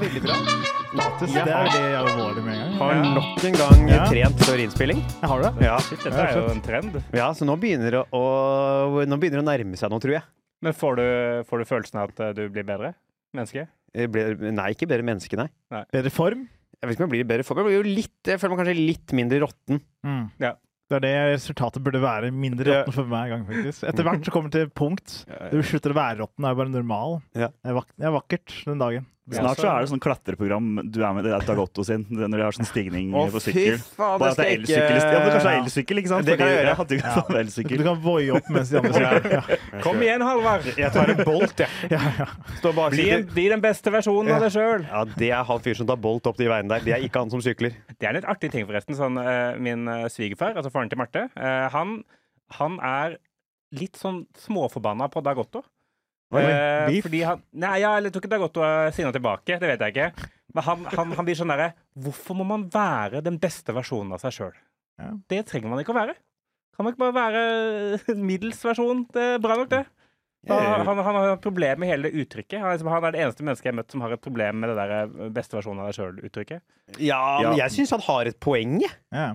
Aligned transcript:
veldig 0.00 0.22
bra. 0.24 0.36
Status, 0.96 1.32
det 1.34 1.42
er 1.42 1.68
det 1.68 1.80
jeg 1.82 1.96
alvorlig 2.00 2.42
med 2.46 2.54
en 2.54 2.60
gang. 2.62 2.74
Har 2.80 3.00
nok 3.16 3.44
en 3.48 3.56
gang 3.58 3.88
Ja. 3.90 4.04
trent 4.08 4.44
før 4.46 4.62
innspilling. 4.64 5.00
Jeg 5.20 5.28
har 5.32 5.42
det. 5.42 5.52
Ja. 5.66 5.76
Shit, 5.84 6.02
dette 6.04 6.22
er 6.22 6.36
jo 6.38 6.46
en 6.52 6.62
trend. 6.64 6.98
ja, 7.12 7.28
så 7.36 7.44
nå 7.48 7.56
begynner 7.60 7.90
det 7.98 8.02
å, 8.16 8.22
nå 9.06 9.18
begynner 9.20 9.42
det 9.42 9.44
å 9.44 9.50
nærme 9.50 9.76
seg 9.76 9.90
noe, 9.92 10.00
tror 10.00 10.16
jeg. 10.18 10.22
Men 10.64 10.72
får 10.72 10.96
du, 10.96 11.06
får 11.50 11.58
du 11.58 11.64
følelsen 11.68 12.00
av 12.00 12.10
at 12.14 12.20
eh, 12.20 12.32
du 12.32 12.48
blir 12.48 12.64
bedre 12.64 12.94
menneske? 13.36 13.66
Blir, 13.92 14.36
nei, 14.52 14.70
ikke 14.74 14.88
bedre 14.88 15.04
menneske, 15.04 15.36
nei. 15.36 15.48
Bedre 15.92 16.10
form. 16.12 16.46
Jeg 16.80 16.88
vet 16.88 16.96
ikke 16.96 17.04
om 17.04 17.10
jeg 17.10 17.14
blir 17.16 17.28
bedre 17.28 17.44
form. 17.48 17.58
Jeg 17.60 17.66
blir 17.68 17.76
jo 17.80 17.96
litt, 17.96 18.16
jeg 18.28 18.40
føler 18.40 18.54
meg 18.54 18.62
kanskje 18.64 18.78
litt 18.86 19.12
mindre 19.16 19.42
råtten. 19.44 19.80
Mm. 20.04 20.24
Ja. 20.40 20.54
Det 20.86 21.00
er 21.00 21.02
det 21.02 21.14
resultatet 21.34 21.82
burde 21.82 21.98
være. 21.98 22.28
Mindre 22.30 22.68
råtten 22.68 22.94
for 22.94 23.08
hver 23.10 23.28
gang, 23.32 23.44
faktisk. 23.48 23.82
Etter 23.90 24.06
hvert 24.06 24.24
så 24.28 24.32
kommer 24.34 24.52
det 24.52 24.60
til 24.62 24.70
punkt. 24.70 25.16
Du 25.50 25.58
slutter 25.66 25.90
å 25.90 25.98
være 25.98 26.20
råtten, 26.22 26.44
det 26.44 26.46
er 26.46 26.54
jo 26.54 26.60
bare 26.62 26.74
normal. 26.76 27.16
Det 27.34 27.48
er 28.06 28.14
vakkert 28.14 28.54
den 28.68 28.78
dagen. 28.84 29.06
Snart 29.26 29.58
så 29.58 29.66
er 29.66 29.82
det 29.82 29.90
sånn 29.90 29.98
klatreprogram 30.02 30.66
du 30.86 31.00
er 31.02 31.14
med 31.16 31.26
i 31.26 31.38
Dagotto 31.42 31.82
sin, 31.82 32.04
når 32.06 32.30
de 32.30 32.42
har 32.44 32.54
sånn 32.54 32.68
stigning 32.68 33.08
oh, 33.10 33.26
på 33.34 33.40
sykkel. 33.42 33.80
faen, 33.96 34.20
Bare 34.22 34.30
at 34.30 34.38
det 34.38 34.44
er 34.46 34.52
elsykkel. 34.60 34.98
Ja, 35.00 35.18
men 35.18 35.32
kanskje 35.32 35.40
det 35.40 35.50
er 35.50 35.56
Ja. 35.56 35.62
elsykkel, 35.64 36.00
ikke 36.02 36.12
sant? 36.12 36.26
Det 36.28 36.36
kan 36.38 36.46
jeg 36.46 36.56
Fordi- 36.56 36.66
gjøre. 36.66 36.78
At 36.78 36.88
du 36.88 36.96
kan 37.02 37.10
få 37.10 37.76
Du 37.76 37.82
kan 37.82 38.00
voie 38.04 38.30
opp 38.36 38.50
mens 38.54 38.70
de 38.70 38.78
andre 38.78 38.92
sykler. 38.94 39.32
Ja. 39.32 39.80
Kom 39.82 39.96
igjen, 40.06 40.22
Halvard! 40.22 40.68
Jeg 40.78 40.92
tar 40.92 41.10
en 41.10 41.24
bolt, 41.26 41.56
jeg. 41.58 41.90
Ja, 41.90 42.00
ja. 42.20 42.26
Bli, 42.94 43.22
bli 43.34 43.48
den 43.50 43.60
beste 43.60 43.90
versjonen 43.90 44.30
av 44.36 44.46
deg 44.46 44.54
sjøl. 44.54 44.86
Ja, 44.86 45.02
det 45.04 45.30
er 45.32 45.42
han 45.50 45.58
fyren 45.64 45.76
som 45.82 45.90
tar 45.90 45.96
bolt 45.96 46.26
opp 46.30 46.38
de 46.38 46.46
veiene 46.46 46.68
der. 46.68 46.86
Det 46.86 46.94
er 46.94 47.02
ikke 47.02 47.18
han 47.24 47.30
som 47.34 47.42
sykler. 47.42 47.74
Det 47.98 48.06
er 48.06 48.14
en 48.14 48.20
litt 48.20 48.30
artig 48.30 48.52
ting, 48.54 48.66
forresten. 48.68 48.94
Sånn, 48.94 49.18
eh, 49.18 49.58
min 49.58 49.88
eh, 49.88 50.06
svigerfar, 50.06 50.54
altså 50.54 50.70
faren 50.70 50.88
til 50.92 50.98
Marte, 51.02 51.26
eh, 51.34 51.68
han, 51.74 52.04
han 52.60 52.78
er 52.78 53.18
litt 53.74 53.98
sånn 53.98 54.22
småforbanna 54.38 55.10
på 55.10 55.22
Dag 55.26 55.38
Otto. 55.42 55.64
Oi, 56.34 56.42
Eh, 56.42 56.96
fordi 57.04 57.20
han 57.22 57.42
Nei, 57.54 57.76
ja, 57.84 57.92
eller 57.96 58.08
jeg 58.10 58.16
tror 58.16 58.22
ikke 58.24 58.30
det 58.32 58.38
er 58.40 58.44
godt 58.48 58.58
å 58.58 58.70
si 58.94 59.04
noe 59.06 59.14
tilbake, 59.14 59.58
det 59.62 59.68
vet 59.70 59.84
jeg 59.84 59.94
ikke. 59.94 60.30
Men 60.56 60.64
han, 60.66 60.84
han, 60.96 61.12
han 61.18 61.26
blir 61.28 61.36
sånn 61.38 61.52
derre 61.52 61.68
Hvorfor 62.02 62.34
må 62.38 62.46
man 62.48 62.64
være 62.72 63.20
den 63.22 63.36
beste 63.42 63.74
versjonen 63.76 64.14
av 64.16 64.22
seg 64.24 64.34
sjøl? 64.34 64.56
Ja. 64.98 65.12
Det 65.30 65.42
trenger 65.50 65.70
man 65.70 65.82
ikke 65.84 65.92
å 65.94 65.98
være. 66.00 66.16
Kan 66.76 66.84
man 66.86 66.92
ikke 66.94 67.04
bare 67.06 67.16
være 67.20 67.44
en 68.14 68.24
middels 68.30 68.58
versjon? 68.64 69.04
Det 69.14 69.22
er 69.36 69.38
bra 69.44 69.54
nok, 69.60 69.70
det. 69.70 69.84
Han, 70.46 70.62
han, 70.86 70.98
han 71.02 71.16
har 71.18 71.30
et 71.34 71.40
problem 71.42 71.80
med 71.82 71.88
hele 71.90 72.06
det 72.10 72.20
uttrykket. 72.22 72.60
Han 72.62 72.68
er, 72.70 72.76
liksom- 72.76 72.90
han 72.92 73.04
er 73.08 73.14
det 73.16 73.22
eneste 73.24 73.42
mennesket 73.46 73.66
jeg 73.66 73.72
har 73.74 73.78
møtt 73.80 73.94
som 73.96 74.02
har 74.04 74.12
et 74.14 74.22
problem 74.22 74.60
med 74.62 74.70
det 74.70 74.76
der 74.78 74.92
eh, 75.00 75.30
beste 75.34 75.56
versjonen 75.58 75.80
av 75.82 75.88
deg 75.90 75.96
sjøl-uttrykket. 75.98 76.62
Ja, 77.02 77.22
Ja. 77.42 77.48
men 77.50 77.58
jeg 77.58 77.74
syns 77.74 77.90
han 77.96 78.04
har 78.06 78.30
et 78.30 78.38
poeng, 78.42 78.76
jeg. 78.84 78.92
Ja. 79.14 79.32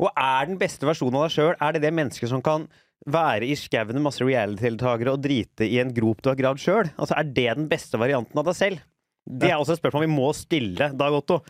Og 0.00 0.08
er 0.16 0.46
den 0.48 0.56
beste 0.60 0.88
versjonen 0.88 1.18
av 1.20 1.26
deg 1.28 1.34
sjøl, 1.34 1.52
er 1.60 1.76
det 1.76 1.82
det 1.84 1.92
mennesket 1.92 2.30
som 2.32 2.40
kan 2.44 2.64
være 3.08 3.48
i 3.48 3.56
skauen 3.56 3.96
med 3.96 4.04
masse 4.04 4.24
reality-deltakere 4.24 5.14
og 5.14 5.22
drite 5.24 5.68
i 5.68 5.78
en 5.80 5.92
grop 5.94 6.20
du 6.22 6.30
har 6.32 6.38
gravd 6.38 6.62
sjøl? 6.62 6.90
Altså, 6.96 7.16
er 7.16 7.28
det 7.28 7.50
den 7.56 7.68
beste 7.70 8.00
varianten 8.00 8.40
av 8.40 8.48
deg 8.50 8.58
selv? 8.58 8.82
Det 9.30 9.50
er 9.50 9.60
også 9.60 9.76
et 9.76 9.82
spørsmål 9.82 10.06
vi 10.06 10.12
må 10.12 10.32
stille, 10.36 10.90
Dag 10.96 11.14
Otto. 11.14 11.40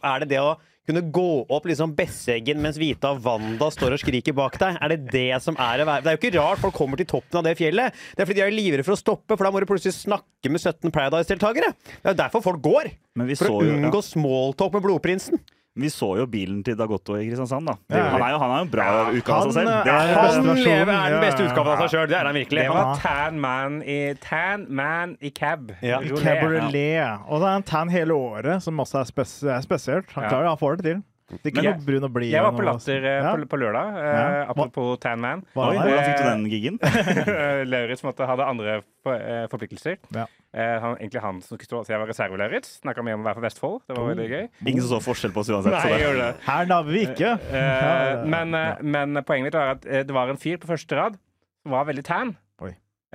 Er 0.00 0.22
det 0.22 0.30
det 0.34 0.40
å 0.42 0.56
kunne 0.86 1.02
gå 1.10 1.30
opp 1.50 1.66
liksom 1.66 1.96
Besseggen 1.98 2.60
mens 2.62 2.78
Vita 2.78 3.10
og 3.14 3.24
Wanda 3.24 3.68
står 3.74 3.96
og 3.96 4.02
skriker 4.02 4.36
bak 4.36 4.58
deg? 4.62 4.78
Er 4.78 4.94
det 4.94 5.10
det 5.10 5.40
som 5.42 5.58
er 5.58 5.82
å 5.82 5.88
være 5.88 6.04
Det 6.04 6.12
er 6.12 6.16
jo 6.16 6.20
ikke 6.22 6.36
rart 6.38 6.62
folk 6.62 6.76
kommer 6.78 7.00
til 7.00 7.08
toppen 7.10 7.40
av 7.40 7.48
det 7.48 7.56
fjellet. 7.58 7.96
Det 8.14 8.22
er 8.22 8.30
fordi 8.30 8.42
de 8.42 8.46
er 8.46 8.54
livredde 8.54 8.86
for 8.86 8.94
å 8.94 9.00
stoppe, 9.00 9.34
for 9.34 9.46
da 9.46 9.52
må 9.52 9.62
du 9.62 9.68
plutselig 9.68 9.96
snakke 9.98 10.52
med 10.52 10.62
17 10.62 10.94
Paradise-deltakere. 10.94 11.72
Det 11.74 12.04
er 12.04 12.14
jo 12.14 12.22
derfor 12.22 12.44
folk 12.46 12.62
går. 12.64 12.92
For 13.34 13.50
å 13.50 13.60
jo, 13.64 13.72
ja. 13.72 13.76
unngå 13.80 14.02
smalltalk 14.06 14.78
med 14.78 14.86
blodprinsen. 14.86 15.42
Vi 15.76 15.90
så 15.92 16.08
jo 16.16 16.24
bilen 16.30 16.62
til 16.64 16.76
Dagotto 16.78 17.18
i 17.20 17.26
Kristiansand, 17.28 17.68
da. 17.68 17.74
Ja. 17.92 18.04
Han 18.14 18.22
er 18.24 18.30
jo 18.32 18.38
han 18.40 18.52
er 18.54 18.60
jo 18.62 18.66
en 18.66 18.70
bra 18.72 18.86
utgave 19.12 19.36
av 19.36 19.50
seg 19.50 19.56
selv. 19.58 19.72
Det 19.84 19.92
er, 19.92 20.12
Han 20.16 20.60
lever, 20.62 20.92
er 20.94 21.16
den 21.16 21.24
beste 21.26 21.48
utgaven 21.48 21.72
av 21.74 21.82
seg 21.84 21.92
sjøl. 21.92 22.06
Det 22.08 22.16
er 22.16 22.30
han 22.30 22.38
virkelig. 22.38 22.64
Han 22.70 22.78
var 22.78 23.02
Tan 23.02 23.40
Man 23.44 23.76
i 23.84 23.98
Tan 24.24 24.64
Man 24.80 25.16
i 25.20 25.32
cab. 25.36 25.74
Ja. 25.84 25.98
Roulé. 26.00 26.22
Cabriolet. 26.24 27.26
Og 27.28 27.44
det 27.44 27.50
er 27.50 27.60
en 27.60 27.68
tan 27.68 27.92
hele 27.92 28.16
året, 28.16 28.64
som 28.64 28.80
også 28.80 29.02
er, 29.02 29.10
spes 29.12 29.36
er 29.44 29.60
spesielt. 29.66 30.08
Han 30.16 30.30
klarer 30.30 30.48
han 30.54 30.58
får 30.64 30.80
det 30.80 30.88
til. 30.90 31.04
Det 31.26 31.40
er 31.42 31.50
ikke 31.50 31.62
noe 31.66 31.82
brun 31.82 32.04
og 32.06 32.12
blid. 32.14 32.30
Jeg 32.30 32.42
var 32.44 32.52
på 32.54 32.62
Latter 32.62 33.02
eh, 33.02 33.16
Ja. 33.18 33.30
på, 33.34 33.46
på 33.50 33.58
lørdag, 33.58 33.96
Ja. 33.98 34.10
Uh, 34.46 34.50
apropos 34.52 34.98
Tan 35.02 35.18
Man. 35.20 35.40
Hvordan 35.56 36.04
fikk 36.06 36.20
du 36.20 36.26
den 36.28 36.44
giggen? 36.52 36.76
Lauritz 37.72 38.04
måtte 38.06 38.28
hadde 38.30 38.46
andre 38.46 38.76
for, 39.02 39.18
eh, 39.18 39.48
forpliktelser. 39.50 39.98
Ja. 40.14 40.28
Eh, 40.56 40.76
han, 40.80 40.94
egentlig 40.96 41.20
han 41.20 41.40
som 41.44 41.58
skulle 41.58 41.68
stå, 41.68 41.80
så 41.84 41.92
jeg 41.92 42.00
var 42.00 42.08
reserve-Lauritz. 42.08 42.78
Snakka 42.80 43.04
mye 43.04 43.18
om 43.18 43.20
å 43.20 43.28
være 43.28 43.36
fra 43.40 43.44
Vestfold. 43.44 43.82
Det 43.90 43.96
var 43.98 44.08
veldig 44.14 44.28
gøy. 44.30 44.46
Ingen 44.72 44.80
som 44.86 44.94
så 44.96 45.02
forskjell 45.04 45.34
på 45.36 45.42
oss 45.44 45.50
uansett. 45.52 45.74
Nei, 45.76 45.82
så 45.84 45.90
jeg 45.92 45.98
det- 46.00 46.06
gjorde 46.06 46.24
det. 46.24 46.40
Her 46.46 46.70
naver 46.72 46.92
vi 46.96 47.02
ikke. 47.06 47.34
Eh, 47.60 48.24
men, 48.24 48.54
eh, 48.56 48.82
men 48.82 49.22
poenget 49.28 49.50
mitt 49.50 49.58
var 49.60 49.74
at 49.76 49.84
eh, 49.86 50.02
det 50.08 50.16
var 50.16 50.32
en 50.32 50.40
fyr 50.40 50.56
på 50.62 50.70
første 50.72 50.96
rad 50.96 51.18
som 51.62 51.76
var 51.76 51.84
veldig 51.84 52.04
tan. 52.08 52.36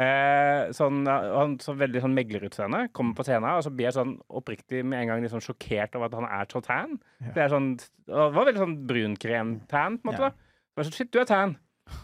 Eh, 0.02 0.72
sånn, 0.74 1.04
han 1.06 1.58
så 1.62 1.76
veldig 1.78 2.02
sånn 2.02 2.16
meglerutseende. 2.16 2.86
Kommer 2.96 3.14
på 3.18 3.26
scenen, 3.28 3.50
og 3.60 3.66
så 3.66 3.70
blir 3.76 3.90
jeg 3.90 3.98
sånn 3.98 4.14
oppriktig 4.32 4.84
med 4.88 5.02
en 5.04 5.12
gang 5.12 5.22
litt 5.22 5.34
sånn 5.34 5.44
sjokkert 5.44 5.98
over 6.00 6.08
at 6.08 6.16
han 6.18 6.30
er 6.40 6.48
så 6.50 6.62
tan. 6.64 6.96
Ja. 7.20 7.34
Det 7.36 7.44
er 7.44 7.52
sånn, 7.54 7.68
det 8.08 8.16
var 8.34 8.48
veldig 8.48 8.64
sånn 8.64 8.78
brunkrem-tan, 8.90 10.00
på 10.02 10.08
en 10.08 10.14
måte. 10.14 10.32
Ja. 10.32 10.84
sånn, 10.84 10.96
Shit, 10.96 11.12
du 11.12 11.20
er 11.22 11.28
tan. 11.30 11.58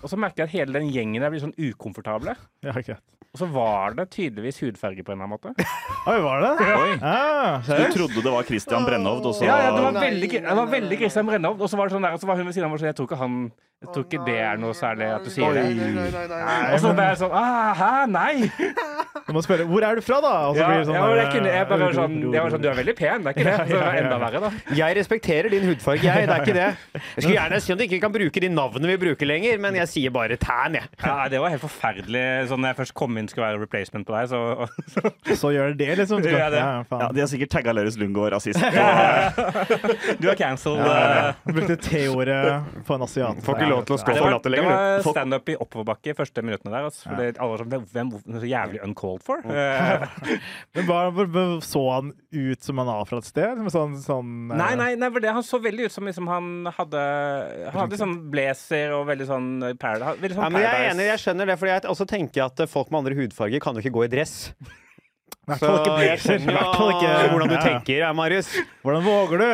Og 0.04 0.12
så 0.12 0.20
merker 0.20 0.44
jeg 0.44 0.50
at 0.50 0.56
hele 0.58 0.74
den 0.78 0.92
gjengen 0.92 1.24
der 1.24 1.32
blir 1.32 1.42
sånn 1.42 1.56
ukomfortable. 1.58 2.36
Ja, 2.66 2.74
greit. 2.76 3.02
Og 3.34 3.42
så 3.42 3.48
var 3.54 3.94
det 3.98 4.08
tydeligvis 4.16 4.60
hudfarge 4.64 5.04
på 5.06 5.12
en 5.14 5.20
eller 5.22 5.28
annen 5.28 5.36
måte. 5.36 5.68
Oi, 6.10 6.18
var 6.24 6.42
det? 6.42 6.52
Oi. 6.78 6.94
Ah, 7.06 7.60
Du 7.68 7.94
trodde 7.94 8.24
det 8.24 8.34
var 8.34 8.48
Christian 8.48 8.86
Brennhovd, 8.88 9.26
og 9.30 9.36
så 9.38 9.46
Ja, 9.46 9.58
ja, 9.68 9.72
det 9.76 9.84
var 9.84 9.98
veldig, 10.02 10.30
det 10.48 10.56
var 10.62 10.72
veldig 10.72 10.98
Christian 11.04 11.28
Brennhovd. 11.30 11.62
Og 11.62 11.70
så 11.70 11.78
var 11.78 11.90
det 11.92 11.98
sånn 11.98 12.08
der, 12.08 12.16
og 12.18 12.24
så 12.24 12.30
var 12.32 12.40
hun 12.40 12.48
ved 12.50 12.56
siden 12.58 12.66
av 12.70 12.74
meg 12.74 12.82
sånn 12.82 12.90
Jeg 12.92 12.98
tror 12.98 13.10
ikke 13.12 13.20
han 13.22 13.36
Jeg 13.78 13.92
tror 13.94 14.06
ikke 14.08 14.24
det 14.26 14.36
er 14.42 14.58
noe 14.58 14.74
særlig 14.74 15.06
at 15.14 15.22
du 15.22 15.30
sier 15.30 15.54
det. 15.54 15.66
Og 16.74 16.80
så 16.82 16.94
ble 16.98 17.04
jeg 17.12 17.18
sånn 17.20 17.34
ah, 17.38 17.78
Hæ? 17.78 17.90
Nei! 18.10 18.48
Du 19.28 19.36
må 19.36 19.44
spørre 19.46 19.68
hvor 19.70 19.84
er 19.86 20.00
du 20.00 20.02
fra, 20.02 20.18
da? 20.24 20.32
Og 20.50 20.56
så 20.58 20.64
blir 20.66 20.80
det 20.82 20.88
sånn 20.88 20.96
ja, 20.98 21.04
men 21.06 21.20
der, 21.20 21.50
jeg, 21.52 21.68
bare 21.70 21.84
var 21.84 21.98
sånn, 21.98 22.16
jeg 22.34 22.42
var 22.42 22.54
sånn 22.56 22.64
Du 22.64 22.68
er 22.72 22.78
veldig 22.80 22.96
pen, 22.98 23.26
det 23.26 23.30
er 23.30 23.36
ikke 23.36 23.46
det? 23.46 23.58
Så 23.60 23.76
det 23.76 23.82
var 23.84 23.98
enda 24.00 24.18
verre, 24.24 24.42
da. 24.48 24.50
Jeg 24.80 24.98
respekterer 24.98 25.54
din 25.54 25.68
hudfarge, 25.70 26.08
jeg. 26.08 26.26
Det 26.26 26.34
er 26.34 26.46
ikke 26.48 26.56
det. 26.58 26.70
Jeg 26.98 27.26
skulle 27.26 27.36
gjerne 27.36 27.60
si 27.62 27.74
at 27.76 27.82
du 27.82 27.84
ikke 27.86 28.00
kan 28.08 28.16
bruke 28.16 28.44
de 28.48 28.50
navnene 28.50 28.90
vi 28.94 28.98
bruker 29.04 29.30
lenger, 29.30 29.62
men 29.62 29.78
jeg 29.78 29.92
sier 29.92 30.16
bare 30.16 30.40
tan, 30.42 30.80
jeg. 30.80 30.90
Ja, 31.04 31.28
Det 31.30 31.44
var 31.44 31.54
helt 31.54 31.66
forferdelig. 31.68 32.24
Sånn 32.50 32.64
når 32.64 32.74
jeg 32.74 32.80
først 32.82 32.96
kom 33.04 33.22
inn 33.22 33.30
skulle 33.30 33.52
være 33.52 33.62
replacement 33.68 34.10
på 34.10 34.18
deg, 34.18 34.32
så, 34.34 34.42
så 34.96 35.14
Så 35.44 35.54
gjør 35.54 35.76
det 35.76 35.86
det, 35.86 36.00
liksom. 36.02 36.26
Ja, 36.26 36.50
det. 36.50 36.64
Ja, 36.64 36.82
faen. 36.90 37.06
Ja, 37.06 37.12
De 37.14 37.24
har 37.28 37.30
sikkert 37.30 37.54
tagga 37.54 37.78
Lauritz 37.78 38.00
Lundgaard 38.02 38.34
rasist. 38.40 38.58
Du 40.22 40.30
er 40.32 40.36
cancelled. 40.40 40.82
Ja, 40.82 40.98
ja, 40.98 41.30
eh. 41.30 41.54
Brukte 41.54 41.78
T-ordet 41.84 42.42
på 42.88 42.96
en 42.98 43.06
asiat. 43.06 43.44
Ikke 43.68 43.74
lov 43.76 43.84
til 43.88 43.96
å 43.96 44.00
stå 44.02 44.14
Det 44.14 44.22
for 44.24 44.38
det 44.48 44.52
lenger. 44.54 44.72
du. 44.72 45.04
var 45.08 45.16
standup 45.18 45.52
i 45.52 45.56
oppoverbakke 45.66 46.16
første 46.18 46.44
minuttene 46.48 46.74
der. 46.74 46.88
Altså, 46.88 47.04
fordi 47.08 47.28
alle 47.38 47.50
var 47.52 47.64
sånn, 47.64 47.86
hvem, 47.94 48.12
så 48.40 48.50
jævlig 48.50 48.82
uncalled 48.88 49.26
for? 49.28 49.44
Eh, 49.44 50.08
Men 50.78 50.88
hvor- 50.90 51.62
så 51.68 51.84
han 51.94 52.14
ut 52.32 52.64
som 52.64 52.78
han 52.82 52.88
var 52.88 53.06
fra 53.10 53.22
et 53.22 53.30
sted? 53.30 53.62
Sånn, 53.74 53.98
sånn 54.02 54.32
eh, 54.52 54.58
Nei, 54.58 54.72
nei, 54.80 54.90
nei, 54.96 55.12
for 55.14 55.24
det, 55.24 55.36
han 55.38 55.46
så 55.46 55.60
veldig 55.62 55.88
ut 55.90 55.96
som 55.96 56.08
liksom, 56.08 56.28
han 56.32 56.50
hadde 56.78 57.04
Han 57.74 57.82
hadde 57.84 58.00
sånn 58.02 58.18
blazer 58.34 58.96
og 58.98 59.08
veldig 59.12 59.28
sånn 59.30 59.48
Paradise. 59.78 60.18
Veldig 60.24 60.40
sånn 60.40 60.48
Ja, 60.48 60.50
men 60.56 60.66
jeg 60.66 60.74
er 60.74 60.92
enig, 60.96 61.08
jeg 61.12 61.24
skjønner 61.28 61.52
det, 61.52 61.60
for 61.62 61.72
jeg 61.72 61.88
også 61.94 62.08
tenker 62.10 62.48
at 62.48 62.66
folk 62.72 62.92
med 62.92 63.04
andre 63.04 63.18
hudfarger 63.20 63.64
kan 63.64 63.76
jo 63.78 63.84
ikke 63.84 63.96
gå 64.00 64.06
i 64.08 64.12
dress. 64.18 64.38
I 65.48 65.54
hvert 65.54 65.62
fall 65.64 65.78
ikke 65.80 65.92
blazer. 65.96 66.42
I 66.44 66.54
hvert 66.58 66.74
fall 66.76 66.90
ikke 66.92 67.12
hvordan 67.32 67.48
du 67.48 67.54
Ja. 67.56 67.62
tenker, 67.64 67.98
ja, 68.02 68.10
Marius. 68.14 68.50
Hvordan 68.84 69.04
våger 69.06 69.38
du? 69.40 69.46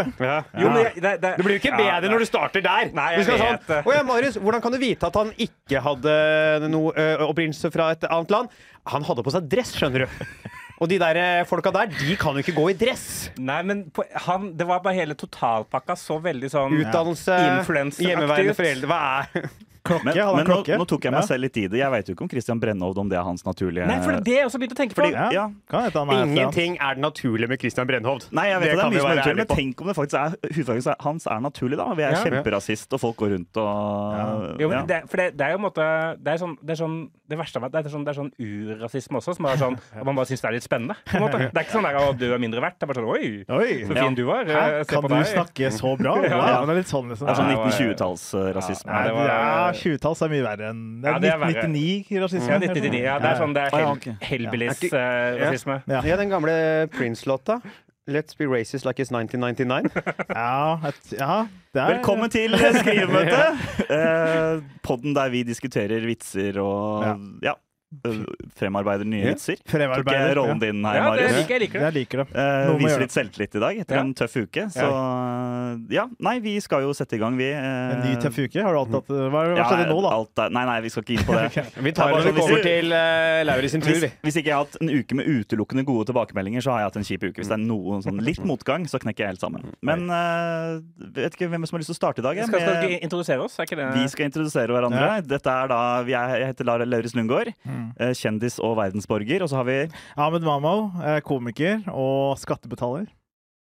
Jo, 0.58 0.70
men 0.74 0.80
jeg, 0.82 0.94
det, 0.96 1.12
det, 1.22 1.34
Det 1.38 1.46
blir 1.46 1.54
jo 1.54 1.62
ikke 1.62 1.70
Ja, 1.70 1.82
bedre 2.00 2.10
når 2.16 2.24
du 2.24 2.26
starter 2.26 2.64
der. 2.66 2.90
Nei, 2.98 3.10
Du 3.14 3.20
jeg 3.22 3.28
skal 3.28 3.38
vet 3.38 3.44
sånn, 3.46 3.68
det. 3.68 3.94
Ja, 3.94 4.02
Marius, 4.08 4.40
hvordan 4.42 4.64
kan 4.66 4.74
du 4.74 4.80
vite 4.82 5.06
at 5.12 5.20
han 5.22 5.30
ikke 5.38 5.84
hadde 5.86 6.16
noe 6.74 7.06
opprinnelse 7.28 7.70
fra 7.76 7.92
et 7.94 8.08
annet 8.10 8.34
land? 8.34 8.50
Han 8.90 9.06
hadde 9.06 9.24
på 9.24 9.32
seg 9.36 9.46
dress, 9.54 9.76
skjønner 9.78 10.08
du. 10.08 10.26
Og 10.82 10.90
de 10.90 10.98
der 11.00 11.16
eh, 11.22 11.44
folka 11.48 11.70
der, 11.72 11.86
de 11.94 12.16
kan 12.20 12.34
jo 12.34 12.42
ikke 12.42 12.56
gå 12.58 12.66
i 12.72 12.74
dress. 12.76 13.30
Nei, 13.38 13.60
men 13.64 13.86
på, 13.94 14.04
han, 14.26 14.50
det 14.58 14.66
var 14.68 14.82
bare 14.84 14.98
hele 14.98 15.14
totalpakka 15.16 15.96
så 15.96 16.18
veldig 16.20 16.50
sånn 16.52 16.74
Utdannelse, 16.82 17.38
hjemmeværende 18.02 18.58
foreldre. 18.58 18.90
Hva 18.90 19.00
er 19.22 19.46
Klokke? 19.84 20.04
Men, 20.06 20.16
men 20.16 20.46
nå, 20.48 20.64
klokke? 20.64 20.78
nå 20.80 20.86
tok 20.88 21.04
jeg 21.04 21.12
meg 21.12 21.22
Ja. 21.24 21.28
selv 21.28 21.42
litt 21.44 21.58
i 21.60 21.68
det. 21.68 21.78
Jeg 21.80 21.92
veit 21.92 22.08
jo 22.08 22.14
ikke 22.16 22.24
om 22.24 22.30
Christian 22.32 22.60
Brennhovd 22.60 22.98
om 22.98 23.10
det 23.10 23.18
er 23.20 23.24
hans 23.28 23.44
naturlige 23.44 23.86
Nei, 23.86 23.98
for 24.00 24.12
det 24.16 24.20
er 24.22 24.24
det 24.24 24.34
jeg 24.38 24.46
også 24.48 24.60
begynte 24.62 24.76
å 24.78 24.80
tenke 24.80 24.96
på. 24.96 25.02
Fordi- 25.04 25.12
Ja. 25.14 25.30
Ja. 25.32 25.46
Kan 25.70 25.92
han 25.92 26.10
er 26.10 26.14
det 26.24 26.30
Ingenting 26.30 26.78
er 26.80 26.96
naturlig 26.96 27.50
med 27.50 27.60
Christian 27.60 27.86
Brennhovd. 27.88 28.32
Nei, 28.32 28.48
jeg 28.48 28.60
vet 28.62 28.70
Det 28.70 28.78
det, 28.78 28.86
er 28.86 28.90
mye 28.90 29.00
som 29.04 29.12
er 29.12 29.16
naturlig, 29.20 29.38
men 29.38 29.48
tenk 29.58 29.82
om 29.82 29.88
det 29.88 29.96
faktisk 29.96 30.18
er 30.24 30.30
hudfargen 30.56 30.96
hans 31.02 31.28
er 31.28 31.40
naturlig, 31.42 31.78
da. 31.78 31.94
Vi 31.94 32.04
er 32.04 32.12
Ja. 32.12 32.24
kjemperasist, 32.24 32.94
og 32.94 33.00
folk 33.02 33.18
går 33.18 33.30
rundt 33.36 33.58
og 33.58 34.60
Jo, 34.60 34.70
men 34.70 34.78
ja. 34.80 34.86
det, 34.86 35.10
for 35.10 35.18
det, 35.18 35.36
det 35.38 35.42
er 35.48 35.52
jo 35.52 35.58
en 35.58 35.66
måte 35.68 35.84
Det 36.24 36.32
er 36.34 36.38
sånn 36.38 36.58
Det, 36.64 36.72
er 36.80 36.80
sånn, 36.86 37.10
det 37.28 37.38
verste 37.38 37.58
av 37.58 37.72
det 37.72 37.86
er 37.86 37.90
sånn, 37.90 38.06
det 38.06 38.12
er 38.16 38.20
sånn 38.22 38.32
urrasisme 38.40 39.16
også, 39.20 39.36
som 39.36 39.46
er 39.46 39.58
sånn 39.58 39.78
at 40.00 40.06
man 40.06 40.16
bare 40.16 40.26
syns 40.28 40.42
det 40.42 40.48
er 40.48 40.54
litt 40.54 40.64
spennende. 40.64 40.96
På 41.12 41.16
en 41.18 41.22
måte. 41.28 41.40
Det 41.52 41.58
er 41.60 41.64
ikke 41.66 41.76
sånn 41.76 41.84
der 41.84 41.96
at 41.98 42.18
du 42.18 42.34
er 42.34 42.38
mindre 42.40 42.62
verdt. 42.62 42.80
Det 42.80 42.84
er 42.84 42.94
bare 42.94 43.00
sånn 43.04 43.10
Oi, 43.10 43.44
Oi! 43.50 43.84
så 43.84 43.94
fin 44.00 44.16
du 44.16 44.24
var. 44.26 44.46
Hæ? 44.46 44.80
Eh, 44.80 44.84
Se 44.84 44.94
Kan 44.96 45.04
på 45.04 45.10
du 45.10 45.24
snakke 45.28 45.68
så 45.74 45.98
bra? 45.98 46.16
Ja. 46.24 46.38
Wow, 46.40 46.66
det 46.68 46.72
er 46.72 46.80
litt 46.80 46.88
sånn, 46.88 47.10
liksom. 47.10 47.26
Det 47.28 47.34
er 47.34 47.36
sånn 47.36 47.50
Ja, 47.50 47.56
det 47.56 47.58
var- 47.58 47.72
1920-tallsrasisme. 47.74 48.88
Ja, 48.88 49.73
Ja, 49.74 49.80
20-talls 49.82 50.22
er 50.26 50.34
mye 50.34 50.44
verre 50.46 50.70
enn 50.72 50.84
Det 51.04 51.10
Ja, 51.10 51.16
er 51.16 51.24
det 51.24 51.32
er 51.34 51.40
verre. 51.42 51.64
1999-rasisme. 51.70 52.52
Ja, 52.54 52.60
1999. 52.62 53.02
Ja, 53.04 53.16
det 53.20 53.32
er 53.32 53.42
sånn 53.42 53.56
det 53.58 53.64
er 53.64 53.74
Ja, 53.74 53.80
ja, 53.82 53.96
hel, 54.04 54.20
hellbillies-rasisme. 54.30 55.80
Ja. 55.90 56.04
Ja, 56.08 56.20
den 56.22 56.32
gamle 56.34 56.56
Prince-låta. 56.94 57.60
Let's 58.06 58.36
be 58.36 58.48
racist 58.48 58.86
like 58.86 59.00
it's 59.00 59.12
1999. 59.12 59.90
Ja, 60.36 60.80
et, 60.90 61.14
ja 61.16 61.46
er 61.74 61.94
Velkommen 61.96 62.30
til 62.30 62.58
skrivemøte! 62.58 63.44
Eh, 63.94 64.62
podden 64.84 65.14
der 65.16 65.30
vi 65.30 65.44
diskuterer 65.48 66.04
vitser 66.08 66.58
og 66.62 67.04
ja. 67.04 67.14
øh, 67.14 67.58
fremarbeider 68.58 69.06
nye 69.08 69.24
Ja. 69.26 69.34
vitser. 69.34 69.56
Tok 69.58 69.66
jeg 69.66 69.74
Fremarbeider. 69.74 70.36
rollen 70.40 70.60
din 70.60 70.84
her, 70.86 70.96
Ja, 70.96 71.04
det 71.16 71.24
Marius? 71.24 71.38
liker 71.42 71.54
jeg. 71.54 71.62
liker 71.62 71.80
det. 71.80 71.84
Jeg 71.84 71.94
liker 71.94 72.18
det. 72.18 72.28
Eh, 72.36 72.78
viser 72.84 73.00
litt 73.00 73.12
selvtillit 73.16 73.56
i 73.56 73.60
dag 73.60 73.78
etter 73.84 73.96
Ja. 73.96 74.02
en 74.02 74.14
tøff 74.14 74.36
uke. 74.38 74.64
Så 74.74 74.88
ja, 75.94 76.06
nei, 76.20 76.40
vi 76.40 76.60
skal 76.60 76.82
jo 76.82 76.94
sette 76.94 77.14
i 77.16 77.20
gang, 77.22 77.38
vi. 77.38 77.50
En 77.52 78.02
ny 78.04 78.16
tøff 78.22 78.38
uke. 78.40 78.62
Har 78.62 78.74
du 78.74 78.80
alltid 78.80 78.94
hatt 78.94 79.08
Hva, 79.14 79.30
hva 79.30 79.58
Ja, 79.58 79.64
skjedde 79.70 79.90
nå, 79.90 80.02
da? 80.02 80.10
alt 80.14 80.40
er, 80.40 80.50
nei, 80.50 80.66
nei, 80.66 80.80
vi 80.82 80.90
skal 80.90 81.04
ikke 81.04 81.18
inn 81.20 81.26
på 81.28 81.34
det. 81.34 81.66
Vi 81.84 81.92
tar 81.92 82.08
det 82.14 82.16
når 82.24 82.34
vi 82.34 82.40
kommer 82.42 82.64
til 82.64 82.86
uh, 82.94 83.44
Lauris 83.44 83.72
sin 83.72 83.82
tur, 83.82 83.92
Hvis, 83.94 84.02
vi. 84.02 84.12
hvis 84.24 84.36
ikke 84.40 84.46
jeg 84.52 84.56
har 84.56 84.64
hatt 84.66 84.78
en 84.82 84.90
uke 84.90 85.16
med 85.16 85.26
utelukkende 85.28 85.84
gode 85.86 86.06
tilbakemeldinger, 86.10 86.62
så 86.64 86.72
har 86.72 86.80
jeg 86.84 86.88
hatt 86.92 86.98
en 86.98 87.04
kjip 87.08 87.24
uke. 87.30 87.38
Hvis 87.42 87.50
det 87.52 87.58
er 87.58 87.64
noen 87.64 88.04
sånn 88.06 88.20
litt 88.24 88.40
motgang, 88.46 88.86
så 88.90 89.00
knekker 89.02 89.24
jeg 89.26 89.28
helt 89.36 89.44
sammen. 89.44 89.64
Men 89.82 90.10
uh, 90.10 90.80
vet 91.14 91.36
ikke 91.36 91.50
hvem 91.50 91.66
som 91.68 91.78
har 91.78 91.84
lyst 91.84 91.92
til 91.92 91.98
å 91.98 92.02
starte 92.02 92.20
i 92.20 92.26
dag. 92.26 92.36
jeg, 92.38 92.48
Skal, 92.48 92.60
skal 92.62 92.90
med- 92.90 93.04
introdusere 93.04 93.44
oss? 93.44 93.60
Er 93.60 93.66
ikke 93.68 93.78
det 93.80 93.90
vi 93.94 94.08
skal 94.08 94.26
introdusere 94.30 94.68
hverandre. 94.74 95.10
Dette 95.28 95.48
er 95.50 95.68
da, 95.68 95.80
er, 96.02 96.06
Jeg 96.14 96.48
heter 96.54 96.66
Lauris 96.66 97.14
Lundgaard. 97.16 97.54
Mm. 97.68 97.83
Eh, 98.00 98.14
Kjendis 98.18 98.60
og 98.64 98.78
verdensborger. 98.80 99.44
Og 99.44 99.52
så 99.52 99.60
har 99.62 99.68
vi 99.70 99.78
Ahmed 100.16 100.48
Mammo, 100.48 100.92
eh, 101.04 101.20
komiker 101.26 101.84
og 101.92 102.40
skattebetaler. 102.42 103.10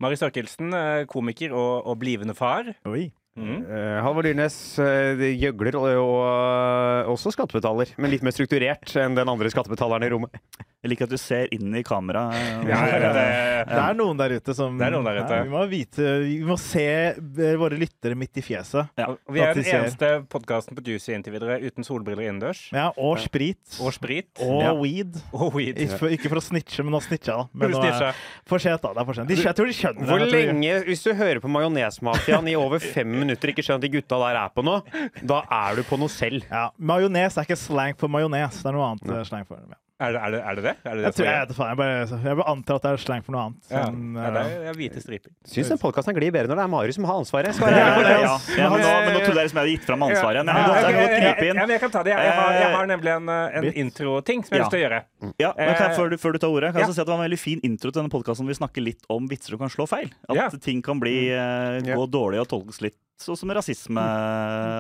Mari 0.04 0.18
Størkelsen, 0.20 0.74
eh, 0.76 1.06
komiker 1.10 1.54
og, 1.56 1.86
og 1.88 2.00
blivende 2.02 2.36
far. 2.36 2.74
Oi. 2.90 3.12
Mm. 3.34 3.64
Uh, 3.66 3.98
Halvor 4.06 4.28
Dyrnes 4.28 4.58
uh, 4.78 5.18
gjøgler 5.18 5.80
og, 5.80 5.96
og 6.04 7.14
også 7.16 7.34
skattebetaler, 7.34 7.96
men 7.98 8.14
litt 8.14 8.26
mer 8.26 8.36
strukturert 8.36 8.94
enn 9.02 9.18
den 9.18 9.32
andre 9.32 9.50
skattebetaleren 9.54 10.06
i 10.06 10.12
rommet. 10.14 10.38
Jeg 10.84 10.92
liker 10.92 11.08
at 11.08 11.14
du 11.14 11.20
ser 11.22 11.48
inn 11.56 11.72
i 11.80 11.84
kamera. 11.88 12.26
Ja, 12.74 12.80
det, 12.92 13.24
Det 13.70 13.80
er 13.80 13.96
noen 13.96 14.18
der 14.20 14.34
ute 14.36 14.54
som 14.56 14.76
Det 14.80 14.86
er 14.88 14.94
noen 14.94 15.06
der 15.08 15.20
ute. 15.22 15.38
Ja, 15.38 15.44
vi, 15.46 15.52
må 15.52 15.62
vite, 15.72 16.08
vi 16.24 16.38
må 16.48 16.58
se 16.60 16.84
eh, 16.84 17.54
våre 17.60 17.78
lyttere 17.80 18.18
midt 18.20 18.40
i 18.40 18.44
fjeset. 18.44 18.92
Ja. 19.00 19.08
vi 19.32 19.42
er 19.44 19.56
de 19.56 19.64
den 19.64 19.78
eneste 19.80 20.10
podkasten 20.32 20.76
på 20.76 20.84
Juicy 20.86 21.14
inntil 21.16 21.36
videre 21.36 21.58
uten 21.64 21.88
solbriller 21.88 22.28
innendørs. 22.28 22.66
Ja, 22.76 22.90
og 23.00 23.22
sprit. 23.24 23.62
Og 23.80 23.94
sprit. 23.96 24.30
Og 24.44 24.60
Ja. 24.64 24.74
weed. 24.76 25.20
Og 25.32 25.56
weed. 25.56 25.80
Ikke 25.84 26.12
ikke 26.18 26.32
for 26.32 26.42
å 26.42 26.44
snitche, 26.44 26.84
men 26.84 26.96
nå 26.96 27.02
snitcha 27.04 27.32
jeg, 27.32 27.46
da. 27.46 27.60
Men 27.64 27.76
snitche. 27.78 28.12
for 28.50 28.64
sent, 28.64 28.84
da. 28.84 28.94
Det 28.94 29.04
er 29.04 29.08
for 29.08 29.20
sent. 29.20 29.32
De, 29.32 29.40
jeg 29.40 29.58
tror 29.60 29.72
de 29.72 29.78
skjønner 29.78 30.10
Hvor 30.12 30.24
det. 30.24 30.30
Lenge, 30.34 30.76
Hvis 30.90 31.04
du 31.06 31.12
hører 31.16 31.40
på 31.44 31.52
Majonesmafiaen 31.52 32.52
i 32.52 32.58
over 32.60 32.84
fem 32.84 33.23
minutter 33.24 33.52
ikke 33.54 33.66
skjønner 33.66 33.82
at 33.82 33.88
de 33.88 33.94
gutta 33.98 34.20
der 34.24 34.40
er 34.44 34.52
på 34.54 34.66
noe, 34.66 34.84
da 35.24 35.42
er 35.60 35.80
du 35.80 35.86
på 35.88 36.00
noe 36.02 36.12
selv. 36.12 36.46
Ja, 36.52 36.68
Majones 36.78 37.38
er 37.40 37.48
ikke 37.48 37.60
slang 37.60 37.98
for 38.00 38.12
majones. 38.12 38.60
Det 38.62 38.70
er 38.72 38.78
noe 38.78 38.92
annet 38.94 39.32
slang 39.32 39.48
for. 39.50 39.64
Ja. 39.64 39.80
Er 40.04 40.12
det 40.16 40.20
er 40.24 40.32
det? 40.34 40.42
Er 40.44 40.56
det, 40.58 40.64
det? 40.64 40.74
Er 40.84 40.96
det, 40.98 41.00
det 41.00 41.04
Jeg, 41.08 41.14
tror, 41.18 41.28
jeg, 41.30 41.48
vet 41.48 41.56
faen, 41.58 41.70
jeg, 41.72 41.78
bare, 41.80 42.22
jeg 42.28 42.38
bare 42.40 42.50
antar 42.54 42.80
at 42.80 42.86
det 42.86 42.92
er 42.92 43.02
slang 43.04 43.24
for 43.24 43.36
noe 43.36 43.44
annet. 43.48 43.70
ja. 43.72 43.84
Sånn, 43.88 44.02
ja, 44.20 44.30
det 44.36 44.42
eh, 44.44 44.54
er, 44.54 44.60
det 44.64 44.72
er 44.74 44.78
hvite 44.80 45.04
striper. 45.04 45.32
Syns 45.54 45.72
den 45.74 45.80
podkasten 45.82 46.18
glir 46.18 46.34
bedre 46.36 46.52
når 46.52 46.60
det 46.62 46.66
er 46.68 46.72
Marius 46.74 46.98
som 47.00 47.08
har 47.10 47.22
ansvaret. 47.24 47.56
Skal 47.58 47.72
Ja, 47.74 47.88
det 48.04 48.14
Ja, 48.14 48.36
ja, 48.60 48.70
men, 48.74 48.84
nå, 48.84 48.92
men 49.08 49.18
nå 49.18 49.22
trodde 49.24 49.40
jeg 49.40 49.48
liksom 49.48 49.60
jeg 49.60 49.64
hadde 49.64 49.76
gitt 49.78 49.88
fram 49.88 50.06
ansvaret 50.10 50.42
igjen. 50.42 50.52
Ja, 50.54 50.60
Jeg 50.60 50.84
jeg 50.84 50.94
jeg, 50.94 51.24
jeg, 51.24 51.56
jeg, 51.56 51.70
jeg, 51.74 51.82
kan 51.86 51.94
ta 51.96 52.04
det. 52.04 52.14
Jeg, 52.14 52.28
jeg, 52.28 52.36
har, 52.40 52.54
jeg 52.60 52.70
Eh, 52.74 52.76
har 52.78 52.88
nemlig 52.90 53.12
en, 53.14 53.30
eh, 53.30 53.58
en 53.60 53.70
introting 53.86 54.44
som 54.44 54.54
jeg 54.56 54.60
har 54.60 54.66
lyst 54.66 54.74
til 54.76 54.82
å 54.82 54.84
gjøre. 54.84 55.00
Ja, 55.40 55.54
men 55.58 55.74
kan 55.76 55.86
jeg, 55.88 55.92
Eh, 55.94 55.98
før, 55.98 56.10
du, 56.10 56.18
før 56.22 56.34
du 56.36 56.40
tar 56.44 56.50
ordet, 56.54 56.74
kan 56.74 56.82
jeg 56.84 56.90
ja. 56.90 56.94
si 56.98 57.02
at 57.04 57.08
det 57.08 57.14
var 57.14 57.22
en 57.22 57.28
veldig 57.30 57.40
fin 57.42 57.60
intro 57.64 57.92
til 57.92 58.00
denne 58.02 58.12
podkasten 58.14 58.48
vi 58.50 58.56
snakker 58.58 58.82
litt 58.84 59.04
om 59.14 59.28
vitser 59.30 59.56
som 59.56 59.62
kan 59.64 59.72
slå 59.74 59.88
feil. 59.90 60.10
At 60.28 60.36
Ja. 60.36 60.50
ting 60.58 60.82
kan 60.82 61.00
bli, 61.00 61.30
eh, 61.30 61.80
Ja. 61.84 61.96
gå 61.96 62.06
dårlig 62.10 62.42
og 62.44 62.48
tolkes 62.50 62.82
litt 62.82 62.98
sånn 63.24 63.38
som 63.38 63.50
rasisme. 63.56 64.02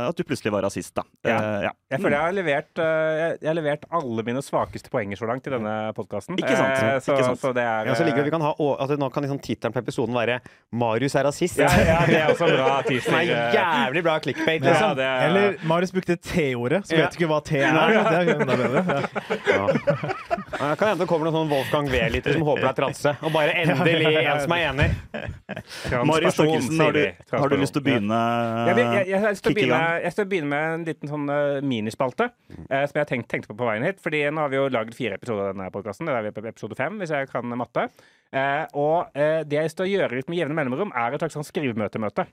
At 0.10 0.18
du 0.18 0.24
plutselig 0.28 0.52
var 0.52 0.64
rasist, 0.66 0.94
da. 0.98 1.04
Ja. 1.24 1.38
Uh, 1.38 1.62
ja. 1.68 1.72
Jeg 1.94 2.02
føler 2.02 2.18
jeg 2.18 2.26
har 2.26 2.36
levert, 2.36 2.72
uh, 2.82 3.12
jeg, 3.20 3.38
jeg 3.44 3.48
har 3.48 3.56
levert 3.56 3.86
alle 3.94 4.26
mine 4.28 4.42
svakeste 4.44 4.90
poenger 5.14 5.18
så 5.18 5.28
langt 5.28 5.48
i 5.48 5.52
denne 5.54 5.94
podkasten. 5.96 6.38
Ikke 6.38 6.56
sant, 6.58 6.78
så, 7.04 7.14
ikke 7.14 7.26
sant. 7.28 7.40
så 7.42 7.54
det 7.54 7.64
er 7.64 7.86
Ja, 7.88 7.94
så 7.96 8.06
liker 8.06 8.18
vi 8.24 8.30
vi 8.30 8.32
kan 8.32 8.42
ha, 8.42 8.54
å- 8.60 8.78
at 8.82 8.90
nå 8.98 9.10
kan 9.12 9.24
liksom 9.24 9.40
tittelen 9.40 9.74
på 9.74 9.80
episoden 9.82 10.14
være 10.14 10.40
'Marius 10.74 11.16
er 11.16 11.24
rasist'. 11.26 11.58
ja, 11.58 11.68
ja, 11.70 12.06
det 12.06 12.16
er 12.16 12.28
også 12.34 12.48
en 12.48 12.56
bra 12.58 12.82
teaser. 12.82 13.14
er 13.14 13.22
eh. 13.22 13.54
jævlig 13.54 14.04
bra 14.04 14.20
clickbait. 14.20 14.64
Ja, 14.64 14.72
Liksom. 14.74 14.96
det 14.96 15.06
er, 15.06 15.28
Eller 15.28 15.56
Marius 15.64 15.92
brukte 15.92 16.16
T-ordet, 16.16 16.84
så 16.86 16.94
Ja. 16.96 17.02
vet 17.06 17.12
du 17.18 17.24
ikke 17.26 17.30
hva 17.30 17.44
T 17.44 17.52
er. 17.58 17.72
Det 17.74 18.30
er 18.30 18.42
enda 18.42 18.56
bedre. 18.56 18.84
Ja. 18.84 19.54
Ja. 19.54 20.70
Ja, 20.70 20.76
kan 20.76 20.88
hende 20.88 21.00
det 21.00 21.08
kommer 21.08 21.26
noen 21.26 21.34
sånn 21.34 21.50
Wolfgang 21.50 21.88
V-lytter 21.90 22.34
som 22.34 22.42
håper 22.44 22.62
det 22.62 22.70
er 22.70 22.74
transe, 22.74 23.18
og 23.22 23.32
bare 23.34 23.52
endelig 23.52 24.28
en 24.28 24.40
som 24.40 24.52
er 24.52 24.70
enig. 24.70 26.06
Marius 26.06 26.36
Thorkildsen, 26.36 26.80
har, 26.80 26.92
du- 26.92 27.38
har 27.38 27.50
du 27.50 27.56
lyst 27.58 27.74
til 27.74 27.82
å 27.82 27.86
begynne? 27.86 28.20
Jeg, 28.68 28.78
jeg, 28.78 29.08
jeg, 29.08 29.22
jeg, 29.22 29.36
gang. 29.42 29.54
begynne, 29.54 30.02
jeg 30.04 30.12
skal 30.12 30.26
begynne 30.26 30.48
med 30.48 30.74
en 30.74 30.86
liten 30.86 31.08
sånn 31.10 31.30
uh, 31.30 31.62
minispalte 31.62 32.30
uh, 32.70 32.86
som 32.86 32.96
jeg 33.02 33.08
tenkt, 33.08 33.28
tenkte 33.30 33.48
på 33.48 33.58
på 33.58 33.68
veien 33.68 33.84
hit. 33.88 34.00
Fordi 34.04 34.24
nå 34.30 34.44
har 34.46 34.50
vi 34.54 34.60
jo 34.60 34.68
lagd 34.74 34.94
fire 35.04 35.20
episoder 35.20 35.50
av 35.50 35.54
denne 35.54 35.72
podkasten. 35.74 36.08
Det 36.08 36.16
er 36.16 36.50
episode 36.54 36.78
fem, 36.80 37.00
hvis 37.02 37.14
jeg 37.14 37.30
kan 37.32 37.58
matte. 37.60 37.88
Eh, 38.34 38.64
og 38.80 39.12
eh, 39.18 39.42
det 39.48 39.60
jeg 39.60 39.76
å 39.84 39.90
gjøre 39.90 40.20
litt 40.20 40.32
med 40.32 40.40
jevne 40.40 40.58
mellomrom, 40.58 40.94
er 40.96 41.16
et 41.16 41.24
slags 41.24 41.38
sånn 41.38 41.48
skrivemøtemøte. 41.48 42.26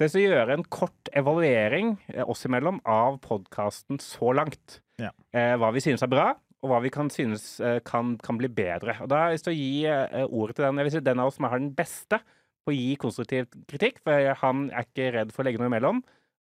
Så 0.00 0.18
jeg 0.18 0.32
å 0.32 0.38
gjøre 0.38 0.56
en 0.56 0.64
kort 0.72 1.10
evaluering 1.18 1.96
eh, 2.12 2.24
oss 2.24 2.46
imellom 2.48 2.80
av 2.88 3.18
podkasten 3.24 4.00
så 4.02 4.32
langt. 4.36 4.80
Ja. 5.02 5.12
Eh, 5.34 5.54
hva 5.60 5.72
vi 5.74 5.82
synes 5.84 6.04
er 6.04 6.12
bra, 6.12 6.30
og 6.62 6.70
hva 6.70 6.78
vi 6.84 6.92
kan 6.94 7.10
synes 7.12 7.56
eh, 7.60 7.80
kan, 7.86 8.16
kan 8.22 8.38
bli 8.38 8.50
bedre. 8.52 8.96
Og 9.02 9.10
da 9.10 9.24
har 9.24 9.32
jeg 9.32 9.40
lyst 9.40 9.48
til 9.50 9.54
å 9.54 9.58
gi 9.58 9.72
eh, 9.90 10.22
ordet 10.28 10.58
til 10.58 10.68
den, 10.68 10.80
jeg 10.80 10.88
vil 10.88 10.96
si, 10.96 11.04
den 11.10 11.22
av 11.22 11.32
oss 11.32 11.38
som 11.40 11.50
har 11.50 11.62
den 11.62 11.74
beste 11.76 12.22
på 12.62 12.70
å 12.70 12.78
gi 12.78 12.94
konstruktiv 13.02 13.50
kritikk, 13.70 13.98
for 14.06 14.38
han 14.44 14.68
er 14.70 14.86
ikke 14.86 15.10
redd 15.18 15.34
for 15.34 15.42
å 15.42 15.50
legge 15.50 15.62
noe 15.62 15.70
imellom. 15.72 16.02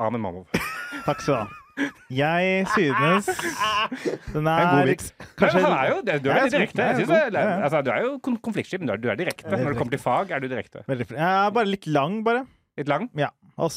Amen, 0.02 0.24
Mamov. 0.24 0.52
Takk 1.06 1.24
skal 1.24 1.32
du 1.32 1.40
ha. 1.40 1.61
Jeg 2.12 2.66
synes 2.74 3.26
den 4.32 4.44
Det 4.44 4.52
er 4.52 4.62
en 4.62 4.72
god 4.72 4.80
er 4.82 4.86
vits. 4.90 5.12
kanskje 5.40 5.62
han 5.64 5.72
er 5.78 5.90
jo, 5.92 6.00
det, 6.06 6.16
du 6.22 6.30
er 6.30 6.48
direkte. 6.52 6.88
Altså, 7.64 7.82
du 7.84 7.90
er 7.90 8.00
jo 8.04 8.18
kon- 8.24 8.40
konfliktsky, 8.44 8.78
men 8.78 8.88
du 8.90 8.92
er, 8.94 9.00
du 9.00 9.08
er 9.12 9.16
direkte. 9.16 9.48
Når 9.50 9.72
det 9.72 9.78
kommer 9.78 9.94
til 9.96 10.02
fag, 10.02 10.30
er 10.36 10.40
du 10.44 10.48
direkte. 10.52 10.84
Jeg 10.88 11.16
er 11.18 11.50
bare 11.56 11.70
litt 11.70 11.86
lang, 11.86 12.20
bare. 12.26 12.44
Litt 12.76 12.88
lang. 12.88 13.08
Ja. 13.16 13.28
Og 13.60 13.68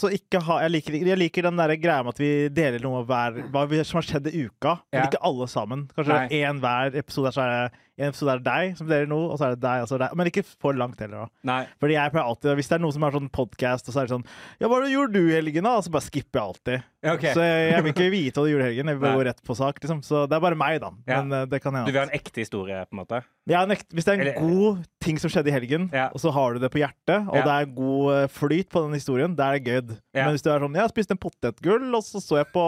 så 0.00 0.08
ikke 0.16 0.40
ha 0.46 0.54
jeg 0.64 0.72
liker, 0.72 0.94
jeg 1.04 1.18
liker 1.20 1.44
den 1.50 1.58
der 1.60 1.74
greia 1.76 2.00
med 2.02 2.14
at 2.14 2.20
vi 2.22 2.30
deler 2.48 2.80
noe 2.80 3.02
hver 3.04 3.36
Hva 3.52 3.66
som 3.84 3.98
har 4.00 4.06
skjedd 4.08 4.30
i 4.32 4.46
uka. 4.48 4.78
Men 4.92 5.02
Ja. 5.02 5.08
ikke 5.10 5.20
alle 5.28 5.48
sammen. 5.52 5.84
Kanskje 5.96 6.16
Nei. 6.16 6.28
én 6.40 6.60
hver 6.62 6.96
episode. 6.96 7.32
Så 7.32 7.42
er 7.44 7.50
det, 7.68 7.72
en 8.02 8.10
episode 8.12 8.34
er 8.34 8.42
det 8.42 8.48
deg 8.50 8.76
som 8.78 8.88
deler 8.90 9.06
noe, 9.10 9.30
og 9.32 9.38
så 9.40 9.46
er 9.46 9.54
det 9.56 9.62
deg, 9.62 9.82
og 9.84 9.88
så 9.88 9.94
er 9.96 10.02
det 10.02 10.08
deg. 10.10 10.16
Men 10.20 10.30
ikke 10.32 10.44
for 10.50 10.76
langt 10.78 11.00
heller. 11.00 11.24
da. 11.24 11.28
Nei. 11.52 11.60
Fordi 11.80 11.94
jeg 11.96 12.12
pleier 12.14 12.26
alltid, 12.28 12.54
Hvis 12.58 12.68
det 12.72 12.76
er 12.78 12.82
noe 12.84 12.92
som 12.96 13.04
er 13.06 13.16
sånn 13.16 13.30
podkast, 13.32 13.88
og 13.88 13.94
så 13.94 14.02
er 14.02 14.08
det 14.10 14.14
sånn 14.16 14.26
Ja, 14.60 14.68
hva 14.68 14.80
gjorde 14.90 15.12
du 15.16 15.22
i 15.30 15.36
helgen, 15.38 15.64
da? 15.68 15.76
Og 15.78 15.86
så 15.86 15.92
bare 15.94 16.06
skipper 16.08 16.40
jeg 16.40 16.48
alltid. 16.52 16.88
Ja, 17.02 17.14
ok. 17.16 17.24
Så 17.34 17.42
jeg, 17.42 17.70
jeg 17.72 17.82
vil 17.82 17.92
ikke 17.96 18.10
vite 18.14 18.38
hva 18.38 18.46
du 18.46 18.52
gjorde 18.52 18.66
i 18.66 18.70
helgen. 18.70 18.90
Jeg 18.92 18.98
vil 18.98 19.02
bare 19.06 19.18
gå 19.18 19.24
rett 19.30 19.40
på 19.46 19.56
sak. 19.58 19.80
liksom. 19.82 20.02
Så 20.06 20.26
det 20.30 20.36
er 20.38 20.44
bare 20.44 20.58
meg, 20.58 20.80
da. 20.82 20.90
Ja. 21.08 21.22
Men 21.22 21.32
eh, 21.40 21.46
det 21.50 21.62
kan 21.64 21.74
Du 21.82 21.90
vil 21.90 21.98
ha 22.02 22.06
en 22.06 22.14
ekte 22.18 22.42
historie, 22.44 22.82
på 22.86 22.94
en 22.94 23.00
måte? 23.02 23.22
Ja, 23.50 23.64
nekt, 23.66 23.88
hvis 23.90 24.04
det 24.06 24.12
er 24.12 24.20
en 24.20 24.26
Eller- 24.28 24.38
god 24.38 24.84
ting 25.02 25.16
som 25.18 25.28
skjedde 25.32 25.50
i 25.50 25.54
helgen, 25.56 25.88
Ja. 25.92 26.08
og 26.14 26.20
så 26.22 26.30
har 26.30 26.54
du 26.54 26.60
det 26.62 26.70
på 26.70 26.78
hjertet, 26.78 27.26
og 27.26 27.34
det 27.34 27.50
er 27.50 27.66
god 27.74 28.12
eh, 28.14 28.26
flyt 28.30 28.68
på 28.70 28.84
den 28.84 28.94
historien, 28.94 29.34
da 29.34 29.48
er 29.50 29.58
det 29.58 29.64
good. 29.66 29.96
Men 30.14 30.30
hvis 30.30 30.44
du 30.46 30.50
er 30.52 30.60
sånn 30.62 30.76
Jeg 30.78 30.92
spiste 30.92 31.10
en 31.16 31.18
potetgull, 31.18 31.88
og 31.94 32.04
så 32.06 32.22
så 32.22 32.36
jeg 32.38 32.46
på 32.54 32.62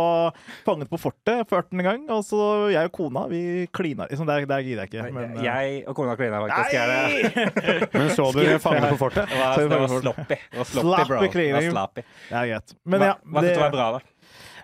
Fanget 0.66 0.90
på 0.90 0.98
fortet 0.98 1.46
for 1.48 1.62
18. 1.62 1.78
gang, 1.86 2.10
og 2.10 2.24
så 2.26 2.70
jeg 2.72 2.90
og 2.90 2.92
kona, 2.92 3.26
vi 3.30 3.68
klina 3.72 4.08
liksom. 4.10 4.26
det, 4.26 4.48
der 4.48 4.62
gidder 4.66 4.82
jeg 4.82 4.90
ikke. 4.90 5.12
Men, 5.14 5.23
eh, 5.24 5.42
Jeg 5.44 5.82
og 5.88 5.96
kona 5.98 6.14
Klina 6.18 6.40
faktisk 6.44 6.76
Nei! 6.78 7.10
det. 7.24 7.88
Men 7.98 8.10
så 8.14 8.28
du 8.34 8.40
Fangene 8.62 8.92
på 8.94 9.00
fortet? 9.00 9.28
Det 9.34 9.40
var, 9.40 9.58
det 9.58 9.80
var 9.80 9.92
sloppy. 10.00 10.38
Det 10.38 10.60
var 10.60 10.70
sloppy, 10.70 10.86
Sloppy 10.86 11.08
bro. 11.08 11.18
Det 11.18 11.26
var 11.26 11.34
klining. 11.34 11.68
sloppy. 11.72 12.06
det 12.30 12.38
er 12.40 12.48
greit. 12.52 12.74
Men 12.84 13.06
ja, 13.08 13.12
hva 13.24 13.44
syns 13.44 13.58
du 13.58 13.62
var 13.64 13.76
bra, 13.76 13.90
da? 13.98 14.02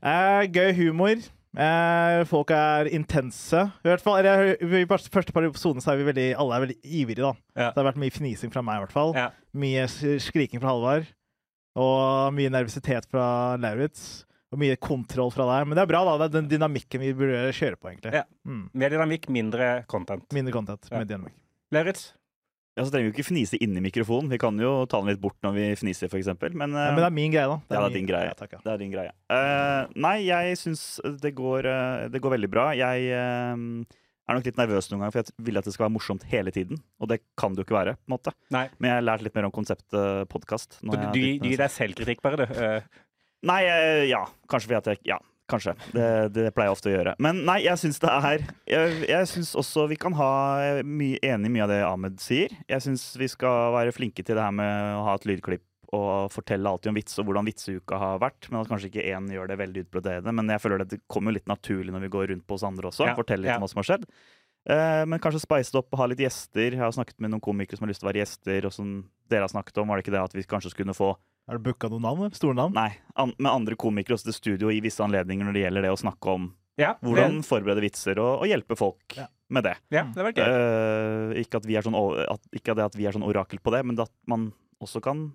Uh, 0.00 0.43
gøy 0.49 0.73
humor. 0.79 1.29
Uh, 1.50 2.23
folk 2.31 2.52
er 2.55 2.88
intense. 2.95 3.64
I 3.83 3.88
hvert 3.90 4.05
fall, 4.05 4.21
eller, 4.23 4.52
I 4.62 4.87
første 4.87 5.35
par 5.35 5.47
episodene 5.49 5.83
så 5.83 5.93
er 5.95 6.00
vi 6.00 6.07
veldig, 6.12 6.29
alle 6.38 6.57
er 6.57 6.67
veldig 6.67 6.79
ivrige. 6.85 7.25
da. 7.25 7.33
Ja. 7.57 7.71
Så 7.71 7.75
det 7.75 7.83
har 7.83 7.88
vært 7.90 8.02
mye 8.05 8.14
fnising 8.14 8.55
fra 8.55 8.62
meg, 8.64 8.79
i 8.79 8.85
hvert 8.87 8.95
fall. 8.95 9.14
Ja. 9.19 9.31
Mye 9.59 9.88
skriking 10.23 10.62
fra 10.62 10.71
Halvard. 10.76 11.11
Og 11.81 12.35
mye 12.35 12.50
nervøsitet 12.52 13.07
fra 13.11 13.57
Lauritz. 13.62 14.25
Og 14.50 14.59
mye 14.59 14.78
kontroll 14.83 15.30
fra 15.30 15.47
deg. 15.47 15.69
Men 15.71 15.78
det 15.78 15.85
er 15.85 15.90
bra, 15.92 16.00
da. 16.09 16.16
Det 16.19 16.30
er 16.30 16.37
den 16.40 16.49
dynamikken 16.50 17.04
vi 17.04 17.12
burde 17.14 17.42
kjøre 17.54 17.78
på, 17.78 17.92
egentlig. 17.92 18.14
Ja. 18.19 18.25
Mm. 18.49 18.64
Mer 18.83 18.97
dynamikk, 18.97 19.28
mindre 19.30 19.69
content. 19.90 20.26
Mindre 20.35 20.54
content. 20.57 20.90
Ja. 20.90 20.99
Med 20.99 21.12
dynamikk. 21.12 21.37
Lerits? 21.71 22.09
Ja, 22.78 22.85
så 22.87 22.95
trenger 22.95 23.09
vi 23.09 23.11
jo 23.11 23.14
ikke 23.19 23.26
fnise 23.28 23.59
inni 23.62 23.83
mikrofonen. 23.83 24.30
Vi 24.33 24.38
kan 24.40 24.59
jo 24.62 24.73
ta 24.90 25.00
den 25.02 25.11
litt 25.11 25.23
bort 25.23 25.37
når 25.45 25.57
vi 25.57 25.64
fniser, 25.76 26.11
f.eks. 26.11 26.30
Men, 26.54 26.73
Ja, 26.73 26.87
eh, 26.88 26.92
men 26.95 27.02
det 27.02 27.09
er 27.09 27.16
min 27.16 27.33
greie, 27.35 27.49
da. 27.50 27.59
Ja, 27.66 27.80
det 27.83 27.88
er 27.90 27.97
din 27.99 28.11
greie. 28.11 28.28
Ja, 28.30 28.37
takk, 28.38 28.54
ja. 28.57 28.61
Det 28.64 28.73
er 28.73 28.80
din 28.80 28.92
greie. 28.95 29.14
Uh, 29.30 29.90
nei, 30.07 30.16
jeg 30.28 30.61
syns 30.61 30.85
det 31.23 31.35
går, 31.38 31.66
eh, 31.66 32.04
det 32.14 32.23
går 32.23 32.37
veldig 32.38 32.50
bra. 32.50 32.71
Jeg 32.78 33.11
uh, 33.11 33.99
er 34.30 34.38
nok 34.38 34.47
litt 34.47 34.62
nervøs 34.62 34.88
noen 34.90 35.02
ganger, 35.02 35.16
for 35.16 35.23
jeg 35.23 35.47
vil 35.50 35.61
at 35.61 35.66
det 35.66 35.75
skal 35.75 35.88
være 35.88 35.97
morsomt 35.99 36.26
hele 36.30 36.54
tiden. 36.54 36.80
Og 37.02 37.11
det 37.11 37.21
kan 37.38 37.52
det 37.52 37.64
jo 37.64 37.69
ikke 37.69 37.78
være, 37.80 37.97
på 37.99 38.09
en 38.09 38.16
måte. 38.16 38.35
Nei. 38.54 38.69
Men 38.78 38.92
jeg 38.92 39.00
har 39.00 39.07
lært 39.11 39.26
litt 39.26 39.38
mer 39.38 39.50
om 39.50 39.54
konseptet 39.61 40.30
podkast. 40.33 40.80
Du, 40.80 40.95
du, 40.95 41.21
du 41.42 41.50
gir 41.50 41.61
deg 41.61 41.75
selvkritikk, 41.75 42.23
bare, 42.25 42.47
du. 42.47 42.64
Nei, 43.47 43.62
eh, 43.64 44.04
ja. 44.11 44.25
Kanskje 44.50 44.70
fordi 44.70 44.80
at 44.80 44.90
jeg 44.92 45.00
Ja, 45.12 45.18
kanskje. 45.50 45.75
Det, 45.94 46.09
det 46.35 46.50
pleier 46.54 46.70
jeg 46.70 46.76
ofte 46.76 46.90
å 46.90 46.94
gjøre. 46.94 47.14
Men 47.23 47.42
nei, 47.49 47.61
jeg 47.64 47.80
syns 47.80 48.00
det 48.02 48.12
er 48.12 48.44
Jeg, 48.68 49.00
jeg 49.09 49.30
syns 49.32 49.54
også 49.59 49.87
vi 49.90 49.99
kan 50.00 50.14
ha 50.18 50.30
mye, 50.85 51.20
Enig 51.25 51.50
i 51.50 51.54
mye 51.56 51.66
av 51.66 51.73
det 51.73 51.80
Ahmed 51.87 52.20
sier. 52.23 52.54
Jeg 52.68 52.87
syns 52.87 53.11
vi 53.20 53.30
skal 53.30 53.75
være 53.76 53.97
flinke 53.97 54.25
til 54.25 54.37
det 54.38 54.44
her 54.44 54.54
med 54.54 54.97
å 54.99 55.04
ha 55.09 55.16
et 55.18 55.28
lydklipp 55.28 55.66
og 55.97 56.30
fortelle 56.30 56.70
alltid 56.70 56.92
om 56.92 56.99
vits 57.00 57.18
og 57.18 57.26
hvordan 57.26 57.49
vitseuka 57.49 57.99
har 57.99 58.20
vært. 58.23 58.47
Men 58.50 58.61
at 58.61 58.68
kanskje 58.70 58.92
ikke 58.92 59.06
én 59.11 59.30
gjør 59.35 59.50
det 59.50 59.56
veldig 59.59 59.87
utbroderende. 59.87 60.35
Men 60.38 60.52
jeg 60.54 60.62
føler 60.62 60.82
det, 60.82 60.90
det 60.92 61.00
kommer 61.11 61.35
litt 61.35 61.50
naturlig 61.50 61.94
når 61.94 62.04
vi 62.06 62.12
går 62.14 62.30
rundt 62.30 62.47
på 62.47 62.59
oss 62.59 62.66
andre 62.66 62.92
også. 62.92 63.09
Ja, 63.09 63.16
Fortelle 63.18 63.47
litt 63.47 63.50
ja. 63.50 63.56
om 63.59 63.66
hva 63.66 63.70
som 63.73 63.82
har 63.82 63.88
skjedd. 63.88 64.06
Eh, 64.70 65.02
men 65.09 65.23
kanskje 65.23 65.42
spice 65.42 65.73
det 65.73 65.80
opp 65.80 65.97
og 65.97 66.02
ha 66.02 66.06
litt 66.12 66.23
gjester. 66.23 66.76
Jeg 66.76 66.82
har 66.82 66.94
snakket 66.94 67.18
med 67.18 67.32
noen 67.32 67.42
komikere 67.42 67.80
som 67.80 67.88
har 67.88 67.92
lyst 67.92 68.04
til 68.04 68.06
å 68.06 68.12
være 68.12 68.23
gjester. 68.23 68.68
Og 68.68 68.76
som 68.76 68.94
dere 69.32 69.49
har 69.49 69.52
snakket 69.52 69.82
om, 69.82 69.90
var 69.90 69.99
det 69.99 70.06
ikke 70.06 70.14
det 70.14 70.23
at 70.23 70.38
vi 70.38 70.47
kanskje 70.54 70.75
skulle 70.76 70.97
få 70.97 71.14
Har 71.49 71.59
du 71.59 71.64
booka 71.66 71.88
noen 71.90 72.02
navn? 72.04 72.20
eller? 72.26 72.37
Store 72.37 72.54
navn? 72.54 72.75
Nei, 72.76 72.90
an 73.18 73.32
med 73.38 73.50
andre 73.50 73.76
komikere 73.80 74.14
også 74.18 74.30
til 74.30 74.37
studio 74.37 74.70
i 74.70 74.80
visse 74.85 75.02
anledninger 75.04 75.47
når 75.49 75.56
det 75.56 75.62
gjelder 75.64 75.87
det 75.88 75.92
å 75.94 76.00
snakke 76.00 76.35
om 76.37 76.50
Ja, 76.80 76.94
Hvordan 77.04 77.40
forberede 77.44 77.82
vitser 77.85 78.18
og, 78.23 78.40
og 78.44 78.47
hjelpe 78.49 78.76
folk 78.78 79.16
Ja. 79.18 79.26
med 79.50 79.64
det. 79.66 79.75
Ja, 79.92 80.04
det 80.14 80.23
var 80.25 80.32
gøy. 80.32 80.47
Uh, 80.47 81.35
ikke, 81.42 81.59
at 81.61 81.66
vi 81.68 81.76
er 81.76 81.85
sånn, 81.85 81.97
at, 82.25 82.40
ikke 82.56 82.76
det 82.78 82.85
at 82.87 82.97
vi 82.97 83.04
er 83.11 83.12
sånn 83.16 83.26
orakel 83.26 83.61
på 83.61 83.73
det, 83.75 83.82
men 83.85 83.99
at 84.00 84.12
man 84.30 84.52
også 84.80 85.02
kan 85.04 85.26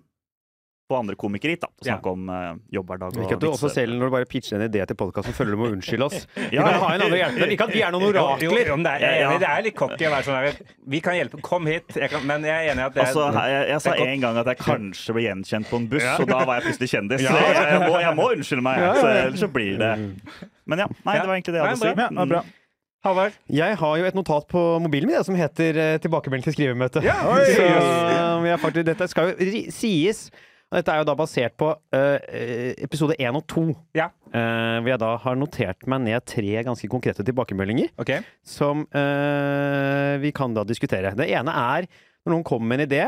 få 0.86 1.00
andre 1.00 1.16
komikere 1.18 1.56
hit 1.56 1.64
da, 1.64 1.68
og 1.68 1.82
å 1.82 1.86
Ja. 1.86 1.96
snakke 1.96 2.10
om 2.14 2.28
uh, 2.30 2.54
jobbhverdag 2.70 3.16
og. 3.16 3.22
Ikke 3.24 3.34
at 3.34 3.42
du 3.42 3.48
også 3.48 3.70
selv, 3.74 3.96
når 3.98 4.06
du 4.06 4.14
bare 4.14 4.28
pitcher 4.30 4.60
en 4.60 4.68
idé 4.68 4.84
til 4.86 4.94
podkasten, 4.96 5.34
føler 5.34 5.56
du 5.56 5.58
må 5.58 5.70
unnskylde 5.74 6.06
oss. 6.06 6.26
Vi 6.52 6.56
kan 6.60 6.78
ha 6.78 6.90
en 6.94 7.02
annen 7.06 7.16
hjelp 7.18 7.40
Men 7.40 7.54
Ikke 7.56 7.66
at 7.66 7.72
vi 7.74 7.82
er 7.82 7.90
noen 7.94 8.06
orakler. 8.12 8.44
jo, 8.46 8.50
jo, 8.54 8.76
det, 8.86 8.92
er, 8.92 9.02
jeg 9.02 9.16
er 9.16 9.24
enig, 9.26 9.40
det 9.42 9.48
er 9.50 9.64
litt 9.66 9.76
cocky 9.80 10.06
å 10.06 10.12
være 10.14 10.26
sånn 10.28 10.38
her 10.38 10.60
Vi 10.94 11.00
kan 11.02 11.16
hjelpe, 11.18 11.40
kom 11.42 11.66
hit. 11.66 11.96
Jeg 11.96 12.10
kan, 12.12 12.22
men 12.28 12.46
jeg 12.46 12.54
er 12.54 12.70
enig 12.74 12.84
i 12.84 12.86
at 12.86 12.94
det 12.94 13.02
er 13.02 13.10
Altså, 13.10 13.26
jeg, 13.50 13.64
jeg 13.72 13.82
sa 13.86 13.94
en 14.06 14.20
gang 14.26 14.38
at 14.42 14.50
jeg 14.52 14.60
kanskje 14.62 15.16
ble 15.16 15.24
gjenkjent 15.26 15.70
på 15.72 15.80
en 15.82 15.88
buss, 15.90 16.06
Ja. 16.06 16.14
og 16.22 16.30
da 16.30 16.44
var 16.44 16.60
jeg 16.60 16.68
plutselig 16.70 16.92
kjendis. 16.94 17.22
Ja. 17.26 17.32
Så 17.34 17.40
jeg, 17.42 17.66
jeg, 17.66 17.80
må, 17.90 17.98
jeg 18.04 18.14
må 18.20 18.28
unnskylde 18.36 18.62
meg, 18.68 18.78
Ja, 18.78 18.92
ja, 18.92 19.00
så, 19.00 19.10
ellers 19.26 19.42
så 19.42 19.50
blir 19.50 19.74
det 19.82 19.90
Men 20.70 20.84
ja, 20.84 20.86
nei, 21.02 21.18
det 21.18 21.26
var 21.26 21.34
egentlig 21.34 21.56
det 21.56 21.62
jeg 21.64 21.66
hadde 21.66 21.90
å 21.90 22.30
si. 22.30 22.36
Ja. 22.36 22.44
Halvard. 23.06 23.36
Jeg 23.52 23.76
har 23.78 23.98
jo 24.00 24.06
et 24.08 24.16
notat 24.18 24.48
på 24.50 24.60
mobilen 24.82 25.06
min 25.10 25.22
som 25.24 25.36
heter 25.38 25.76
eh, 25.78 25.98
'Tilbakemelding 26.02 26.46
til 26.48 26.56
skrivemøte'. 26.56 27.02
Ja, 27.06 27.20
Så 27.56 27.62
jeg 28.46 28.58
faktisk, 28.62 28.86
dette 28.88 29.08
skal 29.10 29.30
jo 29.30 29.62
sies. 29.70 30.26
Dette 30.76 30.92
er 30.92 31.00
jo 31.00 31.08
da 31.08 31.16
basert 31.16 31.56
på 31.56 31.70
eh, 31.96 32.16
eh, 32.28 32.72
episode 32.84 33.16
én 33.16 33.36
og 33.38 33.46
to. 33.48 33.70
Ja. 33.96 34.10
Eh, 34.28 34.78
hvor 34.82 34.90
jeg 34.92 35.00
da 35.00 35.12
har 35.22 35.38
notert 35.40 35.86
meg 35.88 36.02
ned 36.04 36.26
tre 36.28 36.64
ganske 36.66 36.90
konkrete 36.92 37.24
tilbakemeldinger 37.24 37.94
okay. 38.00 38.24
som 38.44 38.84
vi 40.20 40.32
kan 40.36 40.56
da 40.56 40.64
diskutere. 40.66 41.14
Det 41.16 41.28
ene 41.32 41.52
er 41.52 41.86
når 42.26 42.34
noen 42.34 42.44
kommer 42.46 42.68
med 42.68 42.82
en 42.82 42.88
idé. 42.88 43.04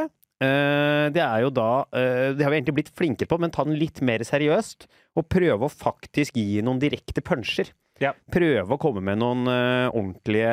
det 1.12 1.22
er 1.22 1.40
jo 1.42 1.48
da 1.50 1.84
Det 1.90 2.44
har 2.44 2.52
vi 2.52 2.58
egentlig 2.60 2.76
blitt 2.76 2.92
flinkere 2.94 3.28
på, 3.28 3.38
men 3.42 3.50
ta 3.50 3.64
den 3.66 3.78
litt 3.78 4.00
mer 4.00 4.22
seriøst. 4.24 4.86
Og 5.18 5.26
prøve 5.28 5.66
å 5.66 5.72
faktisk 5.72 6.38
gi 6.38 6.62
noen 6.62 6.80
direkte 6.80 7.24
punsjer. 7.24 7.72
Ja. 7.98 8.12
Prøve 8.30 8.76
å 8.76 8.80
komme 8.80 9.02
med 9.02 9.18
noen 9.18 9.48
ordentlige 9.48 10.52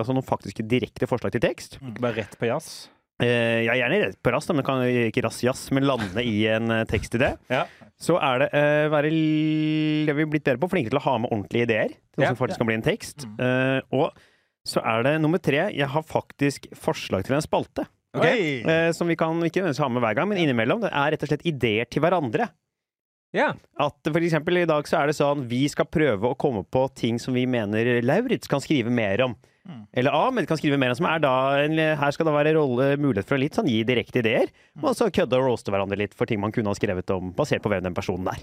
Altså 0.00 0.16
noen 0.16 0.26
faktiske 0.26 0.64
direkte 0.64 1.10
forslag 1.10 1.36
til 1.36 1.44
tekst. 1.44 1.78
Bare 2.00 2.22
rett 2.22 2.38
på 2.40 2.48
jazz. 2.48 2.88
Eh, 3.22 3.66
er 3.68 3.78
gjerne 3.78 4.00
redd 4.04 4.18
på 4.24 4.32
rass, 4.34 4.48
men 4.52 4.64
kan 4.66 4.82
ikke 4.88 5.24
rass 5.26 5.42
jazz, 5.44 5.66
men 5.76 5.86
lande 5.88 6.24
i 6.24 6.46
en 6.50 6.72
uh, 6.72 6.82
tekstidé. 6.88 7.34
Ja. 7.52 7.66
Så 8.00 8.16
er 8.16 8.44
det 8.44 8.50
uh, 8.54 8.88
være 8.92 9.10
Det 10.08 10.16
vi 10.16 10.26
blitt 10.32 10.46
bedre 10.46 10.60
på, 10.62 10.70
flinkere 10.72 10.94
til 10.94 11.00
å 11.02 11.06
ha 11.06 11.16
med 11.20 11.30
ordentlige 11.30 11.68
ideer. 11.68 11.94
Til 11.94 12.22
noe 12.22 12.28
Ja. 12.28 12.32
som 12.32 12.40
faktisk 12.40 12.62
kan 12.62 12.70
bli 12.70 12.78
en 12.80 12.86
tekst. 12.86 13.26
Eh, 13.38 13.80
og 13.96 14.16
så 14.66 14.82
er 14.84 15.04
det 15.06 15.14
nummer 15.22 15.40
tre. 15.40 15.68
Jeg 15.72 15.88
har 15.88 16.02
faktisk 16.04 16.68
forslag 16.76 17.24
til 17.24 17.36
en 17.36 17.44
spalte. 17.44 17.86
Okay. 18.16 18.62
Eh, 18.66 18.90
som 18.96 19.08
vi 19.08 19.16
kan 19.16 19.38
ikke 19.38 19.62
nødvendigvis 19.62 19.84
ha 19.84 19.88
med 19.88 20.02
hver 20.02 20.16
gang, 20.18 20.28
men 20.28 20.40
innimellom. 20.42 20.82
Det 20.82 20.90
er 20.90 21.14
rett 21.14 21.22
og 21.22 21.30
slett 21.30 21.46
ideer 21.46 21.86
til 21.88 22.02
hverandre. 22.02 22.48
Ja. 23.36 23.52
At 23.78 24.02
for 24.02 24.18
eksempel 24.18 24.58
i 24.58 24.66
dag 24.66 24.88
så 24.90 24.98
er 25.00 25.10
det 25.10 25.16
sånn 25.20 25.44
vi 25.48 25.62
skal 25.70 25.86
prøve 25.86 26.32
å 26.32 26.38
komme 26.38 26.64
på 26.66 26.88
ting 26.98 27.20
som 27.22 27.36
vi 27.36 27.44
mener 27.46 28.00
Lauritz 28.02 28.50
kan 28.50 28.62
skrive 28.62 28.90
mer 28.90 29.22
om. 29.28 29.36
Mm. 29.68 29.82
Eller 29.92 30.14
Ahmed 30.16 30.46
kan 30.48 30.56
skrive 30.56 30.78
mer 30.80 30.94
enn 30.94 30.96
som 30.96 31.06
er 31.10 31.20
da 31.20 31.32
en, 31.60 31.76
Her 32.00 32.14
skal 32.16 32.26
det 32.26 32.32
være 32.32 32.54
rolle, 32.56 32.94
mulighet 32.96 33.28
for 33.28 33.36
å 33.36 33.42
litt 33.42 33.58
sånn 33.58 33.68
gi 33.68 33.82
direkte 33.84 34.22
ideer. 34.22 34.48
Og 34.80 34.96
så 34.96 35.10
kødde 35.12 35.36
og 35.36 35.50
roaste 35.50 35.74
hverandre 35.74 35.98
litt 36.00 36.16
for 36.16 36.30
ting 36.30 36.40
man 36.40 36.54
kunne 36.54 36.72
ha 36.72 36.78
skrevet 36.78 37.12
om, 37.14 37.32
basert 37.36 37.62
på 37.64 37.72
hvem 37.72 37.84
den 37.84 37.96
personen 37.96 38.30
er. 38.32 38.40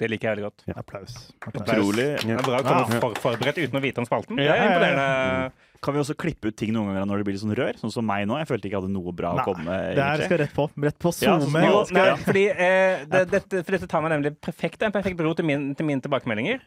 Det 0.00 0.08
liker 0.10 0.26
jeg 0.26 0.36
veldig 0.36 0.46
godt. 0.48 0.64
Applaus. 0.78 1.12
Applaus. 1.38 1.68
Utrolig. 1.68 2.06
Det 2.22 2.34
er 2.34 2.42
bra 2.46 2.58
å 2.58 2.64
komme 2.66 2.98
for, 3.02 3.14
forberedt 3.22 3.60
uten 3.62 3.78
å 3.78 3.82
vite 3.84 4.02
om 4.02 4.06
spalten. 4.08 4.38
Det 4.38 4.46
er 4.46 4.50
Ja, 4.50 4.56
ja, 4.56 4.64
ja. 4.64 4.72
imponerende. 4.72 5.63
Kan 5.82 5.96
vi 5.96 6.00
også 6.00 6.14
klippe 6.16 6.48
ut 6.50 6.56
ting 6.56 6.70
noen 6.74 6.90
ganger 6.92 7.08
når 7.08 7.20
det 7.20 7.26
blir 7.26 7.36
litt 7.36 7.42
sånn 7.42 7.54
rør? 7.58 7.78
Sånn 7.80 7.92
som 7.92 8.06
meg 8.06 8.26
nå. 8.30 8.38
Jeg 8.40 8.48
følte 8.50 8.68
ikke 8.68 8.76
jeg 8.76 8.84
hadde 8.84 8.94
noe 8.94 9.14
bra 9.16 9.34
Nei, 9.36 9.42
å 9.42 9.48
komme 9.48 9.64
med. 9.66 9.96
Det 9.98 10.06
her 10.06 10.22
skal 10.24 10.40
rett 10.44 10.54
på. 10.56 10.66
Rett 10.86 10.98
på 11.02 11.12
SoMe. 11.12 11.64
Ja, 11.64 11.80
nei, 11.96 12.06
fordi, 12.24 12.44
eh, 12.52 13.04
det, 13.10 13.22
dette, 13.32 13.62
for 13.62 13.76
dette 13.76 13.88
tar 13.90 14.04
meg 14.04 14.14
nemlig 14.14 14.34
perfekt, 14.44 14.84
en 14.86 14.94
perfekt 14.94 15.18
bro 15.18 15.34
til, 15.36 15.48
min, 15.48 15.70
til 15.76 15.88
mine 15.88 16.04
tilbakemeldinger. 16.04 16.64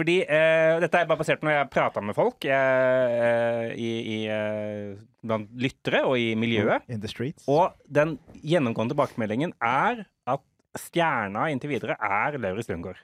Fordi 0.00 0.16
eh, 0.22 0.78
dette 0.80 1.02
er 1.02 1.08
bare 1.10 1.20
basert 1.20 1.42
på 1.42 1.48
når 1.48 1.56
jeg 1.56 1.62
har 1.64 1.72
prata 1.72 2.04
med 2.04 2.16
folk 2.16 2.46
eh, 2.48 3.16
eh, 3.26 3.66
i, 3.74 3.90
i, 4.14 4.18
eh, 4.32 4.94
blant 5.26 5.50
lyttere 5.60 6.04
og 6.08 6.16
i 6.20 6.30
miljøet. 6.38 6.86
In 6.88 7.02
the 7.02 7.10
streets. 7.10 7.44
Og 7.50 7.74
den 7.90 8.16
gjennomgående 8.40 8.94
tilbakemeldingen 8.94 9.52
er 9.60 10.06
at 10.30 10.46
stjerna 10.78 11.50
inntil 11.52 11.74
videre 11.74 11.98
er 12.00 12.38
Lauritz 12.40 12.70
Lundgaard. 12.70 13.02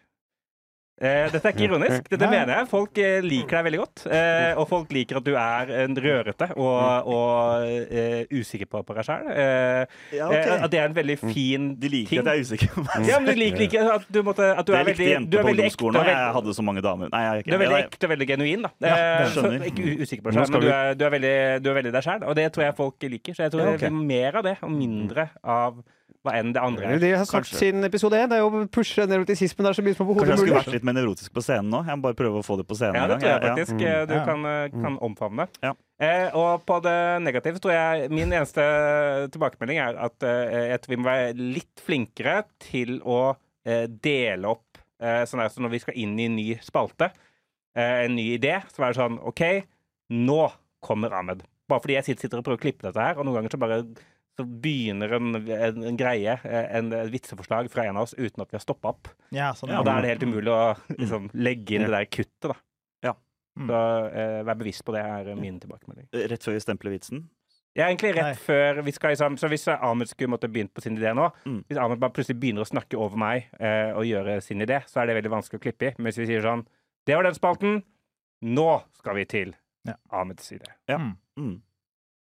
Eh, 0.96 1.26
dette 1.28 1.44
er 1.44 1.52
ikke 1.52 1.66
ironisk. 1.66 2.06
Dette 2.08 2.24
Nei. 2.24 2.30
mener 2.38 2.54
jeg. 2.56 2.68
Folk 2.70 2.96
eh, 3.04 3.18
liker 3.20 3.58
deg 3.58 3.64
veldig 3.66 3.80
godt. 3.82 4.04
Eh, 4.16 4.52
og 4.56 4.64
folk 4.70 4.94
liker 4.96 5.18
at 5.20 5.26
du 5.26 5.34
er 5.36 5.72
en 5.82 5.96
rørete 6.00 6.46
og, 6.56 7.10
og 7.12 7.66
eh, 7.92 8.22
usikker 8.32 8.64
på, 8.72 8.80
på 8.88 8.96
deg 8.96 9.04
sjøl. 9.04 9.26
Eh, 9.28 9.82
Ja, 10.16 10.28
okay. 10.30 10.56
at 10.64 10.70
det 10.72 10.80
er 10.80 10.88
en 10.88 10.94
veldig 10.96 11.18
fin 11.20 11.66
De 11.82 11.90
liker 11.92 12.08
ting. 12.14 12.22
at 12.22 12.30
jeg 12.32 12.40
er 12.40 12.46
usikker 12.48 12.72
på 12.78 12.84
meg. 12.86 13.10
Ja, 13.10 13.18
men 13.20 13.28
de 13.28 13.36
liker 13.42 13.66
ikke 13.66 13.82
at 13.92 14.06
du, 14.08 14.22
måtte, 14.24 14.48
at 14.56 14.64
du 14.64 14.72
er 14.72 14.88
veldig, 14.88 15.10
du 15.28 15.36
er 15.42 15.44
veldig 15.50 15.66
ekte. 15.68 15.84
og 15.84 15.90
og 15.90 15.98
Jeg 16.00 16.06
veldig- 16.14 16.34
hadde 16.38 16.54
så 16.56 16.64
mange 16.64 16.84
damer. 16.88 17.12
Nei, 17.12 17.20
jeg 17.26 17.32
er 17.34 17.42
ikke 17.44 17.50
Du 17.50 17.56
er 17.58 17.62
veldig 17.66 17.82
ekte 17.84 18.08
og 18.08 18.14
veldig 18.16 18.28
genuin, 18.32 18.62
da. 18.64 18.70
Ja, 18.80 18.94
Eh, 18.96 19.18
det 19.26 19.32
så, 19.36 19.50
ikke 19.68 19.84
usikker 20.00 20.22
på 20.24 20.32
deg 20.32 20.40
sjøl, 20.40 20.50
men 20.56 20.60
du 20.64 20.70
er, 20.72 20.94
du 20.96 21.04
er 21.04 21.10
veldig, 21.18 21.34
du 21.62 21.68
er 21.70 21.76
veldig 21.82 21.92
deg 21.92 22.02
sjøl. 22.08 22.24
Og 22.24 22.34
det 22.40 22.48
tror 22.56 22.64
jeg 22.70 22.76
folk 22.80 23.06
liker. 23.12 23.36
Så 23.36 23.44
jeg 23.44 23.52
tror 23.52 23.60
Ja, 23.60 23.66
det 23.66 23.76
ok. 23.76 23.84
blir 23.84 24.08
mer 24.08 24.36
av 24.40 24.44
det, 24.48 24.56
og 24.64 24.70
mindre 24.72 25.28
av 25.44 25.82
hva 26.26 26.34
enn 26.38 26.50
det 26.52 26.60
andre 26.62 26.90
Det 26.90 26.96
er 26.96 27.02
De 27.04 27.10
har 27.16 27.24
sagt 27.28 27.46
Kanskje. 27.46 27.58
siden 27.62 27.86
episode 27.88 28.18
én. 28.18 28.28
Det 28.30 28.36
er 28.36 28.42
jo 28.44 28.50
å 28.50 28.66
pushe 28.74 29.06
nevrotisismen 29.08 29.64
der 29.68 29.76
så 29.78 29.84
mye 29.86 29.96
som 29.96 30.06
Kanskje 30.10 30.26
jeg 30.34 30.38
skulle 30.42 30.58
vært 30.60 30.74
litt 30.76 30.86
mer 30.90 30.96
nevrotisk 30.98 31.32
på 31.38 31.44
scenen 31.46 31.70
nå? 31.72 31.80
Jeg 31.86 31.96
må 32.00 32.06
bare 32.08 32.18
prøve 32.18 32.42
å 32.42 32.44
få 32.46 32.58
det 32.60 32.66
på 32.68 32.76
scenen 32.78 32.98
Ja, 33.00 33.06
det 33.10 33.18
tror 33.22 33.30
jeg 33.30 33.36
Ja, 33.36 33.46
ja. 33.46 33.54
faktisk 33.54 33.76
Mm. 33.76 33.86
eh, 33.86 34.06
du 34.10 34.14
kan, 34.26 34.46
eh, 34.46 34.68
kan 34.76 34.98
omfavne. 35.06 35.48
Ja. 35.62 35.72
Eh, 35.98 36.28
og 36.36 36.66
på 36.68 36.80
det 36.84 36.96
negative 37.24 37.58
tror 37.62 37.72
jeg 37.72 38.10
min 38.10 38.28
eneste 38.36 38.60
tilbakemelding 39.32 39.78
er 39.80 39.96
at 40.06 40.22
eh, 40.26 40.68
jeg 40.74 40.80
tror 40.82 40.92
vi 40.94 41.00
må 41.00 41.08
være 41.08 41.34
litt 41.56 41.82
flinkere 41.86 42.42
til 42.60 42.98
å 43.06 43.36
eh, 43.64 43.86
dele 43.88 44.50
opp 44.52 44.78
eh, 45.00 45.24
sånn 45.28 45.40
der, 45.42 45.48
så 45.52 45.60
når 45.64 45.72
vi 45.72 45.80
skal 45.82 45.94
inn 45.96 46.18
i 46.20 46.26
en 46.28 46.36
ny 46.36 46.48
spalte, 46.64 47.10
eh, 47.76 48.04
en 48.06 48.14
ny 48.16 48.28
idé, 48.38 48.58
så 48.72 48.84
er 48.84 48.92
det 48.92 49.00
sånn 49.00 49.18
OK, 49.26 49.42
nå 50.16 50.42
kommer 50.86 51.12
Ahmed. 51.16 51.42
Bare 51.68 51.82
fordi 51.82 51.96
jeg 51.98 52.04
sitter, 52.06 52.26
sitter 52.28 52.38
og 52.38 52.44
prøver 52.46 52.60
å 52.60 52.62
klippe 52.62 52.86
dette 52.86 53.02
her, 53.02 53.16
og 53.18 53.26
noen 53.26 53.40
ganger 53.40 53.50
så 53.56 53.58
bare 53.58 53.80
så 54.36 54.44
begynner 54.44 55.14
en, 55.16 55.30
en, 55.40 55.82
en 55.90 55.96
greie, 55.96 56.34
en, 56.44 56.90
et 56.92 57.10
vitseforslag 57.12 57.70
fra 57.72 57.86
en 57.88 57.96
av 57.96 58.04
oss, 58.08 58.14
uten 58.18 58.42
at 58.44 58.50
vi 58.52 58.58
har 58.58 58.64
stoppa 58.64 58.90
opp. 58.92 59.08
Ja, 59.32 59.52
sånn, 59.56 59.72
Og 59.78 59.86
da 59.88 59.94
er 59.96 60.04
det 60.04 60.10
helt 60.14 60.26
umulig 60.28 60.52
å 60.52 60.74
liksom, 60.92 61.30
legge 61.34 61.78
inn 61.78 61.86
det 61.86 61.94
der 61.94 62.04
kuttet, 62.10 62.50
da. 62.52 62.56
Ja. 63.08 63.14
Mm. 63.56 63.70
Så 63.70 63.80
eh, 64.12 64.42
vær 64.44 64.58
bevisst 64.60 64.84
på 64.84 64.92
det, 64.92 65.00
er 65.00 65.32
min 65.40 65.56
tilbakemelding. 65.62 66.10
Rett 66.28 66.44
før 66.44 66.58
vi 66.58 66.60
stempler 66.66 66.92
vitsen. 66.98 67.24
Er 67.76 67.90
egentlig 67.90 68.14
rett 68.16 68.30
Nei. 68.30 68.36
før 68.40 68.78
vi 68.86 68.92
skal 68.96 69.12
liksom, 69.12 69.34
Så 69.36 69.50
hvis 69.52 69.66
Ahmed 69.68 70.08
skulle 70.08 70.30
måtte 70.32 70.48
begynt 70.48 70.72
på 70.72 70.80
sin 70.80 70.94
idé 70.96 71.10
nå 71.12 71.26
Mm. 71.44 71.58
Hvis 71.68 71.76
Ahmed 71.80 72.00
bare 72.00 72.14
plutselig 72.16 72.38
begynner 72.40 72.64
å 72.64 72.68
snakke 72.70 72.96
over 72.96 73.20
meg 73.20 73.50
eh, 73.60 73.90
og 73.92 74.06
gjøre 74.08 74.38
sin 74.44 74.64
idé, 74.64 74.78
så 74.88 75.02
er 75.02 75.10
det 75.10 75.16
veldig 75.18 75.32
vanskelig 75.34 75.60
å 75.60 75.64
klippe 75.66 75.90
i. 75.90 75.94
Men 75.98 76.08
hvis 76.08 76.20
vi 76.22 76.28
sier 76.30 76.40
sånn 76.44 76.62
Det 77.06 77.14
var 77.18 77.28
den 77.28 77.36
spalten. 77.36 77.82
Nå 78.44 78.68
skal 78.96 79.18
vi 79.20 79.24
til 79.28 79.52
Ja. 79.86 79.94
Ahmeds 80.10 80.48
idé. 80.56 80.72
Ja. 80.88 80.96
Mm. 81.36 81.60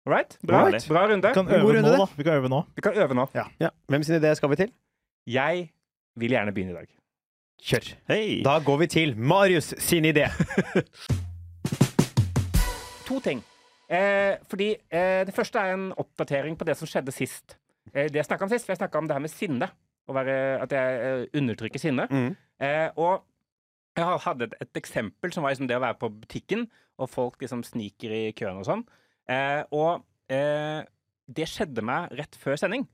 Right? 0.07 0.37
Bra, 0.45 0.65
Right. 0.67 0.87
bra 0.87 1.07
runde. 1.07 1.27
Vi 1.27 1.33
kan 1.33 1.47
øve 1.49 1.63
runde, 1.63 1.81
nå, 1.81 1.97
da. 1.97 2.05
Vi 2.17 2.23
kan 2.23 2.33
øve 2.33 2.49
nå. 2.49 2.61
Vi 2.75 2.81
kan 2.81 2.93
øve 2.97 3.13
nå. 3.17 3.25
Ja. 3.59 3.69
Hvem 3.89 4.03
sin 4.03 4.15
idé 4.21 4.33
skal 4.33 4.49
vi 4.49 4.55
til? 4.55 4.71
Jeg 5.27 5.71
vil 6.15 6.29
gjerne 6.31 6.51
begynne 6.53 6.71
i 6.71 6.75
dag. 6.75 6.87
Kjør. 7.63 7.95
Hey. 8.07 8.43
Da 8.45 8.59
går 8.59 8.77
vi 8.77 8.87
til 8.87 9.17
Marius 9.17 9.73
sin 9.77 10.05
idé. 10.05 10.29
To 13.07 13.19
ting. 13.21 13.43
Eh, 13.89 14.37
fordi 14.49 14.71
eh, 14.89 15.21
Det 15.27 15.33
første 15.35 15.59
er 15.61 15.73
en 15.75 15.91
oppdatering 16.01 16.55
på 16.57 16.65
det 16.65 16.73
som 16.77 16.89
skjedde 16.89 17.13
sist. 17.13 17.57
Eh, 17.93 18.07
det 18.09 18.17
jeg 18.21 18.25
snakka 18.25 18.47
om 18.47 18.49
sist, 18.49 18.65
for 18.65 18.73
jeg 18.73 18.81
snakka 18.81 18.97
om 18.97 19.07
det 19.07 19.13
her 19.17 19.21
med 19.25 19.33
sinne. 19.33 19.69
Å 20.05 20.13
være, 20.13 20.33
at 20.61 20.73
jeg 20.73 20.97
eh, 21.05 21.25
undertrykker 21.37 21.81
sinne. 21.81 22.05
Mm. 22.09 22.31
Eh, 22.61 22.89
og 22.97 23.23
jeg 23.97 24.19
hadde 24.25 24.49
et, 24.49 24.55
et 24.61 24.81
eksempel 24.81 25.33
som 25.33 25.45
var 25.45 25.53
liksom 25.53 25.69
det 25.69 25.77
å 25.77 25.83
være 25.85 25.97
på 26.01 26.09
butikken, 26.13 26.65
og 26.97 27.09
folk 27.09 27.41
liksom 27.41 27.63
sniker 27.65 28.13
i 28.13 28.23
køen 28.37 28.59
og 28.61 28.65
sånn. 28.67 28.83
Eh, 29.31 29.61
og 29.73 30.03
eh, 30.31 30.85
det 31.25 31.47
skjedde 31.49 31.83
meg 31.85 32.13
rett 32.17 32.37
før 32.39 32.59
sending. 32.59 32.85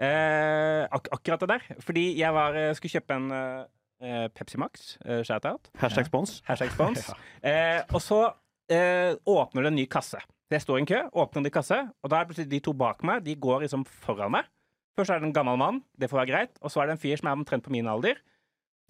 Eh, 0.00 0.84
ak 0.88 1.10
akkurat 1.14 1.44
det 1.44 1.50
der. 1.52 1.66
Fordi 1.84 2.06
jeg 2.18 2.34
var, 2.34 2.58
skulle 2.78 2.96
kjøpe 2.96 3.18
en 3.18 3.28
eh, 3.34 4.26
Pepsi 4.34 4.60
Max, 4.60 4.94
shout-out. 5.26 5.70
Hashtag 5.80 6.08
spons. 6.10 6.38
Hashtag 6.48 6.72
spons. 6.74 7.10
eh, 7.48 7.82
og 7.92 8.00
så 8.04 8.22
eh, 8.72 9.12
åpner 9.28 9.66
det 9.66 9.72
en 9.72 9.80
ny 9.82 9.86
kasse. 9.90 10.20
Jeg 10.52 10.62
står 10.62 10.78
i 10.78 10.84
en 10.84 10.88
kø, 10.88 10.98
åpner 11.18 11.46
ny 11.46 11.50
kasse, 11.52 11.78
og 12.04 12.12
da 12.12 12.20
er 12.20 12.28
plutselig 12.28 12.50
de 12.52 12.60
to 12.62 12.74
bak 12.76 13.00
meg. 13.06 13.24
De 13.26 13.34
går 13.40 13.64
liksom 13.64 13.86
foran 13.88 14.34
meg. 14.36 14.50
Først 14.94 15.10
er 15.10 15.18
det 15.18 15.30
en 15.30 15.34
gammel 15.34 15.58
mann, 15.58 15.80
det 15.98 16.06
får 16.10 16.20
være 16.20 16.30
greit. 16.30 16.58
Og 16.62 16.70
så 16.70 16.82
er 16.82 16.86
det 16.88 16.94
en 16.94 17.02
fyr 17.02 17.18
som 17.18 17.30
er 17.30 17.38
omtrent 17.38 17.64
på 17.64 17.72
min 17.74 17.88
alder. 17.90 18.20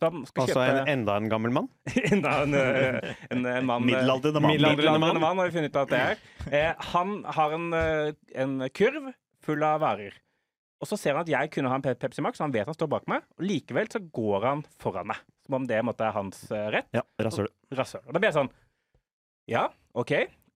Som 0.02 0.24
skal 0.26 0.42
Altså 0.48 0.58
kjøpe 0.64 0.80
en, 0.82 0.88
enda 0.90 1.14
en 1.20 1.28
gammel 1.30 1.52
mann. 1.54 1.68
Enda 2.12 2.32
en, 2.42 2.54
eh, 2.58 3.12
en, 3.30 3.44
en 3.46 3.66
mann 3.68 3.84
Middelaldrende 3.86 4.40
mann. 4.42 4.50
Middelaldrende 4.56 4.98
mann. 5.04 5.20
mann 5.22 5.38
har 5.38 5.46
vi 5.50 5.54
funnet 5.54 5.70
ut 5.70 5.78
at 5.84 5.92
det 5.92 6.00
er. 6.02 6.24
Eh, 6.50 6.84
han 6.90 7.12
har 7.36 7.54
en, 7.54 7.68
eh, 7.78 8.12
en 8.42 8.56
kurv 8.74 9.12
full 9.46 9.62
av 9.62 9.78
varer. 9.84 10.16
Og 10.82 10.88
så 10.90 10.98
ser 11.00 11.14
han 11.14 11.22
at 11.22 11.30
jeg 11.30 11.52
kunne 11.54 11.70
ha 11.70 11.78
en 11.78 11.84
Pe- 11.84 11.94
Pepsi 11.96 12.20
Max, 12.26 12.36
så 12.40 12.44
han 12.44 12.52
vet 12.52 12.66
han 12.68 12.74
står 12.76 12.90
bak 12.90 13.06
meg. 13.08 13.22
Og 13.38 13.46
likevel 13.46 13.86
så 13.92 14.02
går 14.02 14.48
han 14.50 14.64
foran 14.82 15.06
meg. 15.12 15.22
Som 15.46 15.60
om 15.60 15.68
det 15.70 15.78
måtte 15.86 16.04
er 16.08 16.16
hans 16.16 16.42
eh, 16.50 16.66
rett. 16.74 16.90
Ja, 16.96 17.04
rasshøl. 17.22 17.48
Rasshøl. 17.78 18.02
Og 18.08 18.12
da 18.16 18.20
blir 18.20 18.32
jeg 18.32 18.36
sånn 18.40 18.50
Ja, 19.54 19.68
OK. 19.94 20.12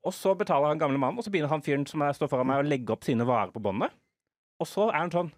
Og 0.09 0.15
så 0.17 0.35
betaler 0.39 0.73
han 0.73 0.81
gamle 0.81 0.99
mannen, 1.01 1.19
og 1.21 1.25
så 1.27 1.31
begynner 1.33 1.51
han 1.53 1.63
fyren 1.65 1.87
som 1.89 2.03
står 2.17 2.31
foran 2.33 2.47
meg, 2.49 2.63
å 2.63 2.69
legge 2.69 2.93
opp 2.95 3.05
sine 3.07 3.27
varer 3.29 3.51
på 3.55 3.63
båndet. 3.63 3.95
Og 4.59 4.67
så 4.67 4.89
er 4.91 4.99
han 5.05 5.15
sånn 5.15 5.31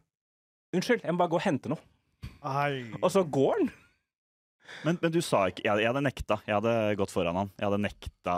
Unnskyld, 0.77 1.03
jeg 1.03 1.13
må 1.17 1.19
bare 1.25 1.33
gå 1.33 1.39
og 1.41 1.43
hente 1.43 1.71
noe. 1.73 1.83
Ai. 2.47 2.85
Og 3.03 3.09
så 3.11 3.25
går 3.27 3.57
han. 3.59 3.71
Men, 4.87 4.99
men 5.03 5.13
du 5.13 5.21
sa 5.25 5.47
ikke 5.51 5.65
jeg, 5.65 5.83
jeg 5.83 5.91
hadde 5.91 6.03
nekta. 6.05 6.39
Jeg 6.47 6.57
hadde 6.59 6.75
gått 7.01 7.13
foran 7.15 7.37
han. 7.37 7.51
Jeg 7.59 7.69
hadde 7.69 7.81
nekta 7.85 8.37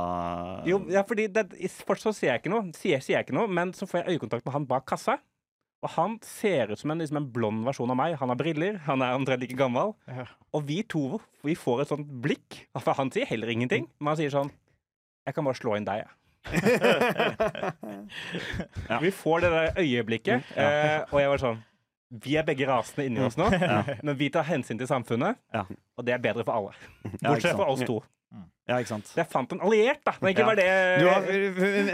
Jo, 0.68 0.80
ja, 0.92 1.04
fordi 1.08 1.28
det, 1.32 1.44
fortsatt 1.86 2.12
så 2.12 2.18
sier 2.18 2.32
jeg 2.32 2.42
ikke 2.42 2.54
noe, 2.54 2.70
sier, 2.76 3.02
sier 3.04 3.18
jeg 3.18 3.28
ikke 3.28 3.36
noe, 3.36 3.50
men 3.50 3.74
så 3.76 3.88
får 3.88 4.02
jeg 4.02 4.16
øyekontakt 4.16 4.46
med 4.48 4.56
han 4.56 4.68
bak 4.70 4.88
kassa. 4.90 5.18
Og 5.82 5.90
han 5.96 6.16
ser 6.22 6.70
ut 6.70 6.78
som 6.78 6.92
en, 6.94 7.00
liksom 7.02 7.18
en 7.18 7.28
blond 7.34 7.64
versjon 7.66 7.90
av 7.90 7.98
meg. 7.98 8.14
Han 8.20 8.30
har 8.30 8.38
briller, 8.38 8.78
han 8.86 9.02
er 9.02 9.16
omtrent 9.18 9.42
like 9.42 9.58
gammel. 9.58 9.96
Ja. 10.06 10.28
Og 10.54 10.66
vi 10.68 10.82
to 10.86 11.18
vi 11.42 11.56
får 11.58 11.82
et 11.82 11.90
sånt 11.90 12.10
blikk. 12.22 12.64
For 12.78 12.94
han 12.98 13.10
sier 13.14 13.26
heller 13.26 13.50
ingenting, 13.50 13.88
men 13.98 14.12
han 14.12 14.20
sier 14.20 14.34
sånn 14.34 14.52
Jeg 15.26 15.34
kan 15.36 15.46
bare 15.46 15.58
slå 15.58 15.74
inn 15.78 15.86
deg, 15.86 16.02
jeg. 16.02 16.18
Ja. 18.90 18.98
Vi 19.04 19.10
får 19.14 19.44
det 19.44 19.50
der 19.52 19.76
øyeblikket, 19.78 20.48
eh, 20.58 21.04
og 21.12 21.20
jeg 21.22 21.30
var 21.30 21.38
sånn 21.38 21.60
Vi 22.21 22.37
er 22.37 22.45
begge 22.45 22.66
rasende 22.69 23.07
inni 23.09 23.23
oss 23.25 23.38
nå, 23.40 23.47
men 24.04 24.16
vi 24.19 24.28
tar 24.35 24.45
hensyn 24.45 24.76
til 24.78 24.87
samfunnet, 24.90 25.38
Ja. 25.54 25.64
og 25.97 26.04
det 26.04 26.12
er 26.12 26.19
bedre 26.21 26.45
for 26.45 26.52
alle. 26.52 26.75
Bortsett 27.23 27.57
fra 27.57 27.71
oss 27.73 27.81
to. 27.88 28.02
Ja, 28.69 28.76
ikke 28.78 28.92
sant. 28.92 29.09
Jeg 29.16 29.26
fant 29.33 29.50
en 29.52 29.61
alliert, 29.64 30.00
da. 30.07 30.12
Men 30.21 30.33
ikke 30.35 30.45
Ja. 30.45 30.47
var 30.47 30.57
det 30.57 30.69
Du 31.00 31.09
har 31.09 31.25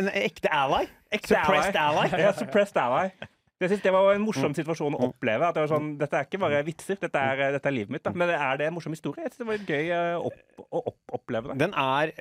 en 0.03 0.09
ekte 0.13 0.51
ally? 0.53 0.85
Ekte 1.11 1.33
Suppressed 1.39 1.77
ally? 1.81 2.09
Ja, 2.19 2.33
suppressed 2.37 2.77
ally. 2.77 3.11
Jeg 3.59 3.71
synes 3.73 3.83
Det 3.83 3.91
var 3.93 4.13
en 4.13 4.21
Mm. 4.21 4.27
morsom 4.29 4.55
situasjon 4.55 4.95
å 4.95 5.01
oppleve. 5.09 5.43
At 5.49 5.55
det 5.57 5.65
var 5.65 5.71
sånn, 5.79 5.99
Dette 5.99 6.15
er 6.15 6.25
ikke 6.29 6.39
bare 6.39 6.61
vitser, 6.63 6.95
dette 7.01 7.17
er, 7.19 7.53
dette 7.57 7.67
er 7.67 7.73
livet 7.75 7.91
mitt. 7.91 8.03
Da. 8.05 8.13
Men 8.15 8.31
er 8.31 8.57
det 8.61 8.67
en 8.69 8.75
morsom 8.75 8.93
historie? 8.95 9.25
Jeg 9.25 9.33
synes 9.33 9.39
det 9.39 9.47
var 9.49 9.65
gøy 9.67 9.89
å, 9.97 10.27
opp, 10.27 10.69
å 10.71 10.83
opp, 10.87 10.99
oppleve 11.19 11.49
det. 11.49 11.59
Den 11.59 11.75
er 11.75 12.13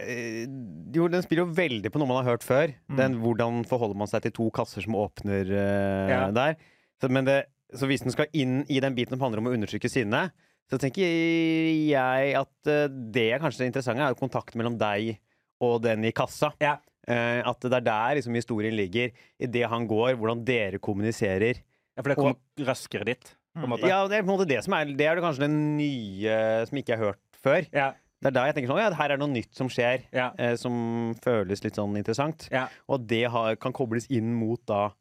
Jo, 0.95 1.07
den 1.09 1.21
spiller 1.21 1.43
jo 1.45 1.53
veldig 1.53 1.91
på 1.91 1.99
noe 2.01 2.07
man 2.07 2.23
har 2.23 2.31
hørt 2.37 2.43
før. 2.47 2.73
Mm. 2.89 2.97
Den, 2.97 3.19
hvordan 3.21 3.65
forholder 3.67 3.95
man 3.97 4.07
seg 4.07 4.21
til 4.23 4.31
to 4.31 4.49
kasser 4.49 4.81
som 4.81 4.95
åpner 4.95 5.45
uh, 5.51 6.09
Ja. 6.09 6.31
der. 6.31 6.55
Så, 7.01 7.09
men 7.11 7.25
det, 7.25 7.45
så 7.75 7.89
hvis 7.89 8.03
den 8.05 8.13
skal 8.13 8.29
inn 8.37 8.61
i 8.71 8.81
den 8.83 8.95
biten 8.95 9.15
som 9.15 9.25
handler 9.25 9.41
om 9.43 9.49
å 9.49 9.55
undertrykke 9.57 9.89
sinne, 9.91 10.27
så 10.67 10.79
tenker 10.81 11.03
jeg 11.03 12.33
at 12.35 12.69
eh, 12.71 12.89
det 12.91 13.29
er 13.33 13.41
kanskje 13.43 13.63
det 13.63 13.71
interessante, 13.71 14.03
er 14.03 14.15
kontakt 14.15 14.23
kontakten 14.23 14.61
mellom 14.61 14.77
deg 14.79 15.15
og 15.63 15.81
den 15.85 16.05
i 16.07 16.13
kassa. 16.15 16.51
Ja. 16.63 16.77
Eh, 17.07 17.39
at 17.47 17.63
det 17.63 17.79
er 17.79 17.85
der 17.87 18.17
liksom 18.19 18.35
historien 18.35 18.75
ligger. 18.75 19.13
I 19.39 19.47
det 19.51 19.63
han 19.71 19.87
går, 19.87 20.17
hvordan 20.19 20.43
dere 20.47 20.79
kommuniserer. 20.83 21.63
Ja, 21.95 22.03
for 22.03 22.11
det 22.11 22.17
kommer 22.19 22.67
raskere 22.67 23.07
dit. 23.07 23.31
Ja, 23.57 24.03
det 24.05 24.19
er 24.19 24.45
det 24.45 24.59
som 24.63 24.75
er 24.77 24.91
Det 24.93 25.05
er 25.07 25.17
kanskje 25.23 25.47
det 25.47 25.53
nye 25.55 26.65
som 26.69 26.77
ikke 26.77 26.93
er 26.93 27.01
hørt 27.07 27.39
før. 27.41 27.65
Ja, 27.73 27.93
Det 28.21 28.29
er 28.29 28.35
da 28.35 28.45
jeg 28.45 28.55
tenker 28.55 28.69
sånn 28.73 28.81
Ja, 28.81 28.91
her 28.97 29.13
er 29.13 29.17
noe 29.17 29.29
nytt 29.29 29.55
som 29.55 29.69
skjer, 29.69 30.03
ja, 30.13 30.31
eh, 30.37 30.55
som 30.55 31.15
føles 31.23 31.63
litt 31.63 31.75
sånn 31.77 31.97
interessant. 31.97 32.47
ja. 32.51 32.67
Og 32.87 33.07
det 33.07 33.25
har, 33.29 33.55
kan 33.55 33.73
kobles 33.73 34.07
inn 34.09 34.33
mot 34.35 34.61
da 34.65 34.91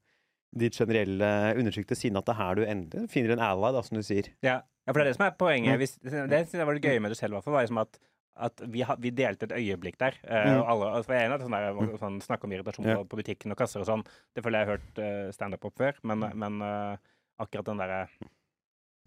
ditt 0.55 0.76
generelle 0.79 1.55
undertrykte 1.59 1.97
sinne. 1.99 2.19
At 2.19 2.26
det 2.29 2.35
er 2.37 2.41
her 2.43 2.55
du 2.55 2.65
endelig 2.67 3.11
finner 3.11 3.33
en 3.37 3.43
ally, 3.49 3.73
da, 3.75 3.83
som 3.83 3.97
du 3.99 4.03
sier. 4.07 4.29
ja. 4.43 4.61
ja, 4.87 4.93
for 4.93 5.00
det 5.00 5.07
er 5.07 5.11
det 5.11 5.17
som 5.19 5.26
er 5.26 5.35
poenget. 5.41 5.75
Mm. 5.75 5.79
Hvis, 5.83 5.97
det 6.03 6.43
jeg 6.55 6.67
var 6.67 6.75
det 6.79 6.85
gøye 6.85 7.00
med 7.03 7.11
det 7.11 7.19
selv, 7.19 7.41
var 7.43 7.62
liksom 7.65 7.79
at 7.83 7.99
at 8.37 8.61
vi, 8.69 8.83
ha, 8.85 8.93
vi 9.00 9.09
delte 9.17 9.47
et 9.49 9.53
øyeblikk 9.57 9.97
der. 9.97 10.12
Uh, 10.29 10.45
Mm. 10.45 10.59
og 10.61 10.67
alle, 10.69 11.03
for 11.07 11.15
jeg 11.15 11.23
er 11.23 11.26
enig 11.31 11.37
at 11.38 11.45
sånn, 11.47 11.55
der, 11.57 11.97
sånn, 12.03 12.19
snakke 12.21 12.45
om 12.45 12.53
irritasjon 12.53 12.85
Ja. 12.87 12.97
på, 13.00 13.07
på 13.09 13.17
butikken 13.23 13.50
og 13.55 13.57
kasser 13.57 13.81
og 13.81 13.87
sånn. 13.88 14.03
Det 14.37 14.45
føler 14.45 14.59
jeg 14.61 14.67
har 14.69 14.76
hørt 14.76 14.99
uh, 15.00 15.31
standup 15.33 15.65
opp 15.65 15.79
før. 15.81 15.97
Men, 16.05 16.19
Mm. 16.21 16.37
men 16.43 16.61
uh, 16.61 16.97
akkurat 17.41 17.65
den 17.65 17.81
derre 17.81 18.03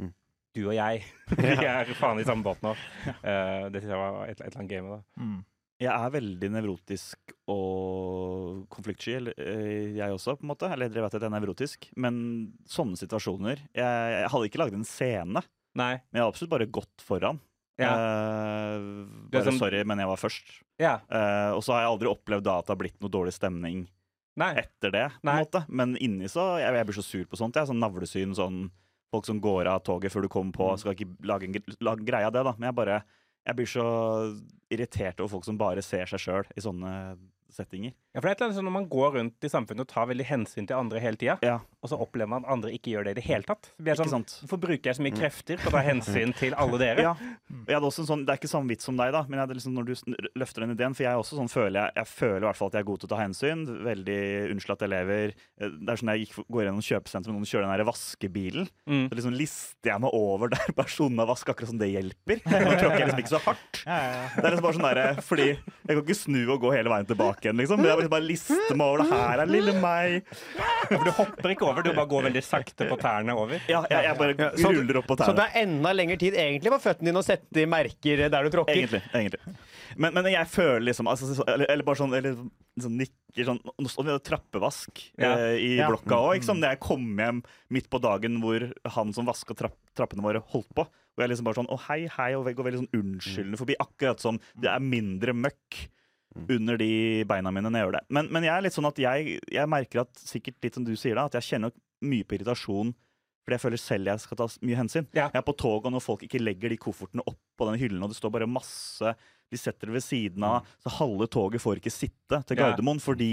Mm. 0.01 0.13
Du 0.55 0.63
og 0.67 0.73
jeg, 0.73 1.03
vi 1.37 1.45
er 1.75 1.93
faen 1.93 2.17
i 2.19 2.25
samme 2.25 2.41
båt 2.43 2.61
nå. 2.65 2.73
Uh, 3.21 3.69
det 3.69 3.83
syns 3.83 3.93
jeg 3.93 4.01
var 4.01 4.17
et, 4.25 4.41
et 4.41 4.47
eller 4.47 4.59
annet 4.63 4.83
med 4.83 4.91
det. 4.97 5.03
Mm. 5.21 5.37
Jeg 5.79 5.95
er 5.95 6.11
veldig 6.11 6.49
nevrotisk 6.51 7.33
og 7.47 8.65
konfliktsky, 8.73 9.13
eh, 9.31 9.95
jeg 9.95 10.11
også, 10.11 10.35
på 10.35 10.43
en 10.43 10.51
måte. 10.51 10.67
Eller 10.67 10.91
jeg 10.91 11.05
vet 11.05 11.13
at 11.15 11.23
jeg 11.23 11.29
er 11.29 11.35
nevrotisk. 11.37 11.87
Men 11.95 12.17
sånne 12.67 12.99
situasjoner 12.99 13.61
Jeg, 13.71 14.09
jeg 14.17 14.31
hadde 14.33 14.49
ikke 14.49 14.59
laget 14.59 14.75
en 14.75 14.87
scene, 14.87 15.43
Nei. 15.79 15.93
men 15.95 16.19
jeg 16.19 16.25
hadde 16.25 16.33
absolutt 16.33 16.51
bare 16.51 16.67
gått 16.79 17.05
foran. 17.05 17.39
Ja. 17.79 17.93
Uh, 17.95 19.07
bare 19.31 19.47
som... 19.47 19.59
sorry, 19.61 19.85
men 19.87 20.01
jeg 20.03 20.09
var 20.11 20.19
først. 20.19 20.51
Ja. 20.81 20.97
Uh, 21.07 21.55
og 21.55 21.63
så 21.63 21.77
har 21.77 21.85
jeg 21.85 21.93
aldri 21.93 22.11
opplevd 22.11 22.43
da 22.49 22.57
at 22.59 22.67
det 22.67 22.75
har 22.75 22.81
blitt 22.81 22.99
noe 22.99 23.13
dårlig 23.13 23.31
stemning 23.37 23.85
Nei. 24.39 24.51
etter 24.59 24.91
det. 24.91 25.05
på 25.21 25.31
en 25.31 25.45
måte. 25.45 25.63
Men 25.71 25.95
inni 25.95 26.27
så 26.31 26.57
Jeg, 26.59 26.75
jeg 26.75 26.89
blir 26.89 26.99
så 26.99 27.05
sur 27.07 27.23
på 27.31 27.39
sånt. 27.39 27.55
Jeg 27.55 27.71
Sånn 27.71 27.79
navlesyn, 27.79 28.35
sånn 28.35 28.65
folk 29.13 29.25
som 29.25 29.39
går 29.41 29.71
av 29.71 29.79
toget 29.87 30.11
før 30.13 30.27
du 30.27 30.31
kommer 30.31 30.55
på. 30.55 30.73
Skal 30.81 30.97
ikke 30.97 31.07
lage 31.25 31.47
en 31.47 31.55
lage 31.79 32.03
en 32.03 32.11
greie 32.11 32.27
av 32.27 32.35
det, 32.35 32.43
da. 32.45 32.53
Men 32.59 32.69
jeg 32.69 32.79
bare 32.83 32.99
Jeg 33.47 33.55
blir 33.57 33.69
så 33.69 33.85
irritert 34.69 35.19
over 35.19 35.31
folk 35.35 35.47
som 35.47 35.57
bare 35.59 35.83
ser 35.85 36.09
seg 36.09 36.21
sjøl 36.21 36.49
i 36.57 36.63
sånne 36.63 36.93
settinger. 37.55 37.93
Ja, 38.13 38.21
for 38.21 38.27
det 38.27 38.29
er 38.29 38.35
et 38.35 38.39
eller 38.41 38.47
annet 38.49 38.57
sånn 38.59 38.67
Når 38.69 38.73
man 38.75 38.87
går 38.89 39.11
rundt 39.17 39.45
i 39.45 39.49
samfunnet 39.51 39.83
og 39.85 39.89
tar 39.91 40.07
veldig 40.09 40.25
hensyn 40.25 40.65
til 40.67 40.75
andre 40.77 40.99
hele 41.03 41.17
tida, 41.19 41.35
Ja, 41.45 41.59
og 41.81 41.89
så 41.91 41.99
opplever 42.01 42.27
man 42.31 42.43
at 42.45 42.51
andre 42.51 42.71
ikke 42.75 42.91
gjør 42.93 43.05
det 43.07 43.11
i 43.11 43.17
det 43.19 43.25
hele 43.29 43.43
tatt, 43.47 43.69
så 43.69 43.83
blir 43.83 43.93
det 43.93 43.99
ikke 43.99 44.09
sånn 44.09 44.15
sant? 44.25 44.33
Hvorfor 44.43 44.61
bruker 44.65 44.89
jeg 44.89 44.97
så 44.97 45.03
mye 45.05 45.15
krefter 45.15 45.61
på 45.61 45.69
å 45.69 45.75
ta 45.77 45.83
hensyn 45.85 46.33
til 46.37 46.55
alle 46.59 46.79
dere? 46.83 47.05
Ja. 47.05 47.13
Jeg 47.69 47.77
hadde 47.77 47.89
også 47.91 48.03
en 48.05 48.09
sånn, 48.09 48.25
Det 48.25 48.33
er 48.33 48.41
ikke 48.41 48.51
samme 48.51 48.69
vits 48.73 48.85
som 48.89 48.97
deg, 48.99 49.13
da, 49.15 49.21
men 49.29 49.39
jeg 49.39 49.59
liksom, 49.59 49.75
når 49.77 49.85
du 49.89 49.93
løfter 50.41 50.65
den 50.65 50.73
ideen 50.75 50.95
For 50.97 51.05
jeg 51.05 51.21
også 51.21 51.37
sånn 51.39 51.49
føler 51.51 51.79
jeg, 51.85 51.93
jeg 52.01 52.09
føler 52.11 52.43
i 52.43 52.47
hvert 52.49 52.59
fall 52.59 52.71
at 52.73 52.77
jeg 52.79 52.83
er 52.85 52.89
god 52.89 52.99
til 53.03 53.09
å 53.09 53.13
ta 53.13 53.19
hensyn. 53.21 53.63
Veldig 53.85 54.19
unnskyld 54.55 54.75
at 54.75 54.83
jeg 54.85 54.93
lever. 54.95 55.33
Eh, 55.61 55.69
Det 55.79 55.93
er 55.93 56.01
sånn 56.01 56.11
jeg 56.15 56.25
gikk, 56.25 56.39
går 56.49 56.65
gjennom 56.65 56.83
kjøpesenteret 56.89 57.31
og 57.33 57.37
noen 57.39 57.49
kjører 57.49 57.65
den 57.69 57.75
der 57.77 57.87
vaskebilen. 57.89 58.67
Mm. 58.89 59.05
Så 59.09 59.19
liksom 59.19 59.37
lister 59.39 59.91
jeg 59.93 60.03
meg 60.03 60.15
over 60.19 60.51
der 60.55 60.73
personen 60.77 61.21
har 61.23 61.29
vasket, 61.29 61.53
akkurat 61.53 61.71
som 61.71 61.79
det 61.81 61.91
hjelper. 61.93 62.41
Nå 62.49 62.73
tråkker 62.79 62.99
jeg 62.99 63.07
liksom 63.09 63.23
ikke 63.23 63.33
så 63.35 63.41
hardt. 63.45 63.81
Ja, 63.85 63.97
ja, 63.99 64.09
ja. 64.17 64.27
Det 64.35 64.43
er 64.45 64.55
liksom 64.55 64.67
bare 64.67 64.77
sånn 64.79 64.89
der, 64.89 65.21
fordi 65.25 65.47
Jeg 65.49 65.95
kan 65.95 66.03
ikke 66.03 66.19
snu 66.19 66.41
og 66.53 66.59
gå 66.61 66.73
hele 66.75 66.91
veien 66.91 67.07
tilbake 67.09 67.38
igjen, 67.45 67.57
liksom. 67.61 67.81
Liksom 67.83 68.09
bare 68.11 68.25
lister 68.25 68.75
meg 68.75 68.85
over 68.87 69.03
det. 69.03 69.09
Her 69.11 69.43
er 69.43 69.51
lille 69.51 69.73
meg. 69.81 70.27
For 70.89 71.03
du 71.07 71.11
hopper 71.19 71.53
ikke 71.53 71.67
over, 71.69 71.83
du 71.85 71.91
bare 71.93 72.09
går 72.11 72.27
veldig 72.29 72.43
sakte 72.45 72.87
på 72.89 72.97
tærne 73.01 73.35
over. 73.37 73.61
Ja, 73.71 73.83
jeg, 73.89 74.05
jeg 74.09 74.17
bare 74.19 74.35
Ja, 74.39 74.49
så- 74.57 74.73
ruller 74.75 75.01
opp 75.01 75.07
på 75.07 75.17
tærne. 75.19 75.31
Så 75.31 75.35
det 75.39 75.47
er 75.49 75.61
enda 75.63 75.93
lengre 75.95 76.17
tid 76.19 76.33
egentlig 76.35 76.71
på 76.75 76.81
føttene 76.83 77.11
dine 77.11 77.21
å 77.23 77.25
sette 77.25 77.63
i 77.63 77.65
merker 77.69 78.25
der 78.29 78.43
du 78.43 78.49
tråkker. 78.53 78.75
Egentlig. 78.75 79.03
egentlig. 79.13 79.57
Men, 79.97 80.13
men 80.13 80.29
jeg 80.31 80.47
føler 80.47 80.85
liksom 80.91 81.07
altså, 81.09 81.31
eller, 81.47 81.65
eller 81.69 81.83
bare 81.87 81.97
sånn 81.97 82.13
eller, 82.15 82.35
sånn 82.79 82.97
nikker 82.99 83.47
sånn 83.47 83.57
Nå 83.81 83.89
står 83.89 84.05
vi 84.05 84.13
og 84.13 84.21
trappevask 84.23 85.01
Ja. 85.17 85.33
eh, 85.33 85.55
i 85.57 85.69
Ja. 85.79 85.87
blokka 85.89 86.15
òg. 86.29 86.45
Når 86.45 86.69
jeg 86.75 86.79
kom 86.79 87.05
hjem 87.17 87.43
midt 87.73 87.89
på 87.89 87.99
dagen 88.01 88.39
hvor 88.41 88.71
han 88.85 89.13
som 89.13 89.25
vaska 89.25 89.55
trapp, 89.57 89.75
trappene 89.97 90.21
våre, 90.23 90.41
holdt 90.53 90.69
på. 90.77 90.85
Og 90.85 91.23
jeg 91.23 91.29
liksom 91.33 91.43
bare 91.49 91.57
sånn 91.59 91.67
Å, 91.73 91.79
hei, 91.89 92.07
hei, 92.07 92.33
og 92.37 92.45
går 92.45 92.63
veldig 92.69 92.79
sånn 92.85 92.95
unnskyldende 92.95 93.57
forbi. 93.59 93.75
Akkurat 93.81 94.19
som 94.23 94.39
det 94.55 94.69
er 94.71 94.79
mindre 94.79 95.33
møkk 95.35 95.89
under 96.55 96.79
de 96.79 96.89
beina 97.29 97.51
mine 97.53 97.69
når 97.69 97.79
jeg 97.79 97.87
gjør 97.87 97.97
det. 97.99 98.05
Men, 98.17 98.31
men 98.33 98.47
jeg 98.47 98.53
er 98.55 98.65
litt 98.65 98.75
sånn 98.75 98.89
at 98.89 99.01
jeg, 99.01 99.37
jeg 99.51 99.71
merker 99.71 100.03
at 100.03 100.23
sikkert 100.23 100.59
litt 100.65 100.79
som 100.79 100.87
du 100.87 100.95
sier 100.99 101.19
da, 101.19 101.27
at 101.29 101.37
jeg 101.39 101.47
kjenner 101.53 101.75
mye 102.05 102.27
på 102.27 102.39
irritasjon. 102.39 102.93
Fordi 103.45 103.57
jeg 103.57 103.63
føler 103.63 103.81
selv 103.81 104.11
jeg 104.11 104.23
skal 104.23 104.39
ta 104.39 104.47
mye 104.67 104.77
hensyn. 104.77 105.07
Ja. 105.15 105.29
Jeg 105.33 105.41
er 105.41 105.47
på 105.47 105.55
tog, 105.57 105.87
og 105.87 105.93
når 105.95 106.03
folk 106.05 106.25
ikke 106.27 106.41
legger 106.41 106.69
de 106.69 106.79
koffertene 106.81 107.25
opp 107.25 107.39
på 107.57 107.69
den 107.69 107.79
hyllen, 107.81 108.03
og 108.05 108.11
det 108.11 108.19
står 108.19 108.33
bare 108.35 108.49
masse 108.49 109.15
De 109.49 109.57
setter 109.57 109.89
det 109.89 109.95
ved 109.95 110.05
siden 110.05 110.43
av, 110.45 110.67
så 110.83 110.91
halve 110.99 111.25
toget 111.31 111.63
får 111.63 111.81
ikke 111.81 111.93
sitte 111.93 112.43
til 112.45 112.61
Ja. 112.61 112.75
Fordi 113.01 113.31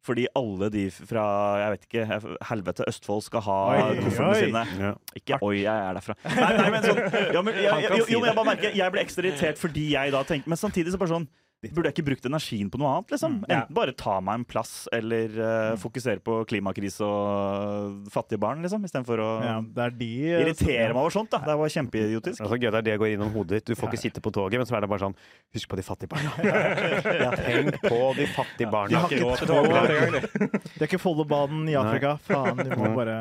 fordi 0.00 0.24
alle 0.32 0.70
de 0.72 0.86
fra 0.90 1.24
jeg 1.60 1.72
vet 1.74 1.82
ikke, 1.84 2.04
helvete 2.48 2.86
Østfold 2.88 3.20
skal 3.26 3.42
ha 3.44 3.56
Oi, 3.74 3.98
koffertene 3.98 4.30
oi. 4.30 4.38
sine. 4.46 4.62
Ja. 4.80 4.92
Ikke 5.18 5.38
oi, 5.44 5.56
jeg 5.58 5.74
er 5.88 5.98
derfra. 5.98 6.16
Nei, 6.24 6.52
nei, 6.56 6.70
men 6.72 6.86
sånn, 6.86 7.00
ja, 7.34 7.42
men, 7.44 7.58
jeg, 7.60 7.68
kan 7.68 8.00
jo, 8.00 8.20
men 8.22 8.30
jeg 8.30 8.38
bare 8.38 8.48
merker 8.48 8.78
Jeg 8.80 8.94
ble 8.94 9.04
ekstra 9.04 9.26
irritert 9.26 9.60
fordi 9.60 9.90
jeg 9.92 10.14
da 10.14 10.22
tenker 10.24 10.52
Men 10.52 10.60
samtidig 10.60 10.94
så 10.94 11.00
bare 11.00 11.12
sånn 11.12 11.28
Burde 11.60 11.90
jeg 11.90 11.96
ikke 11.98 12.06
brukt 12.06 12.24
energien 12.24 12.70
på 12.72 12.78
noe 12.80 12.88
annet? 12.94 13.10
liksom? 13.12 13.34
ja. 13.44 13.58
Enten 13.60 13.76
bare 13.76 13.92
ta 13.92 14.14
meg 14.24 14.38
en 14.38 14.44
plass, 14.48 14.86
eller 14.96 15.34
eh, 15.44 15.72
fokusere 15.80 16.22
på 16.24 16.38
klimakrise 16.48 17.04
og 17.04 18.06
fattige 18.12 18.40
barn, 18.40 18.62
liksom, 18.64 18.86
istedenfor 18.88 19.20
å 19.20 19.28
Ja, 19.44 19.58
det 19.60 19.84
er 19.84 19.92
de 19.98 20.08
eh, 20.30 20.38
irritere 20.40 20.94
meg 20.94 21.02
over 21.02 21.12
sånt. 21.12 21.28
da 21.34 21.42
Det 21.44 21.58
var 21.60 21.74
kjempeidiotisk. 21.74 22.40
Det 22.40 22.70
er 22.70 22.86
det 22.86 22.96
går 23.02 23.12
innom 23.12 23.32
hodet 23.34 23.60
ditt. 23.60 23.74
Du 23.74 23.76
får 23.76 23.92
ikke 23.92 24.00
sitte 24.06 24.24
på 24.24 24.32
toget, 24.32 24.56
men 24.56 24.70
så 24.70 24.78
er 24.78 24.86
det 24.86 24.90
bare 24.92 25.04
sånn 25.04 25.16
Husk 25.52 25.68
på 25.68 25.76
de 25.76 25.84
fattige 25.84 26.08
barna. 26.08 26.32
ja, 27.26 27.30
Tenk 27.36 27.76
på 27.84 28.00
de 28.16 28.26
fattige 28.32 28.64
De 28.64 28.70
barna. 28.72 29.04
har 29.04 29.12
ikke 29.12 29.24
råd 29.26 29.42
til 29.42 29.52
toget. 29.52 30.30
Det 30.64 30.80
er 30.80 30.88
ikke 30.88 31.02
Follobanen 31.02 31.68
i 31.68 31.76
Afrika. 31.76 32.16
Faen, 32.24 32.56
du 32.64 32.72
må 32.72 32.94
bare 32.96 33.18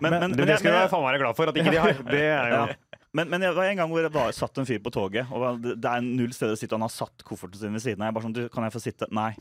Men, 0.00 0.08
men, 0.08 0.30
Det, 0.32 0.40
men, 0.40 0.48
det 0.48 0.58
skal 0.62 0.78
du 0.80 0.96
faen 0.96 1.06
være 1.10 1.22
glad 1.26 1.36
for 1.36 1.52
at 1.52 1.60
ikke 1.60 1.76
de 1.76 1.84
har. 1.84 2.02
Det 2.12 2.24
er 2.24 2.56
jo 2.56 2.62
Ja. 2.62 2.98
Men, 3.12 3.28
men 3.28 3.44
det 3.44 3.50
var 3.52 3.68
en 3.68 3.80
gang 3.82 3.90
hvor 3.92 4.04
det 4.04 4.12
var, 4.14 4.30
satt 4.32 4.56
en 4.58 4.68
fyr 4.68 4.80
på 4.80 4.92
toget, 4.94 5.28
og 5.32 5.60
det, 5.60 5.74
det 5.84 5.90
er 5.90 6.04
null 6.04 6.32
steder 6.32 6.56
å 6.56 6.60
sitte, 6.60 6.76
han 6.78 6.86
har 6.86 6.92
satt 6.92 7.24
kofferten 7.28 7.60
sin 7.60 7.74
ved 7.76 7.84
siden 7.84 8.00
av. 8.00 8.08
Jeg 8.08 8.16
bare 8.16 8.26
sånn, 8.28 8.36
du, 8.38 8.44
kan 8.52 8.64
jeg 8.64 8.72
få 8.72 8.80
sitte? 8.80 9.08
Nei, 9.12 9.32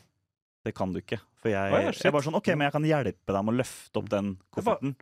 det 0.68 0.74
kan 0.76 0.92
du 0.92 1.00
ikke. 1.00 1.22
For 1.40 1.54
jeg, 1.54 1.72
oh, 1.72 1.88
jeg 1.88 2.16
bare 2.18 2.28
sånn, 2.28 2.38
ok, 2.42 2.52
men 2.58 2.68
jeg 2.68 2.76
kan 2.76 2.90
hjelpe 2.90 3.36
deg 3.38 3.48
med 3.48 3.54
å 3.56 3.60
løfte 3.62 4.02
opp 4.02 4.12
den 4.12 4.34
kofferten. 4.52 4.96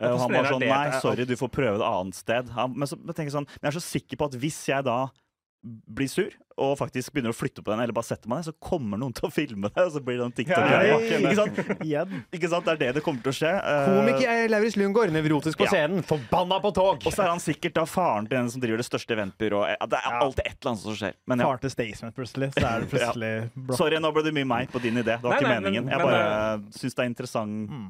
Og 0.00 0.22
han 0.22 0.32
bare 0.32 0.54
sånn, 0.54 0.64
nei, 0.64 0.84
sorry, 1.04 1.26
du 1.28 1.36
får 1.36 1.50
prøve 1.52 1.76
et 1.76 1.84
annet 1.84 2.16
sted. 2.16 2.48
Han, 2.56 2.72
men 2.72 2.88
så 2.88 2.96
jeg 2.96 3.12
tenker 3.12 3.28
jeg 3.28 3.36
sånn, 3.36 3.48
men 3.52 3.68
jeg 3.68 3.74
er 3.74 3.76
så 3.76 3.84
sikker 3.84 4.20
på 4.20 4.30
at 4.30 4.38
hvis 4.40 4.60
jeg 4.70 4.86
da 4.86 5.00
blir 5.62 6.08
sur, 6.08 6.30
og 6.60 6.74
faktisk 6.80 7.12
begynner 7.12 7.32
å 7.32 7.36
flytte 7.36 7.60
på 7.64 7.68
den, 7.72 7.80
eller 7.84 7.92
bare 7.96 8.04
setter 8.08 8.28
meg 8.28 8.38
ned, 8.40 8.46
så 8.48 8.52
kommer 8.64 8.96
noen 9.00 9.12
til 9.16 9.26
å 9.28 9.30
filme 9.32 9.68
det, 9.68 9.82
og 9.84 9.90
så 9.92 10.00
blir 10.04 10.16
det 10.20 10.24
en 10.24 10.32
tiktok 10.32 10.56
Ja, 10.56 10.78
ja, 10.84 10.96
ja. 10.98 11.18
ikke, 11.20 11.34
sant? 11.36 11.60
Ikke 12.36 12.48
sant? 12.52 12.64
Det 12.64 12.72
er 12.72 12.80
det 12.80 12.88
det 12.96 13.02
kommer 13.04 13.20
til 13.24 13.32
å 13.32 13.36
skje. 13.36 13.50
Eh, 13.60 13.88
Komiker 13.90 14.48
Lauritz 14.52 14.76
Lundgaard, 14.80 15.12
nevrotisk 15.12 15.60
på 15.60 15.66
Ja. 15.68 15.72
scenen. 15.74 16.02
Forbanna 16.04 16.60
på 16.64 16.72
tog! 16.76 17.04
Og 17.04 17.12
så 17.12 17.24
er 17.26 17.30
han 17.32 17.40
sikkert 17.44 17.74
da 17.76 17.84
faren 17.88 18.28
til 18.28 18.38
den 18.38 18.50
som 18.50 18.60
driver 18.64 18.80
det 18.80 18.88
største 18.88 19.16
eventbyrået. 19.16 19.76
Det 19.88 20.00
er 20.00 20.18
alltid 20.20 20.44
et 20.46 20.56
eller 20.60 20.72
annet 20.72 20.84
som 20.84 20.96
skjer. 20.96 21.14
Men 21.26 21.38
ja. 21.44 21.48
Far 21.50 21.58
til 21.64 21.70
Staysman 21.76 22.12
plutselig, 22.16 22.50
så 22.56 22.64
er 22.66 22.80
det 22.80 22.90
plutselig 22.94 23.32
ja. 23.52 23.76
Sorry, 23.76 23.96
nå 24.00 24.12
ble 24.16 24.22
det 24.28 24.34
mye 24.40 24.48
meg 24.56 24.72
på 24.72 24.80
din 24.80 24.96
idé. 24.96 25.16
Det 25.16 25.22
var 25.22 25.36
Nei, 25.36 25.40
ikke 25.40 25.48
nei, 25.48 25.54
men- 25.60 25.64
meningen. 25.72 25.90
Jeg 25.92 25.98
men, 25.98 26.06
bare 26.06 26.60
syns 26.72 26.94
det 26.94 27.04
er 27.04 27.10
interessant 27.12 27.70
Mm. 27.70 27.88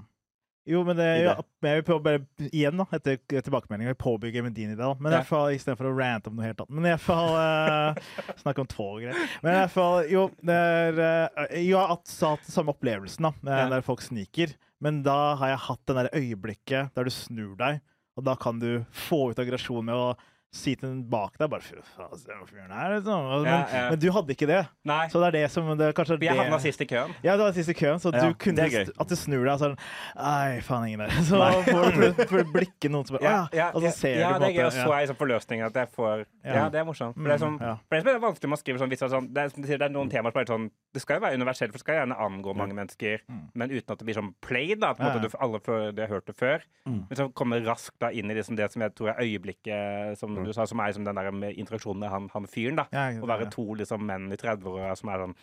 Jo, 0.68 0.82
men 0.84 0.96
det, 0.98 1.06
ja, 1.24 1.32
jeg 1.64 1.78
vil 1.80 1.84
prøve 1.86 2.02
bare 2.04 2.48
igjen, 2.52 2.76
da, 2.76 2.84
etter 2.94 3.16
tilbakemeldinga, 3.32 3.94
påbygge 3.98 4.42
med 4.44 4.52
din 4.54 4.74
idé. 4.74 4.76
da. 4.82 4.92
Men 5.00 5.12
i 5.12 5.16
Ja. 5.16 5.22
fall, 5.26 5.48
istedenfor 5.56 5.88
å 5.88 5.94
rante 5.96 6.28
om 6.30 6.36
noe 6.36 6.44
helt 6.44 6.60
annet. 6.60 6.70
Men 6.76 6.84
i 6.86 6.92
hvert 6.92 7.06
fall 7.06 7.30
uh, 7.34 7.94
Snakke 8.42 8.60
om 8.60 8.68
tog 8.70 8.98
og 8.98 9.00
greier. 9.02 9.16
Men 9.42 9.54
i 9.54 9.58
hvert 9.62 9.72
fall, 9.74 9.96
jo, 10.12 10.26
det 10.44 10.54
er 10.54 11.00
eh, 11.06 11.56
jeg 11.64 11.74
har 11.78 11.88
hatt 11.94 12.06
samme 12.12 12.74
opplevelsen, 12.76 13.24
da, 13.24 13.32
med 13.42 13.56
Ja. 13.56 13.68
der 13.72 13.86
folk 13.86 14.02
sniker. 14.04 14.52
Men 14.80 15.02
da 15.02 15.34
har 15.40 15.54
jeg 15.54 15.64
hatt 15.66 15.82
det 15.88 15.96
der 15.96 16.10
øyeblikket 16.20 16.94
der 16.94 17.04
du 17.08 17.10
snur 17.10 17.56
deg, 17.60 17.80
og 18.16 18.24
da 18.28 18.34
kan 18.36 18.60
du 18.60 18.84
få 19.08 19.30
ut 19.32 19.38
aggresjon 19.40 19.84
med 19.84 19.94
å 19.96 20.14
si 20.52 20.74
til 20.74 20.88
den 20.88 21.02
bak 21.10 21.36
deg 21.38 21.48
bare 21.52 21.62
Fy 21.62 21.76
faen, 21.94 22.10
den 22.26 22.40
fyren 22.48 22.72
her, 22.74 22.96
liksom. 22.96 23.26
Men, 23.30 23.44
Ja, 23.46 23.58
ja. 23.70 23.82
men 23.90 23.98
du 24.02 24.08
hadde 24.10 24.34
ikke 24.34 24.46
det. 24.50 24.66
Nei, 24.84 25.06
Så 25.08 25.20
det 25.22 25.28
er 25.28 25.36
det 25.38 25.50
som 25.52 25.68
det 25.78 25.94
kanskje 25.94 26.18
vi 26.18 26.26
er 26.26 26.34
det 26.34 26.42
havna 26.42 26.58
sist 26.58 26.80
i 26.82 26.86
køen. 26.90 27.14
ja, 27.22 27.36
du 27.36 27.42
var 27.44 27.52
sist 27.54 27.68
i 27.70 27.74
køen, 27.78 28.00
så 28.02 28.10
Ja, 28.12 28.24
du 28.28 28.34
kunne. 28.34 28.66
At 28.98 29.08
du 29.08 29.14
snur 29.14 29.44
deg 29.44 29.52
og 29.54 29.60
sånn 29.60 29.76
Nei, 30.16 30.60
faen, 30.66 30.86
ingen 30.88 31.04
der. 31.04 31.10
Så 31.30 31.38
får 31.38 31.94
du 31.94 32.24
får 32.26 32.42
du 32.44 32.50
blikket 32.52 32.90
noen 32.90 33.06
som 33.06 33.16
bare 33.16 33.24
Ja, 33.30 33.48
ja, 33.54 33.68
Og 33.74 33.82
så 33.86 33.92
ser 33.94 34.18
ja, 34.20 34.32
du 34.32 34.34
på 34.34 34.40
det 34.40 34.48
er 34.50 34.56
gøy. 34.58 34.64
en 34.66 34.72
så 34.74 34.90
er 34.90 35.00
liksom 35.06 35.20
forløsningen 35.22 35.66
at 35.70 35.74
jeg 35.74 35.88
får 35.94 36.24
Ja. 36.44 36.54
Ja, 36.54 36.68
det 36.72 36.80
er 36.80 36.84
morsomt. 36.88 37.14
For 37.14 37.22
det 37.30 37.36
er, 37.36 37.44
sånn, 37.44 37.58
Mm, 37.60 37.78
for 37.86 37.94
det 37.96 38.06
er 38.06 38.12
som 38.18 38.22
vanskelig 38.26 38.50
å 38.56 38.60
skrive 38.60 38.78
sånn, 38.80 38.88
hvis 38.90 38.98
det 38.98 39.06
er 39.06 39.14
sånn 39.14 39.32
det 39.34 39.42
er, 39.44 39.76
det 39.78 39.82
er 39.86 39.92
noen 39.94 40.10
temaer 40.10 40.32
som 40.32 40.40
er 40.42 40.50
sånn 40.50 40.70
Det 40.94 41.02
skal 41.04 41.20
jo 41.20 41.24
være 41.28 41.38
universelt, 41.38 41.70
for 41.70 41.78
det 41.78 41.84
skal 41.84 41.94
gjerne 42.00 42.16
angå 42.18 42.54
mange 42.56 42.74
mennesker, 42.74 43.20
Mm. 43.30 43.42
men 43.54 43.70
uten 43.70 43.92
at 43.92 43.98
det 44.00 44.06
blir 44.08 44.16
sånn 44.18 44.34
play, 44.42 44.74
da. 44.74 44.92
På 44.94 45.04
en 45.04 45.12
måte 45.12 45.22
du, 45.22 45.36
alle 45.38 45.60
har 46.00 46.08
hørt 46.10 46.26
det 46.26 46.34
før. 46.36 46.62
Mm. 46.88 47.06
Men 47.08 47.16
så 47.16 47.28
kommer 47.32 47.60
raskt 47.62 47.94
da 48.00 48.08
inn 48.10 48.28
i 48.30 48.34
liksom 48.34 48.56
det 48.56 48.72
som 48.72 48.82
jeg 48.82 48.94
tror 48.96 49.10
er 49.14 49.20
øyeblikket, 49.22 50.18
som 50.18 50.34
Mm. 50.40 50.48
du 50.48 50.52
sa, 50.56 50.66
som 50.66 50.80
er 50.80 50.90
liksom 50.92 51.04
den 51.04 51.14
der 51.20 51.30
med 51.32 51.56
interaksjonen 51.56 52.00
med 52.00 52.10
han, 52.10 52.28
han 52.32 52.46
fyren, 52.50 52.76
da. 52.76 52.88
Ja, 52.92 53.08
Å 53.20 53.26
være 53.30 53.50
to 53.52 53.68
liksom 53.74 54.04
menn 54.06 54.30
i 54.32 54.36
30-åra 54.40 54.96
som 54.98 55.08
er 55.14 55.26
sånn 55.26 55.36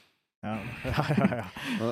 ja. 0.46 0.52
Ja, 0.86 1.04
ja, 1.18 1.28
ja. 1.42 1.46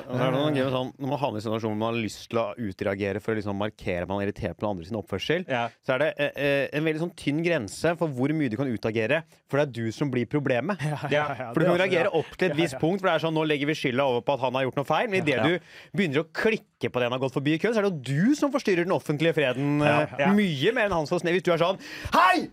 Er 0.06 0.30
med 0.30 0.58
sånn, 0.70 0.92
Når 1.02 1.08
man 1.10 1.18
havner 1.18 1.40
i 1.40 1.42
situasjonen 1.42 1.72
hvor 1.74 1.80
man 1.80 1.88
har 1.96 1.98
lyst 2.04 2.28
til 2.30 2.38
å 2.38 2.44
utreagere 2.54 3.18
for 3.20 3.34
å 3.34 3.36
liksom 3.40 3.58
markere 3.58 4.04
at 4.06 4.08
man 4.08 4.20
er 4.22 4.28
irritert 4.28 4.54
på 4.54 4.62
den 4.62 4.70
andre 4.70 4.86
sin 4.86 4.98
oppførsel, 5.00 5.42
Ja. 5.50 5.64
så 5.82 5.96
er 5.96 5.98
det 6.04 6.08
eh, 6.22 6.30
eh, 6.38 6.68
en 6.78 6.86
veldig 6.86 7.00
sånn 7.02 7.10
tynn 7.18 7.40
grense 7.42 7.96
for 7.98 8.06
hvor 8.14 8.30
mye 8.38 8.46
du 8.48 8.54
kan 8.56 8.70
utagere. 8.70 9.24
For 9.50 9.58
det 9.58 9.64
er 9.66 9.72
du 9.80 9.90
som 9.92 10.12
blir 10.14 10.28
problemet. 10.30 10.78
Ja, 10.86 11.00
Ja, 11.10 11.24
ja, 11.34 11.48
For 11.50 11.58
du 11.58 11.66
kan 11.66 11.74
er 11.74 11.82
reagere 11.88 12.12
opp 12.14 12.30
til 12.38 12.52
et 12.52 12.56
visst 12.60 12.78
ja. 12.78 12.80
punkt, 12.84 13.02
for 13.02 13.10
det 13.10 13.16
er 13.18 13.24
sånn, 13.26 13.34
nå 13.34 13.42
legger 13.50 13.66
vi 13.66 13.74
skylda 13.82 14.06
over 14.12 14.22
på 14.22 14.36
at 14.38 14.44
han 14.46 14.54
har 14.60 14.68
gjort 14.68 14.78
noe 14.78 14.88
feil. 14.94 15.10
Men 15.10 15.22
idet 15.26 15.40
Ja. 15.40 15.42
du 15.42 15.98
begynner 15.98 16.22
å 16.22 16.28
klikke 16.30 16.86
på 16.94 17.02
det 17.02 17.10
han 17.10 17.16
har 17.18 17.24
gått 17.26 17.34
forbi 17.34 17.56
i 17.56 17.58
køen, 17.58 17.74
så 17.74 17.82
er 17.82 17.90
det 17.90 17.96
jo 17.98 18.30
du 18.30 18.34
som 18.38 18.54
forstyrrer 18.54 18.86
den 18.86 18.94
offentlige 18.94 19.34
freden 19.34 19.82
eh, 19.82 20.06
Ja. 20.22 20.30
mye 20.30 20.72
mer 20.72 20.86
enn 20.86 20.92
han 21.02 21.10
som 21.10 21.18
snev. 21.18 21.34
Hvis 21.34 21.42
du 21.50 21.50
er 21.52 21.58
sånn 21.66 21.82
Hei! 22.14 22.46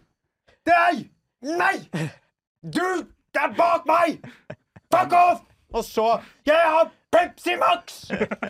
Deg! 0.68 1.08
Nei! 1.44 1.78
Du 2.64 2.84
er 3.36 3.56
bak 3.58 3.88
meg! 3.90 4.22
Fuck 4.94 5.16
off! 5.18 5.42
Og 5.74 5.82
så 5.88 6.06
Jeg 6.46 6.60
har 6.70 6.92
Pepsi 7.14 7.56
Max! 7.60 8.04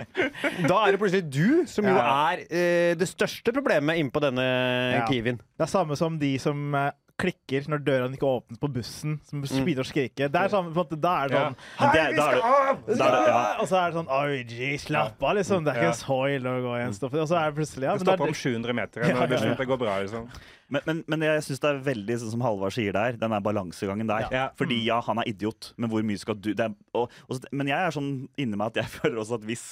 Da 0.70 0.82
er 0.84 0.94
det 0.94 1.00
plutselig 1.02 1.24
du 1.32 1.64
som 1.72 1.88
jo 1.88 1.96
Ja. 1.96 2.34
er 2.34 2.44
eh, 2.48 2.94
det 3.00 3.08
største 3.10 3.54
problemet 3.56 3.98
innpå 4.02 4.22
denne 4.24 4.44
Ja. 4.46 5.06
Kiwien. 5.10 5.40
Det 5.40 5.66
er 5.66 5.72
samme 5.72 5.96
som 6.00 6.20
de 6.22 6.34
som 6.40 6.76
eh, 6.76 6.92
klikker 7.22 7.68
når 7.70 7.82
døra 7.86 8.08
ikke 8.12 8.26
åpnes 8.28 8.60
på 8.62 8.70
bussen, 8.74 9.18
som 9.28 9.44
begynner 9.44 9.86
å 9.86 9.88
skrike. 9.88 10.28
Det 10.34 10.40
er 10.40 10.50
sånn, 10.52 10.72
på 10.72 10.74
en 10.74 10.80
måte, 10.80 10.98
da 11.00 11.14
er 11.24 11.30
det 11.32 11.38
sånn 11.38 11.54
ja. 11.54 11.68
Hei, 11.78 11.90
vi 11.94 12.96
skal 12.98 13.14
det 13.14 13.22
ja. 13.30 13.42
Og 13.62 13.70
så 13.70 13.78
er 13.80 13.94
det 13.94 14.00
sånn 14.00 14.10
gee, 14.50 14.80
slapp 14.82 15.22
av, 15.24 15.36
liksom. 15.38 15.68
Det 15.68 15.76
er 15.76 15.80
Ja. 15.84 15.92
ikke 15.92 16.00
så 16.02 16.20
ille 16.34 16.50
å 16.50 16.64
gå 16.66 16.74
igjen. 16.80 16.92
en 16.92 16.98
stopp. 16.98 17.14
Og 17.14 17.30
så 17.30 17.38
er 17.40 17.52
det 17.52 17.58
plutselig 17.60 17.88
ja, 17.88 17.94
Det 17.94 18.02
men 18.02 18.06
det 18.06 18.10
stopper 18.10 18.26
er, 18.26 18.34
om 18.34 18.40
700 18.42 18.78
meter. 18.82 19.02
Ja, 19.02 19.08
ja, 19.30 19.46
ja. 19.46 19.56
det 19.62 19.68
går 19.70 19.82
bra, 19.86 20.00
liksom. 20.02 20.30
Men, 20.74 20.82
men, 20.90 21.04
men 21.08 21.26
jeg 21.28 21.44
syns 21.46 21.62
det 21.62 21.70
er 21.70 21.82
veldig 21.86 22.20
sånn 22.24 22.34
som 22.34 22.44
Halvard 22.46 22.74
sier 22.74 22.96
der, 22.96 23.18
den 23.22 23.36
der 23.36 23.44
balansegangen 23.46 24.10
der. 24.10 24.28
Ja. 24.34 24.46
Fordi 24.58 24.80
ja, 24.86 25.00
han 25.06 25.22
er 25.22 25.30
idiot, 25.30 25.74
men 25.78 25.92
hvor 25.94 26.06
mye 26.08 26.22
skal 26.22 26.40
du 26.40 26.54
det 26.54 26.66
er, 26.66 26.74
og, 26.98 27.12
og, 27.30 27.46
Men 27.52 27.70
jeg 27.70 27.78
er 27.78 27.94
sånn 27.94 28.14
inni 28.42 28.58
meg 28.58 28.74
at 28.74 28.82
jeg 28.82 28.94
føler 28.98 29.22
også 29.22 29.38
at 29.38 29.46
hvis 29.46 29.68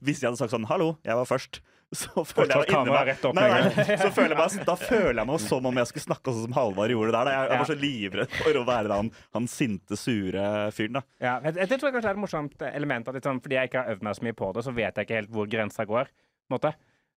Hvis 0.00 0.22
jeg 0.22 0.30
hadde 0.30 0.40
sagt 0.40 0.54
sånn 0.54 0.66
'hallo, 0.68 0.96
jeg 1.04 1.16
var 1.20 1.28
først', 1.28 1.60
så 1.94 2.24
føler 2.26 2.64
jeg 2.66 2.86
meg 2.88 3.10
nei, 3.36 3.48
nei, 3.50 3.96
så 4.00 4.08
føler 4.14 4.34
jeg 4.34 4.38
meg, 4.40 4.66
Da 4.66 4.74
føler 4.78 5.20
jeg 5.20 5.28
meg 5.28 5.42
som 5.44 5.68
om 5.68 5.76
jeg 5.80 5.90
skulle 5.90 6.06
snakke 6.08 6.32
sånn 6.32 6.48
som 6.48 6.56
Halvard 6.56 6.94
gjorde 6.94 7.12
der. 7.14 7.28
Da. 7.28 7.34
Jeg, 7.34 7.50
jeg 7.50 7.60
var 7.62 7.68
så 7.70 7.76
livredd 7.78 8.32
for 8.40 8.58
å 8.60 8.64
være 8.68 8.98
han, 8.98 9.12
han 9.36 9.50
sinte, 9.50 9.98
sure 10.00 10.48
fyren. 10.74 10.98
da 10.98 11.04
Ja, 11.22 11.36
jeg, 11.46 11.60
jeg 11.62 11.76
tror 11.76 11.94
kanskje 11.94 12.08
det 12.08 12.10
er 12.10 12.16
et 12.16 12.24
morsomt 12.24 12.66
element 12.70 13.12
at 13.12 13.20
liksom, 13.20 13.38
fordi 13.44 13.60
jeg 13.60 13.70
ikke 13.70 13.84
har 13.84 13.94
øvd 13.94 14.08
meg 14.08 14.18
så 14.18 14.26
mye 14.26 14.40
på 14.40 14.50
det, 14.56 14.66
så 14.66 14.74
vet 14.74 14.98
jeg 14.98 15.08
ikke 15.08 15.20
helt 15.20 15.32
hvor 15.38 15.54
grensa 15.54 15.86
går. 15.88 16.10
på 16.10 16.52
en 16.52 16.58
måte. 16.58 16.74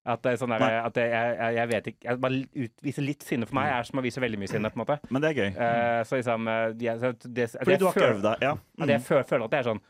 At, 0.08 0.22
det 0.24 0.32
er 0.32 0.38
sånn 0.40 0.54
der, 0.54 0.64
at 0.88 0.96
jeg, 0.96 1.10
jeg, 1.12 1.56
jeg 1.58 1.68
vet 1.68 1.88
ikke 1.92 2.06
jeg 2.08 2.20
Bare 2.24 2.38
utvise 2.64 3.04
litt 3.04 3.26
sinne 3.28 3.48
for 3.50 3.58
meg 3.58 3.74
er 3.74 3.88
som 3.90 4.00
å 4.00 4.04
vise 4.06 4.22
veldig 4.24 4.40
mye 4.40 4.52
sinne. 4.52 4.72
på 4.72 4.80
en 4.80 4.84
måte. 4.86 4.96
Men 5.12 5.24
det 5.24 5.34
er 5.34 5.42
gøy. 5.42 5.50
Uh, 5.58 6.00
så 6.08 6.22
liksom 6.22 6.48
eh, 6.54 6.64
jeg, 6.86 7.02
så 7.02 7.12
det, 7.26 7.50
Fordi 7.58 7.76
jeg 7.76 7.82
du 7.82 7.88
har 7.90 7.98
ikke 7.98 8.12
øvd 8.14 8.24
deg. 8.30 8.46
Ja. 8.48 8.54
At 8.86 8.94
jeg 8.94 9.04
føler, 9.10 9.28
føler 9.28 9.50
at 9.50 9.56
det 9.56 9.60
er 9.60 9.68
sånn 9.74 9.84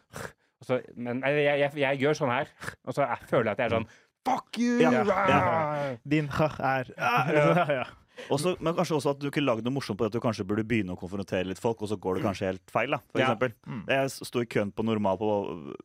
så, 0.65 0.80
Men 0.96 1.22
jeg, 1.22 1.43
jeg, 1.43 1.60
jeg, 1.60 1.78
jeg 1.84 2.00
gjør 2.02 2.17
sånn 2.24 2.34
her, 2.34 2.52
og 2.88 2.96
så 2.98 3.06
jeg 3.06 3.30
føler 3.30 3.52
jeg 3.52 3.58
at 3.58 3.63
jeg 3.63 3.72
er 3.72 3.78
sånn 3.80 3.89
Fuck 4.28 4.58
you! 4.60 4.82
Ja, 4.82 4.91
ja. 4.91 5.96
din 6.04 6.28
ha 6.36 6.50
er 6.76 6.89
ah, 7.00 7.30
ja, 7.32 7.65
ja. 7.80 7.86
Også, 8.34 8.56
men 8.60 8.74
kanskje 8.76 8.96
også 8.98 9.12
at 9.13 9.20
du 9.22 9.28
ikke 9.30 9.43
lagde 9.43 9.63
noe 9.63 9.76
morsomt 9.76 10.00
på 10.00 10.04
det 10.04 10.10
at 10.10 10.17
du 10.17 10.24
kanskje 10.24 10.43
burde 10.50 10.65
begynne 10.67 10.96
å 10.96 11.00
konfrontere 11.00 11.46
litt 11.48 11.62
folk, 11.62 11.84
og 11.86 11.91
så 11.91 12.00
går 12.02 12.17
det 12.17 12.24
kanskje 12.26 12.48
helt 12.50 12.74
feil. 12.74 12.96
da, 12.96 13.00
for 13.13 13.22
Ja. 13.22 13.36
Mm. 13.70 13.84
Jeg 13.93 14.10
sto 14.15 14.41
i 14.41 14.50
køen 14.50 14.72
på 14.74 14.84
normal, 14.84 15.20
på 15.22 15.30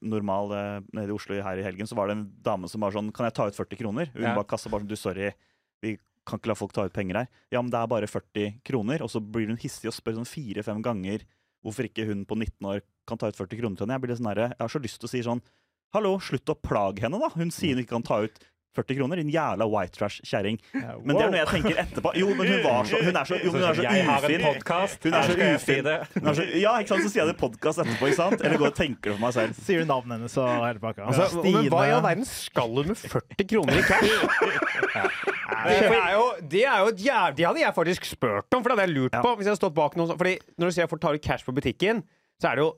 normal 0.01 0.55
eh, 0.57 0.79
nede 0.97 1.13
i 1.13 1.15
Oslo 1.15 1.37
her 1.37 1.61
i 1.61 1.67
helgen, 1.67 1.87
så 1.87 1.99
var 1.99 2.09
det 2.09 2.17
en 2.17 2.25
dame 2.43 2.71
som 2.73 2.81
var 2.81 2.97
sånn 2.97 3.13
Kan 3.13 3.29
jeg 3.29 3.37
ta 3.37 3.47
ut 3.47 3.59
40 3.61 3.83
kroner? 3.83 4.11
Hun 4.17 4.25
Ja. 4.25 4.35
bare 4.35 4.49
kassa 4.49 4.73
bare 4.73 4.81
sånn 4.81 4.89
Du, 4.89 4.97
sorry, 4.97 5.29
vi 5.85 5.99
kan 6.25 6.41
ikke 6.41 6.49
la 6.55 6.57
folk 6.57 6.73
ta 6.73 6.87
ut 6.89 6.95
penger 6.97 7.21
her. 7.21 7.29
Ja, 7.53 7.61
men 7.61 7.71
det 7.71 7.79
er 7.79 7.87
bare 7.91 8.09
40 8.09 8.63
kroner. 8.65 9.03
Og 9.03 9.11
så 9.11 9.21
blir 9.21 9.49
hun 9.53 9.61
hissig 9.61 9.91
og 9.91 9.95
spør 9.95 10.17
sånn 10.17 10.29
fire-fem 10.29 10.81
ganger 10.83 11.27
hvorfor 11.63 11.85
ikke 11.87 12.07
hun 12.09 12.25
på 12.25 12.39
19 12.39 12.67
år 12.67 12.81
kan 13.07 13.19
ta 13.19 13.27
ut 13.33 13.37
40 13.37 13.59
kroner 13.61 13.77
til 13.77 13.87
henne. 13.87 13.99
Jeg 13.99 14.03
blir 14.07 14.17
sånn 14.17 14.31
der, 14.35 14.41
Jeg 14.53 14.61
har 14.61 14.69
så 14.69 14.83
lyst 14.83 15.01
til 15.01 15.09
å 15.09 15.11
si 15.17 15.23
sånn 15.27 15.43
Hallo, 15.93 16.15
slutt 16.25 16.49
å 16.49 16.55
plage 16.57 17.03
henne, 17.05 17.19
da. 17.21 17.29
Hun 17.37 17.51
sier 17.53 17.75
hun 17.77 17.83
ikke 17.85 17.93
kan 17.99 18.03
ta 18.03 18.23
ut 18.25 18.39
40 18.73 18.97
kroner. 18.97 19.17
Din 19.21 19.29
jævla 19.29 19.67
white 19.69 19.93
trash-kjerring. 19.99 20.57
Men 20.73 21.13
det 21.13 21.25
er 21.27 21.29
noe 21.35 21.41
jeg 21.43 21.49
tenker 21.51 21.77
etterpå. 21.83 22.13
Jo, 22.17 22.31
men 22.33 22.47
hun 22.49 22.63
var 22.65 22.87
så 22.89 22.97
Hun 23.05 23.13
er 23.21 23.27
så, 23.29 23.37
jo, 23.45 23.51
hun 23.53 23.61
er 23.69 23.75
så 23.77 23.83
jeg 23.85 24.07
har 24.07 24.25
en 24.25 24.31
ufin. 24.33 24.45
podkast, 24.47 25.03
Hun 25.05 25.13
er 25.19 25.27
så 25.29 25.35
ufin. 25.37 25.91
Hun 26.15 26.31
er 26.33 26.39
så, 26.39 26.47
ja, 26.63 26.73
ikke 26.81 26.89
sant? 26.95 27.05
Så 27.05 27.11
sier 27.13 27.21
jeg 27.21 27.29
det 27.29 27.35
i 27.37 27.41
podkast 27.43 27.83
etterpå, 27.85 28.09
ikke 28.09 28.17
sant? 28.23 28.41
Eller 28.41 28.57
går 28.63 28.71
og 28.73 28.79
tenker 28.79 29.11
det 29.13 29.19
for 29.19 29.25
meg 29.27 29.35
selv. 29.37 29.61
Sier 29.67 29.85
du 29.85 29.91
navnet 29.93 30.17
hennes 30.17 30.39
og 30.41 30.49
hele 30.65 30.81
pakka? 30.87 31.11
Altså, 31.13 31.43
men 31.45 31.69
hva 31.69 31.83
i 31.85 31.93
all 31.99 32.05
verden 32.09 32.25
skal 32.31 32.73
hun 32.81 32.89
med 32.95 33.03
40 33.05 33.49
kroner 33.53 33.77
i 33.77 33.85
cash? 33.85 34.17
Det 35.63 35.77
er 35.93 36.15
jo, 36.17 36.25
det 36.51 36.63
er 36.65 36.79
jo 36.83 36.89
et 36.91 37.03
jævlig 37.05 37.37
De 37.39 37.45
hadde 37.47 37.61
jeg 37.63 37.75
faktisk 37.77 38.07
spurt 38.09 38.57
om, 38.57 38.63
for 38.65 38.73
det 38.73 38.79
hadde 38.79 38.87
jeg 38.89 38.97
lurt 38.97 39.15
på. 39.21 39.35
Hvis 39.37 39.47
jeg 39.47 39.53
hadde 39.53 39.61
stått 39.61 39.77
bak 39.77 39.95
noen 40.01 40.09
sånn- 40.11 40.19
Fordi 40.19 40.39
når 40.57 40.65
du 40.65 40.73
sier 40.73 40.85
jeg 40.87 40.91
får 40.97 41.03
ta 41.05 41.13
ut 41.13 41.23
cash 41.23 41.45
på 41.45 41.55
butikken, 41.55 42.03
så 42.41 42.51
er 42.51 42.57
det 42.57 42.65
jo 42.65 42.73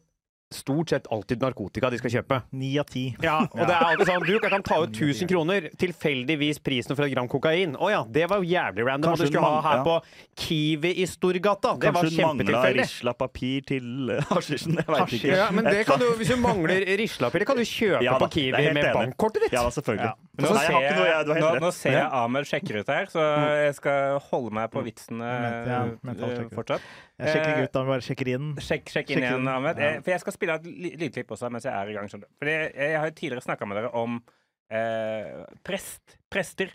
stort 0.56 0.92
sett 0.94 1.08
alltid 1.12 1.42
narkotika 1.42 1.90
de 1.92 2.00
skal 2.00 2.12
kjøpe. 2.18 2.40
Ni 2.56 2.74
av 2.80 2.88
ti. 2.90 3.04
Ja, 3.24 3.40
og 3.46 3.62
det 3.62 3.74
er 3.74 3.88
alltid 3.90 4.10
sånn 4.10 4.24
Du 4.24 4.32
jeg 4.34 4.42
kan 4.42 4.64
ta 4.64 4.80
ut 4.82 4.94
1000 4.94 5.30
kroner, 5.30 5.68
tilfeldigvis 5.80 6.60
prisen 6.64 6.96
for 6.96 7.06
et 7.06 7.14
gram 7.14 7.28
kokain. 7.30 7.76
Å 7.76 7.90
ja, 7.92 8.02
det 8.08 8.28
var 8.30 8.42
jo 8.42 8.48
jævlig 8.48 8.86
random. 8.88 9.14
Og 9.14 9.22
du 9.22 9.28
skulle 9.28 9.44
ha 9.44 9.60
her 9.64 9.80
ja. 9.80 9.84
på 9.86 10.44
Kiwi 10.44 10.94
i 11.02 11.08
Storgata. 11.10 11.74
Det 11.80 11.92
var 11.94 12.06
Kanskje 12.06 12.22
hun 12.22 12.30
mangla 12.30 12.44
kjempetilfeldig. 12.44 12.84
Risla-papir 12.84 13.66
til 13.70 14.14
eh, 14.14 14.28
hasjisjen. 14.34 14.78
Jeg 14.80 14.90
veit 14.96 15.16
ikke. 15.18 15.32
Ja, 15.34 15.48
men 15.54 15.70
det 15.70 15.84
kan 15.88 16.02
du, 16.02 16.08
hvis 16.18 16.34
du 16.34 16.40
mangler 16.42 16.86
rislapir, 17.00 17.44
det 17.44 17.50
kan 17.50 17.60
du 17.60 17.64
kjøpe 17.68 18.04
Ja 18.04 18.16
da, 18.16 18.22
på 18.24 18.30
Kiwi 18.38 18.64
med 18.76 18.90
bankkortet 18.96 19.46
ditt. 19.46 19.56
Ja, 19.56 19.66
selvfølgelig. 19.74 20.12
Ja. 20.12 20.18
Nå 20.34 20.50
Nei, 20.50 20.62
jeg 20.64 20.72
har 20.74 20.82
ikke 20.82 20.94
noe, 20.98 21.06
jeg, 21.06 21.24
du 21.26 21.30
har 21.30 21.38
nå, 21.40 21.48
helt 21.52 21.62
nå 21.62 21.68
rett. 21.70 21.76
ser 21.78 21.92
jeg 21.94 22.06
Ahmed 22.18 22.48
sjekker 22.50 22.78
ut 22.80 22.88
her, 22.90 23.04
så 23.12 23.24
jeg 23.64 23.74
skal 23.76 24.16
holde 24.30 24.50
meg 24.58 24.70
på 24.72 24.82
vitsene 24.82 25.28
Ment- 26.02 26.22
ja, 26.24 26.32
eh, 26.34 26.48
fortsatt. 26.56 26.88
Jeg 27.22 27.28
sjekker 27.36 27.50
ikke 27.52 27.68
ut, 27.68 27.72
da 27.76 27.84
bare 27.92 28.02
sjekker 28.02 28.30
inn. 28.34 28.48
Sjekk, 28.58 28.90
sjekk 28.96 29.12
inn 29.14 29.22
igjen. 29.22 29.46
Ahmed. 29.52 29.78
Ja. 29.78 29.92
Eh, 29.94 30.00
For 30.02 30.10
jeg 30.10 30.24
skal 30.24 30.32
spille 30.34 30.56
et 30.58 30.66
li- 30.66 30.96
lydklipp 31.04 31.30
også 31.36 31.50
mens 31.54 31.68
jeg 31.68 31.72
er 31.74 31.92
i 31.92 31.94
gang. 31.94 32.10
Fordi 32.10 32.56
jeg, 32.74 32.98
har 32.98 33.10
tidligere 33.14 33.46
snakka 33.46 33.68
med 33.70 33.78
dere 33.78 33.92
om 33.94 34.18
eh, 34.74 35.44
prest, 35.62 36.16
prester 36.32 36.72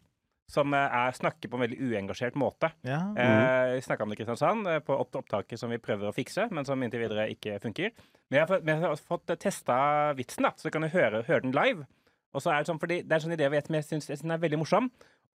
som 0.49 0.71
eh, 0.73 0.95
er, 1.03 1.11
snakker 1.13 1.51
på 1.51 1.59
en 1.59 1.65
veldig 1.67 1.77
uengasjert 1.91 2.39
måte. 2.39 2.71
Ja. 2.87 3.03
Eh, 3.13 3.75
vi 3.75 3.83
snakka 3.85 4.01
om 4.07 4.09
det 4.09 4.17
i 4.17 4.23
Kristiansand, 4.23 4.65
eh, 4.71 4.79
på 4.81 4.95
opp 4.97 5.19
opptaket 5.19 5.59
som 5.61 5.69
vi 5.69 5.77
prøver 5.83 6.09
å 6.09 6.15
fikse, 6.15 6.47
men 6.49 6.65
som 6.65 6.79
inntil 6.81 7.03
videre 7.03 7.27
ikke 7.35 7.59
funker. 7.61 7.91
Men 8.31 8.39
jeg 8.39 8.47
har 8.47 8.49
fått, 8.55 8.65
jeg 8.65 8.81
har 8.87 8.95
fått 9.11 9.35
testa 9.43 9.77
vitsen, 10.17 10.47
da, 10.47 10.55
så 10.57 10.71
kan 10.73 10.81
du 10.85 10.89
høre, 10.89 11.21
høre 11.27 11.43
den 11.45 11.53
live. 11.53 11.85
Og 12.33 12.43
så 12.43 12.51
er 12.53 12.61
det 12.61 12.69
sånn, 12.69 12.79
fordi 12.81 13.01
det 13.03 13.11
er 13.11 13.19
en 13.19 13.25
sånn 13.27 13.35
idé 13.37 13.49
som 13.65 13.77
jeg 13.79 13.87
syns 13.87 14.09
den 14.21 14.31
er 14.35 14.41
veldig 14.41 14.59
morsom, 14.61 14.89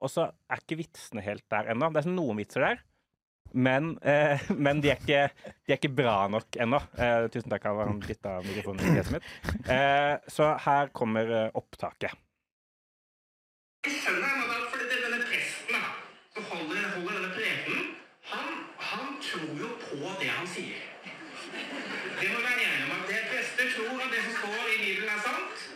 og 0.05 0.11
så 0.13 0.29
er 0.53 0.61
ikke 0.63 0.79
vitsene 0.83 1.25
helt 1.25 1.45
der 1.51 1.71
ennå. 1.73 1.89
Det 1.91 2.03
er 2.03 2.07
sånn 2.09 2.19
noen 2.19 2.39
vitser 2.43 2.67
der. 2.69 2.83
Men, 3.55 3.93
eh, 4.03 4.41
men 4.67 4.81
de, 4.83 4.91
er 4.95 5.01
ikke, 5.03 5.53
de 5.67 5.75
er 5.75 5.79
ikke 5.81 5.95
bra 5.95 6.17
nok 6.31 6.59
ennå. 6.61 6.81
Eh, 6.99 7.27
tusen 7.35 7.51
takk, 7.53 7.67
jeg 7.71 7.89
han 7.91 8.01
bytta 8.03 8.37
mikrofonen 8.47 8.83
i 8.83 8.95
fjeset 8.99 9.15
mitt. 9.17 9.29
Eh, 9.71 10.15
så 10.37 10.53
her 10.67 10.91
kommer 10.95 11.35
opptaket. 11.55 12.15
Jeg 13.85 14.01
skjønner 14.01 14.29
han 14.31 14.51
at 14.51 14.71
fordi 14.73 14.87
det- 14.91 15.03
denne 15.05 15.21
presten 15.29 15.75
da, 15.77 15.83
som 16.35 16.45
holder, 16.51 16.85
holder 16.95 17.15
denne 17.19 17.33
prekenen, 17.37 17.91
han, 18.31 18.47
han 18.91 19.11
tror 19.21 19.51
jo 19.61 19.69
på 19.83 20.15
det 20.23 20.31
han 20.33 20.47
sier. 20.49 20.81
Det 22.15 22.31
må 22.31 22.39
vi 22.39 22.47
være 22.47 22.63
enige 22.65 22.85
om 22.87 22.93
at 22.97 23.05
det 23.11 23.21
prester 23.31 23.67
tror 23.77 24.01
at 24.01 24.11
det 24.15 24.23
som 24.25 24.35
står 24.41 24.71
i 24.73 24.79
Bibelen 24.85 25.11
er 25.15 25.21
sant. 25.27 25.67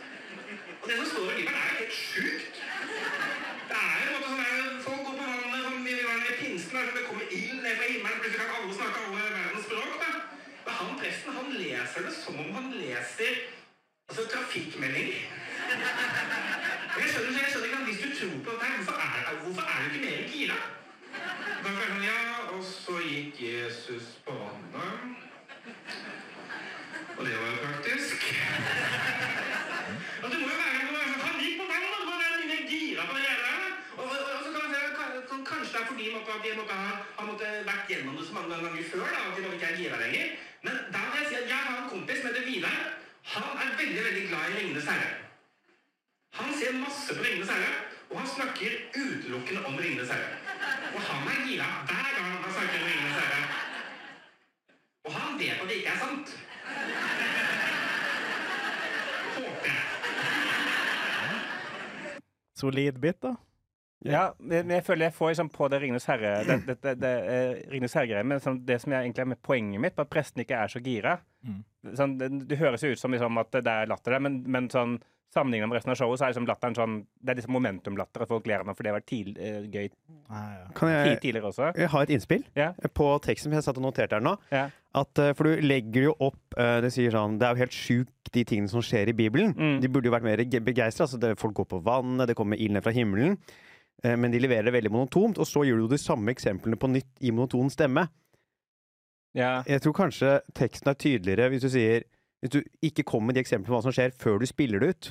Og 0.81 0.85
det 0.89 0.95
som 0.97 1.05
står 1.11 1.27
i 1.29 1.35
Bibelen 1.37 1.59
er 1.61 1.69
jo 1.69 1.77
helt 1.83 1.97
sjukt. 1.99 2.55
Det 3.69 3.77
er 3.77 3.99
jo 4.01 4.07
på 4.09 4.17
en 4.17 4.23
måte 4.23 4.25
sånn 4.25 4.41
der, 4.41 4.81
folk 4.87 5.01
går 5.05 5.15
på 5.19 5.25
vannet, 5.29 5.61
som 5.67 5.77
vi 5.85 5.95
var 6.09 6.17
i 6.17 6.37
pinsen, 6.41 6.73
der, 6.79 6.89
så 6.89 6.97
det 6.97 7.05
kommer 7.11 7.35
ild 7.39 7.59
ned 7.61 7.75
fra 7.77 7.89
himmelen, 7.91 8.21
plutselig 8.23 8.47
kan 8.49 8.57
alle 8.57 8.77
snakke 8.79 9.05
alle 9.05 9.29
verdens 9.37 9.67
språk. 9.69 9.93
Da. 10.01 10.11
Men 10.65 10.97
han 11.29 11.45
han 11.45 11.53
leser 11.53 12.01
det 12.05 12.13
som 12.13 12.39
om 12.39 12.55
han 12.55 12.71
leser 12.73 13.33
altså, 14.09 14.25
trafikkmeldinger. 14.33 15.21
Jeg 16.99 17.09
skjønner, 17.11 17.39
jeg 17.41 17.49
skjønner 17.51 17.67
ikke 17.67 17.85
hvis 17.87 18.01
du 18.03 18.09
tror 18.19 18.37
på 18.45 18.51
dette, 18.61 18.75
hvorfor 18.77 18.95
er, 19.05 19.35
hvorfor 19.43 19.61
er 19.61 19.77
du 19.83 19.95
ikke 19.95 20.05
mer 20.05 20.21
gira? 20.33 20.59
Da 21.63 21.69
jeg 21.69 21.89
sånn, 21.89 22.03
ja, 22.05 22.19
og 22.53 22.63
så 22.65 22.95
gikk 23.03 23.41
Jesus 23.43 24.07
på 24.25 24.35
vannet. 24.39 24.93
Og 27.17 27.25
det 27.27 27.35
var 27.35 27.47
jo 27.51 27.57
praktisk. 27.63 28.27
Og 30.23 30.27
det 30.31 30.37
må 30.39 30.45
jo 30.47 30.57
være, 30.63 30.83
noe 30.85 31.05
må 31.13 31.23
han 31.25 31.41
gikk 31.43 31.57
på 31.61 31.69
vannet, 31.69 32.05
man 32.09 32.25
er 32.25 32.43
mye 32.43 32.61
gira 32.73 33.07
på 33.09 33.17
det. 33.17 33.33
Og, 33.99 34.05
og, 34.05 34.19
og 34.35 34.43
så 34.45 34.51
kan 34.53 34.61
man 34.65 34.75
se, 34.75 35.41
kanskje 35.51 35.73
det 35.73 35.81
er 35.81 35.89
fordi 35.93 36.11
måtte, 36.15 36.37
de 36.43 36.53
måtte 36.61 36.77
ha, 36.83 37.01
han 37.17 37.33
måtte 37.33 37.55
vært 37.67 37.89
gjennom 37.91 38.21
det 38.21 38.29
så 38.29 38.37
mange 38.37 38.61
ganger 38.61 38.93
før, 38.93 39.09
da, 39.09 39.25
at 39.29 39.37
de 39.37 39.57
ikke 39.57 39.73
er 39.73 39.81
gira 39.83 40.05
lenger. 40.05 40.37
Men 40.65 40.75
da 40.93 41.01
vil 41.11 41.21
jeg 41.21 41.27
si 41.29 41.35
at 41.41 41.49
jeg 41.53 41.61
har 41.67 41.77
en 41.83 41.89
kompis 41.93 42.17
som 42.21 42.27
heter 42.29 42.45
Vidar. 42.49 42.79
Han 43.33 43.49
er 43.63 43.77
veldig, 43.81 44.03
veldig 44.07 44.25
glad 44.29 44.43
i 44.49 44.55
Ringenes 44.57 44.89
herre. 44.91 45.09
Han 46.39 46.49
ser 46.59 46.71
masse 46.85 47.15
på 47.15 47.23
Ringenes 47.23 47.51
herre, 47.53 47.71
og 48.09 48.19
han 48.19 48.29
snakker 48.35 48.69
utelukkende 49.03 49.65
om 49.65 49.75
Ringenes 49.83 50.11
herre. 50.13 50.29
Og 50.95 51.01
han 51.09 51.27
er 51.33 51.37
gira 51.47 51.67
hver 51.89 52.09
gang 52.15 52.27
han 52.45 52.53
snakker 52.57 52.77
om 52.81 52.87
Ringenes 52.89 53.17
herre. 53.19 53.41
Og 55.05 55.11
han 55.19 55.39
vet 55.39 55.61
at 55.61 55.67
det 55.69 55.75
ikke 55.81 55.93
er 55.95 56.01
sant. 56.05 56.27
Håper 59.35 59.69
jeg. 59.71 59.81
Solid 62.59 62.91
bit, 63.01 63.21
da. 63.23 63.35
Ja, 64.07 64.29
men 64.39 64.69
jeg 64.71 64.83
føler 64.87 65.09
jeg 65.09 65.13
får 65.17 65.33
liksom 65.33 65.49
på 65.51 65.67
det 65.69 65.81
Ringenes 65.81 66.05
herre 66.07 66.43
det, 66.47 66.55
det, 66.67 66.77
det, 66.81 66.93
det, 67.01 67.09
eh, 67.33 67.69
Ringenes 67.71 67.93
herre-greia, 67.97 68.23
men 68.23 68.39
sånn, 68.39 68.61
det 68.65 68.77
som 68.81 68.93
jeg 68.95 69.03
egentlig 69.09 69.25
er 69.25 69.31
med 69.33 69.41
poenget 69.43 69.81
mitt, 69.83 69.95
på 69.97 70.05
at 70.05 70.09
presten 70.13 70.39
ikke 70.45 70.55
er 70.63 70.67
så 70.71 70.79
gira 70.83 71.19
Mm. 71.39 71.61
sånn, 71.95 72.17
det, 72.19 72.27
det 72.49 72.57
høres 72.59 72.81
jo 72.83 72.89
ut 72.91 72.99
som 72.99 73.13
liksom, 73.15 73.37
at 73.39 73.51
det 73.63 73.67
er 73.71 73.85
latter 73.87 74.11
der, 74.11 74.19
men, 74.19 74.43
men 74.45 74.67
sånn 74.69 74.97
Sammenlignet 75.31 75.69
med 75.69 75.75
resten 75.77 75.91
av 75.93 75.95
showet, 75.99 76.17
så 76.17 76.25
er 76.25 76.31
liksom 76.33 76.47
latteren 76.49 76.73
sånn 76.75 76.93
Det 77.21 77.29
er 77.31 77.35
liksom 77.37 77.53
momentumlatter, 77.53 78.23
at 78.25 78.31
folk 78.31 78.47
ler 78.49 78.63
av 78.63 78.65
meg, 78.65 78.75
for 78.75 78.83
det 78.83 78.89
har 78.91 78.97
vært 78.99 79.07
tidl- 79.11 79.37
eh, 79.37 79.67
gøy 79.69 79.91
Kan 80.75 80.89
jeg, 80.89 81.19
tidligere 81.21 81.51
også. 81.51 81.67
jeg 81.77 81.87
har 81.93 82.01
et 82.03 82.09
innspill 82.09 82.43
Ja. 82.57 82.71
på 82.97 83.07
teksten 83.21 83.43
som 83.51 83.53
jeg 83.53 83.63
satt 83.63 83.77
og 83.77 83.83
noterte 83.85 84.17
her 84.17 84.25
nå. 84.25 84.35
Ja. 84.51 84.69
At, 84.95 85.19
eh, 85.21 85.33
for 85.37 85.43
du 85.45 85.61
legger 85.61 86.09
jo 86.09 86.15
opp 86.19 86.57
uh, 86.57 86.81
Det 86.81 86.89
sier 86.95 87.11
sånn 87.13 87.37
Det 87.39 87.45
er 87.45 87.53
jo 87.55 87.61
helt 87.61 87.77
sjukt, 87.77 88.31
de 88.33 88.43
tingene 88.43 88.69
som 88.69 88.81
skjer 88.81 89.09
i 89.09 89.13
Bibelen. 89.13 89.53
Mm. 89.55 89.79
De 89.81 89.87
burde 89.87 90.05
jo 90.09 90.13
vært 90.13 90.25
mer 90.27 90.37
begeistra. 90.61 91.05
Altså, 91.07 91.35
folk 91.37 91.55
går 91.61 91.65
på 91.77 91.79
vannet, 91.83 92.27
det 92.27 92.35
kommer 92.37 92.57
ild 92.59 92.73
ned 92.75 92.83
fra 92.83 92.91
himmelen. 92.93 93.37
Eh, 94.03 94.15
men 94.15 94.31
de 94.31 94.41
leverer 94.41 94.69
det 94.69 94.75
veldig 94.75 94.91
monotont. 94.93 95.39
Og 95.39 95.47
så 95.47 95.65
gjør 95.67 95.83
du 95.83 95.93
de 95.93 96.01
samme 96.01 96.33
eksemplene 96.33 96.79
på 96.79 96.91
nytt 96.91 97.11
i 97.25 97.33
monoton 97.35 97.71
stemme. 97.73 98.07
Ja. 99.37 99.59
Jeg 99.69 99.83
tror 99.83 99.93
kanskje 99.93 100.39
teksten 100.57 100.89
er 100.89 100.97
tydeligere 100.97 101.51
hvis 101.53 101.61
du 101.61 101.69
sier 101.69 102.01
Hvis 102.41 102.49
du 102.55 102.63
ikke 102.81 103.03
kommer 103.05 103.29
med 103.29 103.37
de 103.37 103.43
eksemplene 103.43 103.67
på 103.67 103.75
hva 103.75 103.83
som 103.83 103.93
skjer, 103.93 104.13
før 104.15 104.39
du 104.39 104.47
spiller 104.47 104.79
det 104.79 104.93
ut. 104.93 105.09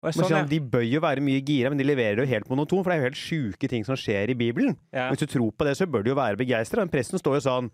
Sånn, 0.00 0.12
sånn, 0.24 0.32
ja. 0.32 0.44
De 0.48 0.58
bør 0.60 0.84
jo 0.84 1.00
være 1.04 1.22
mye 1.24 1.40
gira, 1.44 1.70
men 1.72 1.80
de 1.80 1.84
leverer 1.84 2.16
det 2.16 2.24
jo 2.24 2.32
helt 2.34 2.50
monotont. 2.52 2.82
For 2.84 2.92
det 2.92 2.96
er 2.98 3.00
jo 3.00 3.08
helt 3.08 3.20
sjuke 3.20 3.68
ting 3.68 3.84
som 3.84 3.96
skjer 4.00 4.32
i 4.32 4.36
Bibelen. 4.36 4.76
Ja. 4.92 5.06
Hvis 5.08 5.22
du 5.24 5.28
tror 5.28 5.50
på 5.56 5.64
det, 5.64 5.74
så 5.76 5.88
bør 5.88 6.04
du 6.04 6.12
jo 6.12 6.18
være 6.20 6.40
begeistra. 6.40 6.84
Men 6.84 6.92
presten 6.92 7.20
står 7.20 7.38
jo 7.38 7.42
sånn 7.48 7.72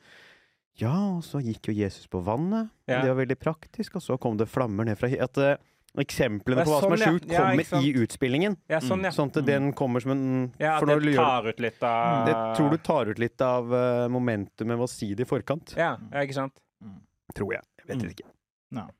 Ja, 0.78 0.94
og 1.16 1.22
så 1.26 1.42
gikk 1.42 1.70
jo 1.70 1.74
Jesus 1.74 2.06
på 2.10 2.22
vannet. 2.26 2.70
Ja. 2.86 3.02
Det 3.02 3.10
var 3.10 3.20
veldig 3.24 3.38
praktisk. 3.42 3.98
Og 3.98 4.06
så 4.06 4.18
kom 4.22 4.38
det 4.38 4.46
flammer 4.50 4.86
ned 4.86 4.98
fra 4.98 5.10
At 5.10 5.42
eh, 5.42 5.58
eksemplene 6.02 6.64
på 6.64 6.70
hva 6.70 6.80
som 6.80 6.90
sånn, 6.90 6.96
er 6.96 7.04
ja. 7.06 7.12
sjukt, 7.12 7.30
Ja, 7.30 7.38
kommer 7.46 7.70
ja, 7.72 7.80
i 7.80 7.92
utspillingen. 8.04 8.56
ja, 8.68 8.78
sånn, 8.80 9.02
ja. 9.04 9.10
Sånn 9.10 9.30
at 9.36 9.44
den 9.46 9.72
kommer 9.72 10.00
som 10.02 10.10
en 10.12 10.52
ja 10.58 10.78
for 10.78 10.90
at 10.90 11.02
det 11.02 11.14
tar 11.16 11.48
ut 11.48 11.60
litt 11.60 11.82
av 11.82 12.26
Det 12.26 12.36
tror 12.56 12.70
du 12.70 12.78
tar 12.78 13.06
ut 13.12 13.18
litt 13.18 13.40
av 13.40 13.72
uh, 13.72 14.08
momentumet 14.08 14.76
med 14.76 14.84
å 14.86 14.88
si 14.88 15.14
det 15.14 15.26
i 15.26 15.30
forkant. 15.30 15.74
Ja, 15.76 15.96
ja 16.12 16.20
ikke 16.26 16.34
sant? 16.34 16.52
Tror 17.34 17.52
jeg. 17.54 17.62
Jeg 17.78 17.86
vet 17.88 18.02
Mm. 18.02 18.10
ikke. 18.10 18.30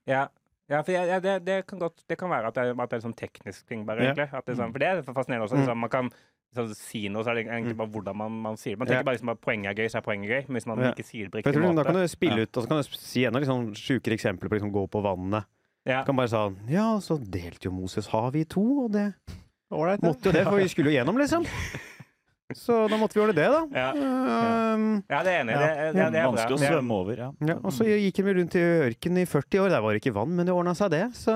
Ja. 0.06 0.28
Ja, 0.68 0.82
for 0.82 0.90
jeg, 0.90 1.06
ja, 1.06 1.20
det, 1.20 1.44
det, 1.46 1.66
kan 1.66 1.78
godt, 1.78 2.02
det 2.08 2.16
kan 2.18 2.28
være 2.28 2.48
at 2.48 2.54
det, 2.54 2.62
er- 2.66 2.80
at 2.82 2.90
det 2.90 2.96
er 2.96 3.02
en 3.06 3.12
sånn 3.12 3.16
teknisk 3.16 3.66
ting, 3.68 3.84
bare. 3.86 4.02
Ja. 4.02 4.10
egentlig. 4.14 4.34
At 4.34 4.44
det 4.46 4.56
er 4.58 4.62
sånn, 4.64 4.72
for 4.72 4.78
det 4.82 4.88
er 4.88 5.02
fascinerende 5.02 5.46
også. 5.46 5.54
Mm. 5.54 5.60
Liksom, 5.62 5.78
man 5.78 5.90
kan 5.90 6.10
liksom, 6.10 6.74
si 6.74 7.08
noe, 7.08 7.22
så 7.22 7.30
er 7.30 7.34
det 7.38 7.44
egentlig 7.46 7.76
bare 7.76 7.86
hvordan 7.94 8.16
man, 8.16 8.32
man 8.42 8.56
sier 8.56 8.74
det. 8.74 8.78
Man 8.80 8.88
Ja. 8.88 8.94
tenker 8.96 9.04
bare 9.06 9.14
liksom, 9.16 9.30
at 9.30 9.40
poenget 9.40 9.70
er 9.70 9.74
gøy, 9.78 9.86
så 9.92 9.98
er 9.98 10.02
poenget 10.02 10.28
gøy. 10.32 10.48
Men 10.48 10.56
hvis 10.58 10.66
man 10.66 10.78
Ja. 10.82 10.90
ikke 10.90 11.04
sier 11.06 11.24
det 11.24 11.30
på 11.32 11.38
riktig 11.38 11.62
måte 11.62 11.76
da 11.76 11.84
kan 11.84 11.94
du 11.94 12.08
spille 12.08 12.36
Ja. 12.36 12.42
ut, 12.42 12.56
og 12.56 12.62
så 12.64 12.68
kan 12.68 12.76
du 12.82 12.82
si 12.98 13.24
enda 13.24 13.38
de 13.40 13.46
sånn 13.46 13.70
sjukere 13.78 14.14
eksempler 14.18 14.48
på 14.50 14.58
liksom 14.58 14.72
gå 14.72 14.90
på 14.90 15.02
vannet. 15.06 15.44
Ja. 15.86 16.02
Kan 16.06 16.18
bare 16.18 16.30
sånn 16.32 16.56
Ja, 16.70 16.96
så 17.02 17.18
delte 17.18 17.68
jo 17.68 17.74
Moses 17.76 18.08
havet 18.12 18.42
i 18.42 18.48
to, 18.56 18.64
og 18.86 18.94
det 18.96 19.10
Ålreit, 19.74 20.02
måtte 20.02 20.30
jo 20.30 20.34
det, 20.34 20.44
for 20.46 20.60
vi 20.62 20.68
skulle 20.70 20.92
jo 20.92 20.98
gjennom, 21.00 21.18
liksom. 21.18 21.46
Så 22.54 22.84
da 22.86 22.94
måtte 22.94 23.16
vi 23.16 23.22
gjøre 23.24 23.34
det, 23.34 23.46
da. 23.50 23.62
Ja. 23.74 23.86
uh, 23.90 24.82
ja, 25.10 25.22
det 25.26 25.32
er 25.32 25.40
enig. 25.40 25.54
Ja. 25.56 25.62
Det, 25.62 25.70
det, 25.74 25.94
det, 25.96 26.04
er 26.04 26.12
bra. 26.12 26.28
Vanskelig 26.30 26.54
å 26.54 26.60
svømme 26.62 26.98
over, 27.00 27.22
ja. 27.24 27.30
ja, 27.48 27.56
og 27.58 27.74
så 27.74 27.88
gikk 27.90 28.20
vi 28.22 28.34
rundt 28.36 28.54
i 28.54 28.62
ørkenen 28.84 29.24
i 29.24 29.26
40 29.26 29.64
år. 29.64 29.72
Der 29.74 29.82
var 29.82 29.96
det 29.96 30.02
ikke 30.04 30.14
vann, 30.14 30.36
men 30.38 30.46
det 30.46 30.54
ordna 30.54 30.76
seg, 30.78 30.92
det. 30.94 31.08
Så 31.18 31.34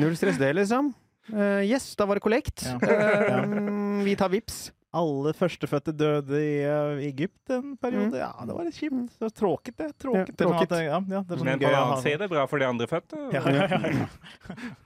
null 0.00 0.16
stress, 0.16 0.40
det, 0.40 0.54
liksom. 0.56 0.88
Uh, 1.28 1.60
yes, 1.60 1.90
da 2.00 2.08
var 2.08 2.16
det 2.16 2.24
kollekt. 2.24 2.64
Ja. 2.64 3.44
Um, 3.44 4.00
vi 4.08 4.16
tar 4.16 4.32
vips. 4.32 4.70
Alle 4.94 5.32
førstefødte 5.34 5.92
døde 5.98 6.38
i 6.38 6.52
uh, 6.62 7.00
Egypt 7.02 7.50
en 7.54 7.72
periode. 7.82 8.18
Ja, 8.20 8.30
det 8.46 8.54
var 8.54 8.68
litt 8.68 8.76
kjipt. 8.78 9.16
Så 9.18 9.30
tråkigt, 9.34 9.76
det. 9.80 9.88
Tråkigt. 9.98 10.34
Ja, 10.34 10.46
tråkigt. 10.46 10.70
Det 10.70 10.78
er 10.78 10.90
sånn 10.90 11.08
at, 11.08 11.10
ja, 11.10 11.18
ja, 11.18 11.22
det 11.26 11.38
sånn 11.40 11.48
Men 11.50 11.62
på 11.62 11.66
den 11.66 11.78
annen 11.80 12.02
side, 12.04 12.28
bra 12.30 12.44
for 12.50 12.62
de 12.62 12.68
andre 12.68 12.88
fødte. 12.90 13.22
Ja, 13.34 13.42
ja, 13.42 13.66
ja, 13.74 13.90
ja. 13.90 14.08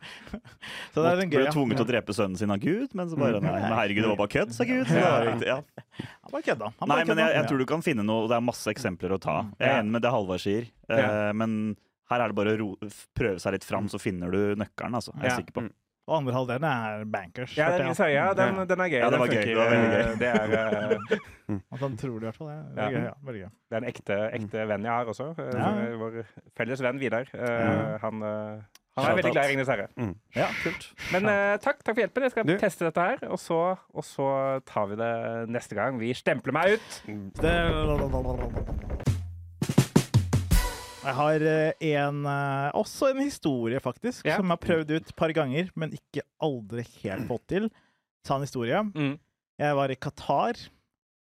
Så 0.95 1.03
det 1.05 1.11
er 1.11 1.23
en 1.25 1.33
gøy 1.33 1.43
Ble 1.43 1.53
tvunget 1.53 1.79
til 1.81 1.85
å 1.85 1.89
drepe 1.91 2.17
sønnen 2.17 2.39
sin 2.41 2.53
av 2.55 2.63
Gud, 2.63 2.95
men 2.97 3.11
så 3.11 3.19
bare 3.21 3.41
Nei, 3.43 3.53
men 3.53 3.77
herregud, 3.77 4.05
det 4.07 4.13
var 4.13 4.21
bare 4.23 4.33
kødd, 4.33 4.55
sa 4.57 4.67
Gud. 4.69 4.87
Så 4.89 4.97
det 4.97 5.05
var 5.05 5.27
riktig, 5.29 5.51
ja. 5.51 5.59
Han 6.07 6.33
bare 6.33 6.47
kødda. 6.49 6.71
Han 6.81 6.93
Nei, 6.93 7.03
men 7.11 7.23
jeg, 7.23 7.35
jeg 7.37 7.51
tror 7.51 7.63
du 7.63 7.67
kan 7.69 7.85
finne 7.85 8.07
noe 8.07 8.29
Det 8.31 8.37
er 8.39 8.45
masse 8.49 8.73
eksempler 8.73 9.15
å 9.17 9.21
ta. 9.23 9.37
Jeg 9.59 9.69
er 9.69 9.77
Ja. 9.77 9.83
enig 9.83 9.95
med 9.99 10.05
det 10.07 10.15
Halvard 10.15 10.43
sier, 10.43 10.71
uh, 10.91 11.33
men 11.37 11.77
her 12.09 12.25
er 12.25 12.33
det 12.33 12.39
bare 12.39 12.55
å 12.57 12.59
ro, 12.63 12.71
prøve 13.17 13.41
seg 13.43 13.59
litt 13.59 13.67
fram, 13.69 13.89
så 13.93 14.01
finner 14.01 14.33
du 14.33 14.57
nøkkelen, 14.57 14.97
altså. 14.97 15.13
Jeg 15.19 15.27
er 15.27 15.35
Ja. 15.35 15.37
sikker 15.43 15.57
på. 15.59 15.67
Og 16.09 16.15
andre 16.17 16.33
halvdelen 16.33 16.65
er 16.65 17.03
bankers. 17.13 17.53
Ja, 17.59 17.67
den, 17.77 17.87
jeg. 17.91 17.97
så, 17.99 18.07
ja 18.09 18.31
den, 18.33 18.57
den 18.71 18.81
er 18.81 18.89
gøy. 18.89 18.99
Ja, 19.03 19.11
det 19.11 19.13
Den 19.13 19.21
var 19.21 19.29
gøy. 19.29 19.45
Det 19.45 19.57
var 19.59 19.69
veldig 19.75 19.91
gøy. 19.93 20.01
Eh, 20.01 20.19
Det 20.19 20.29
er, 20.33 20.47
uh, 20.49 21.59
At 21.75 21.79
han 21.85 21.97
tror 22.01 22.15
det, 22.17 22.23
i 22.23 22.27
hvert 22.31 22.39
fall. 22.41 22.49
Ja. 22.49 22.57
Ja. 22.81 22.89
Gøy. 22.89 23.05
Ja, 23.05 23.13
veldig 23.29 23.43
gøy. 23.45 23.51
det 23.69 23.77
er 23.77 23.83
en 23.85 23.89
ekte, 23.93 24.17
ekte 24.41 24.67
venn 24.73 24.89
jeg 24.89 24.93
har 24.97 25.13
også. 25.15 25.27
Eh, 25.37 25.55
Ja. 25.61 25.69
Vår 26.01 26.19
felles 26.57 26.81
venn 26.89 26.99
Vidar. 27.05 27.29
Uh. 27.37 27.99
Han, 28.07 28.23
uh, 28.25 28.65
han 28.99 29.11
er 29.13 29.19
veldig 29.21 29.33
glad 29.37 29.45
i 29.45 29.53
Ringenes 29.53 29.69
herre. 29.71 29.87
Ja, 30.35 30.49
kult. 30.65 30.89
Men 31.15 31.29
eh, 31.31 31.55
takk, 31.63 31.85
takk 31.87 31.95
for 31.95 32.03
hjelpen. 32.03 32.25
Jeg 32.27 32.33
skal 32.35 32.49
Du- 32.49 32.57
teste 32.59 32.89
dette 32.89 33.05
her, 33.13 33.19
og 33.31 33.39
så, 33.39 33.61
og 33.95 34.03
så 34.09 34.27
tar 34.67 34.89
vi 34.91 34.97
det 34.99 35.13
neste 35.55 35.77
gang. 35.79 36.01
Vi 36.01 36.11
stempler 36.19 36.57
meg 36.57 36.81
ut. 36.81 37.03
Jeg 40.99 41.15
har 41.15 41.45
eh, 41.47 41.73
en, 41.95 42.25
eh, 42.27 42.71
også 42.79 43.13
en 43.13 43.21
historie, 43.23 43.79
faktisk, 43.81 44.25
Ja. 44.27 44.37
som 44.37 44.47
jeg 44.49 44.57
har 44.57 44.63
prøvd 44.65 44.91
ut 44.97 45.07
et 45.09 45.17
par 45.17 45.33
ganger, 45.37 45.71
men 45.79 45.95
ikke 45.95 46.25
aldri 46.43 46.85
helt 47.03 47.29
fått 47.29 47.47
til. 47.49 47.71
Sann 48.27 48.43
historie. 48.43 48.81
Mm. 48.95 49.19
Jeg 49.59 49.75
var 49.79 49.91
i 49.91 49.97
Qatar. 49.97 50.59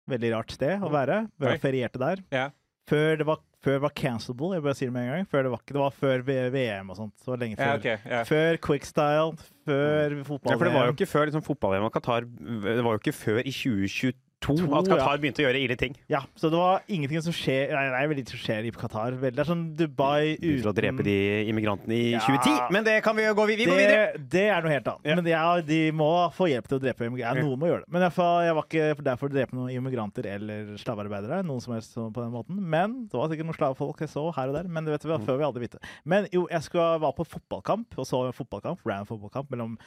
Veldig 0.08 0.30
rart 0.32 0.50
sted 0.54 0.80
å 0.80 0.88
være. 0.90 1.28
Vi 1.38 1.46
Jeg 1.46 1.60
ferierte 1.60 1.98
der. 2.00 2.22
Ja. 2.32 2.50
Før 2.88 3.18
det 3.20 3.26
var, 3.28 3.38
før 3.62 3.74
det 3.76 3.82
var 3.82 3.90
cancelable, 3.90 4.54
jeg 4.56 4.62
bare 4.64 4.74
sier 4.78 4.88
det 4.88 4.94
med 4.94 5.04
en 5.04 5.10
gang. 5.12 5.26
Før 5.28 5.42
det, 5.44 5.50
var, 5.52 5.60
det 5.66 5.76
var 5.82 5.90
før 5.92 6.22
VM 6.24 6.90
og 6.90 6.96
sånt. 6.96 7.14
Så 7.22 7.36
lenge 7.38 7.56
før. 7.58 7.66
Ja, 7.66 7.76
okay, 7.76 7.98
Ja. 8.08 8.22
Før 8.24 8.56
quickstyle, 8.64 9.36
før 9.68 10.16
fotball 10.24 10.52
Ja, 10.54 10.56
for 10.56 10.64
det 10.64 10.72
var 10.74 10.86
jo 10.88 10.94
ikke 10.96 11.10
før 11.10 11.28
liksom, 11.28 11.44
fotball-VM 11.44 11.84
og 11.84 11.92
Qatar 11.92 12.24
Det 12.24 12.84
var 12.84 12.96
jo 12.96 13.02
ikke 13.02 13.12
før 13.12 13.40
i 13.44 13.52
2022 13.52 14.12
at 14.38 14.88
Qatar 14.88 15.18
begynte 15.20 15.42
å 15.42 15.46
gjøre 15.48 15.60
ille 15.60 15.76
ting. 15.78 15.96
Ja, 16.10 16.20
så 16.38 16.48
det 16.52 16.58
var 16.60 16.84
ingenting 16.88 17.20
som 17.24 17.34
skjer 17.34 17.72
Nei, 17.74 17.82
det 17.90 17.98
er 17.98 18.10
veldig 18.12 18.24
som 18.30 18.40
skjer 18.40 18.68
i 18.68 18.70
Qatar. 18.72 19.16
Det 19.18 19.32
er 19.34 19.48
sånn 19.48 19.64
Dubai 19.76 20.36
Ut 20.36 20.42
Begynte 20.44 20.70
å 20.70 20.74
drepe 20.76 21.04
de 21.06 21.16
immigrantene 21.50 21.96
i 21.96 22.04
Ja. 22.14 22.22
2010. 22.24 22.72
Men 22.72 22.86
det 22.86 22.94
kan 23.04 23.16
vi 23.18 23.26
jo 23.26 23.34
gå, 23.34 23.46
vi, 23.50 23.56
vi 23.60 23.66
går 23.68 23.80
videre. 23.80 24.06
det, 24.14 24.28
det 24.36 24.44
er 24.54 24.62
noe 24.64 24.72
helt 24.72 24.88
annet. 24.92 25.04
Ja. 25.10 25.18
Men 25.18 25.30
ja, 25.32 25.42
de 25.72 25.80
må 25.92 26.10
få 26.36 26.48
hjelp 26.52 26.70
til 26.70 26.78
å 26.78 26.82
drepe 26.86 27.08
immigranter. 27.08 27.42
Ja, 27.42 27.48
noen 27.48 27.60
må 27.60 27.70
gjøre 27.72 27.84
det. 27.84 27.92
Men 27.92 28.06
jeg, 28.06 28.16
jeg 28.48 28.56
var 28.60 28.68
ikke 28.70 29.06
der 29.10 29.20
for 29.20 29.28
å 29.28 29.34
drepe 29.36 29.58
noen 29.58 29.74
immigranter 29.74 30.30
eller 30.36 30.74
slavearbeidere. 30.80 31.42
Noen 31.48 31.64
som 31.64 31.74
helst 31.76 31.94
på 31.98 32.22
den 32.22 32.32
måten. 32.34 32.58
Men 32.62 32.98
det 33.10 33.18
var 33.18 33.28
sikkert 33.32 33.50
noen 33.50 33.58
slavefolk 33.58 34.04
jeg 34.06 34.14
så 34.14 34.28
her 34.38 34.52
og 34.52 34.58
der. 34.60 34.70
Men 34.70 34.86
det 34.86 34.94
vet 34.96 35.08
vi, 35.08 35.18
før 35.28 35.40
vi 35.42 35.48
aldri 35.50 35.66
vite. 35.66 35.82
Men 36.08 36.28
jo, 36.32 36.46
jeg 36.52 36.62
skulle, 36.66 36.90
var 37.02 37.16
på 37.18 37.26
fotballkamp, 37.26 37.98
og 37.98 38.06
så 38.08 38.24
en 38.30 38.36
fotballkamp, 38.36 38.86
ran 38.86 39.08
fotballkamp 39.08 39.50
mellom 39.52 39.78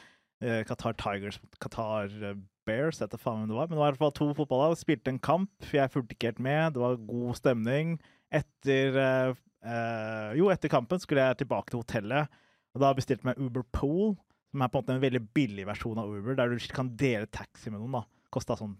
Qatar 0.66 0.96
Tigers 0.98 1.38
mot 1.42 1.58
Qatar 1.62 2.10
eh, 2.22 2.40
Bears. 2.66 3.00
Vet 3.02 3.14
faen 3.20 3.42
hvem 3.42 3.52
det 3.52 3.58
var. 3.58 3.68
Men 3.68 3.76
det 3.76 3.82
var 3.82 3.90
i 3.90 3.94
hvert 3.94 4.02
fall 4.02 4.16
to 4.16 4.28
fotballag. 4.38 4.76
Spilte 4.80 5.12
en 5.12 5.22
kamp. 5.22 5.50
Jeg 5.72 5.92
fulgte 5.92 6.16
ikke 6.16 6.32
helt 6.32 6.42
med. 6.42 6.74
Det 6.74 6.82
var 6.82 7.00
god 7.08 7.38
stemning. 7.38 7.96
Etter 8.32 8.98
eh, 9.02 9.40
eh, 9.66 10.30
Jo, 10.38 10.50
etter 10.54 10.72
kampen 10.72 11.02
skulle 11.02 11.26
jeg 11.28 11.42
tilbake 11.42 11.72
til 11.72 11.82
hotellet. 11.82 12.40
Og 12.72 12.82
da 12.82 12.94
bestilte 12.96 13.22
jeg 13.26 13.32
meg 13.32 13.42
Uber 13.42 13.66
Pool, 13.74 14.14
som 14.50 14.64
er 14.64 14.72
på 14.72 14.80
en 14.80 14.84
måte 14.84 14.96
en 14.96 15.04
veldig 15.04 15.22
billig 15.36 15.66
versjon 15.68 16.00
av 16.00 16.08
Uber, 16.08 16.36
der 16.38 16.54
du 16.54 16.72
kan 16.72 16.88
dele 16.96 17.28
taxi 17.28 17.70
med 17.70 17.82
noen. 17.82 18.00
da. 18.00 18.28
Kosta 18.32 18.56
sånn 18.56 18.78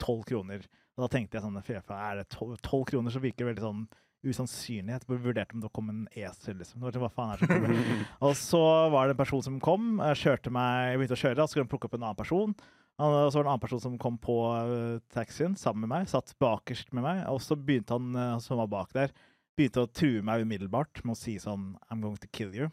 tolv 0.00 0.24
kroner. 0.28 0.64
Og 0.96 1.04
da 1.04 1.10
tenkte 1.12 1.36
jeg 1.36 1.44
sånn 1.44 1.60
fy 1.64 1.76
faen, 1.84 2.00
Er 2.00 2.22
det 2.22 2.30
tolv 2.32 2.86
kroner, 2.88 3.12
så 3.12 3.20
virker 3.20 3.50
veldig 3.50 3.64
sånn 3.64 3.86
usannsynlig. 4.26 4.96
Jeg 4.96 5.20
vurderte 5.24 5.56
om 5.56 5.62
det 5.62 5.70
kom 5.76 5.92
en 5.92 6.06
esel, 6.12 6.58
liksom. 6.60 6.82
Hva 6.84 7.10
faen 7.12 7.34
er 7.34 7.42
det 7.42 7.50
som? 7.50 8.00
Og 8.28 8.34
så 8.38 8.62
var 8.94 9.06
det 9.06 9.16
en 9.16 9.20
person 9.22 9.44
som 9.46 9.60
kom, 9.62 9.94
eh, 10.00 10.16
kjørte 10.18 10.52
meg, 10.54 10.92
jeg 10.92 11.00
begynte 11.00 11.18
å 11.18 11.22
kjøre, 11.22 11.36
og 11.38 11.46
så 11.46 11.54
skulle 11.54 11.66
han 11.66 11.72
plukke 11.72 11.90
opp 11.90 11.96
en 11.98 12.04
annen 12.08 12.18
person. 12.18 12.56
Og 12.96 13.14
så 13.28 13.36
var 13.36 13.42
det 13.42 13.46
en 13.46 13.52
annen 13.52 13.64
person 13.66 13.82
som 13.82 13.98
kom 14.00 14.16
på 14.22 14.36
eh, 14.56 14.98
taxien 15.12 15.56
sammen 15.60 15.84
med 15.84 15.92
meg, 15.92 16.10
satt 16.10 16.32
bakerst 16.40 16.94
med 16.96 17.04
meg, 17.04 17.22
og 17.28 17.42
så 17.44 17.58
begynte 17.58 17.98
han 17.98 18.16
eh, 18.16 18.38
som 18.44 18.62
var 18.62 18.72
bak 18.72 18.94
der, 18.96 19.12
begynte 19.56 19.84
å 19.84 19.92
true 19.92 20.24
meg 20.24 20.44
umiddelbart 20.44 21.02
med 21.04 21.16
å 21.16 21.20
si 21.20 21.36
sånn 21.40 21.74
I'm 21.90 22.02
going 22.04 22.16
to 22.20 22.30
kill 22.32 22.56
you. 22.56 22.70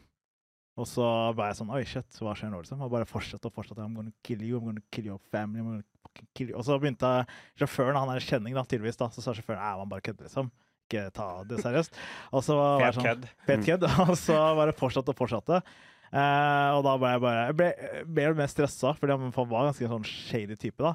Og 0.79 0.87
så 0.89 1.05
var 1.37 1.51
jeg 1.51 1.59
sånn 1.59 1.73
Oi, 1.75 1.83
shit, 1.85 2.19
hva 2.23 2.33
skjer 2.37 2.49
nå, 2.49 2.63
liksom? 2.63 2.81
Og 2.81 2.91
bare 2.93 3.05
fortsatte 3.05 3.49
og 3.49 3.53
fortsatte. 3.53 3.83
I'm 3.83 3.93
gonna 3.97 4.13
kill 4.25 4.41
you, 4.41 4.57
I'm 4.57 4.71
gonna 4.71 4.85
kill 4.93 5.11
your 5.11 5.21
family. 5.31 5.61
I'm 5.61 5.69
gonna 5.69 6.23
kill 6.33 6.49
you. 6.49 6.57
Og 6.57 6.65
så 6.65 6.79
begynte 6.81 7.11
sjåføren, 7.59 7.99
han 7.99 8.09
er 8.13 8.25
kjenning, 8.25 8.55
da, 8.57 8.65
tydeligvis, 8.65 8.97
da, 8.97 9.11
så 9.13 9.21
sa 9.21 9.35
sjåføren 9.37 9.61
Æ, 9.61 9.73
man 9.83 9.91
bare 9.91 10.05
kødder, 10.05 10.25
liksom. 10.29 10.49
Ikke 10.93 11.09
ta 11.15 11.29
det 11.49 11.63
seriøst. 11.63 11.97
Og 12.31 12.45
så 12.45 12.57
var 12.59 12.85
det 12.85 12.93
sånn. 12.99 13.25
Fet 13.47 13.65
kødd. 13.65 13.87
Og 14.05 14.13
så 14.19 14.37
bare 14.59 14.75
fortsatte 14.77 15.13
og 15.13 15.17
fortsatte. 15.17 15.63
Uh, 16.13 16.77
og 16.77 16.83
da 16.85 16.91
ble 17.01 17.09
jeg 17.09 17.21
bare 17.23 17.45
Jeg 17.47 17.53
ble 17.57 17.67
mer 18.19 18.33
og 18.35 18.37
mer 18.37 18.49
stressa, 18.51 18.91
fordi 18.99 19.15
han 19.17 19.31
var 19.33 19.71
ganske 19.71 19.87
sånn 19.89 20.05
shady 20.05 20.57
type, 20.61 20.77
da. 20.85 20.93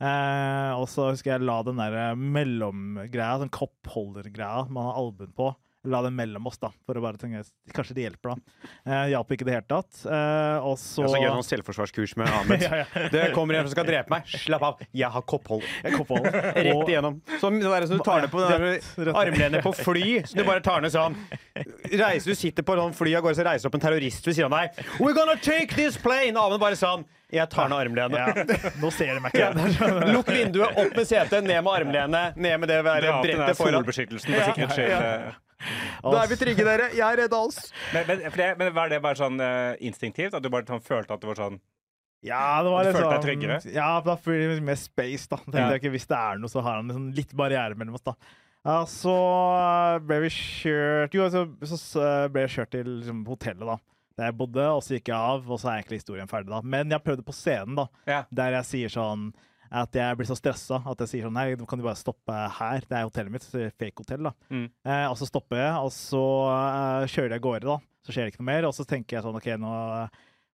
Uh, 0.00 0.78
og 0.78 0.86
så 0.88 1.08
husker 1.10 1.34
jeg 1.34 1.42
la 1.42 1.56
den 1.66 1.80
der 1.80 2.14
mellomgreia, 2.14 3.40
sånn 3.42 3.50
koppholdergreia 3.52 4.68
man 4.70 4.86
har 4.86 5.00
albuen 5.02 5.34
på, 5.34 5.50
la 5.88 6.02
dem 6.04 6.12
mellom 6.16 6.44
oss, 6.46 6.58
da, 6.60 6.68
for 6.84 6.98
å 6.98 7.00
bare 7.00 7.16
tenke 7.16 7.40
Kanskje 7.72 7.94
det 7.96 8.02
hjelper, 8.04 8.34
da. 8.34 8.70
Eh, 8.84 9.04
Hjalp 9.14 9.30
ikke 9.32 9.46
i 9.46 9.48
det 9.48 9.54
hele 9.54 9.68
tatt. 9.70 10.00
Eh, 10.04 10.66
og 10.66 10.74
så 10.80 11.06
Jeg 11.06 11.12
skal 11.14 11.22
gjøre 11.24 11.36
noen 11.38 11.46
selvforsvarskurs 11.48 12.12
med 12.20 12.32
Ahmed. 12.36 12.64
ja, 12.66 12.80
ja. 12.82 13.04
Det 13.14 13.22
kommer 13.32 13.56
en 13.56 13.64
som 13.64 13.72
skal 13.72 13.88
drepe 13.88 14.12
meg. 14.12 14.28
Slapp 14.28 14.66
av, 14.68 14.82
jeg 14.92 15.08
har 15.14 15.24
kopphold. 15.32 15.64
Kopphold. 15.96 16.26
Rett 16.68 16.90
igjennom. 16.92 17.20
Som 17.40 17.56
det 17.62 17.70
der 17.72 17.86
som 17.88 17.96
du 18.00 18.04
tar 18.04 18.26
ned 18.26 18.34
på 18.34 18.44
armlenet 19.16 19.64
på 19.64 19.72
fly. 19.80 20.04
Så 20.28 20.36
du 20.36 20.44
bare 20.44 20.60
tar 20.64 20.84
ned 20.84 20.92
sånn. 20.92 21.16
Reiser, 21.56 22.28
du 22.34 22.36
sitter 22.38 22.66
på 22.66 22.76
sånn 22.76 22.92
fly 22.96 23.16
av 23.16 23.24
gårde, 23.24 23.38
så 23.40 23.46
reiser 23.48 23.70
opp 23.72 23.80
en 23.80 23.84
terrorist 23.88 24.28
ved 24.28 24.36
siden 24.36 24.52
av 24.52 24.60
deg. 24.68 24.84
We're 25.00 25.16
gonna 25.16 25.38
take 25.40 25.72
this 25.78 25.96
plane! 26.00 26.36
Ahmed 26.40 26.60
bare 26.62 26.76
sånn. 26.78 27.06
Jeg 27.30 27.46
tar 27.52 27.68
ned 27.70 27.78
armlenet. 27.86 28.40
Ja. 28.50 28.72
Nå 28.82 28.90
ser 28.92 29.14
de 29.16 29.20
meg 29.22 29.32
ikke. 29.36 30.08
Lukk 30.10 30.28
vinduet, 30.34 30.74
opp 30.82 30.96
med 30.98 31.06
setet, 31.08 31.44
ned 31.46 31.62
med 31.62 31.72
armlenet, 31.72 32.36
ned 32.36 32.58
med 32.64 32.68
det 32.72 32.80
der 32.82 33.04
Dra 33.06 33.12
opp 33.20 33.28
den 33.28 33.38
brettet 33.38 33.60
foran. 33.60 33.78
solbeskyttelsen 33.80 34.34
for 34.34 34.50
sikkerhets 34.50 34.76
skyld. 34.80 35.46
Da 36.02 36.22
er 36.22 36.30
vi 36.30 36.38
trygge, 36.40 36.64
dere. 36.66 36.90
Jeg 36.96 37.04
er 37.06 37.18
redd 37.24 37.34
oss. 37.36 37.58
Men, 37.94 38.06
men, 38.08 38.22
det, 38.36 38.48
men 38.60 38.72
var 38.76 38.88
det 38.92 39.00
bare 39.04 39.18
sånn 39.20 39.40
uh, 39.40 39.74
instinktivt? 39.84 40.34
At 40.38 40.42
du 40.44 40.48
bare 40.52 40.66
sånn, 40.68 40.82
følte 40.84 41.14
at 41.16 41.20
det 41.24 41.28
var 41.30 41.40
sånn 41.44 41.58
Ja, 42.26 42.62
det 42.64 42.70
var 42.74 42.84
Du 42.84 42.90
følte 42.92 43.00
deg 43.06 43.16
sånn- 43.16 43.26
tryggere? 43.28 43.58
Ja, 43.74 43.90
da 44.04 44.16
blir 44.24 44.54
det 44.56 44.62
mer 44.64 44.78
space, 44.80 45.28
da. 45.30 45.36
Tenkte 45.44 45.58
Ja. 45.60 45.70
jeg 45.74 45.82
ikke, 45.82 45.92
Hvis 45.96 46.06
det 46.10 46.18
er 46.20 46.38
noe, 46.42 46.52
så 46.52 46.62
har 46.64 46.80
han 46.80 46.88
liksom 46.90 47.10
litt 47.16 47.34
barriere 47.36 47.76
mellom 47.76 47.94
oss, 48.00 48.06
da. 48.06 48.14
Ja, 48.60 48.82
så 48.84 49.14
eh, 49.56 49.98
ble 50.04 50.18
vi 50.26 50.28
kjørt 50.36 51.14
Jo, 51.16 51.28
så, 51.32 51.46
så 51.80 52.08
ble 52.28 52.42
jeg 52.44 52.52
kjørt 52.58 52.70
til 52.74 52.90
liksom, 52.98 53.22
hotellet, 53.28 53.64
da. 53.70 53.78
Der 54.18 54.28
jeg 54.28 54.36
bodde, 54.36 54.66
og 54.68 54.82
så 54.84 54.98
gikk 54.98 55.08
jeg 55.08 55.16
av, 55.16 55.46
og 55.48 55.60
så 55.62 55.70
er 55.70 55.78
egentlig 55.78 56.02
historien 56.02 56.28
ferdig, 56.28 56.50
da. 56.52 56.60
Men 56.60 56.90
jeg 56.92 57.00
prøvde 57.06 57.24
på 57.24 57.32
scenen, 57.32 57.78
da. 57.78 57.86
Ja. 58.10 58.18
Der 58.28 58.58
jeg 58.58 58.68
sier 58.68 58.92
sånn 58.92 59.30
at 59.70 59.94
jeg 59.94 60.18
blir 60.18 60.26
så 60.26 60.36
stressa 60.38 60.80
at 60.90 61.04
jeg 61.04 61.10
sier 61.12 61.28
sånn 61.28 61.36
Nei, 61.38 61.52
nå 61.58 61.66
kan 61.68 61.78
du 61.78 61.84
bare 61.86 61.98
stoppe 61.98 62.34
her. 62.56 62.86
Det 62.88 62.96
er 62.96 63.06
hotellet 63.06 63.34
mitt. 63.36 63.46
Fake 63.78 64.02
hotell, 64.02 64.26
da. 64.30 64.32
Mm. 64.50 64.66
Eh, 64.66 65.06
og 65.06 65.14
så 65.20 65.28
stopper 65.28 65.62
jeg, 65.62 65.76
og 65.78 65.92
så 65.94 66.24
eh, 66.50 67.06
kjører 67.12 67.36
jeg 67.36 67.42
av 67.42 67.46
gårde, 67.46 67.68
da. 67.70 67.78
Så 68.06 68.14
skjer 68.14 68.26
det 68.26 68.34
ikke 68.34 68.42
noe 68.42 68.50
mer. 68.50 68.66
Og 68.66 68.74
så 68.74 68.86
tenker 68.88 69.18
jeg 69.18 69.26
sånn 69.26 69.38
OK, 69.38 69.48
nå 69.60 69.76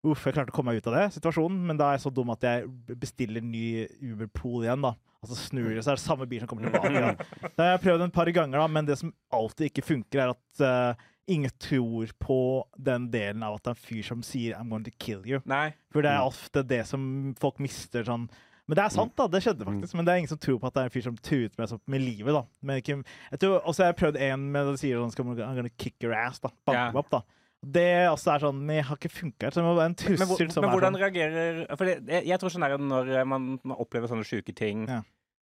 Uff, 0.05 0.21
jeg 0.27 0.35
klarte 0.35 0.53
å 0.53 0.55
komme 0.55 0.69
meg 0.69 0.83
ut 0.83 0.87
av 0.91 0.95
det, 0.99 1.05
situasjonen, 1.15 1.61
men 1.65 1.77
da 1.79 1.87
er 1.89 1.95
jeg 1.97 2.03
så 2.03 2.11
dum 2.13 2.29
at 2.29 2.43
jeg 2.45 2.67
bestiller 3.01 3.41
ny 3.41 3.87
Uber-pool 4.05 4.67
igjen, 4.67 4.83
da. 4.85 4.91
Og 5.23 5.31
så 5.31 5.37
snur 5.39 5.71
det, 5.71 5.81
så 5.81 5.95
er 5.95 5.97
det 5.97 6.03
samme 6.03 6.27
bil 6.29 6.43
som 6.43 6.51
kommer 6.51 6.67
tilbake. 6.67 7.01
Da. 7.01 7.47
Det 7.47 7.63
har 7.63 7.71
jeg 7.71 7.81
prøvd 7.87 8.05
en 8.05 8.13
par 8.13 8.29
ganger, 8.35 8.61
da, 8.61 8.67
men 8.69 8.85
det 8.85 8.99
som 8.99 9.09
alltid 9.33 9.71
ikke 9.71 9.85
funker, 9.87 10.21
er 10.21 10.35
at 10.35 10.61
eh, 10.61 11.07
ingen 11.33 11.55
tror 11.57 12.11
på 12.21 12.39
den 12.77 13.07
delen 13.09 13.41
av 13.47 13.57
at 13.57 13.65
det 13.65 13.71
er 13.71 13.79
en 13.79 13.85
fyr 13.87 14.03
som 14.05 14.21
sier 14.21 14.53
'I'm 14.53 14.69
going 14.69 14.85
to 14.85 14.93
kill 14.99 15.25
you'. 15.25 15.41
Nei. 15.49 15.73
For 15.89 16.05
det 16.05 16.11
er 16.11 16.21
ofte 16.21 16.61
det 16.61 16.83
som 16.85 17.33
folk 17.41 17.57
mister 17.57 18.05
sånn 18.05 18.29
Men 18.65 18.79
det 18.79 18.83
er 18.85 18.93
sant, 18.93 19.13
da. 19.17 19.27
Det 19.29 19.41
skjedde 19.45 19.65
faktisk. 19.67 19.93
Men 19.97 20.07
det 20.07 20.13
er 20.13 20.21
ingen 20.23 20.31
som 20.31 20.41
tror 20.41 20.57
på 20.61 20.69
at 20.69 20.75
det 20.75 20.83
er 20.83 20.89
en 20.89 20.93
fyr 20.95 21.05
som 21.05 21.17
truet 21.21 21.57
med, 21.59 21.69
sånn 21.69 21.81
med 21.91 22.01
livet, 22.01 22.33
da. 22.33 22.43
Men 22.65 22.81
ikke, 22.81 22.97
jeg 23.35 23.41
tror, 23.43 23.59
også 23.61 23.85
har 23.85 23.91
jeg 23.91 23.99
prøvd 24.01 24.21
en 24.25 24.45
med 24.55 24.71
det 24.71 24.79
sier 24.81 25.01
sånn 25.01 25.13
skal 25.13 25.27
man, 25.27 25.37
gonna 25.37 25.73
kick 25.77 25.97
your 26.01 26.15
ass, 26.17 26.41
da. 26.41 26.49
Banke 26.65 26.81
yeah. 26.81 27.01
opp, 27.01 27.11
da. 27.13 27.21
Det 27.65 27.89
også 28.11 28.35
er 28.35 28.43
sånn 28.43 28.61
Det 28.67 28.77
har 28.85 28.99
ikke 28.99 29.09
funka. 29.09 29.49
Så 29.49 29.63
det 29.63 29.65
Men, 29.65 29.95
som 29.97 30.61
men 30.61 30.69
er 30.69 30.73
hvordan 30.75 30.93
sånn 30.93 31.01
reagerer 31.01 31.61
For 31.71 31.89
det, 31.89 31.95
jeg, 32.11 32.27
jeg 32.29 32.41
tror 32.41 32.53
sånn 32.53 32.65
der 32.65 32.75
når 32.81 33.11
man, 33.25 33.47
man 33.63 33.79
opplever 33.81 34.11
sånne 34.11 34.27
sjuke 34.27 34.53
ting 34.53 34.83
Ja. 34.89 34.99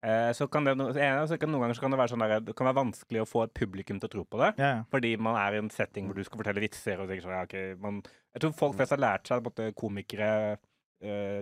eh, 0.05 0.29
så 0.37 0.47
kan 0.51 0.67
det, 0.67 0.77
så 0.79 1.39
kan, 1.41 1.51
Noen 1.51 1.65
ganger 1.65 1.79
så 1.79 1.83
kan 1.83 1.95
det 1.95 1.99
være 1.99 2.13
sånn 2.13 2.23
der, 2.23 2.45
det 2.45 2.55
kan 2.55 2.69
være 2.69 2.79
vanskelig 2.79 3.23
å 3.25 3.27
få 3.27 3.43
et 3.47 3.55
publikum 3.57 3.99
til 3.99 4.07
å 4.07 4.13
tro 4.13 4.23
på 4.23 4.39
det. 4.43 4.53
ja, 4.61 4.71
ja. 4.77 4.85
Fordi 4.91 5.15
man 5.17 5.39
er 5.41 5.57
i 5.57 5.63
en 5.63 5.73
setting 5.73 6.07
hvor 6.07 6.15
du 6.15 6.23
skal 6.27 6.39
fortelle 6.39 6.63
vitser. 6.63 7.01
Og 7.01 7.11
tenker 7.11 7.27
sånn, 7.27 7.35
ja, 7.35 7.43
ok, 7.49 7.83
man, 7.83 7.99
jeg 8.35 8.45
tror 8.45 8.55
folk 8.63 8.79
flest 8.79 8.95
har 8.95 9.03
lært 9.03 9.27
seg 9.27 9.51
at 9.51 9.65
komikere 9.75 10.31
eh, 10.53 10.63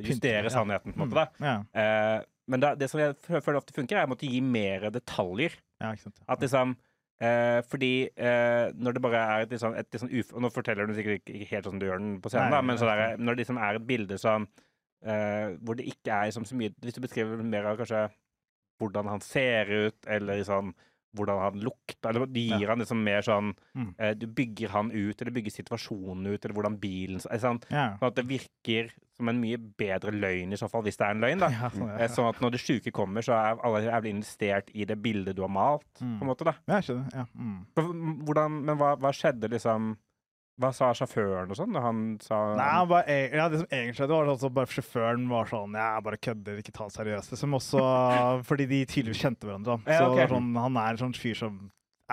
justere 0.03 0.47
ja. 0.47 0.53
sannheten. 0.53 0.93
på 0.93 0.99
en 0.99 1.05
måte 1.05 1.19
da. 1.19 1.27
Ja, 1.43 1.57
Eh, 1.73 2.21
men 2.51 2.59
da, 2.59 2.73
det 2.75 2.89
som 2.91 2.99
jeg 2.99 3.15
føler 3.23 3.59
ofte 3.59 3.75
funker, 3.75 3.97
er 3.97 4.07
å 4.07 4.11
måtte 4.11 4.27
gi 4.27 4.41
mer 4.43 4.89
detaljer. 4.91 5.55
ja, 5.79 5.93
ikke 5.93 6.09
sant. 6.09 6.19
At 6.27 6.43
liksom 6.43 6.75
eh, 7.23 7.59
fordi 7.69 7.93
eh, 8.11 8.73
når 8.75 8.97
det 8.97 9.03
bare 9.05 9.21
er 9.21 9.45
et, 9.45 9.53
liksom, 9.55 9.77
et 9.79 9.87
liksom 9.95 10.11
uf... 10.11 10.33
Og 10.33 10.43
nå 10.43 10.51
forteller 10.51 10.89
du 10.89 10.95
sikkert 10.97 11.31
ikke 11.31 11.49
helt 11.53 11.69
sånn 11.69 11.79
du 11.79 11.87
gjør 11.87 12.01
den 12.03 12.17
på 12.23 12.33
scenen, 12.33 12.51
Nei, 12.51 12.59
da, 12.59 12.67
men 12.67 12.81
så 12.81 12.89
der, 12.89 13.15
når 13.19 13.37
det 13.37 13.45
liksom 13.45 13.61
er 13.63 13.79
et 13.79 13.87
bilde 13.87 14.19
som 14.19 14.49
eh, 15.05 15.55
Hvor 15.63 15.79
det 15.79 15.87
ikke 15.93 16.17
er 16.17 16.27
liksom, 16.29 16.47
så 16.49 16.59
mye 16.59 16.75
Hvis 16.83 16.97
du 16.97 17.03
beskriver 17.05 17.47
mer 17.47 17.71
av 17.71 17.79
kanskje 17.79 18.07
hvordan 18.81 19.07
han 19.07 19.21
ser 19.23 19.69
ut, 19.69 20.07
eller 20.09 20.41
liksom 20.41 20.73
hvordan 21.15 21.39
han 21.39 21.59
lukter 21.61 22.09
Eller 22.09 22.25
de 22.25 22.41
gir 22.49 22.61
Ja. 22.61 22.69
han 22.69 22.79
liksom 22.79 23.03
mer 23.03 23.21
sånn 23.21 23.53
Mm. 23.75 23.95
eh, 23.99 24.13
Du 24.13 24.25
bygger 24.27 24.69
han 24.69 24.91
ut, 24.91 25.21
eller 25.21 25.31
bygger 25.31 25.51
situasjonen 25.51 26.27
ut, 26.33 26.45
eller 26.45 26.55
hvordan 26.55 26.79
bilen 26.79 27.19
sant? 27.19 27.65
Ja. 27.71 27.97
Sånn 27.99 28.07
at 28.07 28.15
det 28.15 28.25
virker 28.27 28.91
som 29.15 29.29
en 29.29 29.39
mye 29.39 29.57
bedre 29.57 30.11
løgn, 30.11 30.51
i 30.53 30.55
så 30.57 30.67
fall, 30.69 30.81
hvis 30.83 30.97
det 30.97 31.05
er 31.07 31.11
en 31.11 31.21
løgn. 31.21 31.39
da 31.39 31.47
Ja, 31.53 31.69
sånn, 31.69 31.99
Eh, 31.99 32.07
Sånn 32.07 32.29
at 32.29 32.39
når 32.41 32.51
det 32.51 32.59
sjuke 32.61 32.91
kommer, 32.91 33.21
så 33.21 33.33
er 33.33 33.59
alle 33.63 33.81
jævlig 33.85 34.09
investert 34.15 34.69
i 34.73 34.85
det 34.85 35.01
bildet 35.01 35.35
du 35.35 35.41
har 35.43 35.49
malt. 35.49 35.85
Mm. 36.01 36.19
på 36.19 36.21
en 36.21 36.27
måte 36.27 36.43
da 36.45 36.53
ja, 36.67 36.79
jeg 36.79 36.83
skjønner. 36.83 37.13
Ja. 37.13 37.25
Mm. 37.37 37.65
Hvordan, 38.25 38.63
Men 38.65 38.77
hva, 38.77 38.95
hva 38.97 39.11
skjedde, 39.13 39.49
liksom 39.49 39.95
Hva 40.61 40.69
sa 40.75 40.91
sjåføren 40.93 41.49
og 41.49 41.57
sånn, 41.57 41.77
han 41.81 42.01
sa 42.21 42.39
Nei, 42.53 42.67
han 42.75 42.89
bare, 42.91 43.15
ja, 43.33 43.47
det 43.49 43.63
som 43.63 43.71
egentlig 43.71 43.95
skjedde, 43.97 44.13
var 44.13 44.27
altså 44.35 44.51
bare 44.53 44.69
sjåføren 44.69 45.23
var 45.31 45.47
sånn 45.49 45.77
Jeg 45.79 46.03
bare 46.05 46.19
kødder, 46.27 46.59
ikke 46.61 46.75
ta 46.75 46.89
det 46.89 46.95
seriøst. 46.97 47.33
Som 47.39 47.57
også 47.57 47.81
Fordi 48.49 48.67
de 48.69 48.83
tydeligvis 48.85 49.23
kjente 49.23 49.49
hverandre. 49.49 49.79
da. 49.79 49.95
Så 49.97 50.03
ja, 50.03 50.11
okay. 50.11 50.29
sånn, 50.29 50.51
han 50.61 50.77
er 50.77 50.93
en 50.93 51.01
sånn 51.01 51.17
fyr 51.17 51.39
som 51.39 51.57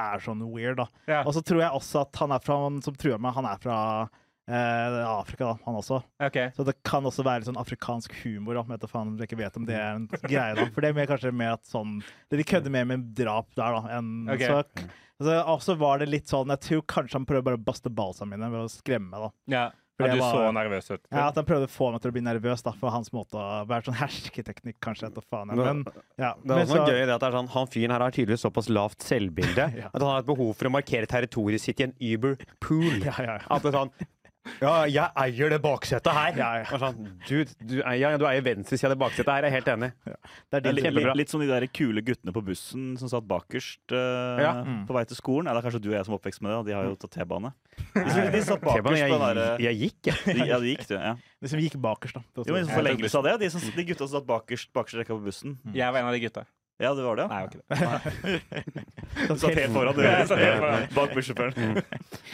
er 0.00 0.24
sånn 0.24 0.40
weird, 0.48 0.80
da. 0.80 0.88
Ja. 1.10 1.20
Og 1.26 1.34
så 1.36 1.44
tror 1.44 1.60
jeg 1.64 1.76
også 1.76 2.06
at 2.06 2.22
han 2.22 2.32
er 2.32 2.42
fra 2.44 2.56
han 2.64 2.80
som 2.84 2.96
truer 2.96 3.20
meg, 3.20 3.34
han 3.36 3.48
er 3.50 3.60
fra 3.60 3.76
eh, 4.48 4.96
Afrika, 5.04 5.50
da, 5.50 5.56
han 5.66 5.78
også. 5.82 6.00
Okay. 6.30 6.50
Så 6.56 6.64
det 6.64 6.76
kan 6.86 7.06
også 7.06 7.24
være 7.26 7.48
sånn 7.48 7.60
afrikansk 7.60 8.14
humor, 8.22 8.56
da. 8.56 8.64
Vet 8.70 8.88
faen 8.90 9.12
om 9.12 9.18
dere 9.18 9.28
ikke 9.28 9.40
vet 9.42 9.60
om 9.60 9.68
det 9.68 9.76
er 9.76 9.98
en 9.98 10.08
greie, 10.24 10.56
da. 10.56 10.66
For 10.70 10.84
det 10.84 10.92
er 10.92 10.98
mer, 10.98 11.10
kanskje 11.10 11.34
mer 11.36 11.58
at 11.58 11.68
sånn 11.68 11.98
Det 12.30 12.40
de 12.40 12.48
kødder 12.54 12.74
mer 12.74 12.88
med 12.88 13.10
drap 13.18 13.50
der, 13.58 13.76
da. 13.76 13.98
Enn, 13.98 14.12
okay. 14.30 14.48
så, 14.48 14.88
så 15.20 15.36
også 15.44 15.76
var 15.78 15.98
det 16.00 16.08
litt 16.08 16.26
sånn 16.30 16.48
Jeg 16.48 16.60
tror 16.60 16.82
kanskje 16.88 17.18
han 17.20 17.26
prøver 17.28 17.42
bare 17.42 17.58
å 17.60 17.64
baste 17.64 17.90
ballsa 17.92 18.26
mine 18.26 18.48
ved 18.50 18.64
å 18.66 18.70
skremme, 18.72 19.10
da. 19.12 19.30
Ja. 19.52 19.70
At 20.00 20.06
Ja, 20.08 20.14
du 20.16 20.20
var, 20.22 20.32
så 20.32 20.52
nervøs 20.56 20.86
ut. 20.94 21.02
Ja, 21.12 21.26
At 21.28 21.36
han 21.36 21.44
prøvde 21.44 21.66
å 21.68 21.70
få 21.70 21.90
meg 21.92 22.00
til 22.00 22.08
å 22.08 22.14
bli 22.14 22.22
nervøs, 22.24 22.62
da, 22.64 22.72
for 22.72 22.88
hans 22.88 23.10
måte 23.12 23.36
å 23.36 23.66
være 23.68 23.84
sånn 23.84 23.98
hersketeknikk, 24.00 24.78
kanskje. 24.80 25.10
Etter 25.10 25.26
faen. 25.28 25.50
Men, 25.52 25.82
ja. 26.16 26.30
Det 26.40 26.54
er 26.56 26.62
også 26.64 26.78
så- 26.78 26.86
gøy 26.88 27.04
det 27.04 27.12
at 27.12 27.20
det 27.20 27.28
er 27.28 27.36
sånn, 27.36 27.48
Han 27.52 27.66
fyren 27.66 27.90
her 27.92 28.00
har 28.00 28.10
tydeligvis 28.10 28.40
såpass 28.46 28.70
lavt 28.72 28.98
selvbilde 29.04 29.66
Ja. 29.76 29.90
at 29.92 30.00
han 30.00 30.08
har 30.08 30.20
et 30.20 30.26
behov 30.26 30.54
for 30.56 30.64
å 30.70 30.72
markere 30.72 31.06
territoriet 31.06 31.60
sitt 31.60 31.80
i 31.80 31.84
en 31.84 31.92
Uber-pool. 32.00 33.04
Ja, 33.04 33.12
ja, 33.18 33.36
ja. 33.36 33.38
At 33.50 33.62
det 33.62 33.74
er 33.74 33.78
sånn 33.78 33.92
Ja, 34.60 34.72
jeg 34.90 35.06
eier 35.24 35.52
det 35.54 35.58
baksetet 35.64 36.12
her! 36.14 36.36
Ja, 36.38 36.48
ja. 36.62 36.78
Sånn, 36.82 37.06
du, 37.28 37.36
du, 37.70 37.74
eier, 37.86 38.16
du 38.20 38.24
eier 38.28 38.44
venstresida 38.44 38.90
av 38.90 38.94
det 38.94 39.00
baksetet 39.02 39.30
her, 39.32 39.46
jeg 39.46 39.52
er 39.52 39.56
helt 39.58 39.70
enig. 39.74 39.90
Det 40.04 40.12
er 40.12 40.64
Det 40.64 40.70
er 40.72 40.76
litt, 40.78 40.88
litt, 40.98 41.10
litt 41.22 41.32
som 41.32 41.42
de 41.42 41.48
der 41.50 41.66
kule 41.72 42.02
guttene 42.04 42.34
på 42.36 42.42
bussen 42.50 42.90
som 43.00 43.10
satt 43.12 43.26
bakerst 43.30 43.94
uh, 43.94 44.42
Ja. 44.42 44.52
Mm. 44.66 44.84
på 44.88 44.96
vei 44.96 45.04
til 45.08 45.18
skolen. 45.20 45.50
Eller 45.50 45.64
kanskje 45.64 45.82
du 45.84 45.90
og 45.92 45.96
jeg 45.98 46.08
som 46.08 46.16
oppvekst 46.18 46.44
med 46.44 46.52
det, 46.52 46.58
og 46.60 46.68
de 46.68 46.76
har 46.76 46.88
jo 46.90 46.98
tatt 47.00 47.16
T-bane. 47.18 47.52
De, 47.94 48.04
de 48.36 48.44
satt 48.44 48.60
bakerst 48.60 48.86
på 48.86 48.94
den 49.16 49.24
derre 49.24 49.48
jeg, 49.56 49.66
jeg 49.70 49.80
gikk, 49.86 50.12
jeg. 50.12 50.36
de, 50.36 50.48
Ja, 50.50 50.60
de 50.60 50.74
gikk, 50.74 50.86
du. 50.90 50.96
Ja. 50.98 51.14
De 51.40 51.52
som 51.54 51.62
gikk 51.62 51.76
bakerst, 51.80 52.18
da. 52.20 52.44
Jo, 52.44 52.52
men 52.56 52.68
forlengelse 52.70 53.20
av 53.22 53.28
det, 53.30 53.36
de, 53.46 53.52
som, 53.54 53.64
de 53.76 53.84
gutta 53.88 54.04
som 54.06 54.18
satt 54.18 54.28
bakerst, 54.28 54.72
bakerst 54.76 55.00
rekka 55.00 55.16
på 55.16 55.24
bussen. 55.30 55.56
Jeg 55.72 55.88
var 55.94 56.02
en 56.02 56.10
av 56.10 56.16
de 56.16 56.20
gutta. 56.26 56.44
Ja, 56.80 56.94
det 56.96 57.02
var 57.04 57.18
det. 57.20 57.26
Nei, 57.28 57.40
jeg 57.40 57.86
var 57.86 58.00
ikke 58.00 58.72
det. 58.72 58.84
Du 59.28 59.34
satt 59.36 59.58
helt 59.58 59.74
foran, 59.74 59.98
foran. 60.30 60.86
Bak 60.96 61.10
bussjåføren. 61.16 61.80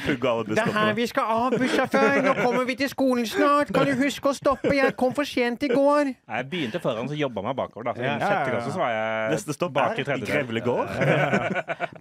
Pugga 0.06 0.30
alle 0.30 0.44
busstoppene. 0.46 0.92
vi 0.94 1.06
skal 1.10 1.30
av, 1.34 1.56
bussjåfør! 1.58 2.20
Nå 2.26 2.34
kommer 2.38 2.68
vi 2.68 2.76
til 2.78 2.90
skolen 2.92 3.26
snart! 3.26 3.72
Kan 3.74 3.88
du 3.90 3.94
huske 3.98 4.30
å 4.30 4.34
stoppe? 4.36 4.70
Jeg 4.76 4.94
kom 5.00 5.14
for 5.16 5.26
sent 5.26 5.66
i 5.66 5.70
går! 5.72 6.12
Nei, 6.12 6.38
Jeg 6.38 6.48
begynte 6.52 6.82
foran, 6.84 7.10
så 7.10 7.18
jobba 7.18 7.42
meg 7.48 7.56
bakover. 7.58 7.88
da 7.90 7.96
Så 7.96 8.04
I 8.04 8.06
Ja, 8.06 8.14
sjette 8.20 8.30
ja, 8.30 8.38
ja. 8.38 8.52
klasse 8.54 8.74
så 8.76 8.82
var 8.84 8.92
jeg 8.94 9.32
Neste 9.34 9.56
stopp 9.56 9.74
bak 9.76 9.98
i 9.98 10.04
er 10.04 10.10
tredje. 10.12 10.30
Grevlegård. 10.30 10.94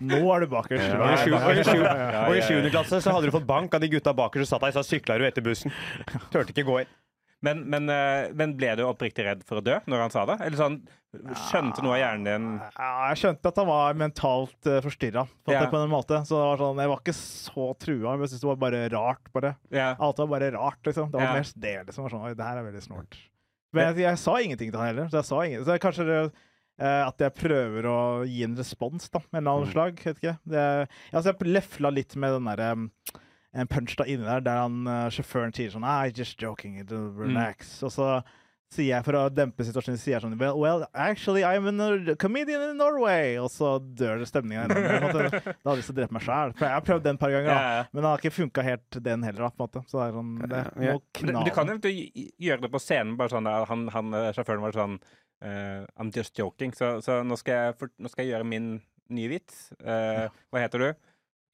Nå 0.06 0.22
er 0.36 0.46
du 0.46 0.48
bakerst. 0.54 0.94
Og 0.94 1.08
i 1.16 1.34
og 1.34 2.36
og 2.36 2.44
sjuende 2.46 2.72
klasse 2.74 3.02
så 3.02 3.16
hadde 3.16 3.32
du 3.32 3.34
fått 3.36 3.50
bank 3.50 3.74
av 3.74 3.82
de 3.82 3.90
gutta 3.96 4.14
bakerst 4.14 4.46
som 4.46 4.60
satt 4.60 4.68
der, 4.70 4.78
så 4.78 4.86
sykla 4.86 5.18
du 5.18 5.26
etter 5.26 5.42
bussen. 5.46 5.74
Turte 6.30 6.54
ikke 6.54 6.68
gå 6.68 6.80
inn. 6.84 6.94
Men, 7.44 7.64
men, 7.70 7.90
eh, 7.90 8.32
men 8.34 8.56
ble 8.58 8.76
du 8.80 8.84
oppriktig 8.88 9.26
redd 9.26 9.44
for 9.46 9.60
å 9.60 9.64
dø 9.64 9.76
når 9.92 10.00
han 10.06 10.14
sa 10.14 10.24
det? 10.26 10.38
Eller 10.46 10.58
sånn, 10.58 10.78
Skjønte 11.16 11.80
noe 11.84 11.94
av 11.96 12.00
hjernen 12.02 12.26
din 12.28 12.48
Ja, 12.76 12.88
jeg 13.14 13.20
skjønte 13.22 13.48
at 13.48 13.60
han 13.62 13.68
var 13.70 13.94
mentalt 13.96 14.68
uh, 14.68 14.82
forstyrra 14.84 15.22
Ja. 15.48 15.62
på 15.72 15.78
en 15.80 15.90
måte. 15.92 16.18
Så 16.28 16.36
det 16.36 16.48
var 16.50 16.58
sånn, 16.60 16.82
jeg 16.84 16.92
var 16.92 17.00
ikke 17.00 17.14
så 17.16 17.68
trua, 17.80 18.16
men 18.18 18.26
jeg 18.26 18.34
syntes 18.34 18.42
det 18.44 18.50
var 18.50 18.60
bare 18.66 18.82
rart. 18.92 19.32
bare. 19.32 19.54
Ja. 19.72 19.96
Alt 20.00 20.18
var 20.20 20.28
bare 20.34 20.50
rart, 20.52 20.82
liksom. 20.84 21.12
Det 21.12 21.20
var 21.22 21.24
Ja. 21.30 21.34
mer 21.38 21.44
det 21.56 21.76
liksom. 21.88 22.04
var 22.04 22.10
Sånn, 22.16 22.36
det 22.36 22.44
her 22.50 22.58
er 22.58 22.68
veldig 22.68 22.84
snort. 22.84 23.16
Men 23.72 23.94
jeg, 23.96 24.04
jeg 24.04 24.18
sa 24.20 24.36
ingenting 24.40 24.72
til 24.72 24.80
han 24.82 24.88
heller. 24.92 25.08
Så 25.08 25.22
jeg 25.22 25.30
sa 25.32 25.40
ingen, 25.46 25.64
så 25.64 25.80
kanskje 25.80 26.06
det, 26.10 26.20
eh, 26.80 27.08
at 27.08 27.18
jeg 27.24 27.34
prøver 27.40 27.84
å 27.88 27.98
gi 28.28 28.44
en 28.44 28.56
respons, 28.60 29.08
da, 29.12 29.20
med 29.32 29.40
en 29.40 29.44
Mm. 29.46 29.54
annen 29.56 29.72
slag. 29.72 30.04
Vet 30.04 30.20
ikke. 30.20 30.38
Det, 30.46 30.90
altså, 31.14 31.32
jeg 31.32 31.48
lefla 31.48 31.94
litt 31.94 32.16
med 32.18 32.32
den 32.36 32.46
derre 32.52 32.90
en 33.56 33.70
punch 33.72 33.96
da 34.00 34.06
inni 34.10 34.26
der 34.28 34.44
der 34.46 34.64
han, 34.66 34.82
eh, 34.88 35.06
sjåføren 35.16 35.54
sier 35.56 35.72
sånn 35.74 35.86
ah, 35.88 36.06
just 36.12 36.42
joking, 36.42 36.80
it'll 36.82 37.12
relax. 37.16 37.78
Og 37.88 37.94
så 37.96 38.10
sier 38.76 38.90
jeg, 38.90 39.06
for 39.06 39.16
å 39.18 39.24
dempe 39.32 39.64
situasjonen, 39.64 40.00
sier 40.02 40.16
jeg 40.16 40.24
sånn 40.26 40.36
well, 40.40 40.58
well, 40.60 40.86
actually, 40.92 41.44
I'm 41.48 41.68
a 41.70 42.16
comedian 42.20 42.64
in 42.72 42.80
Norway. 42.82 43.38
Og 43.40 43.50
så 43.54 43.76
dør 43.80 44.20
det 44.24 44.30
stemninga 44.30 44.66
ennå. 44.66 44.80
Da 45.16 45.28
hadde 45.30 45.76
jeg 45.76 45.80
lyst 45.80 45.92
til 45.92 45.96
å 45.96 46.00
drepe 46.02 46.18
meg 46.18 46.26
sjæl. 46.26 46.56
For 46.58 46.68
jeg 46.68 46.76
har 46.76 46.86
prøvd 46.90 47.06
den 47.08 47.20
et 47.20 47.22
par 47.22 47.36
ganger, 47.36 47.52
da. 47.52 47.86
Men 47.92 48.02
det 48.02 48.10
har 48.10 48.24
ikke 48.24 48.36
funka 48.36 48.66
helt, 48.66 49.00
den 49.08 49.28
heller. 49.28 49.46
da, 49.46 49.52
på 49.54 49.62
en 49.62 49.70
måte. 49.70 49.86
Så 49.92 50.00
det 50.02 50.08
er 50.08 50.18
sånn, 50.18 50.34
det 50.52 50.64
Ja. 50.90 50.96
må 50.98 51.30
Men 51.30 51.46
Du, 51.46 51.52
kan 51.56 51.72
jo 51.72 51.94
gjøre 52.50 52.66
det 52.66 52.72
på 52.74 52.82
scenen. 52.84 53.16
bare 53.18 53.32
sånn 53.32 53.48
der, 53.48 53.70
Han, 53.72 53.88
han 53.94 54.14
eh, 54.14 54.32
sjåføren 54.36 54.66
var 54.66 54.76
sånn 54.76 55.00
uh, 55.46 55.86
I'm 56.02 56.12
just 56.16 56.38
joking. 56.38 56.74
Så, 56.76 56.98
så 57.06 57.22
nå, 57.24 57.38
skal 57.40 57.54
jeg, 57.62 57.78
for, 57.80 57.94
nå 58.00 58.12
skal 58.12 58.26
jeg 58.26 58.36
gjøre 58.36 58.50
min 58.50 58.70
nye 59.14 59.30
vits. 59.30 59.70
Uh, 59.80 60.28
hva 60.52 60.66
heter 60.66 60.82
du? 60.82 60.90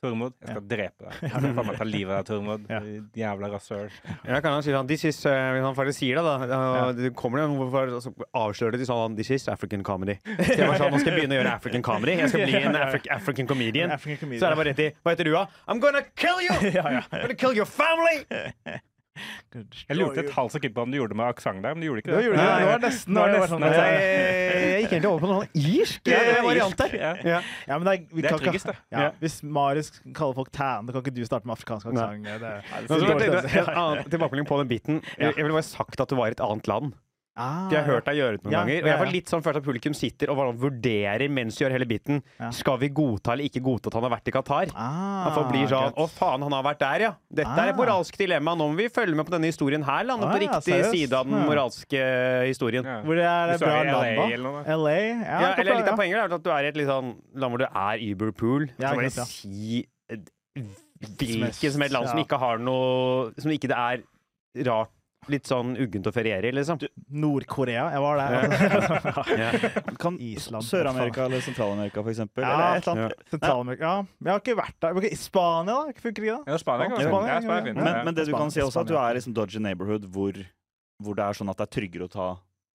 Tormod. 0.02 0.34
Jeg 0.42 0.56
skal 0.56 0.64
drepe 0.66 1.06
deg. 1.06 1.18
Jeg 1.28 1.32
skal 1.32 1.52
faen 1.58 1.68
meg 1.68 1.76
ta 1.78 1.86
livet 1.86 2.12
av 2.16 2.22
deg, 2.24 2.30
Tormod. 2.32 2.64
Ja. 2.72 2.80
Jævla 3.22 3.50
rasshøl. 3.54 3.92
Jeg 4.26 4.42
kan 4.46 4.56
jo 4.58 4.64
si 4.66 4.74
sånn, 4.74 4.88
this 4.90 5.06
is, 5.06 5.20
uh, 5.30 5.36
Hvis 5.54 5.66
han 5.68 5.78
faktisk 5.78 6.00
sier 6.02 6.18
det, 6.18 6.24
da 6.26 6.50
Ja. 6.50 6.62
uh, 6.88 6.92
Det 6.98 7.12
kommer 7.20 7.44
jo 7.44 7.52
hvorfor 7.60 7.94
altså, 8.00 8.14
avslører 8.42 8.76
det 8.78 8.82
til 8.84 8.90
sånn 8.90 9.18
This 9.20 9.30
is 9.38 9.46
African 9.54 9.86
comedy. 9.86 10.18
Så 10.42 10.58
jeg 10.58 10.82
sånn, 10.82 10.90
Nå 10.96 11.02
skal 11.04 11.14
jeg 11.14 11.20
begynne 11.22 11.38
å 11.38 11.42
gjøre 11.44 11.54
African 11.62 11.86
comedy. 11.86 12.18
Jeg 12.24 12.34
skal 12.34 12.48
bli 12.50 12.62
en 12.66 12.80
Afri 12.86 13.04
African 13.14 13.52
comedian. 13.54 13.94
African 13.94 14.24
comedian. 14.26 14.42
Så 14.42 14.50
er 14.50 14.56
det 14.56 14.62
bare 14.64 14.74
rett 14.74 14.86
i 14.88 14.90
Hva 15.06 15.14
heter 15.16 15.30
du, 15.30 15.36
da? 15.38 15.46
I'm 15.70 15.84
gonna 15.84 16.02
kill 16.18 16.42
you! 16.48 16.58
ja, 16.74 16.88
ja. 16.98 17.04
I'm 17.12 17.28
gonna 17.28 17.38
kill 17.46 17.54
your 17.54 17.70
family! 17.70 18.26
Jeg 19.52 19.98
lurte 20.00 20.22
et 20.24 20.30
halvt 20.32 20.54
sekund 20.56 20.74
på 20.76 20.82
om 20.86 20.92
du 20.92 20.96
gjorde 20.98 21.12
det 21.12 21.18
med 21.20 21.28
aksent 21.28 21.60
der, 21.66 21.74
men 21.76 21.82
du 21.84 21.88
gjorde 21.90 22.00
ikke 22.02 22.14
Det 22.16 22.22
gjorde. 22.26 22.38
Nei, 22.40 22.60
Det 22.62 22.68
var 22.70 22.80
nesten. 22.86 23.14
det 23.14 23.20
var 23.22 23.28
det 23.28 23.40
var 23.42 23.42
nesten, 23.42 23.52
sånn. 23.52 23.66
Jeg, 23.68 23.76
jeg 24.62 24.84
gikk 24.86 24.94
egentlig 24.96 25.10
over 25.12 25.20
på 25.26 25.30
noen 25.32 25.48
irsk 25.62 26.08
Ja, 26.08 26.20
det 26.24 26.32
er 26.38 26.46
variant 26.48 26.78
der. 26.80 26.96
ja. 26.96 27.12
Ja. 27.32 27.40
Ja, 27.68 27.80
det 27.80 27.92
er, 27.92 28.06
vi 28.08 28.22
Det 28.22 28.26
er 28.26 28.38
kan 28.38 28.40
tryggest, 28.46 28.66
det. 28.72 28.78
Ja, 28.96 29.10
hvis 29.20 29.36
Marius 29.44 29.92
kaller 30.16 30.34
folk 30.40 30.52
tan, 30.56 30.88
da 30.88 30.96
kan 30.96 31.04
ikke 31.04 31.16
du 31.20 31.26
starte 31.28 31.46
med 31.50 31.58
afrikansk 31.58 31.92
aksent. 31.92 32.24
Tilbakemelding 34.16 34.48
på 34.48 34.58
den 34.64 34.72
biten. 34.72 35.02
Jeg 35.20 35.34
jeg 35.36 35.44
ville 35.44 35.56
bare 35.60 35.68
sagt 35.68 36.00
at 36.00 36.10
du 36.10 36.16
var 36.16 36.28
i 36.32 36.36
et 36.38 36.44
annet 36.44 36.68
land. 36.72 36.94
Ah, 37.40 37.70
de 37.72 37.78
har 37.78 37.86
hørt 37.88 38.04
deg 38.10 38.18
gjøre 38.20 38.36
det 38.38 38.44
noen 38.44 38.52
Ja, 38.52 38.60
ganger. 38.66 38.82
Og 38.84 38.88
jeg 38.92 39.00
var 39.00 39.10
litt 39.14 39.30
sånn 39.32 39.42
først 39.42 39.60
at 39.62 39.64
publikum 39.64 39.94
sitter 39.96 40.30
og 40.34 40.42
vurderer 40.60 41.30
mens 41.32 41.56
du 41.56 41.64
gjør 41.64 41.72
hele 41.78 41.86
biten. 41.88 42.22
Ja. 42.38 42.50
Skal 42.52 42.78
vi 42.82 42.90
godta 42.92 43.32
eller 43.34 43.48
ikke 43.48 43.62
godta 43.64 43.88
at 43.88 43.94
han 43.96 44.04
har 44.04 44.12
vært 44.18 44.28
i 44.28 44.34
Qatar? 44.36 44.74
Ah, 44.76 45.24
Han 45.30 45.32
får 45.38 45.48
bli 45.52 45.62
sånn. 45.72 45.94
Å, 45.96 46.08
faen, 46.12 46.44
han 46.44 46.52
har 46.52 46.64
vært 46.68 46.80
der, 46.84 47.00
ja. 47.08 47.12
Dette 47.32 47.48
er 47.56 47.70
et 47.72 47.74
Ah. 47.74 47.80
moralsk 47.80 48.18
dilemma. 48.20 48.56
Nå 48.60 48.68
må 48.74 48.76
vi 48.82 48.90
følge 48.90 49.16
med 49.16 49.26
på 49.26 49.32
denne 49.32 49.48
historien 49.48 49.82
her. 49.88 50.04
Lande 50.04 50.28
Ah, 50.28 50.34
på 50.36 50.42
riktig 50.44 50.64
seriøst? 50.74 50.92
side 50.92 51.14
av 51.14 51.26
den 51.32 51.40
moralske 51.48 51.98
eh, 52.04 52.48
historien. 52.52 52.84
Ja. 52.84 53.02
Hvor 53.02 53.16
er 53.18 53.48
det 53.54 53.60
bra 53.64 53.80
i 53.80 53.86
LA 53.88 54.36
land, 54.36 54.66
da? 54.68 54.76
LA? 54.76 54.98
Ja, 55.00 55.40
Ja, 55.42 55.54
eller 55.56 55.76
Litt 55.80 55.88
av 55.88 55.98
poenget 55.98 56.18
er 56.20 56.34
at 56.36 56.44
du 56.44 56.50
er 56.52 56.64
i 56.64 56.68
et 56.68 56.76
litt 56.76 56.88
sånn 56.88 57.16
land 57.34 57.52
hvor 57.56 57.58
du 57.60 57.68
er 57.72 57.98
Uberpool. 58.12 58.70
Ja, 58.78 58.92
så 58.92 58.96
bare 59.00 59.08
ikke 59.08 59.26
si 59.26 59.88
eh, 60.12 60.18
hvilket 61.18 61.72
som 61.74 61.82
helst 61.82 61.94
land 61.96 62.10
som 62.12 62.20
ikke 62.22 62.38
har 62.38 62.60
noe 62.60 63.32
Som 63.40 63.52
ikke 63.56 63.70
det 63.72 63.78
er 63.78 64.04
rart 64.68 64.92
Litt 65.30 65.46
sånn 65.46 65.76
uggent 65.78 66.08
å 66.10 66.12
feriere 66.16 66.50
i, 66.50 66.52
liksom. 66.58 66.80
Nord-Korea. 67.14 67.84
Jeg 67.94 68.02
var 68.02 68.18
der. 68.18 68.56
Ja. 69.42 69.50
Kan 70.02 70.16
Island. 70.20 70.66
Sør-Amerika 70.66 71.28
eller 71.28 71.44
Sentral-Amerika, 71.46 72.02
for 72.02 72.10
eksempel? 72.10 72.42
Ja. 72.42 72.54
Eller 72.56 72.80
et 72.80 72.88
eller 72.88 73.04
annet. 73.06 73.22
Sentral-Amerika. 73.30 73.84
Ja. 73.86 74.06
Men 74.18 74.32
jeg 74.32 74.34
har 74.34 74.42
ikke 74.42 74.56
vært 74.58 74.80
der. 74.82 75.16
Spania, 75.22 75.76
da? 75.78 75.94
Funker 76.02 76.26
ikke 76.26 76.40
det? 76.40 76.52
Ja, 76.56 76.58
Spania 76.64 76.88
kan 76.90 76.98
Ja, 76.98 76.98
være 76.98 77.06
fint. 77.06 77.12
Spania, 77.14 77.34
Ja, 77.36 77.42
Spania 77.46 77.74
ja, 77.76 77.84
Men, 77.86 78.06
men 78.10 78.18
det 78.18 78.26
du 78.26 78.34
kan 78.34 78.50
si 78.56 78.64
også, 78.66 78.82
at 78.82 78.90
du 78.90 78.98
er 78.98 79.20
i 79.20 79.22
sånn 79.28 79.38
dodgy 79.38 79.62
neighborhood 79.62 80.10
hvor, 80.10 80.42
hvor 81.06 81.20
det 81.22 81.28
er 81.30 81.38
sånn 81.38 81.54
at 81.54 81.62
det 81.62 81.68
er 81.70 81.74
tryggere 81.78 82.10
å 82.10 82.12
ta 82.18 82.28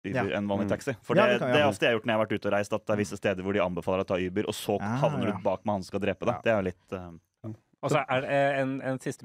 Uber 0.05 0.21
Ja. 0.21 0.37
enn 0.37 0.47
vanlig 0.53 0.67
Mm. 0.69 0.73
taxi. 0.77 0.93
For 1.01 1.17
Ja, 1.17 1.27
det, 1.33 1.41
det 1.41 1.63
er 1.63 1.69
ofte 1.71 1.87
jeg 1.89 1.95
har 1.95 1.97
gjort 1.97 2.05
når 2.05 2.13
jeg 2.13 2.19
har 2.21 2.27
vært 2.27 2.37
ute 2.37 2.49
og 2.51 2.53
reist, 2.59 2.73
at 2.77 2.85
det 2.85 2.93
er 2.93 3.01
visse 3.01 3.17
steder 3.17 3.41
hvor 3.43 3.57
de 3.57 3.65
anbefaler 3.65 4.05
å 4.05 4.09
ta 4.13 4.21
Uber, 4.21 4.45
og 4.53 4.55
så 4.55 4.77
Ah, 4.85 4.99
havner 5.01 5.31
ja. 5.33 5.33
du 5.33 5.43
bak 5.49 5.65
med 5.65 5.73
han 5.79 5.83
som 5.83 5.89
skal 5.97 6.01
drepe 6.05 6.29
deg. 6.29 6.43
Det 6.45 6.53
er 6.53 6.61
jo 6.61 6.67
litt 6.69 6.93
uh, 6.93 7.55
Og 7.81 7.89
så 7.91 8.05
er 8.05 8.21
det 8.21 8.37
en, 8.61 8.75
en 8.85 8.99
siste 9.01 9.25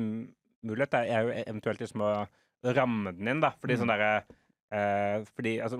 mulighet 0.63 0.93
er 1.03 1.27
jo 1.27 1.35
eventuelt 1.51 1.79
liksom 1.83 1.99
å 2.07 2.13
ramme 2.63 3.13
den 3.17 3.27
inn, 3.27 3.39
da. 3.41 3.51
Fordi 3.61 3.75
Mm. 3.77 3.81
sånn 3.83 3.93
derre 3.93 4.23
eh, 4.71 5.23
fordi 5.35 5.59
altså, 5.61 5.79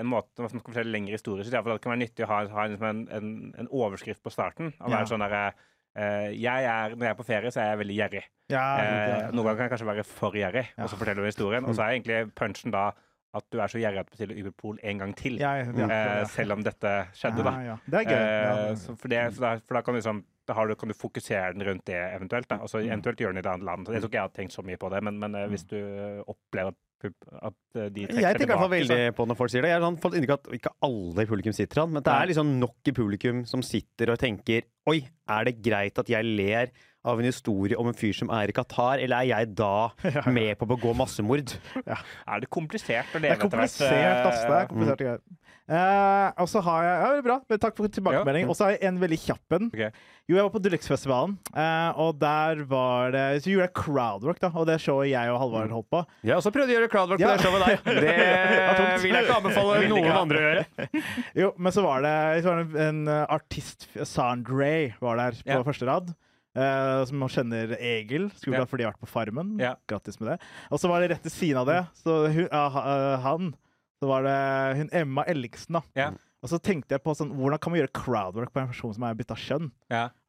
en 0.00 0.06
måte, 0.06 0.38
man 0.40 0.48
skal 0.48 0.60
fortelle 0.72 0.92
lengre 0.92 1.12
historier, 1.18 1.44
så 1.44 1.50
det 1.50 1.80
kan 1.82 1.92
være 1.92 2.00
nyttig 2.06 2.24
å 2.24 2.28
ha, 2.30 2.38
ha 2.48 2.66
liksom 2.68 2.86
en, 2.88 3.08
en, 3.12 3.54
en 3.58 3.68
overskrift 3.68 4.22
på 4.22 4.30
starten. 4.32 4.72
Å 4.80 4.88
Ja. 4.88 4.96
være 4.96 5.10
sånn 5.10 5.20
derre 5.26 5.52
eh, 5.96 6.30
jeg 6.38 6.64
er, 6.64 6.94
Når 6.94 7.02
jeg 7.04 7.10
er 7.10 7.18
på 7.18 7.26
ferie, 7.26 7.50
så 7.50 7.60
er 7.60 7.70
jeg 7.76 7.78
veldig 7.82 7.96
gjerrig. 7.98 8.24
Ja, 8.48 8.64
Eh, 8.78 9.30
noen 9.32 9.44
ganger 9.44 9.56
kan 9.56 9.68
jeg 9.68 9.72
kanskje 9.74 9.90
være 9.90 10.04
for 10.06 10.32
gjerrig, 10.32 10.66
Ja. 10.78 10.84
og 10.84 10.88
så 10.90 10.96
forteller 10.96 11.22
du 11.22 11.26
historien. 11.28 11.64
Og 11.66 11.74
så 11.74 11.82
er 11.82 11.98
egentlig 12.00 12.32
punchen 12.34 12.70
da 12.72 12.92
at 13.34 13.44
du 13.50 13.60
er 13.60 13.66
så 13.68 13.78
gjerrig 13.78 13.98
at 14.00 14.06
du 14.06 14.16
bestiller 14.16 14.38
Uberpol 14.40 14.78
en 14.82 14.98
gang 14.98 15.14
til. 15.14 15.36
ja, 15.38 15.52
ja, 15.58 15.64
ja, 15.70 15.86
eh, 16.20 16.24
selv 16.26 16.52
om 16.52 16.62
dette 16.62 17.06
skjedde, 17.14 17.44
da. 17.44 17.50
Ja, 17.60 17.62
ja. 17.62 17.76
Det 17.86 18.06
er 18.06 18.10
gøy. 18.10 18.76
Så 18.76 18.96
for, 18.98 19.08
det, 19.08 19.34
for 19.34 19.74
da 19.74 19.82
kan 19.82 19.94
du 19.94 20.00
liksom 20.00 20.24
da 20.50 20.58
har 20.58 20.68
du, 20.70 20.74
kan 20.78 20.90
du 20.90 20.96
fokusere 20.98 21.54
den 21.54 21.64
rundt 21.70 21.86
det 21.88 21.96
eventuelt. 22.18 22.48
Da. 22.50 22.58
Altså, 22.60 22.80
så 22.80 22.84
eventuelt 22.84 23.22
gjøre 23.22 23.32
den 23.36 23.40
i 23.42 23.44
et 23.46 23.50
annet 23.54 23.68
land. 23.70 23.88
Jeg 23.88 24.02
tror 24.02 24.10
ikke 24.10 24.18
jeg 24.20 24.26
har 24.28 24.36
tenkt 24.36 24.56
så 24.58 24.66
mye 24.66 24.80
på 24.82 24.90
det, 24.92 25.02
men, 25.06 25.18
men 25.22 25.38
eh, 25.38 25.48
hvis 25.52 25.66
du 25.70 25.78
opplever 26.26 26.74
at 26.74 26.86
at 27.00 27.54
eh, 27.80 27.86
de 27.88 28.02
trekker 28.04 28.20
Jeg 28.20 28.36
tenker 28.36 28.42
i 28.44 28.48
hvert 28.50 28.58
fall 28.60 28.68
så- 28.68 28.74
veldig 28.76 29.12
på 29.16 29.24
når 29.30 29.36
folk 29.38 29.50
sier 29.54 29.62
det. 29.64 29.70
Jeg 29.70 29.78
har 29.80 29.86
sånn 29.86 30.00
fått 30.02 30.16
inntrykk 30.18 30.34
at 30.34 30.50
ikke 30.58 30.72
alle 30.84 31.24
i 31.24 31.28
publikum 31.30 31.54
sitter 31.56 31.80
sånn, 31.80 31.94
men 31.96 32.04
det 32.04 32.12
er 32.12 32.28
liksom 32.28 32.50
nok 32.60 32.90
i 32.92 32.92
publikum 32.98 33.38
som 33.48 33.62
sitter 33.64 34.12
og 34.12 34.18
tenker 34.20 34.66
Oi, 34.90 34.98
er 35.32 35.44
det 35.48 35.54
greit 35.64 35.96
at 36.02 36.10
jeg 36.12 36.26
ler 36.28 36.68
av 37.04 37.20
en 37.20 37.24
historie 37.28 37.78
om 37.80 37.88
en 37.88 37.96
fyr 37.96 38.12
som 38.16 38.30
er 38.34 38.50
i 38.52 38.56
Qatar, 38.56 39.00
eller 39.00 39.22
er 39.22 39.30
jeg 39.32 39.54
da 39.56 39.90
med 40.36 40.56
på 40.60 40.66
å 40.68 40.72
begå 40.74 40.94
massemord? 40.98 41.54
Er 41.86 42.40
det 42.44 42.50
komplisert 42.52 43.08
å 43.14 43.18
Det 43.18 43.24
leve 43.28 43.38
er 43.38 43.44
komplisert, 43.44 43.94
etter 43.94 44.28
ass. 44.32 44.42
Det 44.44 44.58
er 44.58 44.68
komplisert 44.72 45.04
greier. 45.06 45.22
Uh, 45.70 46.32
og 46.42 46.48
så 46.50 46.58
har 46.66 46.82
jeg 46.82 46.94
Ja, 46.98 47.22
bra. 47.22 47.34
Men 47.46 47.60
Takk 47.62 47.76
for 47.78 47.86
tilbakemelding. 47.94 48.48
Og 48.50 48.56
så 48.58 48.64
har 48.66 48.72
jeg 48.74 48.88
en 48.88 48.96
veldig 48.98 49.18
kjapp 49.22 49.54
en. 49.54 49.68
Okay. 49.70 49.92
Jo, 50.26 50.34
jeg 50.34 50.42
var 50.46 50.50
på 50.50 50.60
Deluxe-festivalen, 50.62 51.36
eh, 51.58 51.98
og 51.98 52.18
der 52.18 52.60
var 52.70 53.10
det 53.14 53.22
Så 53.42 53.50
gjorde 53.52 53.68
jeg 53.68 53.74
crowdwork, 53.78 54.40
da. 54.42 54.50
Og 54.54 54.66
det 54.66 54.76
showet 54.82 55.10
jeg 55.12 55.30
og 55.30 55.38
Halvard 55.42 55.70
holdt 55.74 55.88
på. 55.90 56.00
Jeg 56.26 56.34
så 56.36 56.50
også 56.50 56.62
jeg 56.62 56.68
å 56.68 56.74
gjøre 56.74 56.90
crowdwork 56.90 57.22
på 57.22 57.26
Ja. 57.26 57.36
det 57.36 57.46
showet 57.46 57.64
der. 57.66 57.78
Det 58.00 59.02
vil 59.04 59.14
jeg 59.14 59.26
ikke 59.26 59.38
anbefale 59.40 59.88
noen 59.90 60.10
andre 60.20 60.38
å 60.40 60.44
gjøre. 60.48 60.88
Jo, 61.42 61.52
men 61.58 61.74
så 61.74 61.82
var 61.86 62.02
det, 62.06 62.14
så 62.42 62.50
var 62.50 62.60
det 62.64 62.84
en, 62.88 63.00
en 63.06 63.14
artist, 63.38 63.88
Sandre 64.10 64.72
var 65.02 65.22
der 65.22 65.38
på 65.42 65.54
Ja. 65.54 65.62
første 65.66 65.86
rad. 65.86 66.12
Eh, 66.56 67.02
som 67.10 67.26
kjenner 67.28 67.76
Egil. 67.78 68.30
Skulle 68.36 68.58
yeah. 68.58 68.68
fordi 68.68 68.84
de 68.84 68.88
har 68.88 68.94
vært 68.94 69.04
på 69.04 69.10
Farmen. 69.10 69.54
Yeah. 69.60 69.78
Grattis 69.90 70.20
med 70.20 70.32
det. 70.32 70.38
Og 70.70 70.82
så 70.82 70.90
var 70.90 71.02
det 71.02 71.12
rett 71.14 71.28
ved 71.28 71.34
siden 71.34 71.62
av 71.62 71.70
det, 71.70 71.80
så 72.02 72.22
hun, 72.28 72.48
uh, 72.48 72.66
ha- 72.76 73.20
han 73.26 73.52
Så 74.00 74.08
var 74.08 74.24
det 74.24 74.36
hun 74.78 74.88
Emma 74.96 75.26
Ellingsen, 75.28 75.76
da. 75.76 75.82
Yeah. 75.98 76.14
Og 76.40 76.48
så 76.48 76.56
tenkte 76.56 76.96
jeg 76.96 77.02
på 77.04 77.12
sånn, 77.12 77.34
hvordan 77.36 77.60
kan 77.60 77.74
man 77.74 77.82
gjøre 77.82 77.92
crowdwork 77.92 78.52
på 78.54 78.62
en 78.62 78.70
person 78.70 78.94
som 78.96 79.04
er 79.04 79.18
bytta 79.18 79.36
kjønn? 79.36 79.66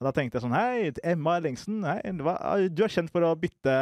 Og 0.02 0.08
da 0.08 0.12
tenkte 0.12 0.36
jeg 0.38 0.44
sånn 0.44 0.56
Hei, 0.58 0.90
Emma 1.08 1.38
Ellingsen, 1.40 1.78
hei, 1.88 2.02
du 2.68 2.84
er 2.84 2.92
kjent 2.92 3.14
for 3.14 3.24
å 3.24 3.32
bytte 3.40 3.78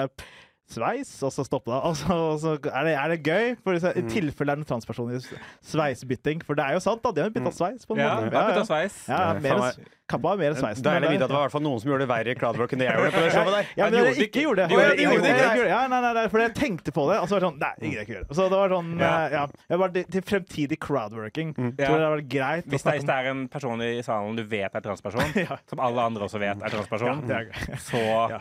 sveis, 0.69 1.11
og 1.25 1.31
så 1.33 1.45
stoppe 1.47 1.71
det. 1.73 1.79
Og 1.89 1.95
så, 1.97 2.13
og 2.13 2.39
så 2.39 2.53
er, 2.59 2.83
det, 2.85 2.95
er 2.95 3.07
det 3.15 3.19
gøy, 3.25 3.55
for 3.63 3.73
i 3.73 3.79
Mm. 3.79 4.09
tilfelle 4.09 4.53
det 4.53 4.57
er 4.57 4.61
noen 4.61 4.69
transpersoner 4.69 5.21
sveisbytting. 5.65 6.43
For 6.45 6.55
det 6.57 6.65
er 6.65 6.73
jo 6.77 6.81
sant, 6.83 7.01
da. 7.03 7.11
De 7.11 7.21
har 7.25 7.29
bytta 7.33 7.51
sveis, 7.53 7.85
på 7.85 7.95
en 7.95 7.99
Mm. 7.99 8.05
Ja, 8.05 8.15
måte. 8.19 8.33
ja, 8.33 8.47
bytta 8.51 8.65
sveis. 8.69 9.07
Ja, 9.09 9.33
Ja, 9.33 9.39
mer, 9.39 9.73
Kappa 10.09 10.31
er 10.33 10.37
mer 10.41 10.53
sveis 10.57 10.79
Deilig 10.81 11.05
å 11.05 11.11
vite 11.13 11.21
at 11.21 11.29
det 11.29 11.35
var 11.37 11.43
i 11.43 11.45
hvert 11.45 11.51
fall 11.53 11.61
noen 11.61 11.79
som 11.79 11.89
gjorde 11.91 12.01
det 12.01 12.09
verre 12.09 12.31
i 12.33 12.37
crowdwork 12.39 12.71
enn 12.73 12.79
det 12.81 12.87
jeg 12.89 12.95
gjorde 12.97 13.11
på 13.13 13.21
det 13.21 13.31
showet 13.35 13.53
der. 13.53 13.65
ja, 13.77 13.83
men 13.83 13.93
de 13.93 13.99
gjorde 13.99 14.15
det 14.17 14.25
ikke 14.25 14.41
gjorde 14.41 14.55
det. 14.57 14.69
De 14.69 14.73
gjorde 14.73 14.81
Ja, 14.81 14.89
det, 14.89 14.97
jeg 14.97 15.05
gjorde 15.05 15.21
det. 15.21 15.37
gjorde 15.37 15.61
det. 15.61 15.69
Ja, 15.69 15.81
nei, 15.91 15.99
nei, 16.01 16.13
nei, 16.17 16.23
for 16.33 16.39
jeg 16.39 16.53
tenkte 16.57 16.91
på 16.95 17.03
det, 17.11 17.17
og 17.21 17.27
så 17.29 17.35
var 17.35 17.39
det 17.39 17.45
sånn 17.49 17.59
Nei, 17.59 17.69
det 17.77 17.85
gidder 17.85 17.99
jeg 18.01 18.07
ikke 18.07 18.15
gjøre. 18.17 18.27
Så 18.39 18.47
det 18.49 18.57
var 18.57 18.69
sånn 18.73 18.89
Ja. 18.99 19.11
eh, 19.25 19.29
Ja. 19.37 19.43
Jeg 19.69 19.77
var 19.83 19.89
til 19.93 20.21
fremtidig 20.31 20.79
crowdworking. 20.79 21.53
mm. 21.53 21.71
Tror 21.77 21.93
det 21.93 22.05
hadde 22.07 22.17
vært 22.17 22.29
greit 22.33 22.65
Hvis 22.73 22.83
det, 22.83 22.93
hvis 22.97 23.05
det 23.05 23.15
er 23.19 23.25
en 23.29 23.47
person 23.47 23.81
i 23.85 24.01
salen 24.01 24.35
du 24.35 24.43
vet 24.43 24.73
er 24.73 24.81
transperson, 24.81 25.21
Ja. 25.45 25.57
som 25.69 25.79
alle 25.79 26.01
andre 26.01 26.23
også 26.25 26.39
vet 26.41 26.57
er 26.57 26.69
transperson, 26.73 27.27
det 27.27 27.35
er 27.37 27.77
så, 27.77 28.01
Ja. 28.33 28.39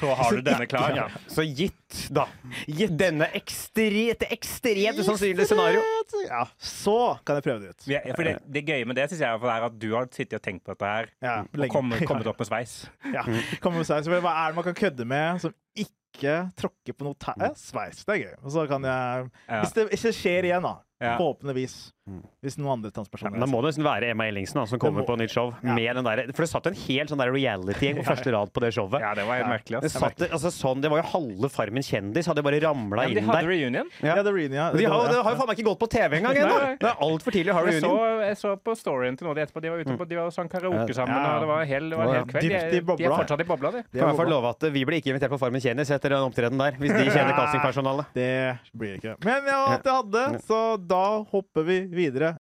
så 0.00 0.14
har 0.16 0.30
du 0.32 0.40
denne 0.40 0.66
klar. 0.72 0.96
Ja. 0.96 1.08
Så 1.38 1.42
gitt, 1.88 2.08
da, 2.14 2.26
gitt 2.68 2.96
denne 3.00 3.28
ekstre, 3.36 3.86
dette 4.12 4.28
ekstremt 4.34 4.98
usannsynlige 5.00 5.46
scenario 5.48 5.82
Ja, 6.26 6.44
så 6.60 7.18
kan 7.24 7.38
jeg 7.38 7.46
prøve 7.46 7.60
det 7.64 7.70
ut. 7.74 7.86
Ja, 7.88 8.00
for 8.14 8.24
det, 8.28 8.36
det 8.46 8.64
gøye 8.68 8.86
med 8.88 8.96
det 8.98 9.08
synes 9.10 9.20
jeg 9.24 9.28
er 9.40 9.66
at 9.68 9.78
du 9.78 9.88
har 9.94 10.08
sittet 10.12 10.38
og 10.40 10.42
tenkt 10.44 10.64
på 10.66 10.74
dette 10.74 10.84
her 10.92 11.10
Ja, 11.24 11.36
og 11.44 11.68
kommet, 11.72 12.04
kommet 12.08 12.26
opp 12.30 12.38
med 12.42 12.48
sveis. 12.50 12.76
Ja, 13.12 13.24
kommet 13.60 13.82
med 13.82 13.88
sveis. 13.88 14.04
Så 14.08 14.18
Hva 14.20 14.34
er 14.44 14.52
det 14.52 14.60
man 14.60 14.64
kan 14.68 14.74
kødde 14.78 15.04
med 15.08 15.40
som 15.44 15.54
ikke 15.78 16.34
tråkker 16.58 16.96
på 16.98 17.06
noe 17.06 17.14
tæ... 17.20 17.34
Eh, 17.38 17.52
sveis, 17.60 18.02
det 18.08 18.14
er 18.16 18.22
gøy. 18.24 18.36
Og 18.42 18.52
så 18.54 18.66
kan 18.70 18.84
jeg 18.88 19.30
Ja. 19.48 19.62
Hvis 19.62 20.02
det 20.08 20.14
skjer 20.16 20.48
igjen, 20.48 20.64
da. 20.64 20.78
Ja. 20.98 21.12
Forhåpentligvis. 21.14 21.92
Mm. 22.10 22.22
Hvis 22.42 22.56
noen 22.58 22.72
andre 22.72 22.90
transpersoner 22.90 23.36
ja, 23.36 23.44
Da 23.44 23.46
må 23.46 23.60
det 23.62 23.68
nesten 23.70 23.84
være 23.86 24.08
Emma 24.10 24.24
Ellingsen 24.26 24.58
da, 24.58 24.64
som 24.66 24.80
kommer 24.82 25.04
må- 25.04 25.06
på 25.06 25.14
nytt 25.20 25.30
show. 25.30 25.52
Ja. 25.62 25.76
Med 25.76 25.94
den 25.94 26.02
der, 26.08 26.22
for 26.34 26.42
det 26.42 26.48
satt 26.50 26.66
en 26.66 26.74
helt 26.74 27.12
sånn 27.12 27.22
reality-gjeng 27.22 28.00
på 28.00 28.06
første 28.08 28.32
rad 28.34 28.50
på 28.50 28.64
det 28.64 28.72
showet. 28.74 28.98
Ja, 29.04 29.12
det 29.14 29.26
var 29.28 29.38
helt 29.38 29.46
Ja. 29.46 29.52
merkelig. 29.52 29.80
Det, 29.84 29.92
satt, 29.94 30.18
altså, 30.26 30.50
sånn, 30.50 30.80
det 30.82 30.90
var 30.90 30.98
jo 31.04 31.06
halve 31.12 31.50
Farmen 31.54 31.77
kjendis 31.86 32.26
hadde 32.30 32.42
bare 32.46 32.58
ramla 32.62 33.04
Ja, 33.04 33.08
men 33.08 33.16
de 33.18 33.22
hadde 33.26 33.40
der. 33.42 33.48
reunion. 33.48 33.90
Ja. 34.02 34.14
Ja, 34.16 34.22
det 34.22 34.32
reunion, 34.34 34.56
ja. 34.58 34.66
De 34.72 34.84
har, 34.84 35.08
det 35.08 35.22
har 35.22 35.32
jo 35.34 35.38
faen 35.40 35.48
meg 35.50 35.58
ikke 35.58 35.66
gått 35.70 35.80
på 35.82 35.88
TV 35.92 36.16
engang 36.18 36.36
ennå! 36.42 36.58
Det 36.80 36.88
er 36.90 37.02
altfor 37.08 37.34
tidlig 37.34 37.52
å 37.52 37.56
ha 37.58 37.62
Jeg 37.68 37.80
så, 37.82 37.90
reunion. 37.92 38.22
jeg 38.28 38.36
så 38.42 38.54
på 38.68 38.74
storyen 38.78 39.16
til 39.18 39.28
noe 39.28 39.34
de 39.38 39.44
etterpå. 39.46 39.62
De 39.64 39.70
var 39.74 39.78
ute 39.84 39.96
på, 40.00 40.08
de 40.08 40.16
var 40.20 40.28
sånn 40.30 40.36
sang 40.38 40.52
karaoke 40.52 40.94
sammen, 40.96 41.14
Ja. 41.16 41.34
og 41.36 41.40
det 41.44 41.48
var 41.52 41.60
en 41.62 41.68
hel, 41.68 41.88
det 41.90 41.98
var 41.98 42.04
en 42.08 42.14
hel 42.18 42.28
kveld. 42.32 42.48
Dypt 42.48 42.74
i 42.74 42.80
De, 42.80 42.96
de 43.02 43.04
er 43.08 43.16
fortsatt 43.16 43.40
i 43.40 43.48
bobla, 43.48 43.70
de. 43.72 43.82
Det 43.82 43.98
Kan 43.98 44.02
i 44.02 44.06
hvert 44.12 44.20
fall 44.22 44.30
love 44.34 44.50
at 44.54 44.68
vi 44.72 44.84
blir 44.88 44.98
ikke 45.02 45.12
invitert 45.14 45.30
på 45.34 45.38
Farmen 45.42 45.60
kjendis 45.64 45.90
etter 45.94 46.14
den 46.16 46.26
opptredenen 46.28 46.58
der. 46.64 46.78
Hvis 46.78 46.92
de 46.94 47.04
kjenner 47.16 47.34
castingpersonalet. 47.38 48.12
Det 48.14 48.30
blir 48.74 48.96
ikke. 49.00 49.16
Men 49.24 49.46
ja, 49.50 49.60
alt 49.74 49.84
jeg 49.84 49.98
hadde, 50.02 50.24
så 50.46 50.62
da 50.80 51.04
hopper 51.32 51.62
vi 51.68 51.80
videre. 51.92 52.36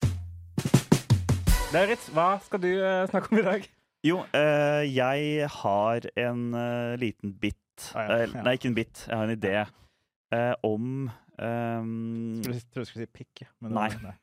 Lauritz, 1.74 2.06
hva 2.14 2.36
skal 2.44 2.62
du 2.62 2.70
eh, 2.78 3.06
snakke 3.10 3.32
om 3.32 3.40
i 3.40 3.44
dag? 3.46 3.64
Jo, 4.06 4.20
eh, 4.38 4.84
jeg 4.86 5.48
har 5.50 6.04
en 6.22 6.42
eh, 6.54 6.92
liten 7.00 7.32
bit 7.42 7.56
Ah, 7.94 8.06
ja. 8.08 8.18
ja. 8.26 8.42
Nei, 8.42 8.56
ikke 8.58 8.70
en 8.70 8.76
bit. 8.76 9.06
Jeg 9.08 9.16
har 9.16 9.24
en 9.28 9.36
idé 9.36 9.54
eh, 10.32 10.52
om 10.66 11.10
um... 11.38 12.42
Jeg 12.44 12.62
trodde 12.72 12.86
du 12.86 12.90
skulle 12.90 13.06
si 13.06 13.10
pikk. 13.22 13.46
Men 13.60 13.76
Nei. 13.76 13.88
var- 13.90 14.14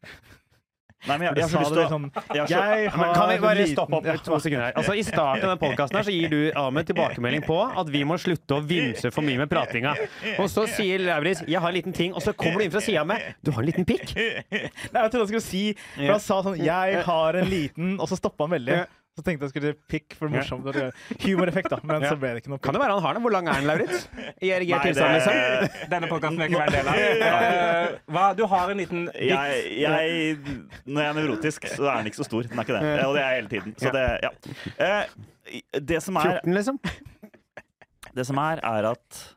Nei, 1.03 1.17
men 1.19 1.25
jeg, 1.27 1.35
jeg, 1.41 1.49
sånn 1.51 2.05
jeg 2.31 2.47
Jeg 2.53 2.91
Men 2.95 3.09
kan 3.11 3.27
vi 3.27 3.37
bare 3.43 3.65
stoppe 3.67 3.97
opp 3.99 4.23
to 4.23 4.37
sekunder 4.39 4.69
her? 4.69 4.77
Altså, 4.79 4.95
I 4.95 5.03
starten 5.03 5.43
av 5.49 5.51
den 5.57 5.61
podkasten 5.65 6.07
gir 6.07 6.31
du 6.31 6.39
Ahmed 6.55 6.87
tilbakemelding 6.87 7.43
på 7.43 7.57
at 7.59 7.91
vi 7.91 8.05
må 8.07 8.15
slutte 8.23 8.55
å 8.55 8.63
vimse 8.63 9.11
for 9.11 9.25
mye 9.27 9.41
med 9.43 9.51
pratinga. 9.51 9.93
Og 10.37 10.47
så 10.51 10.63
sier 10.71 11.03
Lauritz 11.03 11.43
'jeg 11.43 11.59
har 11.59 11.69
en 11.73 11.75
liten 11.75 11.93
ting', 11.95 12.15
og 12.15 12.23
så 12.23 12.31
kommer 12.31 12.63
du 12.63 12.69
inn 12.69 12.71
fra 12.71 12.79
sida 12.81 13.03
med 13.03 13.19
'du 13.43 13.51
har 13.51 13.61
en 13.61 13.67
liten 13.67 13.85
pikk'. 13.85 14.15
Nei, 14.15 15.03
jeg 15.03 15.11
trodde 15.11 15.23
han 15.25 15.31
skulle 15.33 15.43
si 15.43 15.63
For 15.75 16.11
han 16.15 16.23
sa 16.23 16.41
sånn 16.41 16.57
'Jeg 16.63 17.03
har 17.03 17.35
en 17.35 17.49
liten', 17.51 17.99
og 17.99 18.07
så 18.07 18.15
stoppa 18.15 18.47
han 18.47 18.55
veldig. 18.55 18.85
Ja. 19.13 19.19
Så 19.19 19.23
tenkte 19.27 19.45
jeg 19.45 19.51
skulle 19.53 19.73
pikk 19.89 20.15
for 20.17 20.27
morsomt. 20.27 20.65
og 20.65 20.73
det- 20.73 20.93
Humoreffekt, 21.21 21.69
da. 21.69 21.77
Men 21.83 22.01
Ja. 22.01 22.09
så 22.09 22.15
ble 22.19 22.29
det 22.33 22.41
ikke 22.43 22.49
noe 22.49 22.57
Kan 22.57 22.73
det 22.73 22.81
være 22.81 22.93
han 22.93 23.01
har 23.03 23.13
den? 23.13 23.21
Hvor 23.21 23.31
lang 23.31 23.47
er 23.47 23.53
den, 23.53 23.67
Lauritz? 23.67 24.07
I 24.41 24.49
erigert 24.49 24.81
tilstand, 24.81 25.13
liksom? 25.13 25.89
Denne 25.89 26.07
podkasten 26.09 26.37
vil 26.37 26.49
ikke 26.49 26.59
være 26.59 26.67
en 26.67 26.85
del 26.85 26.87
av. 26.87 27.93
Uh, 27.93 27.97
hva? 28.11 28.35
Du 28.35 28.45
har 28.47 28.69
en 28.71 28.77
liten 28.77 29.05
bit. 29.05 29.15
jeg, 29.29 29.79
jeg, 29.81 30.37
når 30.85 31.01
jeg 31.01 31.09
er 31.09 31.13
nevrotisk, 31.13 31.65
så 31.67 31.83
er 31.91 31.97
den 31.97 32.05
ikke 32.07 32.17
så 32.23 32.25
stor. 32.25 32.41
Den 32.41 32.57
er 32.57 32.63
ikke 32.63 32.79
det. 32.79 33.05
Og 33.05 33.13
det 33.15 33.21
er 33.23 33.29
jeg 33.29 33.43
hele 33.43 33.49
tiden. 33.49 33.75
Så 33.77 33.91
det, 33.91 34.19
ja. 34.23 35.03
Uh, 35.05 35.79
det 35.79 36.01
som 36.03 36.15
er 36.15 36.21
14, 36.41 36.53
liksom? 36.53 36.79
Det 38.15 38.25
som 38.25 38.37
er, 38.37 38.59
er 38.63 38.89
at 38.91 39.35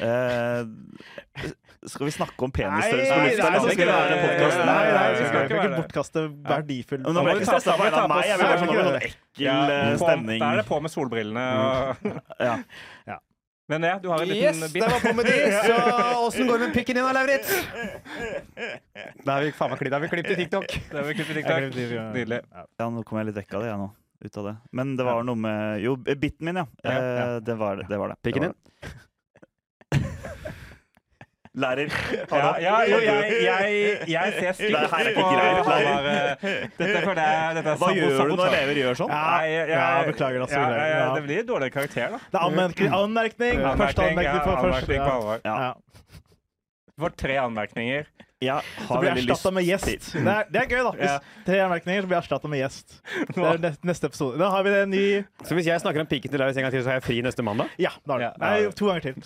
eh, 0.00 0.64
Skal 1.92 2.06
vi 2.08 2.12
snakke 2.14 2.44
om 2.46 2.52
penisstørrelse 2.54 3.14
på 3.14 3.20
lufta, 3.24 3.48
nei, 3.48 3.48
eller 3.48 3.60
så 3.60 3.68
skal 3.72 3.84
det 3.84 3.94
være 3.94 4.10
nei, 4.10 4.24
podkasten? 4.24 4.66
Nei, 4.68 4.74
nei, 4.78 4.92
nei, 4.98 5.06
vi 5.18 5.28
skal 5.28 5.46
ikke, 5.46 5.60
ikke 5.62 5.78
bortkaste 5.82 6.24
verdifull 6.50 7.00
nå 7.04 7.14
ble 7.14 7.32
jeg 7.34 7.40
ikke 7.40 7.48
stressa 7.52 7.76
på 7.78 7.84
vegne 7.86 8.02
av 8.02 8.10
meg. 8.12 8.26
Jeg 8.28 8.38
vil 8.38 8.48
bare 8.48 8.58
sånn, 8.58 8.74
sånn 8.88 9.00
ekkel 9.00 9.44
Ja, 9.44 9.56
eh, 9.76 9.94
stemning. 10.02 10.42
Da 10.42 10.50
er 10.52 10.60
det 10.62 10.66
på 10.68 10.80
med 10.84 10.92
solbrillene. 10.94 11.46
Og... 11.62 12.12
Ja. 12.48 13.16
Men 13.68 13.84
ja, 13.84 13.98
du 14.00 14.06
har 14.08 14.22
en 14.24 14.30
Yes, 14.32 14.56
liten 14.56 14.60
det 14.64 14.70
bit. 14.72 14.84
var 14.88 15.00
på 15.02 15.10
med 15.18 15.26
de! 15.28 15.32
Så 15.68 15.74
åssen 16.24 16.46
går 16.48 16.58
det 16.62 16.68
med 16.70 16.76
pikken 16.78 16.96
din 16.96 17.04
da, 17.04 17.12
Lauritz? 17.12 17.50
Da 19.26 19.34
har 19.34 19.42
vi 19.44 19.50
faen 19.52 19.72
meg 19.74 19.80
klippet, 19.82 19.92
da 19.92 19.98
har 19.98 20.04
vi 20.06 20.08
klippet 20.14 20.32
i 20.32 20.38
TikTok. 20.42 20.76
Det 20.88 21.02
var 21.04 21.12
klippet 21.18 21.34
i 21.34 21.42
TikTok. 21.42 21.66
Nydelig. 22.16 22.38
ja, 22.80 22.88
nå 22.88 23.04
kom 23.04 23.20
jeg 23.20 23.28
litt 23.28 23.36
vekk 23.42 23.58
av 23.58 23.66
det, 23.66 23.72
jeg 23.74 23.82
nå. 23.82 23.88
Ut 24.24 24.36
av 24.40 24.48
det. 24.48 24.54
Men 24.74 24.96
det 24.98 25.04
var 25.06 25.20
noe 25.28 25.38
med 25.38 25.82
Jo, 25.84 25.92
biten 26.00 26.48
min, 26.48 26.56
ja. 26.58 26.64
Ja, 26.82 26.94
ja. 26.96 27.02
Eh, 27.36 27.36
Det 27.44 27.54
var 27.60 27.76
det. 27.78 27.84
det, 27.92 27.98
var 28.00 28.14
det. 28.14 28.16
Pikken 28.24 28.48
Det 28.48 28.54
det. 28.54 28.94
Lærer. 31.54 31.88
Ja, 32.38 32.50
ja, 32.60 32.74
jo, 32.88 32.98
jeg, 33.00 33.38
jeg, 33.42 34.08
jeg 34.12 34.32
ser 34.38 34.52
stygt 34.52 34.76
er 34.76 35.12
på 35.16 35.24
greit, 35.32 35.60
Halvard. 35.64 36.08
eh, 36.08 36.66
Dette 36.76 37.00
føler 37.06 37.22
jeg 37.24 37.54
dette 37.58 37.72
er 37.72 37.80
Hva 37.80 37.88
gjør 37.96 38.28
du 38.28 38.34
når 38.36 38.46
elever 38.52 38.80
gjør 38.82 38.98
sånn? 39.00 39.10
Ja, 39.14 39.22
Nei, 39.38 39.48
jeg, 39.54 39.68
ja, 39.72 39.86
beklager, 40.10 40.44
altså. 40.44 40.60
Ja, 40.60 40.68
ja, 40.76 40.86
Ja. 40.98 41.08
det 41.16 41.24
blir 41.24 41.42
dårlig 41.48 41.72
karakter, 41.72 42.14
da. 42.14 42.20
Det 42.28 42.38
er 42.38 42.46
anmerkning. 42.50 42.92
anmerkning. 43.00 43.64
Første 43.80 44.06
anmerkning 44.10 44.44
på 44.44 44.56
første. 44.62 45.00
anmerkning 45.00 45.44
Ja. 45.48 45.74
Du 46.98 47.04
får 47.06 47.16
tre 47.16 47.36
anmerkninger. 47.38 48.06
Ja, 48.40 48.60
Så 48.86 49.00
blir 49.00 49.08
jeg 49.10 49.24
erstatta 49.24 49.50
med 49.50 49.64
gjest. 49.66 50.12
Det 50.14 50.22
er, 50.30 50.44
det 50.52 50.60
er 50.60 50.66
gøy, 50.70 50.82
da. 50.86 50.90
Hvis 50.94 51.42
tre 51.48 51.56
anmerkninger, 51.64 52.04
så 52.04 52.06
blir 52.10 52.16
jeg 52.18 52.22
erstatta 52.22 52.50
med 52.52 52.60
gjest. 52.60 52.94
Det 53.34 53.48
er 53.48 53.78
neste, 53.88 54.06
episode. 54.12 54.38
Da 54.38 54.50
har 54.54 54.62
vi 54.62 54.70
det 54.76 54.82
ny 54.92 55.02
Så 55.42 55.56
hvis 55.58 55.66
jeg 55.66 55.82
snakker 55.82 56.04
om 56.04 56.06
piken 56.06 56.30
til 56.30 56.38
Lauritz 56.38 56.58
en 56.60 56.62
gang 56.68 56.74
til, 56.76 56.84
så 56.86 56.92
har 56.92 57.00
jeg 57.00 57.06
fri 57.08 57.18
neste 57.26 57.42
mandag? 57.42 57.72
Ja, 57.82 57.90
da 58.06 58.14
har 58.14 58.22
du. 58.22 58.26
Ja, 58.28 58.32
Nei, 58.44 58.70
to 58.78 58.86
ganger 58.92 59.08
til. 59.08 59.18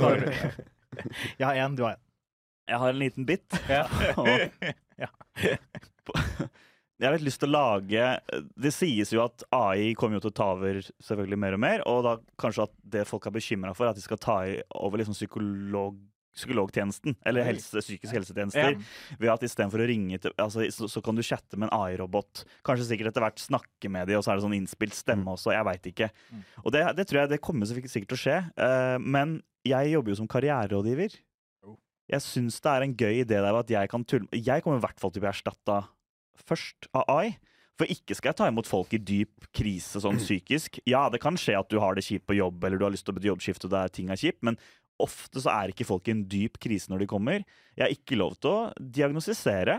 Jeg 1.41 1.45
har 1.47 1.55
én, 1.61 1.77
du 1.77 1.85
har 1.85 1.99
én. 1.99 2.01
Jeg 2.69 2.79
har 2.83 2.93
en 2.93 3.01
liten 3.03 3.29
bit. 3.29 3.47
Ja. 3.73 3.87
Og 4.21 4.29
Ja. 5.01 5.11
Jeg 7.03 7.09
har 7.09 7.17
litt 7.17 7.27
lyst 7.27 7.41
til 7.43 7.51
å 7.51 7.57
lage 7.57 8.07
Det 8.63 8.71
sies 8.75 9.11
jo 9.11 9.25
at 9.25 9.43
AI 9.55 9.93
kommer 9.99 10.19
jo 10.19 10.27
til 10.27 10.33
å 10.33 10.39
ta 10.39 10.49
over 10.55 10.79
selvfølgelig 11.03 11.39
mer 11.43 11.57
og 11.57 11.63
mer, 11.65 11.83
og 11.89 12.01
da 12.07 12.15
kanskje 12.39 12.69
at 12.69 12.75
det 12.95 13.05
folk 13.09 13.27
er 13.27 13.35
bekymra 13.35 13.73
for, 13.75 13.91
at 13.91 13.99
de 13.99 14.05
skal 14.05 14.21
ta 14.23 14.37
over 14.79 15.03
liksom 15.03 15.17
psykolog, 15.17 15.97
psykologtjenesten, 16.37 17.17
eller 17.27 17.49
helse, 17.49 17.83
psykisk 17.83 18.15
helsetjenester, 18.15 18.79
ved 19.19 19.33
at 19.35 19.47
istedenfor 19.49 19.83
å 19.83 19.89
ringe 19.91 20.21
til 20.23 20.35
altså, 20.41 20.69
så, 20.75 20.89
så 20.91 21.03
kan 21.05 21.19
du 21.19 21.25
chatte 21.27 21.59
med 21.59 21.69
en 21.69 21.75
AI-robot. 21.81 22.45
Kanskje 22.67 22.93
sikkert 22.93 23.11
etter 23.11 23.27
hvert 23.27 23.43
snakke 23.43 23.91
med 23.93 24.07
dem, 24.09 24.21
og 24.21 24.25
så 24.25 24.33
er 24.33 24.39
det 24.39 24.47
sånn 24.47 24.57
innspilt 24.61 24.97
stemme 24.97 25.35
også. 25.35 25.57
Jeg 25.57 25.69
veit 25.69 25.91
ikke. 25.91 26.13
Mm. 26.31 26.47
Og 26.63 26.77
det, 26.77 26.87
det 27.01 27.09
tror 27.11 27.25
jeg 27.25 27.35
det 27.35 27.43
kommer 27.43 27.69
sikkert 27.73 28.15
til 28.15 28.21
å 28.21 28.23
skje. 28.23 28.39
Uh, 28.55 28.97
men 29.03 29.41
jeg 29.67 29.93
jobber 29.93 30.15
jo 30.15 30.23
som 30.23 30.31
karriererådgiver. 30.31 31.19
Jeg 32.13 32.25
syns 32.25 32.61
det 32.61 32.73
er 32.73 32.85
en 32.85 32.95
gøy 32.99 33.23
idé 33.23 33.39
der 33.41 33.57
at 33.57 33.71
jeg 33.73 33.89
kan 33.89 34.05
tulle 34.05 34.29
Jeg 34.37 34.65
kommer 34.65 34.81
i 34.81 34.85
hvert 34.85 35.01
fall 35.01 35.13
til 35.13 35.23
å 35.23 35.25
bli 35.25 35.33
erstatta 35.33 35.79
først 36.43 36.89
av 36.97 37.09
AI. 37.13 37.35
For 37.81 37.89
ikke 37.89 38.17
skal 38.17 38.33
jeg 38.33 38.39
ta 38.41 38.49
imot 38.51 38.69
folk 38.69 38.93
i 38.95 39.01
dyp 39.01 39.49
krise 39.57 40.03
sånn 40.05 40.21
psykisk. 40.23 40.81
Ja, 40.89 41.07
det 41.13 41.23
kan 41.23 41.39
skje 41.41 41.57
at 41.59 41.71
du 41.73 41.79
har 41.83 41.97
det 41.97 42.05
kjipt 42.07 42.29
på 42.29 42.37
jobb, 42.37 42.61
eller 42.65 42.81
du 42.81 42.87
har 42.87 42.95
lyst 42.95 43.09
til 43.09 43.17
å 43.17 43.29
jobbskifte 43.33 43.71
der 43.73 43.93
ting 43.93 44.13
er 44.13 44.21
kjipt, 44.21 44.43
men 44.45 44.59
ofte 45.03 45.41
så 45.43 45.51
er 45.55 45.73
ikke 45.73 45.89
folk 45.89 46.07
i 46.09 46.15
en 46.15 46.27
dyp 46.31 46.61
krise 46.63 46.93
når 46.93 47.03
de 47.03 47.09
kommer. 47.11 47.47
Jeg 47.75 47.87
har 47.87 47.95
ikke 47.95 48.19
lov 48.21 48.37
til 48.39 48.53
å 48.53 48.91
diagnostisere, 48.99 49.79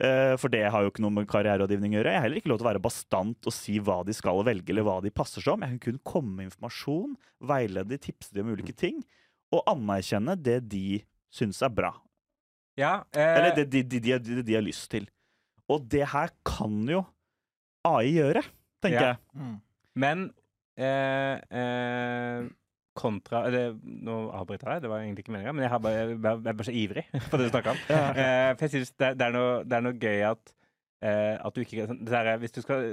eh, 0.00 0.32
for 0.40 0.52
det 0.52 0.64
har 0.72 0.82
jo 0.82 0.90
ikke 0.90 1.04
noe 1.04 1.14
med 1.18 1.28
karriererådgivning 1.30 1.94
å 1.94 2.00
gjøre. 2.00 2.14
Jeg 2.14 2.20
har 2.20 2.26
heller 2.26 2.40
ikke 2.40 2.52
lov 2.54 2.62
til 2.62 2.66
å 2.66 2.70
være 2.72 2.84
bastant 2.88 3.50
og 3.50 3.54
si 3.54 3.76
hva 3.84 4.00
de 4.08 4.16
skal 4.16 4.40
velge, 4.48 4.72
eller 4.72 4.88
hva 4.88 4.96
de 5.04 5.12
passer 5.14 5.44
som. 5.44 5.62
Jeg 5.62 5.76
kan 5.76 5.84
kun 5.84 6.00
komme 6.08 6.38
med 6.38 6.48
informasjon, 6.48 7.14
veilede, 7.52 8.00
tipse 8.02 8.34
dem 8.34 8.48
om 8.48 8.56
ulike 8.56 8.74
ting, 8.74 9.04
og 9.54 9.62
anerkjenne 9.70 10.34
det 10.40 10.62
de 10.72 11.04
syns 11.36 11.60
er 11.66 11.72
bra. 11.76 11.92
Ja, 12.80 12.94
eh, 13.16 13.34
Eller 13.38 13.54
det 13.56 13.68
de, 13.72 13.82
de, 13.88 14.00
de, 14.04 14.18
de, 14.20 14.42
de 14.44 14.56
har 14.58 14.64
lyst 14.64 14.90
til. 14.92 15.06
Og 15.72 15.86
det 15.90 16.04
her 16.12 16.32
kan 16.46 16.82
jo 16.92 17.04
AI 17.88 18.10
gjøre, 18.18 18.42
tenker 18.84 19.00
Ja. 19.00 19.14
jeg. 19.14 19.18
Mm. 19.40 19.56
Men 19.96 20.24
eh, 20.76 21.40
eh, 21.60 22.48
kontra 22.96 23.42
det, 23.52 23.62
Nå 23.84 24.16
avbryter 24.36 24.70
jeg 24.74 24.82
det 24.84 24.90
var 24.92 25.02
egentlig 25.04 25.24
ikke 25.24 25.32
meninga, 25.34 25.52
men 25.56 25.64
jeg, 25.66 25.70
har 25.72 25.80
bare, 25.84 26.04
jeg 26.14 26.16
er 26.16 26.56
bare 26.56 26.68
så 26.68 26.72
ivrig 26.76 27.04
på 27.30 27.36
det 27.40 27.46
du 27.48 27.52
snakker 27.54 27.72
om. 27.74 27.80
Eh, 27.88 28.50
for 28.56 28.66
jeg 28.66 28.74
synes 28.76 28.92
det, 28.96 29.10
det, 29.20 29.28
er 29.30 29.64
det 29.64 29.78
er 29.78 29.84
noe 29.86 30.00
gøy 30.00 30.20
at, 30.30 30.52
eh, 31.04 31.34
at 31.40 31.54
du 31.56 31.60
ikke 31.64 31.86
det 31.92 32.08
der, 32.12 32.36
Hvis 32.42 32.56
du 32.56 32.60
skal 32.64 32.86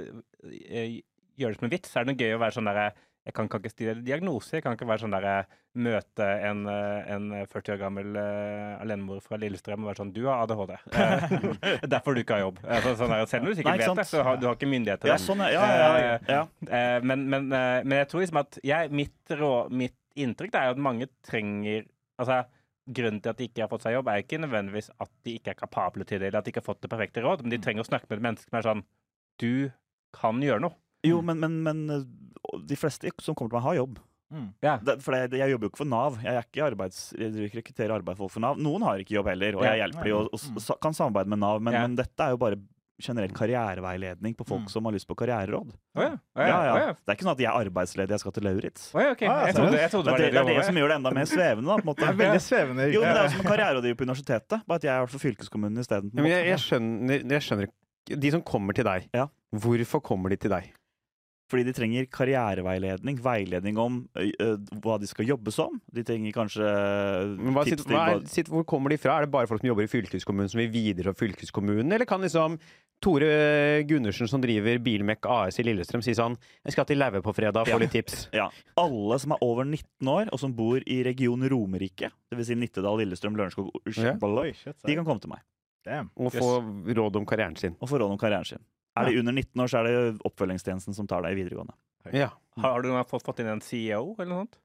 eh, 0.47 0.99
gjøre 1.39 1.53
det 1.55 1.59
som 1.59 1.67
en 1.69 1.75
vits, 1.75 1.91
så 1.91 1.99
er 1.99 2.05
det 2.07 2.13
noe 2.13 2.23
gøy 2.23 2.35
å 2.37 2.41
være 2.43 2.55
sånn 2.57 2.67
derre 2.71 2.89
jeg 3.23 3.35
kan, 3.37 3.47
kan 3.47 3.61
ikke 3.61 3.71
stille 3.71 4.01
diagnose. 4.03 4.57
Jeg 4.57 4.63
kan 4.65 4.73
ikke 4.75 4.87
være 4.89 5.05
sånn 5.05 5.13
der, 5.15 5.45
møte 5.79 6.25
en, 6.43 6.65
eh, 6.69 7.11
en 7.13 7.29
40 7.49 7.73
år 7.73 7.79
gammel 7.79 8.17
uh, 8.19 8.81
alenemor 8.83 9.23
fra 9.23 9.39
Lillestrøm 9.41 9.85
og 9.85 9.89
være 9.89 10.01
sånn 10.01 10.11
Du 10.13 10.25
har 10.27 10.43
ADHD. 10.43 10.73
Uh, 10.91 11.55
er 11.79 11.87
derfor 11.89 12.13
du 12.13 12.21
ikke 12.21 12.35
har 12.35 12.43
jobb. 12.43 12.59
Altså, 12.67 12.93
sånn 12.99 13.13
der, 13.13 13.23
selv 13.31 13.47
om 13.47 13.53
du 13.53 13.57
sikkert 13.57 13.79
vet 13.81 14.01
det, 14.01 14.05
så 14.11 14.25
har 14.27 14.41
du 14.41 14.47
har 14.49 14.57
ikke 14.59 14.69
myndighet 14.69 15.05
til 15.05 15.13
Ja, 15.13 15.17
sånn, 15.21 15.43
ja. 15.53 15.63
ja. 16.27 16.41
Eh, 16.67 16.97
men, 17.05 17.23
men, 17.31 17.47
eh, 17.55 17.79
men 17.85 18.03
jeg 18.03 18.09
tror 18.11 18.25
liksom 18.25 18.41
at 18.43 18.59
jeg, 18.65 18.91
mitt, 18.93 19.15
rå, 19.39 19.53
mitt 19.71 19.97
inntrykk 20.19 20.59
er 20.59 20.75
at 20.75 20.83
mange 20.91 21.09
trenger 21.25 21.87
Altså, 22.21 22.43
Grunnen 22.83 23.21
til 23.23 23.31
at 23.31 23.39
de 23.39 23.45
ikke 23.47 23.63
har 23.63 23.69
fått 23.71 23.85
seg 23.85 23.95
jobb, 23.95 24.09
er 24.11 24.21
ikke 24.25 24.41
nødvendigvis 24.43 24.89
at 25.01 25.09
de 25.23 25.37
ikke 25.37 25.53
er 25.53 25.59
kapable 25.61 26.03
til 26.03 26.19
det, 26.19 26.27
eller 26.27 26.41
at 26.41 26.45
de 26.45 26.51
ikke 26.51 26.59
har 26.59 26.67
fått 26.67 26.81
det 26.83 26.89
perfekte 26.91 27.23
råd, 27.23 27.45
men 27.45 27.53
de 27.53 27.59
trenger 27.63 27.85
å 27.85 27.87
snakke 27.87 28.09
med 28.09 28.17
et 28.17 28.25
menneske 28.25 28.51
som 28.51 28.59
er 28.59 28.65
sånn 28.67 28.81
Du 29.39 29.53
kan 30.13 30.41
gjøre 30.43 30.65
noe. 30.65 30.75
Jo, 31.07 31.21
men, 31.23 31.39
men, 31.39 31.55
men 31.63 31.79
de 32.67 32.75
fleste 32.79 33.11
som 33.21 33.35
kommer 33.35 33.49
til 33.53 33.59
meg, 33.59 33.65
har 33.69 33.79
jobb. 33.81 33.99
Mm. 34.33 34.47
Yeah. 34.65 34.79
Det, 34.81 34.95
for 35.05 35.13
jeg, 35.13 35.29
jeg 35.37 35.51
jobber 35.53 35.67
jo 35.67 35.69
ikke 35.69 35.81
for 35.83 35.89
Nav. 35.93 36.15
Jeg, 36.23 36.33
er 36.33 36.45
ikke 36.47 36.63
arbeids, 36.65 37.01
jeg 37.19 37.51
rekrutterer 37.53 37.91
arbeidsfolk 37.99 38.31
for 38.33 38.41
Nav. 38.41 38.57
Noen 38.57 38.81
har 38.87 38.97
ikke 39.03 39.13
jobb 39.19 39.27
heller, 39.29 39.59
og 39.59 39.65
jeg 39.67 39.81
hjelper 39.83 40.07
dem 40.09 40.15
og, 40.17 40.29
og, 40.33 40.39
s- 40.63 40.71
kan 40.81 40.95
samarbeide 40.97 41.29
med 41.29 41.39
Nav, 41.43 41.59
men, 41.61 41.73
yeah. 41.75 41.83
men 41.85 41.95
dette 41.99 42.17
er 42.25 42.33
jo 42.33 42.39
bare 42.41 42.57
generell 43.03 43.31
karriereveiledning 43.35 44.35
på 44.37 44.45
folk 44.47 44.61
Mm. 44.63 44.69
som 44.69 44.85
har 44.85 44.93
lyst 44.93 45.07
på 45.09 45.15
karriereråd. 45.17 45.71
Oh, 45.97 46.01
ja. 46.01 46.13
Oh, 46.13 46.41
Ja, 46.41 46.47
ja. 46.65 46.75
ja. 46.77 46.91
Det 46.93 47.09
er 47.09 47.15
ikke 47.17 47.25
sånn 47.25 47.33
at 47.35 47.41
jeg 47.43 47.49
er 47.51 47.65
arbeidsledig, 47.67 48.09
jeg 48.15 48.19
skal 48.23 48.31
til 48.37 48.43
Lauritz. 48.47 48.83
Å 48.93 49.01
ja, 49.01 49.11
ok. 49.15 49.23
Ah, 49.27 49.45
Jeg 49.49 49.55
trodde, 49.57 49.79
jeg 49.81 49.91
trodde 49.91 50.05
Det, 50.13 50.17
det 50.17 50.31
det, 50.33 50.41
er 50.43 50.59
det 50.61 50.65
som 50.69 50.77
gjør 50.77 50.87
det 50.93 50.97
enda 51.01 51.11
mer 51.17 51.25
svevende. 51.29 51.67
Da, 51.67 51.75
på 51.77 51.83
en 51.83 51.89
måte. 51.89 52.01
Det 52.03 52.09
er 52.13 52.19
veldig 52.21 52.43
svevende. 52.45 52.85
Jo, 52.93 53.01
men 53.01 53.13
Det 53.13 53.21
er 53.23 53.27
jo 53.27 53.33
som 53.37 53.47
karriererådgiver 53.49 53.97
på 54.01 54.07
universitetet, 54.07 54.61
bare 54.69 54.75
at 54.81 54.87
jeg 54.87 54.93
er 55.03 55.09
for 55.13 55.19
fylkeskommunen 55.25 55.81
isteden. 55.83 56.13
Ja, 56.15 56.23
jeg, 56.31 56.45
jeg, 56.53 56.59
skjønner, 56.63 57.25
jeg 57.37 57.41
skjønner 57.49 57.67
ikke 57.69 58.19
De 58.23 58.31
som 58.37 58.41
kommer 58.43 58.73
til 58.77 58.83
deg, 58.87 59.09
Ja. 59.15 59.27
hvorfor 59.55 60.01
kommer 60.03 60.29
de 60.29 60.37
til 60.37 60.51
deg? 60.53 60.71
Fordi 61.53 61.63
de 61.69 61.73
trenger 61.77 62.07
karriereveiledning, 62.09 63.19
veiledning 63.21 63.77
om 63.77 63.99
ø, 64.17 64.55
hva 64.81 64.95
de 64.99 65.05
skal 65.09 65.27
jobbe 65.29 65.53
som. 65.53 65.75
De 65.93 66.01
trenger 66.07 66.33
kanskje 66.33 66.65
Men 67.37 67.53
hva, 67.53 67.63
tips 67.67 67.83
sitt, 67.83 67.87
til 67.87 67.93
hva 67.99 68.05
er, 68.15 68.23
sitt, 68.33 68.49
hvor 68.49 68.65
kommer 68.65 68.89
de 68.89 68.97
fra? 68.97 69.19
Er 69.21 69.27
det 69.27 69.33
bare 69.35 69.49
folk 69.51 69.61
som 69.61 69.69
jobber 69.69 69.85
i 69.85 69.91
fylkeskommunen 69.91 70.49
som 70.49 70.59
vil 70.63 70.71
videre 70.73 71.13
fra 71.13 71.21
fylkeskommunen, 71.27 71.93
eller 71.93 72.09
kan 72.09 72.25
liksom 72.25 72.57
Tore 73.03 73.83
Gundersen 73.83 74.29
som 74.31 74.39
driver 74.39 74.77
Bilmek 74.79 75.25
AS 75.27 75.57
i 75.59 75.63
Lillestrøm 75.67 76.01
si 76.05 76.13
sånn 76.15 76.37
Jeg 76.63 76.71
skal 76.77 76.85
til 76.87 77.01
Lauve 77.01 77.19
på 77.25 77.33
fredag, 77.35 77.67
Ja. 77.67 77.75
få 77.75 77.81
litt 77.83 77.91
tips. 77.91 78.29
Ja. 78.39 78.49
Alle 78.79 79.17
som 79.19 79.33
er 79.35 79.43
over 79.43 79.65
19 79.67 80.07
år, 80.07 80.29
og 80.31 80.39
som 80.39 80.53
bor 80.55 80.79
i 80.87 81.01
region 81.03 81.43
Romerike, 81.51 82.09
dvs. 82.31 82.47
Si 82.47 82.55
Nittedal, 82.55 82.97
Lillestrøm, 83.03 83.35
Lørenskog, 83.35 83.69
Ja. 83.97 84.15
Oi, 84.23 84.53
de 84.55 84.95
kan 84.95 85.03
komme 85.05 85.19
til 85.19 85.29
meg 85.35 85.43
Damn. 85.83 86.09
Og 86.15 86.31
få 86.31 86.63
råd 86.95 87.17
om 87.19 87.25
karrieren 87.27 87.57
sin. 87.59 87.75
og 87.81 87.89
få 87.91 87.99
råd 87.99 88.13
om 88.15 88.17
karrieren 88.17 88.47
sin. 88.47 88.63
Er 88.95 89.09
de 89.09 89.19
under 89.23 89.33
19 89.33 89.61
år, 89.63 89.71
så 89.71 89.79
er 89.81 89.87
det 89.89 90.21
oppfølgingstjenesten 90.29 90.93
som 90.97 91.07
tar 91.09 91.23
deg 91.25 91.33
i 91.33 91.41
videregående. 91.41 91.73
Ja. 92.13 92.29
Har 92.61 92.81
du 92.83 92.89
noen 92.91 92.99
gang 93.01 93.09
fått, 93.09 93.23
fått 93.25 93.39
inn 93.41 93.49
en 93.49 93.61
CEO 93.63 94.13
eller 94.19 94.29
noe 94.29 94.43
sånt? 94.45 94.59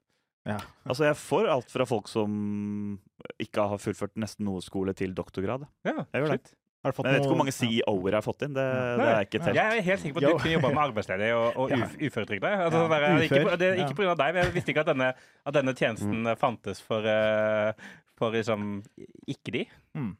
Ja. 0.47 0.59
Altså, 0.87 1.03
jeg 1.09 1.17
får 1.19 1.49
alt 1.51 1.71
fra 1.73 1.85
folk 1.89 2.07
som 2.11 2.99
ikke 3.41 3.65
har 3.73 3.81
fullført 3.81 4.15
nesten 4.21 4.45
noe 4.47 4.61
skole, 4.65 4.93
til 4.97 5.13
doktorgrad. 5.17 5.65
Ja, 5.87 6.05
Jeg 6.13 6.23
gjør 6.23 6.33
det. 6.37 6.55
Har 6.79 6.93
du 6.93 6.95
fått 6.95 7.03
Men 7.09 7.11
jeg 7.11 7.19
vet 7.19 7.25
ikke 7.25 7.33
hvor 7.33 7.39
mange 7.41 7.51
CEO-er 7.57 8.13
jeg 8.13 8.15
har 8.15 8.23
fått 8.23 8.43
inn. 8.45 8.53
Det, 8.55 8.65
det 9.01 9.07
er 9.11 9.25
ikke 9.25 9.39
telt. 9.43 9.57
Jeg 9.59 9.79
er 9.79 9.83
helt 9.83 9.99
sikker 9.99 10.15
på 10.15 10.21
at 10.21 10.29
du 10.29 10.37
kunne 10.39 10.53
jobba 10.53 10.69
med 10.71 10.83
arbeidsledige 10.85 11.33
og, 11.35 11.57
og 11.59 11.73
uf 11.75 11.95
uføretrygda. 12.07 12.51
Altså, 12.55 12.83
Ja, 12.85 12.99
sånn 13.03 13.23
ikke, 13.25 13.41
på- 13.49 13.57
det, 13.59 13.71
ikke 13.83 13.97
pga. 13.97 14.13
deg, 14.21 14.29
men 14.37 14.45
jeg 14.45 14.53
visste 14.55 14.71
ikke 14.71 14.85
at 14.85 14.91
denne, 14.93 15.09
at 15.51 15.57
denne 15.57 15.73
tjenesten 15.75 16.29
eh, 16.31 16.37
fantes 16.39 16.79
for, 16.85 17.03
eh, 17.03 17.89
for 18.19 18.35
liksom 18.35 18.65
ikke 19.31 19.53
de. 19.55 19.61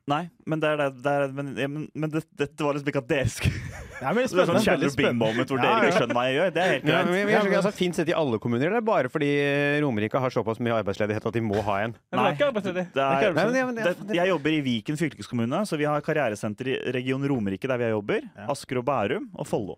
Nei, 0.10 0.22
men 0.50 0.60
det 0.64 0.70
er 0.72 0.80
det, 0.82 0.88
det 1.06 1.12
er, 1.14 1.34
men, 1.36 1.52
men, 1.56 1.84
men 1.94 2.12
det, 2.14 2.24
dette 2.40 2.66
var 2.66 2.76
liksom 2.76 2.90
ikke 2.92 3.02
at 3.04 3.10
dere 3.12 3.30
skulle 3.32 3.60
men 4.00 4.16
Det 4.16 4.24
er 4.24 4.48
sånn 4.48 4.62
Shadow 4.64 4.64
Chandler 4.64 4.94
Bing-moment 4.96 5.52
hvor 5.52 5.60
Ja, 5.60 5.74
dere 5.76 5.90
ikke 5.90 6.00
skjønner 6.00 6.16
hva 6.18 6.24
jeg 6.30 6.36
gjør. 6.38 6.52
Det 6.56 6.62
er 6.64 6.70
helt 6.72 6.86
greit. 6.88 7.10
Ja, 7.34 7.42
men, 7.44 7.56
altså, 7.60 7.72
Fins 7.76 8.00
dette 8.00 8.14
i 8.14 8.16
alle 8.16 8.40
kommuner, 8.40 8.70
eller 8.72 8.86
bare 8.88 9.12
fordi 9.12 9.28
eh, 9.44 9.76
Romerike 9.84 10.22
har 10.24 10.32
såpass 10.34 10.62
mye 10.64 10.78
arbeidsledighet 10.80 11.28
at 11.30 11.36
de 11.36 11.44
må 11.44 11.60
ha 11.68 11.76
en? 11.84 11.96
Nei, 12.16 12.30
det 12.40 12.48
er. 12.48 12.88
Det 12.96 13.04
er, 13.04 13.36
Nei, 13.36 13.66
men 13.68 13.76
det- 13.76 14.16
jeg 14.22 14.32
jobber 14.32 14.56
i 14.56 14.62
Viken 14.66 15.00
fylkeskommune, 15.00 15.62
så 15.68 15.78
vi 15.80 15.88
har 15.90 16.02
karrieresenter 16.06 16.72
i 16.72 16.80
region 16.96 17.28
Romerike 17.28 17.68
der 17.70 17.78
vi 17.84 17.92
jobber. 17.92 18.24
Ja. 18.36 18.48
Asker 18.56 18.80
og 18.82 18.88
Bærum 18.88 19.30
og 19.36 19.48
Follo. 19.52 19.76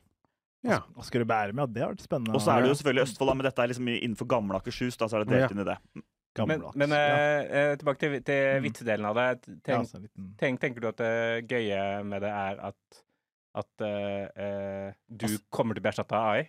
Ja. 0.61 0.83
Asker 1.01 1.23
og 1.25 1.27
Bærum. 1.33 1.57
Ja, 1.57 1.65
det 1.65 1.81
har 1.81 1.93
vært 1.95 2.05
spennende. 2.05 2.35
Og 2.37 2.41
så 2.45 2.53
er 2.53 2.61
det 2.61 2.69
jo 2.69 2.77
selvfølgelig 2.77 3.07
Østfold, 3.09 3.31
da, 3.31 3.33
men 3.39 3.47
dette 3.49 3.63
er 3.65 3.71
liksom 3.73 3.87
innenfor 3.97 4.29
gamle 4.29 4.59
Akershus. 4.61 4.97
Da, 5.01 5.07
så 5.09 5.17
er 5.17 5.25
det 5.25 5.33
delt 5.33 5.47
Ja. 5.47 5.49
inn 5.55 5.63
i 5.65 5.69
det. 5.71 5.77
Men, 6.31 6.47
Gammeldags. 6.47 6.75
men 6.79 6.93
ja. 6.95 6.99
eh, 7.11 7.55
eh, 7.61 7.75
tilbake 7.81 7.99
til, 7.99 8.13
til 8.23 8.41
Mm. 8.55 8.63
vitsedelen 8.63 9.05
av 9.09 9.15
det. 9.19 9.25
Tenk, 9.67 9.89
ja, 9.91 9.99
tenk, 10.39 10.59
tenker 10.61 10.79
du 10.81 10.87
at 10.87 11.01
det 11.01 11.49
gøye 11.51 11.81
med 12.07 12.21
det 12.23 12.29
er 12.31 12.61
at, 12.71 13.01
at 13.59 13.83
eh, 13.83 14.93
du 15.11 15.25
du 15.27 15.37
kommer 15.51 15.75
til 15.75 15.81
å 15.81 15.85
bli 15.87 15.91
erstatta 15.91 16.15
av 16.21 16.29
AI? 16.37 16.45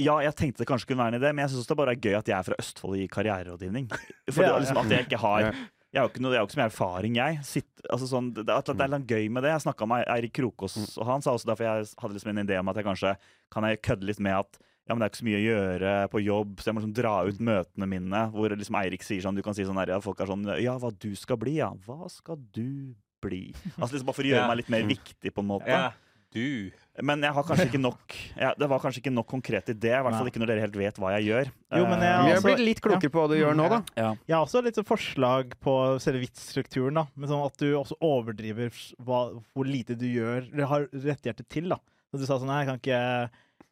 Ja, 0.00 0.14
jeg 0.24 0.32
tenkte 0.38 0.62
det 0.62 0.68
kanskje 0.70 0.86
kunne 0.92 1.02
være 1.04 1.16
en 1.16 1.20
idé, 1.20 1.32
men 1.34 1.42
jeg 1.44 1.52
syns 1.56 1.66
det 1.68 1.76
bare 1.76 1.92
er 1.92 2.00
gøy 2.00 2.14
at 2.20 2.30
jeg 2.30 2.38
er 2.38 2.46
fra 2.46 2.56
Østfold 2.62 2.96
i 3.02 3.08
karriererådgivning. 3.12 3.90
For 4.32 4.46
Ja, 4.46 4.54
liksom, 4.62 4.78
at 4.80 4.94
jeg 4.94 5.08
ikke 5.10 5.18
har 5.20 5.50
Jeg 5.90 5.98
har 5.98 6.06
jo 6.06 6.12
ikke, 6.14 6.22
noe, 6.22 6.32
jeg 6.38 6.46
ikke 6.46 6.54
så 6.54 6.60
mye 6.62 6.70
erfaring, 6.70 7.14
jeg. 7.18 7.38
Sitt, 7.44 7.70
altså 7.90 8.06
sånn, 8.06 8.30
det, 8.32 8.44
det, 8.46 8.56
det 8.78 8.84
er 8.86 8.92
litt 8.94 9.10
gøy 9.10 9.24
med 9.34 9.42
det. 9.42 9.50
Jeg 9.56 9.64
snakka 9.66 9.88
med 9.90 10.06
Eirik 10.06 10.32
Krokås, 10.38 10.76
og 10.96 11.06
han 11.10 11.20
sa 11.26 11.34
også 11.34 11.50
derfor 11.50 11.66
jeg 11.66 11.88
hadde 11.98 12.14
liksom 12.14 12.30
en 12.30 12.44
idé 12.46 12.60
om 12.62 12.70
at 12.70 12.78
jeg 12.78 12.86
kanskje 12.86 13.16
kan 13.50 13.66
jeg 13.66 13.80
kødde 13.82 14.06
litt 14.06 14.20
med 14.22 14.38
at 14.38 14.60
ja, 14.90 14.96
men 14.96 15.00
det 15.00 15.06
er 15.06 15.12
ikke 15.14 15.22
så 15.22 15.28
mye 15.30 15.38
å 15.38 15.46
gjøre 15.46 15.92
på 16.10 16.22
jobb, 16.26 16.56
så 16.58 16.66
jeg 16.72 16.74
må 16.76 16.82
liksom 16.82 16.96
dra 16.98 17.14
ut 17.30 17.38
møtene 17.46 17.86
mine. 17.94 18.24
Hvor 18.34 18.50
liksom 18.58 18.76
Eirik 18.82 19.06
sier 19.06 19.22
sånn 19.22 19.38
Du 19.38 19.42
kan 19.46 19.54
si 19.54 19.62
sånn 19.68 19.78
her, 19.78 19.94
ja, 19.94 20.00
folk 20.02 20.18
er 20.20 20.26
sånn 20.34 20.44
Ja, 20.60 20.74
hva 20.82 20.90
du 20.98 21.14
skal 21.14 21.38
bli, 21.38 21.56
ja. 21.62 21.70
Hva 21.86 22.10
skal 22.10 22.42
du 22.52 22.96
bli? 23.22 23.52
Altså 23.78 23.94
liksom 23.94 24.06
Bare 24.10 24.18
for 24.18 24.26
å 24.26 24.30
gjøre 24.34 24.42
Ja. 24.44 24.48
meg 24.50 24.56
litt 24.64 24.68
mer 24.74 24.82
viktig, 24.90 25.30
på 25.36 25.44
en 25.44 25.52
måte. 25.54 25.68
Ja, 25.70 25.92
du. 26.34 26.70
Men 27.02 27.22
jeg 27.24 27.32
har 27.34 27.42
kanskje 27.42 27.64
ikke 27.70 27.80
nok 27.82 28.14
ja, 28.38 28.52
Det 28.58 28.68
var 28.70 28.78
kanskje 28.78 29.00
ikke 29.02 29.10
nok 29.14 29.26
konkret 29.26 29.68
i 29.72 29.74
det. 29.74 29.90
I 29.96 30.02
hvert 30.04 30.14
fall 30.18 30.28
ikke 30.30 30.38
når 30.42 30.50
dere 30.52 30.62
helt 30.66 30.76
vet 30.78 30.98
hva 31.02 31.10
jeg 31.16 31.26
gjør. 31.30 31.48
Jo, 31.74 31.84
men 31.90 31.98
jeg- 32.04 32.10
Eh, 32.10 32.22
Vi 32.22 32.28
har 32.30 32.36
altså- 32.36 32.48
blitt 32.50 32.64
litt 32.66 32.80
klokere 32.84 33.10
på 33.10 33.18
hva 33.22 33.28
du 33.28 33.34
gjør 33.40 33.54
nå, 33.56 33.68
da. 33.68 33.82
ja. 33.96 34.10
Jeg 34.28 34.34
har 34.36 34.44
også 34.46 34.62
litt 34.62 34.74
sånn 34.78 34.86
forslag 34.86 35.54
på 35.60 35.74
selve 36.00 36.20
vitsstrukturen. 36.26 36.94
da, 36.94 37.06
men 37.16 37.28
sånn 37.28 37.44
At 37.46 37.56
du 37.58 37.72
også 37.74 37.94
overdriver 38.00 38.70
hva, 39.02 39.42
hvor 39.54 39.64
lite 39.66 39.96
du 39.98 40.06
gjør, 40.06 40.52
eller 40.52 40.66
har 40.66 40.86
rettigheter 40.92 41.48
til. 41.48 41.68
da. 41.68 41.78
Så 42.12 42.18
du 42.18 42.26
sa 42.26 42.38
sånn 42.38 42.46
Nei, 42.46 42.64
jeg 42.64 42.68
kan 42.68 42.78
ikke 42.78 43.30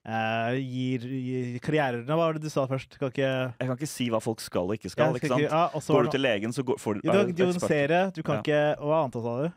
eh, 0.08 0.56
gir, 0.64 1.04
gir 1.04 1.60
karrierene 1.64 2.08
Hva 2.08 2.16
var 2.16 2.38
det 2.38 2.42
du 2.46 2.50
sa 2.52 2.64
først? 2.70 2.98
Kan 2.98 3.12
ikke 3.12 3.28
Jeg 3.28 3.68
kan 3.68 3.76
ikke 3.76 3.90
si 3.90 4.08
hva 4.12 4.20
folk 4.24 4.40
skal 4.44 4.68
og 4.72 4.78
ikke 4.78 4.90
skal. 4.92 5.12
Ja, 5.12 5.20
ikke 5.22 5.40
ja, 5.44 5.62
også, 5.76 5.94
Går 5.94 6.08
du 6.08 6.12
til 6.16 6.24
legen, 6.24 6.54
så 6.56 6.64
går, 6.64 6.80
får 6.80 6.98
du 6.98 7.06
du 7.06 7.10
kan 7.12 7.32
diagnosere, 7.32 8.02
du 8.16 8.22
kan 8.26 8.42
ikke 8.42 8.62
Hva 8.80 9.02
annet 9.04 9.20
sa 9.28 9.34
du? 9.44 9.48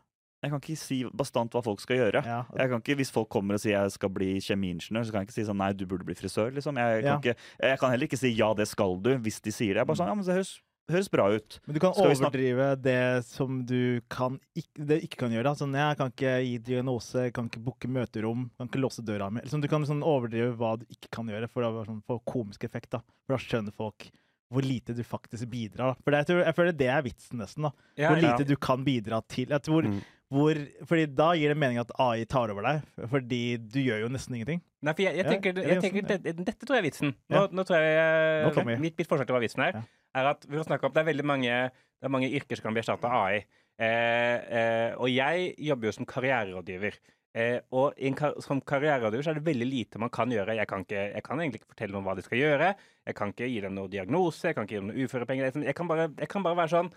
Jeg 0.41 0.49
kan 0.49 0.61
ikke 0.63 0.77
si 0.81 0.95
bastant 1.13 1.53
hva 1.53 1.61
folk 1.61 1.81
skal 1.83 1.99
gjøre. 1.99 2.23
Ja. 2.25 2.39
Jeg 2.57 2.71
kan 2.71 2.81
ikke, 2.81 2.95
Hvis 2.97 3.11
folk 3.13 3.29
kommer 3.29 3.59
og 3.59 3.61
sier 3.61 3.75
jeg 3.77 3.93
skal 3.93 4.09
bli 4.09 4.31
kjemiingeniør, 4.41 5.05
så 5.05 5.13
kan 5.13 5.21
jeg 5.21 5.29
ikke 5.29 5.35
si 5.37 5.45
sånn 5.45 5.59
nei, 5.61 5.69
du 5.77 5.83
burde 5.85 6.07
bli 6.07 6.15
frisør. 6.17 6.49
liksom. 6.55 6.79
Jeg 6.81 7.03
kan, 7.03 7.11
Ja. 7.11 7.17
ikke, 7.19 7.35
jeg 7.61 7.79
kan 7.79 7.91
heller 7.93 8.09
ikke 8.09 8.17
si 8.17 8.31
ja, 8.33 8.49
det 8.57 8.67
skal 8.67 8.97
du, 9.05 9.11
hvis 9.21 9.37
de 9.39 9.51
sier 9.53 9.75
det. 9.75 9.83
Jeg 9.83 9.87
bare 9.91 9.99
sånn, 10.01 10.09
ja, 10.09 10.15
men 10.15 10.25
Det 10.25 10.33
høres, 10.33 10.55
høres 10.91 11.09
bra 11.11 11.25
ut. 11.33 11.59
Men 11.65 11.73
du 11.75 11.79
kan 11.83 11.93
Skal 11.93 12.11
overdrive 12.11 12.67
det 12.81 13.25
som 13.25 13.65
du 13.65 14.01
kan 14.09 14.39
ikke, 14.55 14.85
det 14.87 14.99
ikke 15.07 15.17
kan 15.23 15.31
gjøre. 15.35 15.43
da. 15.43 15.53
Sånn, 15.59 15.73
jeg 15.75 15.97
kan 15.97 16.11
ikke 16.13 16.33
gi 16.45 16.57
diagnose, 16.71 17.31
kan 17.33 17.49
ikke 17.49 17.63
booke 17.63 17.87
møterom, 17.91 18.49
kan 18.57 18.67
ikke 18.69 18.81
låse 18.83 19.03
døra 19.03 19.31
mi. 19.31 19.41
Liksom, 19.41 19.61
du 19.61 19.67
kan 19.71 19.83
sånn 19.87 20.03
overdrive 20.03 20.55
hva 20.59 20.77
du 20.79 20.85
ikke 20.91 21.09
kan 21.11 21.27
gjøre, 21.27 21.49
for 21.49 21.63
å 21.63 21.85
sånn, 21.85 22.01
få 22.07 22.19
komisk 22.25 22.63
effekt. 22.67 22.91
da. 22.91 22.99
For 23.27 23.35
da 23.37 23.41
skjønner 23.41 23.73
folk 23.73 24.09
hvor 24.51 24.65
lite 24.67 24.91
du 24.93 25.03
faktisk 25.07 25.47
bidrar. 25.47 25.93
da. 25.93 26.01
For 26.03 26.11
det, 26.11 26.17
jeg, 26.19 26.27
tror, 26.27 26.41
jeg 26.43 26.55
føler 26.57 26.73
det 26.75 26.87
er 26.91 27.01
vitsen, 27.05 27.37
nesten. 27.39 27.63
da. 27.63 27.71
Ja, 27.95 28.09
Hvor 28.11 28.19
ja. 28.21 28.31
lite 28.35 28.47
du 28.49 28.55
kan 28.57 28.83
bidra 28.83 29.21
til. 29.27 29.47
Jeg 29.47 29.61
tror, 29.63 29.83
Mm. 29.87 30.01
hvor, 30.31 30.55
fordi 30.87 31.05
da 31.15 31.29
gir 31.35 31.49
det 31.51 31.57
mening 31.57 31.77
at 31.79 31.89
AI 31.99 32.23
tar 32.25 32.51
over 32.51 32.61
deg, 32.63 32.81
fordi 33.09 33.57
du 33.57 33.79
gjør 33.79 34.01
jo 34.01 34.09
nesten 34.09 34.35
ingenting. 34.35 34.61
Nei, 34.81 34.93
for 34.93 35.03
jeg, 35.03 35.15
jeg 35.15 35.25
tenker, 35.27 35.53
det 35.55 35.63
er 35.63 35.67
jeg 35.69 35.81
sånn, 35.81 35.91
tenker 35.91 36.07
det, 36.23 36.35
Dette 36.45 36.65
tror 36.65 36.75
jeg 36.75 36.83
er 36.83 36.89
vitsen. 36.89 37.15
Nå, 37.29 37.35
Ja. 37.35 37.47
nå 37.47 37.63
tror 37.67 37.77
jeg 37.79 38.55
Nå 38.55 38.79
mitt, 38.81 38.97
mitt 38.97 39.07
forslag 39.07 39.27
til 39.27 39.35
hva 39.35 39.41
vitsen 39.43 39.63
er, 39.63 39.71
Ja. 39.75 39.81
Er 40.17 40.29
at 40.33 40.45
vi 40.49 40.61
snakke 40.65 40.87
om 40.87 40.93
det 40.93 41.01
er 41.03 41.09
veldig 41.11 41.25
mange, 41.27 41.57
det 41.71 42.07
er 42.07 42.13
mange 42.13 42.31
yrker 42.31 42.59
som 42.59 42.67
kan 42.67 42.75
bli 42.75 42.83
erstatta 42.83 43.09
av 43.09 43.25
AI. 43.25 43.41
Eh, 43.81 44.37
eh, 44.59 44.91
og 44.99 45.09
jeg 45.09 45.51
jobber 45.69 45.89
jo 45.89 45.95
som 45.95 46.07
karriererådgiver. 46.09 46.97
Eh, 47.31 47.61
og 47.71 47.95
kar 48.19 48.35
som 48.43 48.59
karriererådgiver 48.59 49.23
så 49.23 49.31
er 49.31 49.39
det 49.39 49.45
veldig 49.45 49.67
lite 49.67 50.01
man 50.01 50.11
kan 50.13 50.31
gjøre. 50.31 50.57
Jeg 50.59 50.67
kan, 50.67 50.83
ikke, 50.85 51.05
jeg 51.15 51.23
kan 51.25 51.39
egentlig 51.39 51.61
ikke 51.61 51.71
fortelle 51.73 51.95
noen 51.95 52.07
hva 52.07 52.17
de 52.17 52.25
skal 52.25 52.41
gjøre. 52.41 52.73
Jeg 53.07 53.17
kan 53.17 53.31
ikke 53.33 53.49
gi 53.49 53.61
dem 53.65 53.77
noen 53.77 53.93
diagnose, 53.93 54.49
jeg 54.49 54.57
kan 54.57 54.67
ikke 54.67 54.75
gi 54.75 54.81
dem 54.81 54.91
noen 54.91 55.07
uførepenger. 55.07 55.63
Jeg 55.65 55.77
kan, 55.77 55.89
bare, 55.89 56.09
jeg 56.19 56.31
kan 56.31 56.45
bare 56.45 56.59
være 56.59 56.75
sånn 56.75 56.91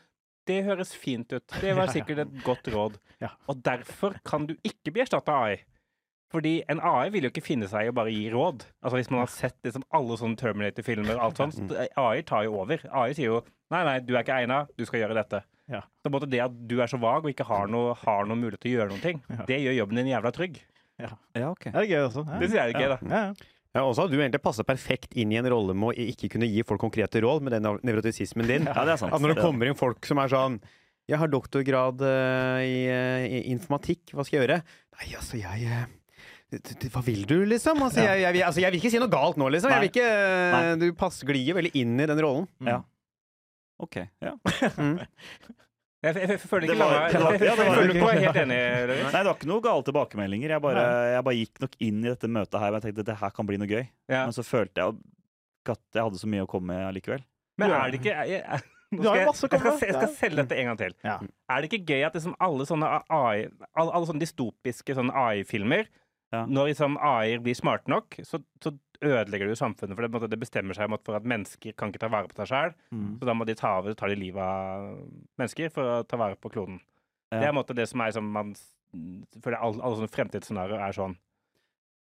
Det 0.44 0.58
høres 0.66 0.90
fint 0.92 1.30
ut. 1.32 1.54
Det 1.62 1.76
var 1.76 1.92
sikkert 1.94 2.26
et 2.26 2.34
godt 2.44 2.68
råd. 2.74 2.98
Og 3.48 3.62
derfor 3.64 4.18
kan 4.26 4.44
du 4.50 4.56
ikke 4.60 4.92
bli 4.92 5.06
erstatta 5.06 5.38
av 5.38 5.46
AI. 5.48 5.62
Fordi 6.34 6.56
en 6.72 6.80
AI 6.82 7.08
vil 7.14 7.28
jo 7.28 7.30
ikke 7.30 7.44
finne 7.46 7.68
seg 7.70 7.86
i 7.86 7.90
å 7.92 7.94
bare 7.94 8.10
gi 8.10 8.26
råd. 8.34 8.64
Altså 8.82 8.98
Hvis 8.98 9.10
man 9.14 9.20
har 9.22 9.30
sett 9.30 9.54
liksom 9.62 9.84
alle 9.94 10.16
sånne 10.18 10.38
Terminator-filmer, 10.40 11.14
og 11.14 11.22
alt 11.28 11.36
sånt, 11.38 11.60
Mm. 11.62 11.76
AI 12.02 12.22
tar 12.26 12.42
jo 12.48 12.56
over. 12.58 12.82
AI 12.90 13.12
sier 13.14 13.30
jo 13.30 13.42
nei, 13.70 13.84
nei, 13.86 14.00
du 14.02 14.14
er 14.16 14.24
ikke 14.24 14.40
egna, 14.42 14.64
du 14.76 14.84
skal 14.84 15.00
gjøre 15.04 15.14
dette. 15.22 15.44
Ja. 15.70 15.80
Så 16.04 16.10
det 16.28 16.40
at 16.44 16.52
du 16.68 16.74
er 16.82 16.90
så 16.90 16.98
vag 17.00 17.24
og 17.24 17.30
ikke 17.30 17.46
har 17.48 17.66
noe, 17.70 17.94
har 18.02 18.26
noe 18.26 18.36
mulighet 18.36 18.60
til 18.66 18.74
å 18.74 18.78
gjøre 18.80 18.90
noen 18.90 19.00
ting, 19.04 19.22
Ja. 19.30 19.44
det 19.46 19.60
gjør 19.62 19.78
jobben 19.78 19.96
din 20.02 20.10
jævla 20.12 20.32
trygg. 20.34 20.58
Ja, 21.00 21.08
ok. 21.50 21.64
Det 21.72 21.74
er 21.74 21.88
gøy 21.88 22.02
også. 22.08 22.26
Ja. 22.26 22.38
Det 22.38 22.50
syns 22.50 22.58
jeg 22.58 22.74
er 22.74 22.80
gøy, 22.80 22.88
da. 22.88 22.98
Ja, 23.08 23.22
ja. 23.30 23.34
Ja, 23.74 23.80
også 23.82 24.02
har 24.04 24.08
du 24.08 24.18
egentlig 24.20 24.42
passa 24.42 24.62
perfekt 24.62 25.16
inn 25.18 25.32
i 25.32 25.36
en 25.40 25.48
rolle 25.50 25.74
med 25.74 25.88
å 25.88 25.94
ikke 25.98 26.28
kunne 26.30 26.46
gi 26.46 26.62
folk 26.62 26.78
konkrete 26.80 27.18
råd 27.24 27.42
med 27.42 27.52
den 27.56 27.64
nevrotisismen 27.82 28.46
din. 28.46 28.66
Ja, 28.70 28.84
det 28.84 28.92
er 28.92 28.96
sant. 29.00 29.12
At 29.12 29.20
når 29.20 29.34
det 29.34 29.42
kommer 29.42 29.66
inn 29.66 29.74
folk 29.74 30.04
som 30.06 30.18
er 30.18 30.28
sånn 30.28 30.60
Jeg 31.08 31.18
har 31.18 31.28
doktorgrad 31.28 32.00
uh, 32.00 32.62
i, 32.64 32.86
eh, 32.88 33.26
i 33.26 33.40
informatikk, 33.52 34.14
hva 34.14 34.24
skal 34.24 34.38
jeg 34.38 34.46
gjøre? 34.48 34.62
Nei, 34.94 35.08
altså, 35.18 35.36
jeg 35.36 35.66
eh, 35.66 35.82
d- 35.84 35.90
hva 36.94 37.02
vil 37.06 37.24
du, 37.28 37.36
liksom? 37.48 37.80
Altså, 37.82 38.02
Ja. 38.04 38.14
jeg, 38.18 38.34
jeg, 38.38 38.44
altså, 38.46 38.60
jeg 38.64 38.72
vil 38.74 38.80
ikke 38.82 38.90
si 38.94 38.98
noe 39.02 39.12
galt 39.12 39.36
nå, 39.40 39.48
liksom. 39.54 39.70
Jeg 39.74 39.80
vil 39.84 39.90
ikke, 39.92 40.08
eh, 40.08 40.74
du 40.80 40.86
pass, 40.98 41.22
glir 41.26 41.54
veldig 41.58 41.74
inn 41.80 41.94
i 42.00 42.06
den 42.10 42.20
rollen. 42.24 42.48
Mm. 42.60 42.68
Ja. 42.72 42.80
OK. 43.84 44.00
Ja. 44.22 44.34
Mm. 44.78 44.98
Jeg, 46.04 46.18
jeg, 46.20 46.28
jeg, 46.34 46.40
føler 46.44 46.66
ikke 46.68 46.74
jeg, 46.76 46.80
jeg, 46.84 47.12
jeg 47.14 47.20
var- 47.56 47.76
føler 47.78 47.94
ikke 47.94 48.08
jeg 48.12 48.24
helt 48.26 48.36
enig. 48.42 48.56
Nei, 49.14 49.20
det 49.22 49.24
var 49.24 49.36
ikke 49.38 49.48
noe 49.48 49.62
gale 49.64 49.84
tilbakemeldinger. 49.86 50.50
Jeg 50.52 50.60
bare, 50.60 50.82
jeg 51.14 51.24
bare 51.24 51.38
gikk 51.38 51.62
nok 51.64 51.76
inn 51.86 52.02
i 52.04 52.10
dette 52.10 52.28
møtet 52.28 52.60
her 52.60 52.68
og 52.68 52.76
jeg 52.76 52.84
tenkte 52.84 53.00
at 53.00 53.08
det 53.08 53.16
her 53.22 53.32
kan 53.38 53.48
bli 53.48 53.56
noe 53.62 53.70
gøy. 53.70 53.86
Ja. 54.12 54.26
Men 54.26 54.34
så 54.36 54.44
følte 54.44 54.82
jeg 54.84 54.98
at 55.72 55.80
jeg 55.96 56.04
hadde 56.04 56.20
så 56.20 56.28
mye 56.28 56.44
å 56.44 56.50
komme 56.52 56.74
med 56.76 56.84
allikevel. 56.90 57.24
Men 57.56 57.72
er 57.72 57.88
det 57.94 58.02
ikke 58.02 58.18
jeg, 58.28 58.60
skal 58.92 59.48
skal, 59.48 59.78
skal 59.80 60.12
selge 60.20 60.42
dette 60.42 60.58
en 60.60 60.68
gang 60.74 60.80
til. 60.84 60.92
Ja. 61.08 61.16
Er 61.56 61.64
det 61.64 61.72
ikke 61.72 61.94
gøy 61.94 62.04
at 62.10 62.20
liksom 62.20 62.36
alle 62.50 62.68
sånne 62.68 62.90
AI 63.08 63.46
Alle, 63.72 63.88
alle 63.96 64.04
sånne 64.12 64.20
dystopiske 64.26 64.98
AI-filmer 65.08 65.88
Ja. 66.34 66.42
Når 66.50 66.72
liksom 66.72 66.98
AI 66.98 67.38
blir 67.44 67.56
smarte 67.58 67.90
nok, 67.92 68.18
så, 68.26 68.40
så 68.64 68.72
ødelegger 69.04 69.46
det 69.46 69.54
jo 69.54 69.60
samfunnet. 69.60 69.94
For 69.96 70.06
det, 70.06 70.10
måte, 70.14 70.30
det 70.32 70.40
bestemmer 70.40 70.76
seg 70.76 70.90
for 70.96 71.18
at 71.18 71.28
mennesker 71.28 71.76
kan 71.78 71.92
ikke 71.92 72.02
ta 72.04 72.10
vare 72.12 72.30
på 72.30 72.38
seg 72.40 72.50
sjøl. 72.50 72.74
Mm. 72.94 73.10
Så 73.20 73.28
da 73.28 73.36
må 73.36 73.46
de 73.48 73.56
ta 73.58 73.76
over 73.80 73.96
tar 73.98 74.12
de 74.12 74.18
livet 74.18 74.42
av 74.42 74.88
mennesker 75.40 75.70
for 75.74 75.90
å 75.98 76.00
ta 76.08 76.18
vare 76.20 76.38
på 76.40 76.50
kloden. 76.54 76.80
Ja. 77.30 77.38
Det 77.38 77.44
er 77.44 77.52
en 77.52 77.58
måte 77.60 77.76
det 77.76 77.86
som 77.90 78.02
er 78.04 78.14
som 78.16 78.26
man 78.34 78.54
føler 79.42 79.58
alle, 79.58 79.80
alle 79.82 79.98
sånne 79.98 80.14
fremtidsscenarioer 80.14 80.82
er 80.86 80.96
sånn. 80.96 81.16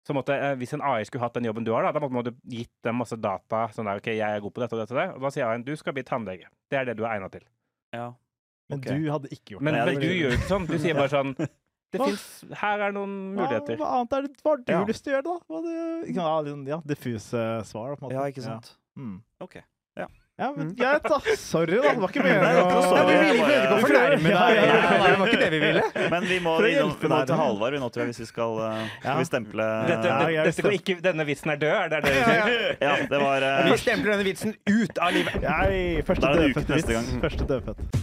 Så 0.07 0.15
måtte, 0.17 0.33
eh, 0.33 0.55
Hvis 0.57 0.73
en 0.73 0.81
AI 0.81 1.03
skulle 1.05 1.21
hatt 1.21 1.35
den 1.37 1.45
jobben 1.45 1.65
du 1.65 1.71
har, 1.75 1.85
da, 1.85 1.91
da 1.93 2.01
måtte 2.01 2.15
man 2.33 2.39
gitt 2.49 2.73
dem 2.83 2.97
masse 2.97 3.17
data. 3.21 3.67
Sånn 3.75 3.85
der, 3.85 4.01
ok, 4.01 4.09
jeg 4.17 4.25
er 4.25 4.41
god 4.41 4.55
på 4.55 4.63
dette 4.63 4.73
og 4.77 4.81
dette 4.81 4.95
og 4.95 5.01
det. 5.01 5.07
Og 5.15 5.25
da 5.27 5.29
sier 5.33 5.45
AI 5.45 5.61
du 5.65 5.75
skal 5.77 5.93
bli 5.93 6.03
tannlege. 6.07 6.49
Det 6.73 6.79
er 6.79 6.89
det 6.89 6.97
du 6.97 7.05
er 7.05 7.13
egna 7.19 7.29
til. 7.29 7.45
Ja. 7.93 8.11
Men 8.71 8.81
du 8.81 9.11
hadde 9.11 9.29
ikke 9.29 9.55
gjort 9.57 9.65
Men, 9.67 9.75
det. 9.75 9.85
men 9.85 9.99
du 10.01 10.07
gjør 10.07 10.31
jo 10.31 10.37
ikke 10.39 10.49
sånn. 10.49 10.65
Du 10.69 10.77
sier 10.79 10.97
bare 10.97 11.11
sånn 11.11 11.35
det 11.91 12.01
fins 12.01 12.43
Her 12.61 12.79
er 12.87 12.91
noen 12.95 13.15
muligheter. 13.35 13.75
Hva, 13.77 13.85
hva 13.85 13.99
annet 13.99 14.13
er 14.17 14.21
det, 14.27 14.31
hva 14.43 14.49
har 14.55 14.57
du 14.63 14.71
Ja. 14.73 14.83
lyst 14.85 15.03
til 15.03 15.13
å 15.13 15.15
gjøre, 15.17 15.27
da? 15.27 15.35
Hva 15.49 15.61
det, 15.65 16.15
ja, 16.15 16.75
ja, 16.75 16.81
diffuse 16.87 17.43
svar, 17.65 17.95
på 17.97 18.03
en 18.03 18.09
måte. 18.09 18.13
ja, 18.15 18.23
ikke 18.31 18.43
sant. 18.47 18.73
Ja. 18.95 19.01
Mm. 19.03 19.21
OK. 19.41 19.61
Ja, 20.41 20.47
men 20.57 20.73
greit, 20.73 21.03
da. 21.03 21.19
Sorry, 21.37 21.75
da. 21.75 21.91
Det 21.93 21.99
var 22.01 22.09
ikke 22.09 22.23
meningen 22.23 22.41
vi 22.41 22.49
ville 22.49 23.43
ikke 23.43 23.67
bare- 23.69 23.75
å 23.75 23.81
fornærme 23.83 24.23
deg. 24.23 24.31
Ja, 24.31 24.47
ja, 24.49 24.63
ja. 24.65 24.77
Nei, 24.89 25.09
Det 25.11 25.19
var 25.19 25.27
ikke 25.27 25.39
det 25.41 25.49
vi 25.51 25.59
ville. 25.59 25.83
Men 26.09 26.23
vi 26.25 26.39
må, 26.41 26.53
vi, 26.63 26.71
vi 26.71 27.07
må 27.11 27.19
til 27.29 27.35
Halvard 27.37 27.73
vi 27.75 27.81
nå, 27.83 27.89
tror 27.93 28.01
jeg, 28.01 28.07
hvis 28.09 28.21
vi 28.23 28.25
skal, 28.31 28.55
uh, 28.57 28.87
skal 29.03 29.11
Ja. 29.11 29.17
vi 29.19 29.25
stemple 29.29 29.67
Dette, 29.91 30.07
Ja, 30.09 30.17
det, 30.25 30.33
ja, 30.33 30.43
dette 30.47 30.61
går 30.65 30.77
ikke, 30.79 30.95
denne 31.05 31.25
vitsen 31.29 31.51
er 31.53 31.57
død, 31.61 31.77
er 31.77 31.89
det 31.93 32.01
det 32.07 32.15
Ja, 32.15 32.25
sier? 32.25 32.77
ja. 32.81 32.87
Ja, 32.87 32.95
det 33.11 33.21
var 33.21 33.45
uh, 33.51 33.69
Vi 33.69 33.77
stempler 33.83 34.15
denne 34.15 34.25
vitsen 34.31 34.55
ut 34.65 34.97
av 34.97 35.13
livet. 35.13 35.41
Nei, 35.45 36.01
første 36.09 36.21
Da 36.25 36.33
det 36.33 36.49
uke 36.49 36.63
dødfødt 36.63 36.73
neste 36.73 36.93
gang. 36.97 37.05
vits. 37.05 37.21
Første 37.27 37.45
dødfødt. 37.53 38.00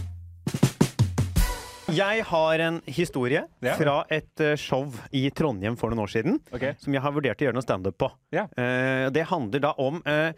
Jeg 1.95 2.23
har 2.29 2.59
en 2.65 2.79
historie 2.85 3.43
Ja. 3.63 3.75
fra 3.79 4.05
et 4.09 4.39
eh, 4.43 4.55
show 4.55 4.87
i 5.11 5.29
Trondheim 5.29 5.77
for 5.77 5.89
noen 5.89 6.03
år 6.05 6.11
siden. 6.11 6.39
Ok. 6.53 6.75
som 6.79 6.93
jeg 6.93 7.01
har 7.01 7.11
vurdert 7.11 7.41
å 7.41 7.45
gjøre 7.47 7.57
noe 7.57 7.65
standup 7.65 7.97
på. 7.97 8.11
Ja. 8.31 8.47
Eh, 8.57 9.09
det 9.09 9.25
handler 9.29 9.59
da 9.59 9.73
om 9.77 10.01
eh, 10.05 10.33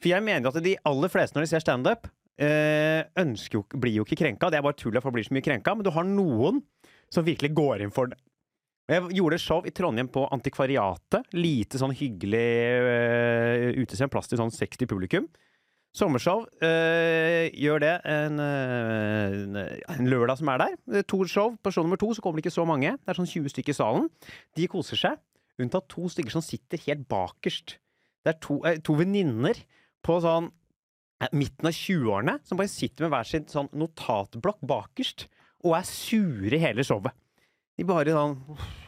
For 0.00 0.10
jeg 0.10 0.22
mener 0.22 0.48
at 0.48 0.62
de 0.62 0.76
aller 0.84 1.08
fleste 1.08 1.36
når 1.36 1.46
de 1.46 1.50
ser 1.54 1.64
standup, 1.64 2.06
uh, 2.36 3.78
blir 3.80 3.94
jo 3.96 4.04
ikke 4.04 4.18
krenka. 4.20 4.50
Det 4.50 4.58
er 4.58 4.64
bare 4.66 4.76
tull 4.76 4.96
at 4.96 5.02
folk 5.02 5.14
blir 5.16 5.24
så 5.24 5.32
mye 5.32 5.44
krenka, 5.44 5.74
men 5.74 5.86
du 5.86 5.90
har 5.90 6.04
noen 6.04 6.60
som 7.08 7.24
virkelig 7.24 7.54
går 7.56 7.80
inn 7.80 7.94
for 7.94 8.12
det. 8.12 8.18
Jeg 8.86 9.02
gjorde 9.16 9.38
show 9.40 9.64
i 9.66 9.72
Trondheim 9.74 10.10
på 10.12 10.28
Antikvariatet. 10.30 11.32
Lite 11.34 11.80
sånn 11.80 11.96
hyggelig 11.96 12.44
uh, 12.86 13.80
utested. 13.80 14.12
Plass 14.12 14.28
til 14.28 14.38
sånn 14.38 14.52
60 14.52 14.86
publikum. 14.90 15.26
Sommershow. 15.96 16.44
eh, 16.60 17.48
gjør 17.56 17.80
det 17.80 17.94
en, 18.04 18.40
eh, 18.40 19.78
en, 19.88 20.08
lørdag 20.10 20.36
som 20.36 20.48
er 20.52 20.58
der. 20.58 20.76
Det 20.84 20.98
er 20.98 21.08
To 21.08 21.24
show. 21.24 21.56
På 21.56 21.72
show 21.72 21.84
nummer 21.84 21.96
to 21.96 22.12
så 22.12 22.20
kommer 22.20 22.36
det 22.36 22.44
ikke 22.44 22.60
så 22.60 22.66
mange. 22.66 22.98
Det 23.00 23.08
er 23.08 23.16
sånn 23.16 23.30
20 23.30 23.48
stykker 23.48 23.72
i 23.72 23.80
salen. 23.80 24.10
De 24.54 24.68
koser 24.68 24.96
seg. 24.96 25.16
Unntatt 25.58 25.88
to 25.88 26.04
stykker 26.12 26.30
som 26.30 26.44
sitter 26.44 26.76
helt 26.84 27.08
bakerst. 27.08 27.78
Det 28.24 28.34
er 28.34 28.38
to, 28.40 28.60
eh, 28.64 28.76
to 28.76 28.92
venninner 28.92 29.56
på 30.04 30.20
sånn 30.20 30.52
midten 31.32 31.64
av 31.64 31.72
20-årene 31.72 32.40
som 32.44 32.58
bare 32.58 32.68
sitter 32.68 33.06
med 33.06 33.12
hver 33.14 33.24
sin 33.24 33.46
sånn 33.46 33.70
notatblokk 33.72 34.60
bakerst 34.60 35.28
og 35.64 35.78
er 35.78 35.86
sure 35.88 36.58
hele 36.60 36.84
showet. 36.84 37.14
De 37.76 37.84
bare 37.84 38.12
sånn 38.12 38.36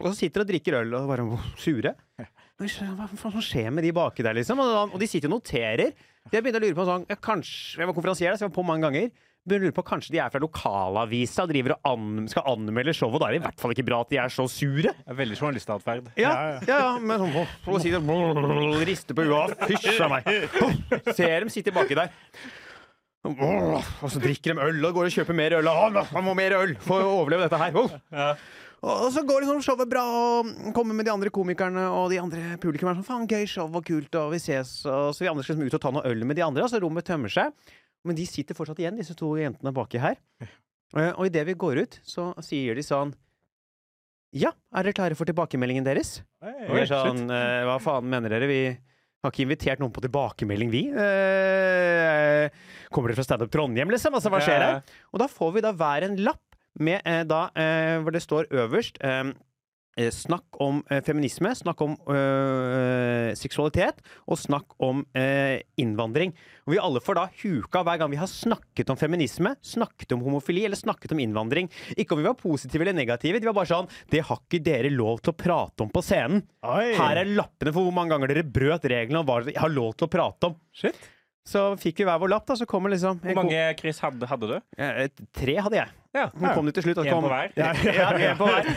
Og 0.01 0.07
så 0.11 0.15
sitter 0.17 0.43
og 0.43 0.49
drikker 0.49 0.77
øl 0.81 0.95
og 0.95 1.09
bare 1.09 1.25
sure. 1.57 1.95
Hva 2.59 3.07
faen 3.07 3.45
skjer 3.45 3.71
med 3.71 3.85
de 3.85 3.93
baki 3.95 4.25
der, 4.27 4.35
liksom? 4.35 4.59
Og, 4.59 4.95
og 4.95 4.99
de 4.99 5.07
sitter 5.07 5.31
og 5.31 5.39
noterer. 5.39 5.93
Jeg 6.33 6.45
begynte 6.45 6.61
å 6.61 6.65
lure 6.65 6.77
på 6.77 6.85
sånn 6.89 7.09
jeg, 7.09 7.21
kanskje, 7.25 7.81
Jeg 7.81 7.89
var 7.89 7.97
konferansier, 7.97 8.37
så 8.37 8.45
jeg 8.45 8.51
var 8.51 8.57
på 8.59 8.67
mange 8.69 8.89
ganger. 8.89 9.09
Begynte 9.49 9.65
å 9.65 9.69
lure 9.69 9.77
på 9.79 9.85
Kanskje 9.89 10.13
de 10.13 10.21
er 10.21 10.33
fra 10.33 10.43
lokalavisa 10.43 11.47
og 11.47 11.53
driver 11.53 11.77
og 11.77 11.89
an, 11.89 12.29
skal 12.29 12.47
anmelde 12.53 12.95
showet. 12.97 13.17
Og 13.17 13.23
da 13.23 13.31
er 13.31 13.37
det 13.37 13.41
i 13.41 13.45
hvert 13.47 13.63
fall 13.63 13.75
ikke 13.75 13.87
bra 13.89 14.03
at 14.05 14.13
de 14.13 14.21
er 14.21 14.35
så 14.35 14.45
sure. 14.53 14.93
Det 14.93 15.15
er 15.15 15.19
Veldig 15.23 15.39
journalistatferd. 15.41 16.13
Ja, 16.21 16.33
ja, 16.59 16.63
ja 16.69 16.93
men 17.01 17.25
sånn 17.25 17.53
For 17.65 17.79
å 17.79 17.83
si 17.83 17.93
det 17.95 18.03
Riste 18.89 19.17
på 19.17 19.25
huet. 19.25 19.57
Hysj 19.73 20.03
a 20.05 20.11
meg. 20.13 20.29
Ser 21.17 21.39
dem 21.47 21.53
sitte 21.53 21.73
baki 21.75 21.97
der. 21.99 22.13
Og 23.29 24.09
så 24.13 24.21
drikker 24.23 24.55
de 24.55 24.69
øl 24.69 24.85
og 24.89 24.95
går 25.01 25.09
og 25.09 25.17
kjøper 25.17 25.37
mer 25.37 25.59
øl. 25.59 25.69
Og, 25.73 25.99
han 26.13 26.25
må 26.25 26.37
mer 26.39 26.55
øl 26.61 26.77
for 26.85 27.05
å 27.05 27.19
overleve 27.23 27.49
dette 27.49 27.61
her. 27.65 28.37
Og 28.83 29.09
så 29.11 29.25
går 29.27 29.43
liksom 29.43 29.63
showet 29.65 29.91
bra, 29.91 30.03
og 30.39 30.51
kommer 30.77 30.95
med 30.95 31.09
de 31.09 31.11
andre 31.11 31.33
komikerne 31.35 31.83
og 31.91 32.13
de 32.13 32.21
andre 32.23 32.55
publikummerne. 32.63 33.01
Sånn, 33.03 33.09
Faen, 33.09 33.27
gøy 33.31 33.47
show 33.51 33.67
og 33.75 33.85
kult, 33.89 34.15
og 34.21 34.31
vi 34.37 34.39
ses. 34.39 34.71
Og 34.87 35.11
så 35.17 35.25
vi 35.25 35.31
andre 35.33 35.43
skal 35.43 35.57
liksom 35.57 35.67
ut 35.67 35.75
og 35.81 35.83
ta 35.83 35.91
noe 35.97 36.07
øl 36.07 36.23
med 36.29 36.39
de 36.39 36.45
andre, 36.47 36.63
og 36.63 36.71
så 36.71 36.79
rommet 36.85 37.07
tømmer 37.09 37.33
seg. 37.33 37.51
Men 38.07 38.15
de 38.15 38.27
sitter 38.31 38.55
fortsatt 38.55 38.79
igjen, 38.79 38.97
disse 39.01 39.17
to 39.19 39.33
jentene 39.41 39.73
baki 39.75 39.99
her. 39.99 40.15
Eh, 40.95 41.11
Og 41.19 41.27
idet 41.27 41.43
vi 41.51 41.57
går 41.59 41.83
ut, 41.83 41.99
så 42.07 42.31
sier 42.41 42.79
de 42.79 42.85
sånn 42.87 43.11
Ja, 44.33 44.53
er 44.77 44.85
dere 44.87 44.93
klare 44.97 45.17
for 45.19 45.25
tilbakemeldingen 45.29 45.85
deres? 45.85 46.21
Og 46.45 46.75
vi 46.77 46.81
er 46.85 46.89
sånn, 46.89 47.27
eh, 47.33 47.65
hva 47.67 47.79
faen 47.83 48.07
mener 48.09 48.29
dere? 48.31 48.47
Vi 48.47 48.61
har 49.25 49.33
ikke 49.33 49.43
invitert 49.49 49.81
noen 49.83 49.91
på 49.93 50.01
tilbakemelding, 50.05 50.71
vi. 50.71 50.83
Eh, 50.93 52.49
kommer 52.93 53.11
dere 53.11 53.19
fra 53.19 53.27
Standup 53.27 53.51
Trondheim, 53.53 53.91
liksom? 53.91 54.15
Altså, 54.15 54.31
hva 54.33 54.41
skjer 54.45 54.63
her? 54.65 54.83
Og 55.13 55.19
da 55.23 55.27
får 55.33 55.55
vi 55.57 55.65
da 55.65 55.73
hver 55.73 56.07
en 56.09 56.17
lapp 56.23 56.48
med 56.79 57.03
eh, 57.05 57.25
da 57.29 57.49
eh, 57.59 57.99
hvor 58.03 58.15
det 58.15 58.25
står 58.25 58.51
øverst 58.55 59.03
eh, 59.05 59.35
Snakk 60.15 60.55
om 60.63 60.77
feminisme, 61.03 61.51
snakk 61.59 61.81
om 61.83 61.97
øh, 62.07 63.33
seksualitet, 63.35 63.99
og 64.31 64.39
snakk 64.39 64.77
om 64.79 65.01
øh, 65.11 65.57
innvandring. 65.83 66.37
Og 66.69 66.77
vi 66.77 66.79
alle 66.79 67.03
får 67.03 67.19
da 67.19 67.25
huka 67.41 67.83
hver 67.83 67.99
gang 67.99 68.13
vi 68.13 68.21
har 68.21 68.31
snakket 68.31 68.93
om 68.95 69.01
feminisme, 69.01 69.57
snakket 69.59 70.15
om 70.15 70.23
homofili 70.23 70.63
eller 70.69 70.79
snakket 70.79 71.17
om 71.17 71.25
innvandring. 71.25 71.67
Ikke 71.99 72.15
om 72.15 72.23
vi 72.23 72.29
var 72.29 72.39
positive 72.39 72.87
eller 72.87 72.95
negative, 72.95 73.43
de 73.43 73.51
var 73.51 73.59
bare 73.59 73.73
sånn 73.73 73.91
Det 74.07 74.23
har 74.29 74.39
ikke 74.39 74.63
dere 74.71 74.95
lov 74.95 75.19
til 75.19 75.35
å 75.35 75.39
prate 75.43 75.83
om 75.83 75.91
på 75.91 76.05
scenen. 76.07 76.47
Oi. 76.63 76.93
Her 76.95 77.25
er 77.25 77.35
lappene 77.35 77.75
for 77.75 77.89
hvor 77.89 77.99
mange 77.99 78.15
ganger 78.15 78.37
dere 78.37 78.47
brøt 78.47 78.87
reglene 78.87 79.25
om 79.25 79.27
hva 79.27 79.43
dere 79.43 79.59
har 79.67 79.75
lov 79.75 79.97
til 79.99 80.07
å 80.07 80.15
prate 80.15 80.53
om. 80.53 80.61
Shit. 80.71 81.09
Så 81.49 81.61
fikk 81.81 82.03
vi 82.03 82.05
hver 82.05 82.19
vår 82.21 82.29
lapp, 82.29 82.45
da. 82.51 82.55
Så 82.61 82.67
kommer 82.69 82.93
liksom 82.93 83.21
Hvor 83.23 83.37
mange 83.39 83.61
kryss 83.79 84.01
hadde, 84.05 84.27
hadde 84.29 84.49
du? 84.51 84.57
Eh, 84.77 85.07
Tre 85.33 85.55
hadde 85.65 85.79
jeg. 85.79 85.89
Ja. 86.19 86.27
Nå 86.37 86.51
kom 86.57 86.67
de 86.69 86.73
til 86.77 86.85
slutt. 86.85 86.99
En 87.01 87.09
kom- 87.15 87.25
på 87.25 87.31
hver? 87.33 87.53
Ja, 87.57 87.71
ja, 87.89 88.09
en 88.33 88.37
på 88.37 88.49
hver. 88.49 88.69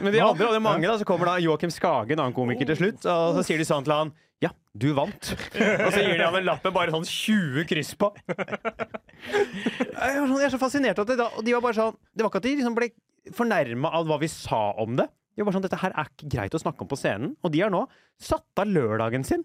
Men 0.04 0.12
de 0.12 0.20
andre, 0.24 0.48
hadde 0.50 0.60
mange, 0.64 0.84
da, 0.90 0.98
så 1.00 1.06
kommer 1.08 1.30
da 1.30 1.38
Joakim 1.40 1.72
Skage, 1.72 2.12
en 2.12 2.20
annen 2.26 2.36
komiker, 2.36 2.68
til 2.68 2.76
slutt. 2.82 3.06
Og 3.08 3.38
så 3.40 3.46
sier 3.48 3.60
de 3.62 3.68
sånn 3.68 3.86
til 3.86 3.94
han 3.96 4.12
Ja, 4.40 4.50
du 4.76 4.90
vant. 4.96 5.32
Og 5.36 5.90
så 5.92 6.00
gir 6.04 6.16
de 6.16 6.24
han 6.26 6.36
en 6.40 6.46
lapp 6.48 6.64
med 6.64 6.72
bare 6.76 6.92
sånn 6.94 7.04
20 7.08 7.64
kryss 7.68 7.94
på. 8.00 8.08
Jeg 9.20 10.10
er 10.10 10.18
sånn- 10.26 10.38
jeg 10.40 10.48
er 10.48 10.54
så 10.54 10.60
fascinert 10.60 10.98
av 11.02 11.06
det. 11.08 11.16
da, 11.20 11.28
Og 11.36 11.44
de 11.44 11.52
var 11.56 11.60
bare 11.64 11.74
sånn 11.76 11.96
Det 12.16 12.22
var 12.24 12.30
ikke 12.30 12.40
at 12.42 12.48
de 12.48 12.56
liksom 12.56 12.74
ble 12.76 12.90
fornærma 13.36 13.92
av 13.92 14.06
hva 14.08 14.18
vi 14.20 14.28
sa 14.32 14.72
om 14.80 14.96
det. 14.96 15.08
De 15.36 15.42
var 15.42 15.50
bare 15.52 15.58
sånn 15.60 15.66
Dette 15.68 15.80
her 15.80 15.92
er 15.96 16.08
ikke 16.08 16.28
greit 16.36 16.54
å 16.56 16.60
snakke 16.62 16.80
om 16.84 16.88
på 16.88 16.96
scenen. 16.98 17.36
Og 17.44 17.52
de 17.52 17.60
har 17.60 17.70
nå 17.70 17.86
satt 18.18 18.44
av 18.58 18.66
lørdagen 18.66 19.24
sin. 19.24 19.44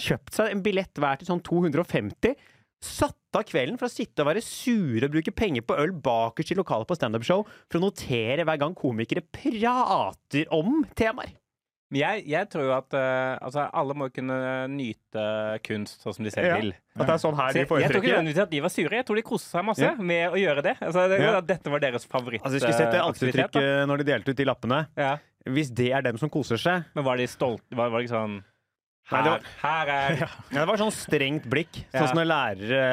Kjøpt 0.00 0.36
seg 0.38 0.54
en 0.54 0.62
billett 0.64 0.96
hver 1.00 1.20
til 1.20 1.28
sånn 1.28 1.42
250. 1.44 2.36
Satt 2.80 3.36
av 3.36 3.44
kvelden 3.44 3.76
for 3.76 3.90
å 3.90 3.92
sitte 3.92 4.24
og 4.24 4.30
være 4.30 4.40
sure 4.44 5.04
og 5.04 5.12
bruke 5.12 5.34
penger 5.36 5.66
på 5.68 5.76
øl 5.82 5.92
bakerst 6.00 6.54
i 6.54 6.56
lokalet 6.56 6.88
på 6.88 6.96
standup-show 6.96 7.42
for 7.44 7.76
å 7.78 7.82
notere 7.84 8.46
hver 8.48 8.60
gang 8.62 8.72
komikere 8.78 9.20
prater 9.34 10.48
om 10.56 10.80
temaer. 10.96 11.36
Jeg, 11.90 12.22
jeg 12.30 12.46
tror 12.52 12.68
jo 12.68 12.72
at 12.76 12.94
uh, 12.94 13.34
altså, 13.42 13.64
alle 13.74 13.96
må 13.98 14.06
kunne 14.14 14.36
nyte 14.70 15.22
kunst 15.66 16.04
sånn 16.04 16.14
som 16.14 16.26
de 16.26 16.30
selv 16.30 16.46
Ja. 16.46 16.58
vil. 16.60 16.70
At 16.94 17.08
det 17.08 17.14
er 17.16 17.22
sånn 17.24 17.34
her 17.34 17.50
de 17.50 17.58
jeg, 17.64 17.66
jeg 17.66 17.90
tror 17.90 18.04
ikke 18.06 18.44
at 18.44 18.52
de 18.52 18.60
var 18.62 18.70
sure. 18.70 19.00
Jeg 19.00 19.06
tror 19.08 19.18
de 19.18 19.24
koste 19.26 19.50
seg 19.50 19.66
masse 19.66 19.82
Ja. 19.82 19.96
med 19.98 20.30
å 20.30 20.38
gjøre 20.38 20.62
det. 20.68 20.76
Altså, 20.78 21.08
det 21.10 21.18
Ja. 21.18 21.40
dette 21.40 21.72
var 21.74 21.82
deres 21.82 22.06
favoritt. 22.06 22.44
Altså, 22.46 22.54
vi 22.54 22.60
skulle 22.60 22.78
sett 22.78 22.92
det 22.94 23.00
eh, 23.00 23.02
da. 23.02 23.08
ansiktsuttrykket 23.10 23.88
når 23.90 23.98
de 23.98 24.04
delte 24.12 24.30
ut 24.30 24.36
de 24.38 24.44
lappene. 24.46 24.86
Ja. 24.96 25.16
Hvis 25.50 25.74
det 25.74 25.90
er 25.90 26.02
dem 26.02 26.18
som 26.20 26.28
koser 26.30 26.58
seg 26.60 26.84
Men 26.94 27.02
var 27.02 27.16
de 27.16 27.26
stolte? 27.26 27.64
Var, 27.74 27.88
var 27.90 27.98
det 27.98 28.06
ikke 28.06 28.18
sånn 28.18 28.44
Nei, 29.10 29.22
det 29.26 29.32
her, 29.32 29.42
her 29.62 29.90
er 29.94 30.20
ja, 30.22 30.28
Det 30.60 30.66
var 30.70 30.80
sånn 30.84 30.94
strengt 30.94 31.48
blikk. 31.50 31.82
Sånn 31.90 32.00
Ja. 32.00 32.06
som 32.06 32.20
når 32.20 32.28
lærere 32.30 32.84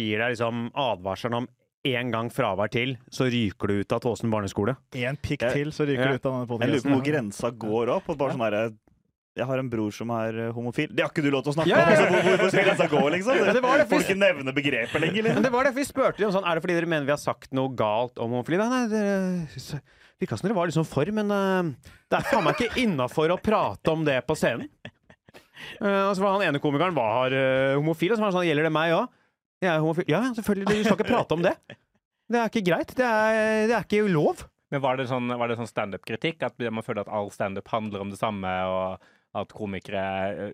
gir 0.00 0.18
deg 0.24 0.34
liksom 0.36 0.66
advarselen 0.72 1.42
om 1.42 1.48
én 1.86 2.10
gang 2.10 2.30
fravær 2.34 2.70
til, 2.72 2.96
så 3.14 3.28
ryker 3.30 3.70
du 3.70 3.74
ut 3.84 3.92
av 3.94 4.00
Tåsen 4.02 4.32
barneskole. 4.32 4.74
En 4.98 5.16
pikk 5.22 5.44
til, 5.52 5.68
så 5.70 5.84
ryker 5.86 6.02
Ja. 6.02 6.08
du 6.16 6.18
ut 6.18 6.26
av 6.26 6.32
denne 6.48 6.58
Jeg 6.64 6.72
lurer 6.74 6.82
på 6.88 6.94
hvor 6.96 7.04
grensa 7.06 7.50
går 7.54 7.92
opp. 7.94 8.06
På 8.08 8.16
bare 8.18 8.32
sånn 8.34 8.42
herre 8.46 8.64
Jeg 9.36 9.44
har 9.44 9.58
en 9.60 9.68
bror 9.68 9.92
som 9.92 10.08
er 10.16 10.38
eh, 10.46 10.52
homofil. 10.56 10.88
Det 10.96 11.02
har 11.04 11.10
ikke 11.12 11.22
du 11.22 11.28
lov 11.30 11.42
til 11.44 11.52
å 11.52 11.56
snakke 11.58 11.68
Ja, 11.68 11.76
om! 11.76 11.90
ja, 11.92 11.92
ja. 11.92 12.06
Altså, 12.06 12.08
hvor, 12.08 12.36
hvorfor 12.40 12.50
skal 12.54 12.64
grensa 12.64 12.86
gå, 12.88 13.02
liksom? 13.12 13.36
Det, 13.36 13.52
det 13.52 13.62
var 13.62 13.76
det, 13.76 13.84
Får 13.90 13.98
du 14.00 14.04
ikke 14.06 14.16
nevne 14.22 14.54
begrepet 14.56 15.00
lenger, 15.04 15.22
Men 15.22 15.24
liksom? 15.28 15.42
det 15.44 15.52
var 15.52 15.64
derfor 15.68 15.76
vi 15.76 15.84
spurte 15.84 16.16
dem 16.24 16.32
sånn 16.32 16.46
Er 16.48 16.54
det 16.56 16.62
fordi 16.64 16.76
dere 16.80 16.88
mener 16.88 17.04
vi 17.04 17.12
har 17.12 17.20
sagt 17.20 17.52
noe 17.52 17.68
galt 17.76 18.16
om 18.18 18.32
homofili? 18.32 18.56
Nei, 18.56 18.68
nei, 18.72 18.88
det 18.88 19.82
virka 20.18 20.38
som 20.40 20.48
dere 20.48 20.56
var 20.56 20.70
liksom 20.70 20.86
for, 20.88 21.04
men 21.12 21.28
uh, 21.28 21.68
det 22.08 22.16
er 22.16 22.24
faen 22.30 22.44
meg 22.46 22.56
ikke 22.56 22.80
innafor 22.80 23.34
å 23.34 23.36
prate 23.36 23.92
om 23.92 24.04
det 24.08 24.16
på 24.24 24.32
scenen. 24.40 24.70
Eh, 25.80 26.02
og 26.06 26.12
så 26.16 26.24
var 26.24 26.36
han 26.36 26.46
ene 26.48 26.60
komikeren 26.62 26.96
var 26.96 27.32
uh, 27.32 27.76
homofil, 27.78 28.12
og 28.12 28.18
så 28.18 28.24
var 28.24 28.30
han 28.30 28.36
sånn 28.38 28.48
Gjelder 28.48 28.68
det 28.68 28.74
meg 28.76 28.94
òg? 28.96 29.10
Jeg 29.64 29.72
er 29.72 29.82
homofil. 29.82 30.08
Ja, 30.12 30.20
selvfølgelig. 30.36 30.68
Du 30.68 30.84
skal 30.84 30.98
ikke 30.98 31.08
prate 31.08 31.36
om 31.36 31.44
det. 31.46 31.56
Det 32.26 32.40
er 32.40 32.50
ikke 32.50 32.66
greit. 32.66 32.92
Det 32.98 33.06
er, 33.06 33.66
det 33.70 33.76
er 33.76 33.86
ikke 33.86 34.04
lov. 34.10 34.44
Men 34.74 34.82
var 34.82 34.98
det 34.98 35.06
sånn, 35.08 35.30
var 35.30 35.48
det 35.48 35.58
sånn 35.60 35.70
standup-kritikk? 35.70 36.42
At 36.48 36.58
man 36.68 36.84
føler 36.84 37.04
at 37.04 37.12
all 37.12 37.30
standup 37.32 37.70
handler 37.70 38.02
om 38.02 38.10
det 38.12 38.18
samme, 38.20 38.50
og 38.68 39.06
at 39.36 39.52
komikere 39.54 40.02
er 40.02 40.52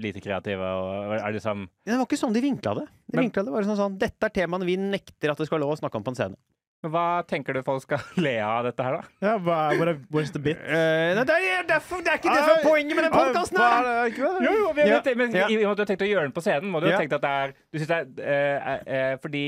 lite 0.00 0.22
kreative? 0.22 0.70
Og 0.80 1.14
er 1.16 1.36
liksom 1.36 1.68
Det 1.86 1.96
var 1.96 2.06
ikke 2.06 2.20
sånn 2.20 2.34
de 2.34 2.42
vinkla 2.44 2.74
det. 2.80 2.86
De 3.10 3.22
vinkla 3.22 3.46
det 3.46 3.54
bare 3.54 3.68
sånn, 3.68 3.80
sånn 3.80 3.98
Dette 4.00 4.28
er 4.28 4.34
temaene 4.34 4.68
vi 4.68 4.76
nekter 4.80 5.32
at 5.32 5.40
det 5.40 5.48
skal 5.48 5.58
være 5.58 5.66
lov 5.66 5.76
å 5.76 5.80
snakke 5.82 6.00
om 6.00 6.06
på 6.06 6.14
en 6.14 6.20
scene. 6.20 6.40
Men 6.84 6.92
hva 6.92 7.24
tenker 7.24 7.56
du 7.56 7.62
folk 7.64 7.80
skal 7.80 8.02
le 8.24 8.34
av 8.44 8.66
dette 8.66 8.84
her, 8.84 8.98
da? 8.98 9.12
Ja, 9.24 9.34
hva 9.40 9.58
er, 9.72 9.90
er, 9.94 10.00
where's 10.12 10.32
the 10.34 10.42
bit? 10.42 10.60
Uh, 10.60 11.14
det, 11.16 11.22
er, 11.24 11.24
det, 11.24 11.36
er, 11.38 11.62
det 11.64 11.78
er 11.78 12.18
ikke 12.20 12.34
det 12.34 12.42
som 12.42 12.52
er 12.52 12.66
poenget 12.66 12.98
med 12.98 13.06
den 13.06 13.14
podkasten 13.14 13.60
Hva 13.60 13.68
her! 13.70 13.88
er 13.88 14.00
det? 14.02 14.10
Ikke? 14.12 14.32
Jo, 14.44 14.56
jo, 14.60 14.66
men, 14.76 14.90
Ja. 14.92 14.98
men, 15.16 15.32
Ja. 15.34 15.46
i 15.48 15.56
og 15.56 15.62
med 15.62 15.70
at 15.70 15.78
du 15.78 15.82
har 15.86 15.90
tenkt 15.94 16.04
å 16.04 16.10
gjøre 16.10 16.26
den 16.28 16.34
på 16.36 16.44
scenen, 16.44 16.68
må 16.74 16.82
du 16.84 16.90
Ja. 16.90 16.98
ha 16.98 17.00
tenkt 17.00 17.16
at 17.16 17.24
det 17.24 17.30
er 17.30 17.54
Du 17.72 17.78
synes 17.80 17.88
det 17.88 18.26
er 18.28 18.60
uh, 18.60 18.92
eh, 18.98 19.16
Fordi 19.22 19.44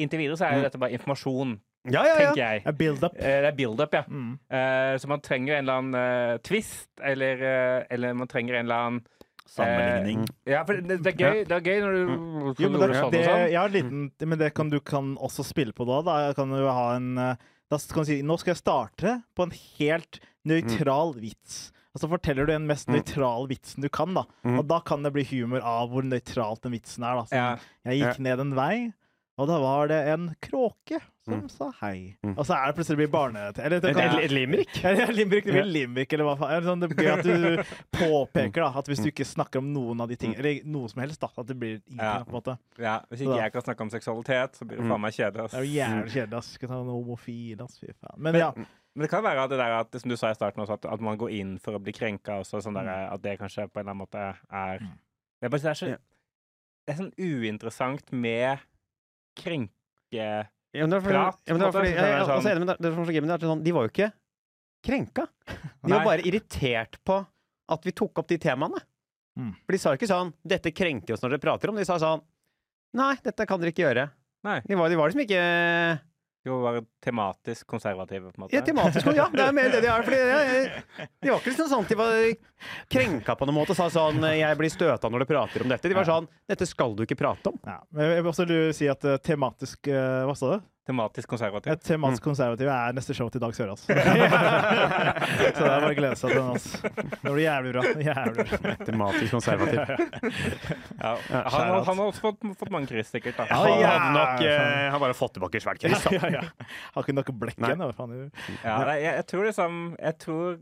inntil 0.00 0.22
videre 0.22 0.40
så 0.40 0.48
er 0.48 0.56
jo 0.56 0.64
dette 0.64 0.80
bare 0.80 0.96
informasjon, 0.96 1.58
Ja, 1.84 2.00
ja, 2.00 2.08
ja. 2.08 2.16
tenker 2.16 2.40
jeg. 2.40 2.62
A 2.64 2.72
build 2.72 3.04
up. 3.04 3.12
Eh, 3.20 3.40
det 3.44 3.50
er 3.50 3.56
build-up, 3.56 3.94
ja. 3.94 4.02
Mm. 4.08 4.32
Eh, 4.48 4.96
så 4.96 5.08
man 5.08 5.20
trenger 5.20 5.58
en 5.58 5.64
eller 5.68 5.82
annen 5.82 6.40
twist, 6.44 6.88
eller, 7.04 7.44
eller 7.90 8.16
man 8.16 8.28
trenger 8.28 8.54
en 8.56 8.64
eller 8.64 8.86
annen 8.86 9.02
Sammenligning. 9.50 10.26
Ja, 10.46 10.62
for 10.64 10.78
det, 10.78 11.00
det, 11.02 11.12
er 11.14 11.18
gøy, 11.18 11.40
det 11.48 11.56
er 11.56 11.64
gøy 11.66 11.80
når 11.82 11.96
du 11.96 12.62
Jo, 12.62 12.68
men 12.70 12.80
det, 12.84 12.88
sånn 13.00 13.10
det, 13.14 13.20
og 13.24 13.30
sånn. 13.32 13.44
jeg 13.50 13.58
har 13.58 13.72
liten, 13.74 14.04
men 14.30 14.38
det 14.38 14.52
kan 14.54 14.70
du 14.70 14.78
kan 14.80 15.16
også 15.18 15.44
spille 15.48 15.74
på 15.74 15.86
da. 15.88 16.00
Da 16.06 16.32
kan 16.38 16.52
du 16.54 16.62
ha 16.68 16.86
en 16.96 17.10
eh, 17.18 17.34
Da 17.70 17.78
kan 17.90 18.02
du 18.06 18.08
si 18.12 18.20
nå 18.22 18.36
skal 18.38 18.52
jeg 18.54 18.62
starte 18.62 19.16
på 19.34 19.46
en 19.48 19.52
helt 19.78 20.20
nøytral 20.46 21.14
vits. 21.20 21.72
Og 21.94 22.00
så 22.04 22.08
forteller 22.10 22.46
du 22.46 22.52
den 22.52 22.68
mest 22.70 22.86
Mm. 22.86 22.94
nøytrale 23.00 23.48
vitsen 23.50 23.82
du 23.82 23.88
kan, 23.90 24.14
da. 24.14 24.22
Mm. 24.46 24.58
Og 24.60 24.66
da 24.70 24.78
kan 24.86 25.02
det 25.02 25.12
bli 25.12 25.24
humor 25.32 25.60
av 25.66 25.90
hvor 25.90 26.02
nøytralt 26.06 26.62
den 26.62 26.72
vitsen 26.78 27.02
er. 27.02 27.18
da. 27.18 27.24
Sånn, 27.26 27.34
Ja. 27.34 27.56
Jeg 27.90 28.00
gikk 28.02 28.18
ned 28.20 28.38
en 28.40 28.54
vei, 28.54 28.92
og 29.40 29.48
da 29.48 29.56
var 29.62 29.88
det 29.88 29.98
en 30.12 30.28
kråke 30.44 31.00
som 31.24 31.40
Mm. 31.40 31.48
sa 31.52 31.68
hei. 31.80 32.16
Mm. 32.24 32.32
Og 32.38 32.44
så 32.48 32.54
er 32.56 32.66
det 32.70 32.74
plutselig 32.76 32.96
blir 32.98 33.10
barne... 33.12 33.42
Eller 33.56 33.78
det 33.80 33.90
Et, 33.90 33.96
kan, 33.96 34.18
et, 34.18 34.24
et 34.24 34.30
ja, 35.00 35.06
limrik, 35.14 35.44
det 35.44 35.52
blir 35.54 35.68
limrik, 35.68 36.12
eller 36.16 36.26
hva 36.26 36.34
faen. 36.40 36.64
Sånn, 36.66 36.80
det 36.82 36.88
er 36.90 37.04
gøy 37.04 37.12
at 37.12 37.24
du 37.28 37.62
påpeker 38.00 38.64
da, 38.64 38.70
at 38.80 38.88
hvis 38.90 39.02
du 39.04 39.08
ikke 39.12 39.26
snakker 39.28 39.60
om 39.62 39.68
noen 39.74 40.00
av 40.02 40.08
de 40.10 40.16
tingene, 40.18 40.40
eller 40.42 40.64
noe 40.66 40.88
som 40.90 41.02
helst, 41.04 41.20
da, 41.22 41.28
at 41.38 41.46
det 41.46 41.56
blir 41.60 41.76
ingenting. 41.78 42.00
Ja. 42.02 42.24
på 42.24 42.32
en 42.32 42.38
måte. 42.40 42.56
Ja, 42.80 42.96
hvis 43.10 43.22
ikke 43.22 43.36
så, 43.36 43.40
jeg 43.44 43.52
kan 43.54 43.66
snakke 43.68 43.86
om 43.86 43.92
seksualitet, 43.94 44.58
så 44.58 44.66
blir 44.66 44.80
det 44.80 44.84
Mm. 44.86 44.92
faen 44.94 45.00
meg 45.06 45.12
kjedelig. 45.18 45.44
ass. 45.44 45.52
Det 45.54 45.60
er 45.60 45.64
jo 45.68 45.76
jævlig 45.78 46.12
kjedelig. 46.16 46.38
ass. 46.42 46.52
Skal 46.58 46.68
ta 46.68 46.80
noe 46.82 46.96
homofil, 46.98 47.62
ass. 47.68 47.78
Fy 47.78 47.92
faen. 48.00 48.18
Men 48.18 48.34
ja. 48.40 48.50
Men 48.56 49.02
det 49.06 49.10
kan 49.12 49.22
være 49.22 49.44
at 49.44 49.50
det 49.50 49.58
der 49.60 49.76
at, 49.78 50.00
som 50.02 50.10
du 50.10 50.16
sa 50.16 50.30
i 50.32 50.34
starten 50.34 50.64
også, 50.64 50.72
at, 50.80 50.84
at 50.92 51.00
man 51.00 51.16
går 51.16 51.30
inn 51.30 51.58
for 51.62 51.76
å 51.78 51.82
bli 51.82 51.92
krenka 51.94 52.40
også, 52.42 52.58
sånn 52.64 52.74
der, 52.74 52.88
Mm. 52.90 53.12
at 53.14 53.22
det 53.22 53.38
kanskje 53.38 53.68
på 53.70 53.78
en 53.78 53.86
eller 53.86 53.92
annen 53.92 54.02
måte 54.02 54.24
er 54.50 54.78
Det 54.80 55.46
er, 55.46 55.48
bare, 55.48 55.60
det 55.62 55.70
er, 55.70 55.74
så, 55.78 55.86
det 56.88 56.90
er 56.90 56.98
sånn 56.98 57.14
uinteressant 57.16 58.10
med 58.12 58.58
Ja, 60.70 60.86
men 60.86 60.92
det 60.92 61.00
var 61.00 61.04
fordi, 61.06 61.16
Prat, 61.16 61.40
ja, 61.44 61.54
men 61.54 61.60
det 61.60 61.66
var 61.66 61.72
på 61.74 61.80
en 61.80 61.84
måte. 61.84 61.90
fordi, 61.90 61.94
Så 61.96 62.04
det 62.04 62.10
jeg 62.10 62.38
også 62.38 62.50
enig 62.52 62.62
med 62.62 62.70
deg, 62.70 62.80
det 62.84 62.92
som 62.94 63.06
så 63.06 63.14
gøy, 63.14 63.20
men 63.24 63.32
det 63.32 63.48
sånn, 63.50 63.64
de 63.64 63.74
var 63.74 63.86
jo 63.86 63.92
ikke 63.92 64.10
krenka. 64.86 65.26
De 65.84 65.92
var 65.92 66.04
bare 66.06 66.24
irritert 66.28 66.98
på 67.04 67.18
at 67.70 67.86
vi 67.86 67.92
tok 67.96 68.20
opp 68.22 68.28
de 68.30 68.38
temaene. 68.40 68.80
Mm. 69.38 69.52
For 69.64 69.74
de 69.74 69.78
sa 69.80 69.92
jo 69.92 69.98
ikke 70.00 70.10
sånn 70.10 70.32
'Dette 70.42 70.72
krenker 70.74 71.14
oss 71.14 71.22
når 71.22 71.36
dere 71.36 71.44
prater 71.44 71.70
om'. 71.70 71.78
De 71.78 71.86
sa 71.86 71.98
sånn 72.02 72.22
'Nei, 72.98 73.14
dette 73.22 73.46
kan 73.46 73.60
dere 73.60 73.70
ikke 73.70 73.84
gjøre'. 73.86 74.10
Nei. 74.44 74.60
De 74.66 74.74
var, 74.74 74.88
de 74.90 74.96
var 74.98 75.10
liksom 75.10 75.22
ikke 75.22 75.42
De 76.40 76.54
være 76.56 76.80
tematisk 77.04 77.66
konservative, 77.68 78.30
på 78.30 78.38
en 78.38 78.44
måte. 78.46 78.56
ja, 78.56 78.62
tematisk, 78.64 79.10
Ja, 79.12 79.26
det 79.32 79.42
er 79.44 79.52
mer 79.52 79.68
det 79.74 79.82
de 79.84 79.90
er. 79.92 80.04
Fordi 80.06 80.20
det, 80.24 81.08
de 81.20 81.32
var 81.34 81.42
ikke 81.42 81.52
sånn 81.58 81.84
at 81.84 81.92
de 81.92 81.98
var 82.00 82.14
krenka 82.92 83.36
på 83.36 83.48
noen 83.48 83.58
måte 83.58 83.74
og 83.74 83.80
sa 83.80 83.90
sånn 83.92 84.24
'Jeg 84.24 84.56
blir 84.56 84.72
støta 84.72 85.10
når 85.12 85.24
du 85.24 85.28
prater 85.28 85.62
om 85.64 85.68
dette'. 85.68 85.88
De 85.88 85.94
var 85.94 86.08
sånn 86.08 86.28
'Dette 86.48 86.66
skal 86.66 86.96
du 86.96 87.04
ikke 87.04 87.18
prate 87.20 87.52
om'. 87.52 87.60
Ja. 87.66 87.80
Men 87.92 88.16
jeg 88.16 88.24
vil 88.24 88.32
også 88.32 88.72
si 88.72 88.88
at 88.88 89.04
eh, 89.04 89.18
tematisk 89.18 89.88
eh, 89.88 90.24
Hva 90.24 90.36
sa 90.36 90.56
du? 90.56 90.64
Tematisk 90.90 91.30
konservativ. 91.30 91.72
Et 91.72 91.82
tematisk 91.86 92.24
konservativ 92.26 92.68
er 92.74 92.94
neste 92.98 93.14
show 93.16 93.30
til 93.30 93.40
Dag 93.42 93.54
Sørås. 93.56 93.84
så 93.86 93.94
det 93.94 95.54
er 95.54 95.68
bare 95.70 95.90
å 95.90 95.96
glede 95.96 96.16
seg 96.18 96.32
til 96.32 96.40
den. 96.40 96.50
Altså. 96.50 96.90
Det 97.22 97.32
blir 97.34 97.44
jævlig 97.44 97.74
bra. 97.76 97.84
Jævlig 98.10 98.46
bra. 98.50 98.74
Tematisk 98.88 99.36
konservativ. 99.38 99.78
Ja. 101.00 101.14
Han, 101.30 101.44
han, 101.48 101.84
han 101.86 101.96
har 101.96 102.10
også 102.10 102.20
fått, 102.26 102.42
fått 102.60 102.70
mange 102.74 102.90
kryss, 102.90 103.08
sikkert. 103.14 103.38
Da. 103.38 103.46
Han 103.48 103.70
Ja, 103.80 103.88
hadde 103.94 104.10
nok 104.16 104.42
ja, 104.44 104.50
eh, 104.52 104.88
Han 104.92 105.00
bare 105.00 105.14
fått 105.16 105.32
tilbake 105.38 105.62
svært 105.62 105.80
kryss. 105.80 106.02
da. 106.04 106.12
Ja, 106.18 106.28
ja. 106.34 106.66
Har 106.96 107.06
ikke 107.06 107.14
noe 107.16 107.36
blekk 107.40 107.56
igjen. 107.62 107.80
Ja, 108.60 108.76
jeg, 108.92 109.06
jeg 109.06 109.26
tror 109.30 109.46
liksom 109.48 109.78
Jeg 109.96 110.18
tror 110.20 110.58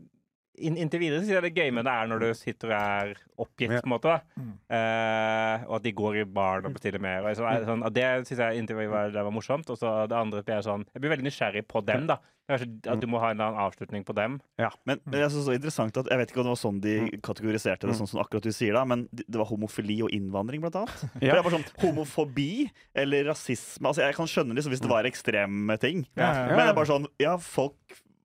Inntil 0.59 0.99
videre 0.99 1.21
syns 1.21 1.29
jeg 1.31 1.41
det 1.47 1.53
gøy 1.55 1.71
med 1.73 1.85
det 1.87 1.93
er 1.93 2.07
når 2.11 2.19
du 2.19 2.27
sitter 2.37 2.71
og 2.73 2.79
er 2.79 3.13
oppgitt, 3.39 3.71
Ja. 3.71 3.79
på 3.81 3.87
en 3.87 3.93
måte. 3.95 4.09
da 4.11 4.19
Mm. 4.39 4.53
Uh, 4.69 5.65
Og 5.69 5.75
at 5.79 5.83
de 5.83 5.91
går 5.93 6.15
i 6.21 6.23
baren 6.25 6.65
og 6.67 6.73
bestiller 6.75 6.99
mer. 7.01 7.23
Og 7.25 7.35
så, 7.37 7.45
er 7.47 7.59
det 7.63 7.67
sånn, 7.69 7.83
og 7.85 7.93
det 7.93 8.07
syns 8.27 8.39
jeg 8.43 8.57
inntil 8.59 8.75
videre 8.79 8.91
var, 8.91 9.09
det 9.15 9.23
var 9.23 9.31
morsomt. 9.35 9.69
Og 9.69 9.77
så 9.77 10.07
det 10.09 10.15
andre 10.17 10.43
blir 10.43 10.55
jeg 10.59 10.67
sånn 10.67 10.85
Jeg 10.93 11.01
blir 11.01 11.11
veldig 11.15 11.27
nysgjerrig 11.29 11.63
på 11.67 11.83
dem, 11.85 12.07
da. 12.07 12.17
Kanskje 12.49 12.67
at 12.89 12.99
du 12.99 13.05
må 13.05 13.19
ha 13.21 13.29
en 13.29 13.37
eller 13.37 13.51
annen 13.51 13.61
avslutning 13.61 14.03
på 14.03 14.13
dem. 14.17 14.39
Men, 14.57 14.99
men 15.05 15.19
jeg 15.21 15.29
synes 15.29 15.45
det 15.45 15.51
var 15.51 15.59
interessant 15.59 15.97
at 16.01 16.07
Jeg 16.09 16.17
vet 16.17 16.31
ikke 16.31 16.39
om 16.41 16.47
det 16.49 16.53
var 16.55 16.63
sånn 16.63 16.81
de 16.81 16.95
kategoriserte 17.21 17.85
det, 17.87 17.95
sånn 17.99 18.09
som 18.09 18.19
akkurat 18.23 18.43
du 18.43 18.51
sier 18.51 18.73
da, 18.73 18.83
men 18.89 19.07
det 19.13 19.37
var 19.37 19.45
homofili 19.51 19.99
og 20.01 20.09
innvandring, 20.11 20.61
blant 20.65 20.75
annet. 20.81 20.89
For 21.13 21.25
Ja. 21.25 21.35
det 21.37 21.43
var 21.45 21.53
sånn 21.59 21.67
Homofobi 21.83 22.69
eller 22.95 23.25
rasisme 23.29 23.85
altså 23.91 24.01
Jeg 24.01 24.15
kan 24.17 24.25
skjønne 24.25 24.55
liksom 24.57 24.73
hvis 24.73 24.81
det 24.81 24.89
var 24.89 25.05
ekstreme 25.05 25.77
ting, 25.79 26.07
Ja, 26.17 26.33
ja. 26.33 26.45
men 26.55 26.57
det 26.65 26.69
er 26.73 26.77
bare 26.81 26.89
sånn 26.89 27.05
Ja, 27.21 27.37
folk 27.37 27.75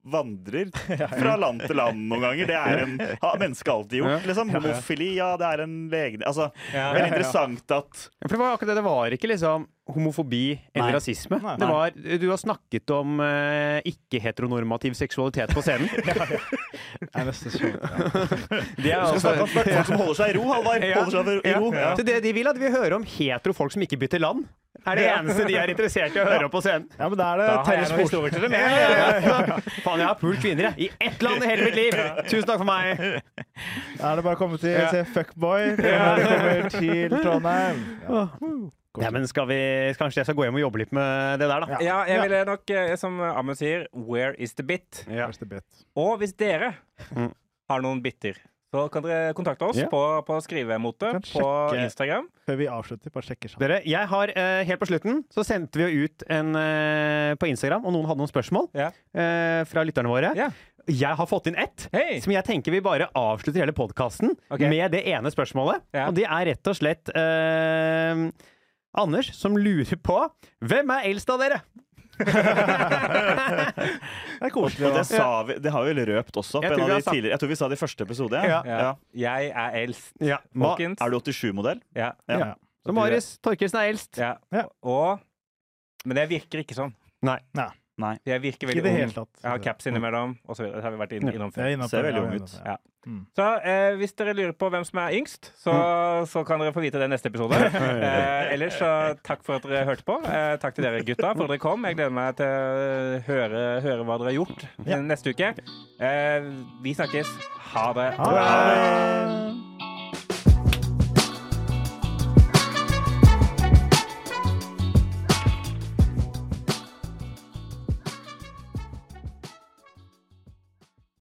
vandrer 0.04 0.70
fra 1.20 1.36
land 1.40 1.62
til 1.64 1.78
land 1.78 2.00
noen 2.10 2.24
ganger. 2.26 2.50
Det 2.50 2.56
er 2.58 2.82
en, 2.84 2.96
har 3.22 3.38
mennesket 3.40 3.72
alltid 3.72 4.02
gjort. 4.02 4.26
liksom 4.28 4.50
Homofili, 4.54 5.10
ja, 5.18 5.30
det 5.40 5.48
er 5.48 5.62
en 5.64 5.76
legning 5.92 6.26
Altså, 6.28 6.50
veldig 6.72 7.06
interessant 7.08 7.72
at 7.74 8.04
Ja, 8.20 8.26
For 8.26 8.34
det 8.36 8.42
var 8.42 8.56
akkurat 8.56 8.72
det. 8.74 8.76
Det 8.80 8.86
var 8.86 9.16
ikke 9.16 9.30
liksom 9.32 9.68
homofobi 9.94 10.44
eller 10.72 10.86
Nei. 10.88 10.94
rasisme. 10.96 11.38
Nei. 11.44 11.54
Det 11.60 11.66
var, 11.68 11.96
du 12.22 12.26
har 12.30 12.40
snakket 12.40 12.92
om 12.96 13.18
uh, 13.20 13.80
ikke-heteronormativ 13.84 14.96
seksualitet 14.96 15.52
på 15.52 15.60
scenen. 15.64 15.90
ja, 16.08 16.14
ja. 16.34 16.40
Det 17.04 17.10
er 17.12 17.28
nesten 17.28 17.52
sånn. 17.52 17.76
Ja. 17.76 18.62
Det 18.80 18.94
er 18.94 19.06
skal 19.12 19.22
snakke 19.26 19.44
om 19.44 19.52
folk 19.52 19.90
som 19.90 20.00
holder 20.00 20.18
seg 20.20 20.32
i 20.32 20.36
ro, 20.38 20.44
Halvard. 20.52 20.88
Ja. 20.88 21.04
Ja. 21.04 21.92
Så 21.98 22.06
det 22.06 22.20
de 22.24 22.32
vil, 22.36 22.48
at 22.48 22.60
vi 22.60 22.72
hører 22.72 22.96
om 22.96 23.04
hetero 23.16 23.56
folk 23.56 23.76
som 23.76 23.84
ikke 23.84 24.00
bytter 24.06 24.24
land. 24.24 24.46
Er 24.86 24.98
det 25.00 25.04
eneste 25.08 25.44
de 25.48 25.54
er 25.56 25.70
interessert 25.72 26.16
i 26.16 26.20
å 26.20 26.26
høre 26.32 26.44
opp 26.48 26.52
på 26.52 26.60
scenen. 26.64 26.86
ja, 26.98 27.08
men 27.08 27.18
da 27.18 27.30
er 27.32 27.38
det 27.40 27.46
Da 27.48 27.56
har 27.56 27.64
jeg 27.64 27.68
Terje 27.70 27.88
Sport. 27.88 28.04
historier 28.04 28.34
til 28.34 28.42
dem. 28.44 28.52
Ja, 28.52 28.68
jeg. 28.68 29.24
ja, 29.24 29.38
ja. 29.48 29.58
Faen, 29.86 29.98
jeg 30.02 30.08
har 30.10 30.18
pult 30.20 30.40
kvinner, 30.44 30.68
jeg. 30.70 30.88
I 30.90 31.08
ett 31.08 31.22
land 31.24 31.42
i 31.42 31.50
hele 31.50 31.64
mitt 31.70 31.78
liv! 31.80 31.98
Tusen 32.28 32.46
takk 32.50 32.60
for 32.62 32.68
meg. 32.68 33.02
Da 33.98 34.12
er 34.12 34.16
det 34.20 34.24
bare 34.28 34.36
å 34.36 34.40
komme 34.44 34.58
til 34.60 34.74
Ja. 34.74 34.88
se 34.92 35.04
Fuckboy 35.14 35.74
når 35.80 36.16
det 36.20 36.30
kommer 36.30 36.70
til 36.78 37.18
Trondheim. 37.20 37.84
Ja. 38.08 38.24
Ja, 39.02 39.08
men 39.10 39.24
skal 39.26 39.48
vi, 39.50 39.56
Kanskje 39.98 40.20
jeg 40.20 40.28
skal 40.28 40.36
gå 40.38 40.44
hjem 40.46 40.54
og 40.60 40.62
jobbe 40.68 40.78
litt 40.84 40.92
med 40.94 41.40
det 41.42 41.48
der, 41.50 41.64
da. 41.66 41.78
Ja, 41.82 41.96
jeg 42.06 42.20
ville 42.22 42.44
nok, 42.46 42.70
eh, 42.70 42.92
som 43.00 43.16
Amund 43.26 43.58
sier, 43.58 43.88
where 43.90 44.36
is 44.38 44.52
the 44.54 44.62
bit? 44.62 45.00
Ja. 45.10 45.26
the 45.34 45.48
bit. 45.50 45.64
Og 45.98 46.18
hvis 46.22 46.36
dere 46.38 46.74
Mm. 47.10 47.32
har 47.70 47.80
noen 47.82 47.98
biter, 48.04 48.36
så 48.74 48.88
kan 48.90 49.04
dere 49.06 49.30
kontakte 49.38 49.68
oss 49.70 49.78
Ja. 49.78 49.86
på, 49.92 50.00
på 50.26 50.38
skrivemote 50.42 51.12
på 51.20 51.22
sjekke- 51.30 51.84
Instagram. 51.86 52.26
Før 52.48 52.56
vi 52.58 52.66
avslutter, 52.66 53.12
bare 53.14 53.22
sjekker 53.28 53.52
sammen. 53.52 53.62
Dere, 53.68 53.80
jeg 53.86 54.08
har, 54.10 54.32
eh, 54.34 54.64
Helt 54.66 54.80
på 54.82 54.88
slutten 54.90 55.22
så 55.30 55.44
sendte 55.46 55.78
vi 55.78 55.86
jo 55.86 56.08
ut 56.08 56.24
en 56.28 56.50
eh, 56.58 57.34
på 57.38 57.46
Instagram, 57.52 57.86
og 57.86 57.94
noen 57.94 58.08
hadde 58.10 58.18
noen 58.24 58.32
spørsmål 58.32 58.68
Ja. 58.74 58.90
eh, 59.14 59.62
fra 59.70 59.84
lytterne 59.86 60.10
våre. 60.10 60.34
Ja. 60.36 60.50
Jeg 60.90 61.16
har 61.16 61.26
fått 61.30 61.46
inn 61.48 61.56
ett. 61.56 61.86
hey. 61.94 62.18
Som 62.20 62.34
jeg 62.34 62.44
tenker 62.44 62.70
vi 62.74 62.80
bare 62.84 63.06
avslutter 63.16 63.62
hele 63.62 63.72
podkasten 63.72 64.34
okay. 64.50 64.68
med 64.68 64.90
det 64.92 65.06
ene 65.06 65.30
spørsmålet. 65.32 65.80
Ja. 65.94 66.08
Og 66.10 66.14
det 66.18 66.26
er 66.26 66.44
rett 66.50 66.66
og 66.68 66.76
slett 66.76 67.08
eh, 67.14 68.24
Anders 68.96 69.32
som 69.34 69.56
lurer 69.56 69.96
på 69.96 70.18
Hvem 70.62 70.90
er 70.98 71.08
eldst 71.10 71.30
av 71.32 71.40
dere? 71.40 71.62
Det 73.44 74.42
er 74.42 74.46
Og 74.48 74.52
koselig. 74.54 74.90
det, 74.94 75.04
sa 75.08 75.26
vi, 75.48 75.56
det 75.62 75.70
har 75.72 75.84
vi 75.86 75.92
vel 75.94 76.06
røpt 76.14 76.36
også. 76.40 76.60
Jeg 76.62 76.70
På 76.72 76.76
tror 76.76 76.82
en 76.84 76.86
vi 76.86 76.92
av 76.92 76.98
de 76.98 77.04
sagt- 77.04 77.14
tidligere, 77.14 77.32
jeg 77.34 77.40
tror 77.42 77.48
vi 77.52 77.58
sa 77.60 77.68
det 77.68 77.78
i 77.78 77.82
første 77.84 78.02
episode. 78.06 78.42
Ja. 78.44 78.60
Ja. 78.66 78.78
Ja. 78.78 78.92
Jeg 79.24 79.52
er 79.54 79.78
eldst, 79.82 80.12
Ja. 80.20 80.38
Ma 80.52 80.72
folkens. 80.74 81.00
Er 81.00 81.10
du 81.10 81.18
87-modell? 81.20 81.80
Ja. 81.96 82.10
Ja. 82.28 82.38
Ja. 82.38 82.54
så 82.86 82.92
Marius 82.92 83.38
Torkelsen 83.42 83.78
er 83.80 83.88
eldst. 83.92 84.18
ja. 84.18 84.34
Ja. 84.52 84.64
Og 84.82 85.20
Men 86.04 86.16
jeg 86.20 86.28
virker 86.28 86.58
ikke 86.64 86.74
sånn. 86.76 86.92
Nei. 87.24 87.38
Nei. 87.56 87.70
Jeg 88.26 88.42
virker 88.42 88.66
veldig 88.66 88.82
ung. 88.90 89.28
Jeg 89.42 89.50
har 89.50 89.58
caps 89.62 89.86
innimellom, 89.86 90.32
osv. 90.50 90.64
Det 90.66 90.82
har 90.82 90.90
vi 90.90 90.98
vært 90.98 91.12
inn, 91.14 91.28
innom 91.30 91.52
før. 91.54 91.68
Innom 91.70 91.88
Ser 91.88 92.02
veldig 92.02 92.22
ung 92.24 92.32
ut. 92.42 92.54
Ja. 92.66 92.74
Mm. 93.06 93.20
Så 93.36 93.44
eh, 93.68 93.94
hvis 94.00 94.14
dere 94.16 94.32
lurer 94.34 94.54
på 94.56 94.70
hvem 94.72 94.84
som 94.88 94.98
er 95.02 95.12
yngst, 95.18 95.50
så, 95.60 95.70
Mm. 95.76 96.26
så 96.26 96.42
kan 96.48 96.58
dere 96.58 96.72
få 96.72 96.80
vite 96.80 96.98
det 96.98 97.10
neste 97.12 97.28
episode. 97.28 97.52
Eh, 98.08 98.52
ellers 98.54 98.78
så 98.80 98.88
takk 99.22 99.44
for 99.44 99.60
at 99.60 99.62
dere 99.68 99.84
hørte 99.86 100.02
på. 100.08 100.16
Eh, 100.24 100.56
takk 100.62 100.74
til 100.74 100.84
dere 100.88 101.04
gutta 101.04 101.34
for 101.36 101.44
at 101.44 101.52
dere 101.54 101.58
kom. 101.62 101.84
Jeg 101.84 101.98
gleder 102.00 102.10
meg 102.16 102.34
til 102.40 102.46
å 102.48 103.20
høre, 103.28 103.62
høre 103.84 104.04
hva 104.08 104.18
dere 104.18 104.32
har 104.32 104.38
gjort 104.40 104.66
Ja. 104.88 104.98
neste 105.04 105.30
uke. 105.36 105.52
Eh, 106.00 106.50
vi 106.82 106.94
snakkes. 106.96 107.28
Ha 107.76 107.92
det. 107.92 108.10
Ha 108.18 108.30
det! 108.32 109.93